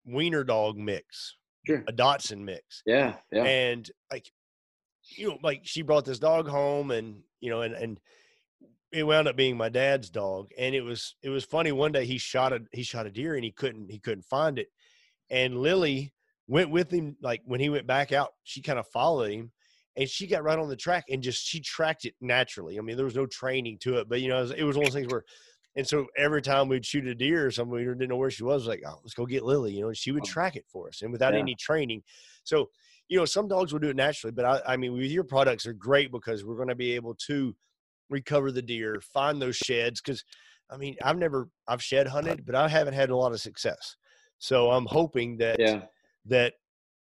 wiener 0.05 0.45
dog 0.45 0.77
mix, 0.77 1.37
sure. 1.67 1.85
a 1.87 1.93
Dachshund 1.93 2.45
mix. 2.45 2.83
Yeah, 2.87 3.15
yeah. 3.33 3.45
And 3.45 3.91
like, 4.11 4.31
you 5.17 5.29
know, 5.29 5.39
like 5.43 5.63
she 5.65 5.83
brought 5.83 6.05
this 6.05 6.19
dog 6.19 6.47
home, 6.47 6.91
and 6.91 7.23
you 7.41 7.51
know, 7.51 7.63
and 7.63 7.75
and 7.75 8.01
it 8.93 9.03
wound 9.03 9.29
up 9.29 9.37
being 9.37 9.57
my 9.57 9.69
dad's 9.69 10.11
dog, 10.11 10.51
and 10.59 10.75
it 10.75 10.83
was 10.83 11.17
it 11.23 11.31
was 11.31 11.45
funny. 11.45 11.73
One 11.73 11.91
day 11.91 12.05
he 12.05 12.19
shot 12.19 12.53
a 12.53 12.61
he 12.73 12.83
shot 12.83 13.07
a 13.07 13.11
deer, 13.11 13.35
and 13.35 13.43
he 13.43 13.51
couldn't 13.51 13.91
he 13.91 13.99
couldn't 13.99 14.25
find 14.25 14.59
it, 14.59 14.69
and 15.31 15.59
Lily 15.59 16.13
went 16.51 16.71
with 16.71 16.91
him. 16.91 17.17
Like 17.23 17.43
when 17.45 17.61
he 17.61 17.69
went 17.69 17.87
back 17.87 18.13
out, 18.13 18.33
she 18.43 18.61
kind 18.61 18.79
of 18.79 18.87
followed 18.89 19.31
him 19.31 19.53
and 19.97 20.09
she 20.09 20.27
got 20.27 20.43
right 20.43 20.59
on 20.59 20.69
the 20.69 20.77
track 20.77 21.05
and 21.09 21.23
just 21.23 21.47
she 21.47 21.61
tracked 21.61 22.05
it 22.05 22.15
naturally. 22.21 22.79
I 22.79 22.83
mean, 22.83 22.97
there 22.97 23.05
was 23.05 23.15
no 23.15 23.27
training 23.27 23.79
to 23.83 23.99
it, 23.99 24.09
but 24.09 24.21
you 24.21 24.29
know, 24.29 24.39
it 24.39 24.43
was, 24.43 24.51
it 24.53 24.65
was 24.65 24.77
one 24.77 24.87
of 24.87 24.93
those 24.93 25.01
things 25.01 25.13
where, 25.13 25.25
and 25.77 25.87
so 25.87 26.07
every 26.19 26.43
time 26.43 26.69
we'd 26.69 26.85
shoot 26.85 27.07
a 27.07 27.15
deer 27.15 27.47
or 27.47 27.51
something, 27.53 27.73
we 27.73 27.85
didn't 27.85 28.09
know 28.09 28.17
where 28.17 28.31
she 28.31 28.43
was. 28.43 28.67
Like, 28.67 28.83
oh, 28.85 28.99
let's 29.03 29.15
go 29.15 29.25
get 29.25 29.45
Lily. 29.45 29.73
You 29.73 29.83
know, 29.83 29.93
she 29.93 30.11
would 30.11 30.25
track 30.25 30.57
it 30.57 30.65
for 30.67 30.89
us, 30.89 31.03
and 31.03 31.13
without 31.13 31.33
yeah. 31.33 31.39
any 31.39 31.55
training. 31.55 32.03
So, 32.43 32.71
you 33.09 33.17
know, 33.17 33.25
some 33.25 33.47
dogs 33.47 33.73
will 33.73 33.79
do 33.79 33.91
it 33.91 33.97
naturally, 33.97 34.33
but 34.33 34.45
I, 34.45 34.73
I 34.73 34.77
mean, 34.77 34.95
with 34.95 35.13
your 35.13 35.23
products 35.23 35.67
are 35.67 35.73
great 35.73 36.11
because 36.11 36.45
we're 36.45 36.57
going 36.57 36.69
to 36.69 36.75
be 36.75 36.93
able 36.93 37.15
to 37.27 37.55
recover 38.09 38.51
the 38.51 38.63
deer, 38.63 39.01
find 39.01 39.41
those 39.41 39.57
sheds. 39.57 40.01
Because, 40.01 40.25
I 40.71 40.77
mean, 40.77 40.97
I've 41.05 41.19
never 41.19 41.49
I've 41.69 41.83
shed 41.83 42.09
hunted, 42.09 42.45
but 42.45 42.57
I 42.57 42.69
haven't 42.69 42.95
had 42.95 43.11
a 43.11 43.17
lot 43.17 43.33
of 43.33 43.41
success. 43.41 43.97
So 44.39 44.73
I'm 44.73 44.87
hoping 44.87 45.37
that 45.37 45.61
yeah. 45.61 45.83
That 46.27 46.55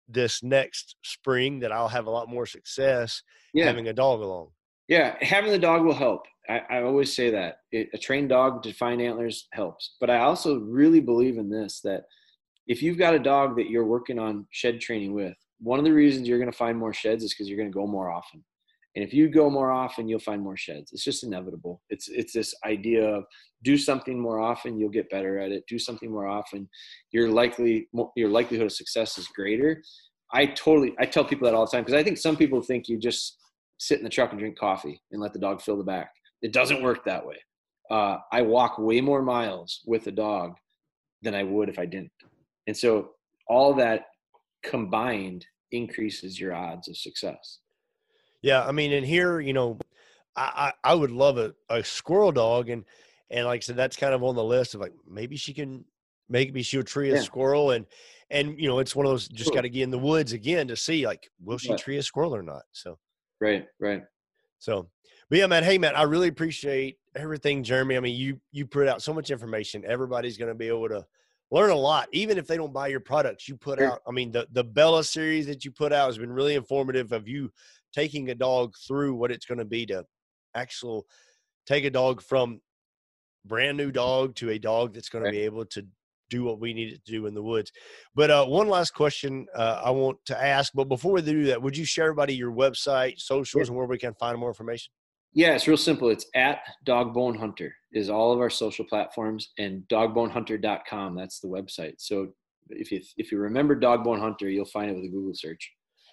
this 0.08 0.44
next 0.44 0.96
spring 1.04 1.60
that 1.60 1.72
I'll 1.72 1.88
have 1.88 2.08
a 2.08 2.12
lot 2.12 2.30
more 2.30 2.46
success 2.46 3.22
yeah. 3.54 3.66
having 3.66 3.88
a 3.88 3.94
dog 3.94 4.22
along. 4.22 4.50
Yeah, 4.88 5.16
having 5.22 5.52
the 5.52 5.60
dog 5.60 5.84
will 5.84 5.94
help. 5.94 6.26
I, 6.50 6.62
I 6.70 6.84
always 6.84 7.16
say 7.16 7.30
that 7.30 7.58
it, 7.72 7.90
a 7.94 7.98
trained 7.98 8.30
dog 8.30 8.64
to 8.64 8.74
find 8.74 9.02
antlers 9.02 9.48
helps. 9.54 9.96
But 10.00 10.10
I 10.10 10.20
also 10.20 10.60
really 10.60 11.00
believe 11.00 11.38
in 11.38 11.50
this 11.50 11.80
that 11.82 12.04
if 12.68 12.82
you've 12.82 12.98
got 12.98 13.16
a 13.16 13.20
dog 13.20 13.56
that 13.58 13.70
you're 13.70 13.86
working 13.86 14.20
on 14.20 14.48
shed 14.52 14.82
training 14.82 15.14
with, 15.14 15.36
one 15.60 15.80
of 15.80 15.86
the 15.86 15.94
reasons 15.94 16.28
you're 16.28 16.40
going 16.40 16.52
to 16.52 16.58
find 16.58 16.78
more 16.78 16.94
sheds 16.94 17.24
is 17.24 17.34
because 17.34 17.48
you're 17.48 17.58
going 17.58 17.72
to 17.72 17.74
go 17.74 17.88
more 17.88 18.12
often. 18.12 18.44
And 18.96 19.06
if 19.06 19.14
you 19.14 19.30
go 19.30 19.50
more 19.50 19.72
often, 19.72 20.10
you'll 20.10 20.20
find 20.20 20.42
more 20.42 20.58
sheds. 20.58 20.92
It's 20.92 21.04
just 21.04 21.24
inevitable. 21.24 21.82
It's 21.90 22.10
it's 22.10 22.34
this 22.34 22.54
idea 22.66 23.08
of 23.08 23.24
do 23.64 23.78
something 23.78 24.20
more 24.20 24.40
often, 24.40 24.78
you'll 24.78 24.90
get 24.90 25.10
better 25.10 25.40
at 25.40 25.52
it. 25.52 25.64
Do 25.68 25.80
something 25.80 26.12
more 26.12 26.28
often, 26.28 26.68
your 27.12 27.30
likely 27.30 27.88
your 28.16 28.30
likelihood 28.30 28.66
of 28.66 28.74
success 28.74 29.18
is 29.18 29.28
greater. 29.28 29.82
I 30.34 30.48
totally 30.48 30.94
I 31.00 31.06
tell 31.06 31.24
people 31.24 31.46
that 31.46 31.56
all 31.56 31.66
the 31.66 31.72
time 31.72 31.84
because 31.84 32.00
I 32.00 32.04
think 32.04 32.18
some 32.18 32.36
people 32.36 32.62
think 32.62 32.90
you 32.90 32.98
just 32.98 33.38
sit 33.78 33.98
in 33.98 34.04
the 34.04 34.10
truck 34.10 34.32
and 34.32 34.40
drink 34.40 34.58
coffee 34.58 35.02
and 35.12 35.22
let 35.22 35.34
the 35.34 35.40
dog 35.40 35.62
fill 35.62 35.78
the 35.78 35.84
back. 35.84 36.12
It 36.42 36.54
doesn't 36.54 36.84
work 36.84 37.06
that 37.06 37.26
way. 37.26 37.38
Uh, 37.90 38.18
I 38.32 38.42
walk 38.42 38.78
way 38.78 39.02
more 39.02 39.22
miles 39.22 39.82
with 39.86 40.08
a 40.08 40.12
dog 40.12 40.56
than 41.22 41.36
I 41.36 41.44
would 41.44 41.70
if 41.70 41.80
I 41.80 41.86
didn't. 41.86 42.12
And 42.68 42.76
so 42.76 43.12
all 43.48 43.74
that 43.76 44.06
combined 44.64 45.46
increases 45.72 46.40
your 46.40 46.54
odds 46.54 46.88
of 46.88 46.98
success. 46.98 47.60
Yeah, 48.42 48.66
I 48.66 48.72
mean, 48.72 48.94
and 48.94 49.06
here, 49.06 49.40
you 49.40 49.54
know, 49.54 49.78
I 50.36 50.74
I, 50.84 50.92
I 50.92 50.96
would 50.96 51.12
love 51.12 51.38
a, 51.38 51.54
a 51.70 51.84
squirrel 51.84 52.32
dog, 52.32 52.70
and 52.70 52.86
and 53.30 53.46
like 53.46 53.62
I 53.62 53.62
said, 53.62 53.76
that's 53.76 53.98
kind 53.98 54.14
of 54.14 54.24
on 54.24 54.36
the 54.36 54.44
list 54.44 54.76
of 54.76 54.82
like 54.82 54.94
maybe 55.08 55.38
she 55.38 55.54
can 55.54 55.86
maybe 56.30 56.64
she'll 56.64 56.84
tree 56.84 57.12
a 57.12 57.16
yeah. 57.16 57.22
squirrel, 57.22 57.72
and 57.72 57.86
and 58.30 58.60
you 58.60 58.68
know, 58.68 58.80
it's 58.80 58.96
one 58.96 59.06
of 59.06 59.12
those 59.12 59.28
just 59.28 59.54
got 59.54 59.62
to 59.62 59.70
get 59.70 59.84
in 59.84 59.92
the 59.92 60.00
woods 60.00 60.34
again 60.34 60.68
to 60.70 60.76
see 60.76 61.06
like 61.06 61.30
will 61.40 61.58
she 61.58 61.76
tree 61.76 61.98
a 61.98 62.04
squirrel 62.04 62.36
or 62.36 62.44
not. 62.44 62.64
So 62.72 62.98
right, 63.40 63.66
right. 63.80 64.04
So, 64.60 64.90
but 65.30 65.40
yeah, 65.40 65.48
man. 65.48 65.64
Hey, 65.64 65.78
man, 65.78 65.96
I 65.96 66.04
really 66.04 66.28
appreciate 66.28 66.98
everything, 67.16 67.64
Jeremy. 67.64 67.98
I 67.98 68.00
mean, 68.00 68.16
you 68.16 68.40
you 68.52 68.66
put 68.66 68.88
out 68.88 69.02
so 69.02 69.14
much 69.14 69.32
information. 69.32 69.84
Everybody's 69.86 70.38
going 70.38 70.50
to 70.50 70.56
be 70.56 70.68
able 70.68 70.90
to 70.90 71.06
learn 71.52 71.72
a 71.72 71.76
lot, 71.76 72.08
even 72.12 72.38
if 72.38 72.48
they 72.48 72.58
don't 72.58 72.74
buy 72.74 72.88
your 72.88 73.00
products. 73.00 73.48
You 73.48 73.58
put 73.58 73.80
sure. 73.80 73.92
out. 73.92 74.02
I 74.08 74.12
mean, 74.12 74.32
the 74.32 74.48
the 74.52 74.64
Bella 74.64 75.04
series 75.04 75.46
that 75.48 75.66
you 75.66 75.72
put 75.72 75.94
out 75.94 76.08
has 76.08 76.18
been 76.18 76.32
really 76.32 76.56
informative 76.56 77.12
of 77.12 77.28
you 77.28 77.52
taking 77.94 78.30
a 78.30 78.36
dog 78.36 78.74
through 78.88 79.16
what 79.16 79.32
it's 79.32 79.46
going 79.46 79.58
to 79.58 79.66
be 79.66 79.86
to 79.88 80.04
actual 80.56 81.06
take 81.66 81.86
a 81.86 81.90
dog 81.90 82.22
from 82.22 82.62
brand 83.46 83.78
new 83.78 83.92
dog 83.92 84.36
to 84.36 84.52
a 84.52 84.60
dog 84.60 84.94
that's 84.94 85.10
going 85.10 85.24
to 85.24 85.32
be 85.32 85.40
able 85.40 85.66
to 85.66 85.86
do 86.30 86.44
what 86.44 86.60
we 86.60 86.74
need 86.74 86.94
it 86.94 87.06
to 87.06 87.12
do 87.12 87.26
in 87.26 87.34
the 87.34 87.44
woods. 87.44 87.72
But 88.16 88.32
uh, 88.32 88.46
one 88.46 88.70
last 88.70 88.94
question 88.94 89.46
uh, 89.56 89.82
I 89.84 89.92
want 89.92 90.18
to 90.26 90.44
ask, 90.44 90.72
but 90.74 90.86
before 90.86 91.14
we 91.14 91.22
do 91.22 91.46
that, 91.46 91.62
would 91.62 91.76
you 91.76 91.86
share 91.86 92.06
everybody 92.06 92.34
your 92.34 92.52
website, 92.52 93.20
socials, 93.20 93.68
and 93.68 93.78
where 93.78 93.86
we 93.86 93.98
can 93.98 94.14
find 94.16 94.40
more 94.40 94.50
information? 94.50 94.92
Yeah, 95.34 95.54
it's 95.56 95.68
real 95.68 95.78
simple. 95.78 96.10
It's 96.10 96.26
at 96.36 96.60
Dogbone 96.86 97.38
Hunter 97.38 97.74
is 97.94 98.10
all 98.10 98.34
of 98.34 98.40
our 98.40 98.50
social 98.50 98.86
platforms 98.86 99.52
and 99.58 99.84
dogbonehunter.com. 99.90 101.16
That's 101.16 101.40
the 101.40 101.48
website. 101.48 101.96
So 101.98 102.30
if 102.70 102.92
you 102.92 103.02
if 103.18 103.32
you 103.32 103.38
remember 103.38 103.80
Dogbone 103.80 104.20
Hunter, 104.20 104.50
you'll 104.50 104.66
find 104.66 104.90
it 104.90 104.96
with 104.96 105.06
a 105.06 105.10
Google 105.10 105.34
search. 105.34 105.72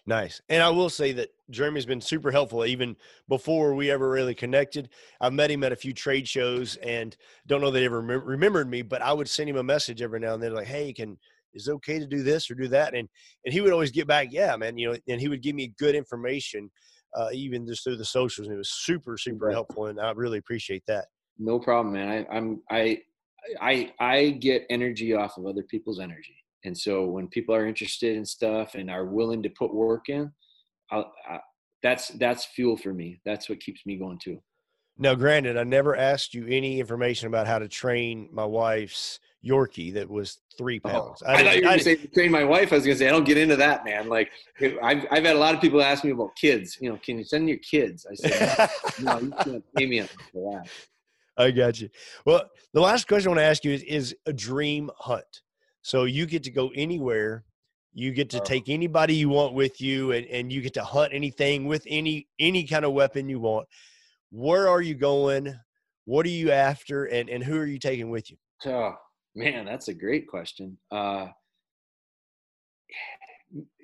Nice. 0.08 0.40
And 0.48 0.62
I 0.62 0.70
will 0.70 0.88
say 0.88 1.12
that 1.12 1.28
Jeremy's 1.50 1.84
been 1.84 2.00
super 2.00 2.30
helpful 2.30 2.64
even 2.64 2.96
before 3.28 3.74
we 3.74 3.90
ever 3.90 4.08
really 4.08 4.34
connected. 4.34 4.88
I 5.20 5.28
met 5.28 5.50
him 5.50 5.62
at 5.64 5.72
a 5.72 5.76
few 5.76 5.92
trade 5.92 6.26
shows 6.26 6.76
and 6.76 7.14
don't 7.46 7.60
know 7.60 7.70
that 7.70 7.78
he 7.78 7.84
ever 7.84 8.02
remem- 8.02 8.24
remembered 8.24 8.70
me, 8.70 8.80
but 8.80 9.02
I 9.02 9.12
would 9.12 9.28
send 9.28 9.50
him 9.50 9.58
a 9.58 9.62
message 9.62 10.00
every 10.00 10.18
now 10.18 10.32
and 10.32 10.42
then 10.42 10.54
like, 10.54 10.66
hey, 10.66 10.94
can 10.94 11.18
is 11.52 11.68
it 11.68 11.72
okay 11.72 11.98
to 11.98 12.06
do 12.06 12.22
this 12.22 12.50
or 12.50 12.54
do 12.54 12.68
that? 12.68 12.94
And 12.94 13.06
and 13.44 13.52
he 13.52 13.60
would 13.60 13.70
always 13.70 13.90
get 13.90 14.06
back, 14.06 14.28
yeah, 14.30 14.56
man, 14.56 14.78
you 14.78 14.90
know, 14.90 14.98
and 15.08 15.20
he 15.20 15.28
would 15.28 15.42
give 15.42 15.54
me 15.54 15.74
good 15.78 15.94
information, 15.94 16.70
uh, 17.14 17.28
even 17.34 17.66
just 17.66 17.84
through 17.84 17.98
the 17.98 18.04
socials. 18.06 18.48
And 18.48 18.54
it 18.54 18.58
was 18.58 18.70
super, 18.70 19.18
super 19.18 19.50
helpful. 19.50 19.88
And 19.88 20.00
I 20.00 20.12
really 20.12 20.38
appreciate 20.38 20.84
that. 20.86 21.04
No 21.38 21.58
problem, 21.58 21.92
man. 21.92 22.08
I, 22.08 22.34
I'm 22.34 22.62
I 22.70 23.02
I 23.60 23.92
I 24.00 24.30
get 24.30 24.64
energy 24.70 25.12
off 25.12 25.36
of 25.36 25.44
other 25.44 25.64
people's 25.64 26.00
energy, 26.00 26.36
and 26.64 26.76
so 26.76 27.06
when 27.06 27.28
people 27.28 27.54
are 27.54 27.66
interested 27.66 28.16
in 28.16 28.24
stuff 28.24 28.74
and 28.74 28.90
are 28.90 29.06
willing 29.06 29.42
to 29.42 29.48
put 29.50 29.74
work 29.74 30.08
in, 30.08 30.32
I'll, 30.90 31.12
I, 31.28 31.38
that's 31.82 32.08
that's 32.08 32.46
fuel 32.46 32.76
for 32.76 32.92
me. 32.92 33.20
That's 33.24 33.48
what 33.48 33.60
keeps 33.60 33.86
me 33.86 33.96
going 33.96 34.18
too. 34.18 34.42
Now, 35.00 35.14
granted, 35.14 35.56
I 35.56 35.62
never 35.62 35.96
asked 35.96 36.34
you 36.34 36.46
any 36.48 36.80
information 36.80 37.28
about 37.28 37.46
how 37.46 37.60
to 37.60 37.68
train 37.68 38.28
my 38.32 38.44
wife's 38.44 39.20
Yorkie 39.46 39.94
that 39.94 40.10
was 40.10 40.40
three 40.56 40.80
oh, 40.84 40.88
pounds. 40.88 41.22
Oh, 41.24 41.32
I, 41.32 41.44
thought 41.44 41.54
you 41.54 41.62
were 41.62 41.68
going 41.68 41.78
to 41.78 41.84
say 41.84 41.96
train 41.96 42.32
my 42.32 42.42
wife. 42.42 42.72
I 42.72 42.76
was 42.76 42.84
going 42.84 42.96
to 42.96 42.98
say 42.98 43.08
I 43.08 43.12
don't 43.12 43.24
get 43.24 43.38
into 43.38 43.54
that, 43.56 43.84
man. 43.84 44.08
Like 44.08 44.30
I've 44.60 45.06
I've 45.10 45.24
had 45.24 45.36
a 45.36 45.38
lot 45.38 45.54
of 45.54 45.60
people 45.60 45.80
ask 45.80 46.02
me 46.02 46.10
about 46.10 46.34
kids. 46.34 46.76
You 46.80 46.90
know, 46.90 46.98
can 47.04 47.18
you 47.18 47.24
send 47.24 47.48
your 47.48 47.58
kids? 47.58 48.06
I 48.10 48.14
said 48.14 48.70
no, 49.02 49.20
you 49.20 49.30
can't 49.30 49.64
pay 49.76 49.86
me 49.86 50.02
for 50.32 50.52
that. 50.52 50.68
I 51.36 51.52
got 51.52 51.80
you. 51.80 51.88
Well, 52.24 52.42
the 52.74 52.80
last 52.80 53.06
question 53.06 53.28
I 53.28 53.30
want 53.30 53.38
to 53.38 53.44
ask 53.44 53.64
you 53.64 53.72
is, 53.72 53.82
is 53.84 54.16
a 54.26 54.32
dream 54.32 54.90
hunt. 54.98 55.42
So 55.82 56.04
you 56.04 56.26
get 56.26 56.42
to 56.44 56.50
go 56.50 56.70
anywhere. 56.74 57.44
You 57.92 58.12
get 58.12 58.30
to 58.30 58.40
Oh. 58.40 58.44
take 58.44 58.68
anybody 58.68 59.14
you 59.14 59.28
want 59.28 59.54
with 59.54 59.80
you 59.80 60.12
and, 60.12 60.26
and 60.26 60.52
you 60.52 60.60
get 60.60 60.74
to 60.74 60.84
hunt 60.84 61.12
anything 61.12 61.64
with 61.64 61.82
any 61.86 62.28
any 62.38 62.64
kind 62.64 62.84
of 62.84 62.92
weapon 62.92 63.28
you 63.28 63.40
want. 63.40 63.66
Where 64.30 64.68
are 64.68 64.82
you 64.82 64.94
going? 64.94 65.58
What 66.04 66.26
are 66.26 66.30
you 66.30 66.52
after? 66.52 67.06
And, 67.06 67.28
and 67.28 67.42
who 67.42 67.58
are 67.58 67.66
you 67.66 67.78
taking 67.78 68.10
with 68.10 68.30
you? 68.30 68.36
Oh 68.66 68.94
man, 69.34 69.64
that's 69.64 69.88
a 69.88 69.94
great 69.94 70.28
question. 70.28 70.78
Uh, 70.90 71.28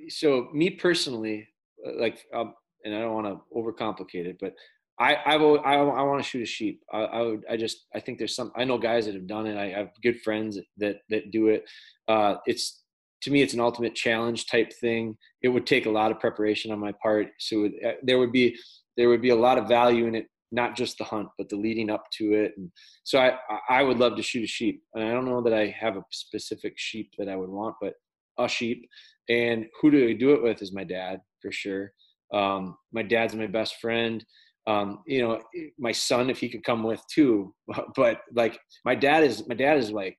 so 0.09 0.49
me 0.53 0.71
personally, 0.71 1.49
uh, 1.87 1.93
like, 1.99 2.25
um, 2.35 2.55
and 2.85 2.95
I 2.95 3.01
don't 3.01 3.15
want 3.15 3.27
to 3.27 3.41
overcomplicate 3.57 4.27
it, 4.27 4.37
but 4.41 4.55
I 4.99 5.17
I've, 5.27 5.43
I, 5.43 5.75
I 5.75 6.03
want 6.03 6.23
to 6.23 6.29
shoot 6.29 6.43
a 6.43 6.47
sheep. 6.47 6.83
I, 6.93 6.99
I 6.99 7.23
would 7.23 7.45
I 7.51 7.57
just 7.57 7.87
I 7.95 8.01
think 8.01 8.19
there's 8.19 8.37
some 8.37 8.53
I 8.57 8.65
know 8.65 8.79
guys 8.79 9.07
that 9.07 9.15
have 9.15 9.27
done 9.27 9.47
it. 9.47 9.57
I 9.57 9.69
have 9.71 9.91
good 10.03 10.21
friends 10.23 10.59
that 10.79 10.97
that 11.11 11.31
do 11.31 11.49
it. 11.49 11.65
Uh, 12.09 12.37
it's 12.47 12.83
to 13.23 13.31
me 13.31 13.43
it's 13.43 13.55
an 13.55 13.61
ultimate 13.61 13.95
challenge 13.95 14.47
type 14.47 14.73
thing. 14.73 15.17
It 15.43 15.49
would 15.49 15.67
take 15.67 15.87
a 15.87 15.91
lot 15.91 16.11
of 16.11 16.21
preparation 16.21 16.71
on 16.71 16.79
my 16.79 16.93
part. 17.03 17.29
So 17.39 17.65
it, 17.65 17.73
uh, 17.85 17.93
there 18.03 18.19
would 18.19 18.33
be 18.33 18.57
there 18.97 19.09
would 19.09 19.23
be 19.23 19.31
a 19.31 19.37
lot 19.37 19.59
of 19.59 19.67
value 19.67 20.07
in 20.07 20.15
it, 20.15 20.27
not 20.53 20.77
just 20.77 20.99
the 20.99 21.05
hunt, 21.05 21.29
but 21.37 21.49
the 21.49 21.57
leading 21.57 21.91
up 21.91 22.05
to 22.19 22.33
it. 22.35 22.53
And 22.57 22.71
so 23.03 23.19
I 23.19 23.37
I 23.69 23.83
would 23.83 23.99
love 23.99 24.17
to 24.17 24.23
shoot 24.23 24.45
a 24.45 24.49
sheep. 24.49 24.83
And 24.95 25.03
I 25.03 25.11
don't 25.11 25.25
know 25.27 25.43
that 25.43 25.55
I 25.55 25.75
have 25.79 25.97
a 25.97 26.05
specific 26.11 26.75
sheep 26.77 27.11
that 27.19 27.29
I 27.29 27.37
would 27.37 27.51
want, 27.51 27.75
but 27.81 27.95
a 28.39 28.49
sheep. 28.49 28.89
And 29.29 29.67
who 29.81 29.91
do 29.91 30.09
I 30.09 30.13
do 30.13 30.35
it 30.35 30.43
with 30.43 30.63
is 30.63 30.73
my 30.73 30.85
dad 30.85 31.21
for 31.41 31.51
sure. 31.51 31.93
Um, 32.33 32.77
my 32.93 33.03
dad's 33.03 33.35
my 33.35 33.47
best 33.47 33.77
friend. 33.81 34.25
Um, 34.67 35.01
you 35.07 35.23
know, 35.23 35.41
my 35.79 35.93
son, 35.93 36.31
if 36.31 36.39
he 36.39 36.49
could 36.49 36.65
come 36.65 36.83
with 36.83 37.03
too, 37.13 37.55
but 37.97 38.21
like 38.35 38.59
my 38.85 38.95
dad 38.95 39.23
is, 39.23 39.47
my 39.49 39.55
dad 39.55 39.79
is 39.79 39.91
like, 39.91 40.19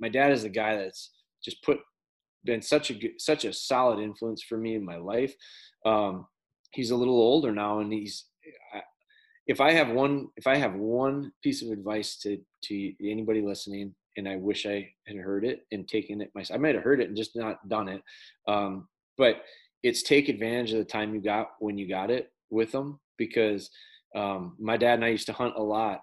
my 0.00 0.08
dad 0.08 0.32
is 0.32 0.42
the 0.42 0.48
guy 0.48 0.76
that's 0.76 1.12
just 1.44 1.62
put, 1.62 1.78
been 2.44 2.62
such 2.62 2.90
a 2.90 2.94
good, 2.94 3.12
such 3.18 3.44
a 3.44 3.52
solid 3.52 4.00
influence 4.00 4.42
for 4.42 4.56
me 4.56 4.74
in 4.74 4.84
my 4.84 4.96
life. 4.96 5.34
Um, 5.84 6.26
he's 6.72 6.90
a 6.90 6.96
little 6.96 7.20
older 7.20 7.52
now 7.52 7.80
and 7.80 7.92
he's, 7.92 8.26
I, 8.74 8.80
if 9.46 9.60
I 9.60 9.72
have 9.72 9.90
one, 9.90 10.28
if 10.36 10.46
I 10.46 10.56
have 10.56 10.74
one 10.74 11.32
piece 11.42 11.62
of 11.62 11.70
advice 11.70 12.16
to, 12.18 12.38
to 12.64 12.92
anybody 13.02 13.42
listening, 13.42 13.94
and 14.16 14.28
I 14.28 14.36
wish 14.36 14.66
I 14.66 14.88
had 15.06 15.16
heard 15.18 15.44
it 15.44 15.66
and 15.72 15.86
taken 15.86 16.20
it 16.20 16.30
myself, 16.34 16.58
I 16.58 16.60
might 16.60 16.74
have 16.74 16.84
heard 16.84 17.00
it 17.00 17.08
and 17.08 17.16
just 17.16 17.36
not 17.36 17.68
done 17.68 17.88
it. 17.88 18.02
Um, 18.48 18.88
but 19.18 19.42
it's 19.82 20.02
take 20.02 20.28
advantage 20.28 20.72
of 20.72 20.78
the 20.78 20.84
time 20.84 21.14
you 21.14 21.20
got 21.20 21.50
when 21.58 21.78
you 21.78 21.88
got 21.88 22.10
it 22.10 22.30
with 22.50 22.72
them 22.72 23.00
because 23.18 23.70
um, 24.14 24.56
my 24.58 24.76
dad 24.76 24.94
and 24.94 25.04
I 25.04 25.08
used 25.08 25.26
to 25.26 25.32
hunt 25.32 25.54
a 25.56 25.62
lot 25.62 26.00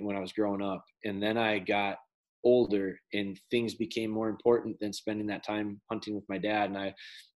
when 0.00 0.16
I 0.16 0.20
was 0.20 0.32
growing 0.32 0.62
up, 0.62 0.84
and 1.04 1.22
then 1.22 1.36
I 1.36 1.58
got 1.58 1.96
older 2.44 2.98
and 3.12 3.38
things 3.50 3.74
became 3.74 4.10
more 4.10 4.28
important 4.28 4.76
than 4.80 4.92
spending 4.92 5.26
that 5.28 5.44
time 5.44 5.80
hunting 5.90 6.14
with 6.14 6.24
my 6.28 6.38
dad. 6.38 6.70
And 6.70 6.78
I, 6.78 6.94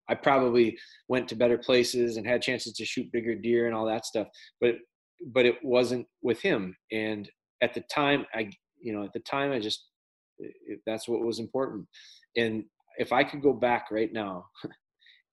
I 0.10 0.16
probably 0.16 0.78
went 1.08 1.28
to 1.30 1.36
better 1.36 1.58
places 1.58 2.18
and 2.18 2.28
had 2.28 2.42
chances 2.42 2.74
to 2.74 2.86
shoot 2.86 3.12
bigger 3.12 3.36
deer 3.36 3.68
and 3.68 3.76
all 3.76 3.86
that 3.86 4.06
stuff, 4.06 4.28
but 4.62 4.76
but 5.34 5.46
it 5.46 5.56
wasn't 5.64 6.06
with 6.22 6.42
him. 6.42 6.76
And 6.92 7.30
at 7.62 7.74
the 7.74 7.84
time, 7.94 8.26
I 8.34 8.50
you 8.80 8.94
know 8.94 9.04
at 9.04 9.14
the 9.14 9.20
time 9.22 9.52
I 9.52 9.60
just 9.60 9.86
that's 10.86 11.08
what 11.08 11.22
was 11.22 11.40
important. 11.40 11.88
And 12.36 12.66
if 12.98 13.12
I 13.12 13.24
could 13.24 13.42
go 13.42 13.54
back 13.54 13.88
right 13.92 14.12
now 14.12 14.46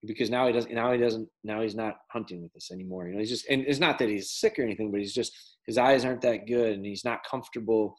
because 0.07 0.31
now 0.31 0.47
he 0.47 0.53
doesn't 0.53 0.73
now 0.73 0.93
he 0.93 0.99
doesn't 0.99 1.29
now 1.45 1.61
he's 1.61 1.75
not 1.75 1.99
hunting 2.11 2.43
with 2.43 2.55
us 2.57 2.71
anymore 2.73 3.07
you 3.07 3.13
know 3.13 3.21
he's 3.21 3.31
just 3.31 3.47
and 3.49 3.65
it's 3.67 3.79
not 3.79 3.99
that 3.99 4.09
he's 4.09 4.31
sick 4.31 4.59
or 4.59 4.63
anything 4.63 4.91
but 4.91 5.01
he's 5.01 5.15
just 5.15 5.33
his 5.67 5.79
eyes 5.79 6.05
aren't 6.05 6.21
that 6.21 6.47
good 6.47 6.73
and 6.73 6.85
he's 6.85 7.05
not 7.05 7.25
comfortable 7.29 7.97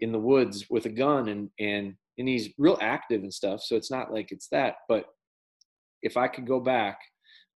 in 0.00 0.12
the 0.12 0.18
woods 0.18 0.66
with 0.68 0.86
a 0.86 0.90
gun 0.90 1.28
and 1.28 1.50
and 1.58 1.94
and 2.18 2.28
he's 2.28 2.50
real 2.58 2.78
active 2.80 3.22
and 3.22 3.32
stuff 3.32 3.62
so 3.62 3.76
it's 3.76 3.90
not 3.90 4.12
like 4.12 4.30
it's 4.30 4.48
that 4.48 4.76
but 4.88 5.06
if 6.02 6.16
i 6.16 6.28
could 6.28 6.46
go 6.46 6.60
back 6.60 6.98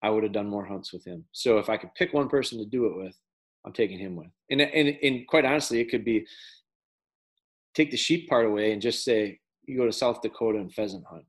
i 0.02 0.08
would 0.08 0.22
have 0.22 0.32
done 0.32 0.48
more 0.48 0.64
hunts 0.64 0.92
with 0.92 1.04
him. 1.04 1.24
So 1.32 1.58
if 1.58 1.68
i 1.68 1.76
could 1.76 1.94
pick 1.94 2.12
one 2.12 2.28
person 2.28 2.58
to 2.58 2.64
do 2.64 2.86
it 2.86 2.96
with 2.96 3.16
i'm 3.66 3.72
taking 3.72 3.98
him 3.98 4.16
with. 4.16 4.28
And 4.50 4.60
and, 4.60 4.96
and 5.02 5.26
quite 5.26 5.44
honestly 5.44 5.80
it 5.80 5.90
could 5.90 6.04
be 6.04 6.26
take 7.74 7.90
the 7.90 7.96
sheep 7.96 8.28
part 8.28 8.46
away 8.46 8.72
and 8.72 8.82
just 8.82 9.04
say 9.04 9.38
you 9.66 9.76
go 9.76 9.86
to 9.86 9.92
south 9.92 10.22
dakota 10.22 10.58
and 10.58 10.72
pheasant 10.72 11.04
hunt 11.08 11.24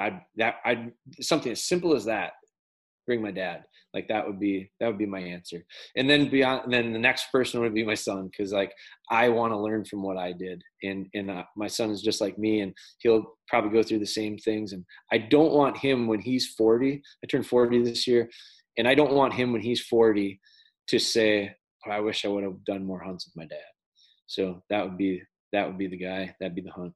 I'd 0.00 0.20
that 0.36 0.56
I'd 0.64 0.92
something 1.20 1.52
as 1.52 1.64
simple 1.64 1.94
as 1.94 2.04
that. 2.06 2.32
Bring 3.06 3.22
my 3.22 3.30
dad. 3.30 3.64
Like 3.92 4.06
that 4.08 4.26
would 4.26 4.38
be 4.38 4.70
that 4.78 4.86
would 4.86 4.98
be 4.98 5.06
my 5.06 5.18
answer. 5.18 5.64
And 5.96 6.08
then 6.08 6.30
beyond, 6.30 6.64
and 6.64 6.72
then 6.72 6.92
the 6.92 6.98
next 6.98 7.32
person 7.32 7.60
would 7.60 7.74
be 7.74 7.84
my 7.84 7.94
son 7.94 8.28
because 8.30 8.52
like 8.52 8.72
I 9.10 9.28
want 9.28 9.52
to 9.52 9.58
learn 9.58 9.84
from 9.84 10.02
what 10.02 10.16
I 10.16 10.32
did, 10.32 10.62
and 10.84 11.06
and 11.14 11.30
uh, 11.30 11.42
my 11.56 11.66
son 11.66 11.90
is 11.90 12.02
just 12.02 12.20
like 12.20 12.38
me, 12.38 12.60
and 12.60 12.72
he'll 12.98 13.36
probably 13.48 13.70
go 13.70 13.82
through 13.82 13.98
the 13.98 14.06
same 14.06 14.38
things. 14.38 14.72
And 14.72 14.84
I 15.10 15.18
don't 15.18 15.52
want 15.52 15.76
him 15.76 16.06
when 16.06 16.20
he's 16.20 16.54
forty. 16.56 17.02
I 17.24 17.26
turned 17.26 17.46
forty 17.46 17.82
this 17.82 18.06
year, 18.06 18.30
and 18.78 18.86
I 18.86 18.94
don't 18.94 19.12
want 19.12 19.34
him 19.34 19.52
when 19.52 19.62
he's 19.62 19.80
forty 19.80 20.40
to 20.88 20.98
say, 21.00 21.52
oh, 21.86 21.90
"I 21.90 22.00
wish 22.00 22.24
I 22.24 22.28
would 22.28 22.44
have 22.44 22.64
done 22.64 22.84
more 22.84 23.02
hunts 23.02 23.26
with 23.26 23.36
my 23.36 23.46
dad." 23.46 23.70
So 24.26 24.62
that 24.70 24.84
would 24.84 24.96
be 24.96 25.20
that 25.52 25.66
would 25.66 25.78
be 25.78 25.88
the 25.88 25.98
guy. 25.98 26.32
That'd 26.38 26.54
be 26.54 26.62
the 26.62 26.70
hunt. 26.70 26.92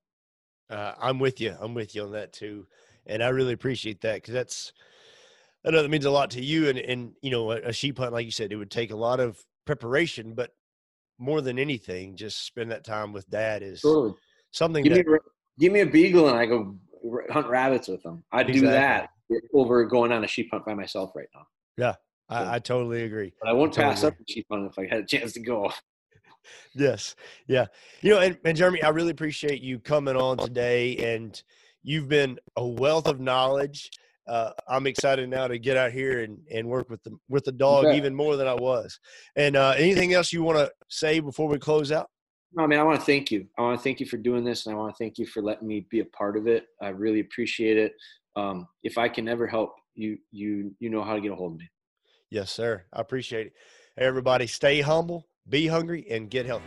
Uh, 0.71 0.95
I'm 1.01 1.19
with 1.19 1.41
you. 1.41 1.57
I'm 1.61 1.75
with 1.75 1.95
you 1.95 2.05
on 2.05 2.13
that 2.13 2.33
too, 2.33 2.67
and 3.07 3.23
I 3.23 3.29
really 3.29 3.53
appreciate 3.53 4.01
that 4.03 4.17
because 4.17 4.35
that's 4.35 4.73
I 5.67 5.71
know 5.71 5.83
that 5.83 5.91
means 5.91 6.05
a 6.05 6.11
lot 6.11 6.31
to 6.33 6.43
you. 6.43 6.69
And 6.69 6.79
and 6.79 7.13
you 7.23 7.31
know, 7.31 7.53
a, 7.53 7.57
a 7.61 7.73
sheep 7.73 7.99
hunt, 7.99 8.13
like 8.13 8.25
you 8.25 8.31
said, 8.31 8.53
it 8.53 8.57
would 8.57 8.71
take 8.71 8.91
a 8.91 8.97
lot 8.97 9.21
of 9.21 9.39
preparation, 9.65 10.35
but 10.35 10.51
more 11.19 11.41
than 11.41 11.59
anything, 11.59 12.17
just 12.17 12.45
spend 12.45 12.71
that 12.71 12.85
time 12.85 13.13
with 13.13 13.29
dad 13.31 13.63
is 13.63 13.81
Totally. 13.81 14.15
something 14.51 14.83
give 14.83 14.93
me, 14.93 15.01
a, 15.01 15.19
give 15.59 15.73
me 15.73 15.81
a 15.81 15.87
beagle 15.87 16.29
and 16.29 16.37
I 16.37 16.47
go 16.47 16.77
hunt 17.31 17.47
rabbits 17.47 17.89
with 17.89 18.03
them. 18.03 18.25
I'd 18.33 18.51
do 18.51 18.63
that 18.63 19.11
over 19.53 19.85
going 19.85 20.13
on 20.13 20.25
a 20.25 20.27
sheep 20.27 20.49
hunt 20.51 20.67
by 20.67 20.75
myself 20.75 21.13
right 21.15 21.29
now. 21.35 21.47
I, 22.29 22.57
I 22.57 22.59
totally 22.59 23.03
agree. 23.03 23.33
But 23.41 23.51
I 23.51 23.53
won't 23.53 23.73
Totally 23.73 23.95
pass 23.95 24.05
up 24.05 24.15
a 24.15 24.33
sheep 24.33 24.47
hunt 24.51 24.71
if 24.71 24.79
I 24.79 24.87
had 24.93 25.05
a 25.05 25.07
chance 25.07 25.33
to 25.35 25.41
go. 25.41 25.73
Yes. 26.75 27.17
Yeah. 27.49 27.67
You 28.03 28.11
know, 28.11 28.21
and, 28.21 28.37
and 28.45 28.55
Jeremy, 28.55 28.83
I 28.83 28.91
really 28.91 29.13
appreciate 29.13 29.63
you 29.63 29.79
coming 29.79 30.15
on 30.15 30.37
today 30.37 30.95
and 31.15 31.43
you've 31.85 32.09
been 32.09 32.39
a 32.57 32.67
wealth 32.67 33.07
of 33.07 33.21
knowledge. 33.21 33.91
Uh, 34.27 34.51
I'm 34.67 34.87
excited 34.87 35.29
now 35.29 35.47
to 35.47 35.59
get 35.59 35.77
out 35.77 35.93
here 35.93 36.23
and, 36.23 36.39
and 36.51 36.67
work 36.67 36.89
with 36.89 37.03
the 37.05 37.13
with 37.29 37.45
the 37.45 37.53
dog 37.53 37.95
even 37.95 38.15
more 38.15 38.37
than 38.37 38.49
I 38.49 38.55
was. 38.55 38.99
And 39.37 39.55
uh, 39.55 39.75
anything 39.77 40.15
else 40.15 40.33
you 40.33 40.43
want 40.43 40.59
to 40.59 40.73
say 40.89 41.21
before 41.21 41.47
we 41.47 41.59
close 41.59 41.93
out? 41.93 42.09
No, 42.55 42.67
man, 42.67 42.81
I 42.81 42.85
want 42.85 42.99
to 42.99 43.05
thank 43.05 43.31
you. 43.31 43.47
I 43.59 43.63
want 43.63 43.79
to 43.79 43.83
thank 43.83 44.01
you 44.01 44.07
for 44.07 44.17
doing 44.17 44.45
this, 44.45 44.65
and 44.65 44.75
I 44.75 44.79
want 44.79 44.95
to 44.95 45.05
thank 45.05 45.19
you 45.19 45.27
for 45.27 45.43
letting 45.43 45.69
me 45.69 45.87
be 45.91 46.01
a 46.01 46.05
part 46.07 46.37
of 46.37 46.47
it. 46.47 46.67
I 46.81 46.89
really 46.89 47.21
appreciate 47.21 47.77
it. 47.77 47.93
Um, 48.37 48.67
if 48.83 48.97
I 48.97 49.09
can 49.09 49.29
ever 49.29 49.47
help 49.47 49.75
you, 49.95 50.17
you 50.31 50.75
you 50.79 50.89
know 50.89 51.03
how 51.03 51.15
to 51.15 51.21
get 51.21 51.33
a 51.33 51.37
hold 51.37 51.53
of 51.53 51.59
me. 51.59 51.69
Yes, 52.31 52.51
sir. 52.51 52.85
I 52.93 53.01
appreciate 53.01 53.49
it. 53.49 53.53
Hey, 53.97 54.07
everybody, 54.07 54.47
stay 54.47 54.81
humble, 54.81 55.29
be 55.49 55.67
hungry, 55.67 56.07
and 56.11 56.31
get 56.31 56.47
healthy. 56.47 56.65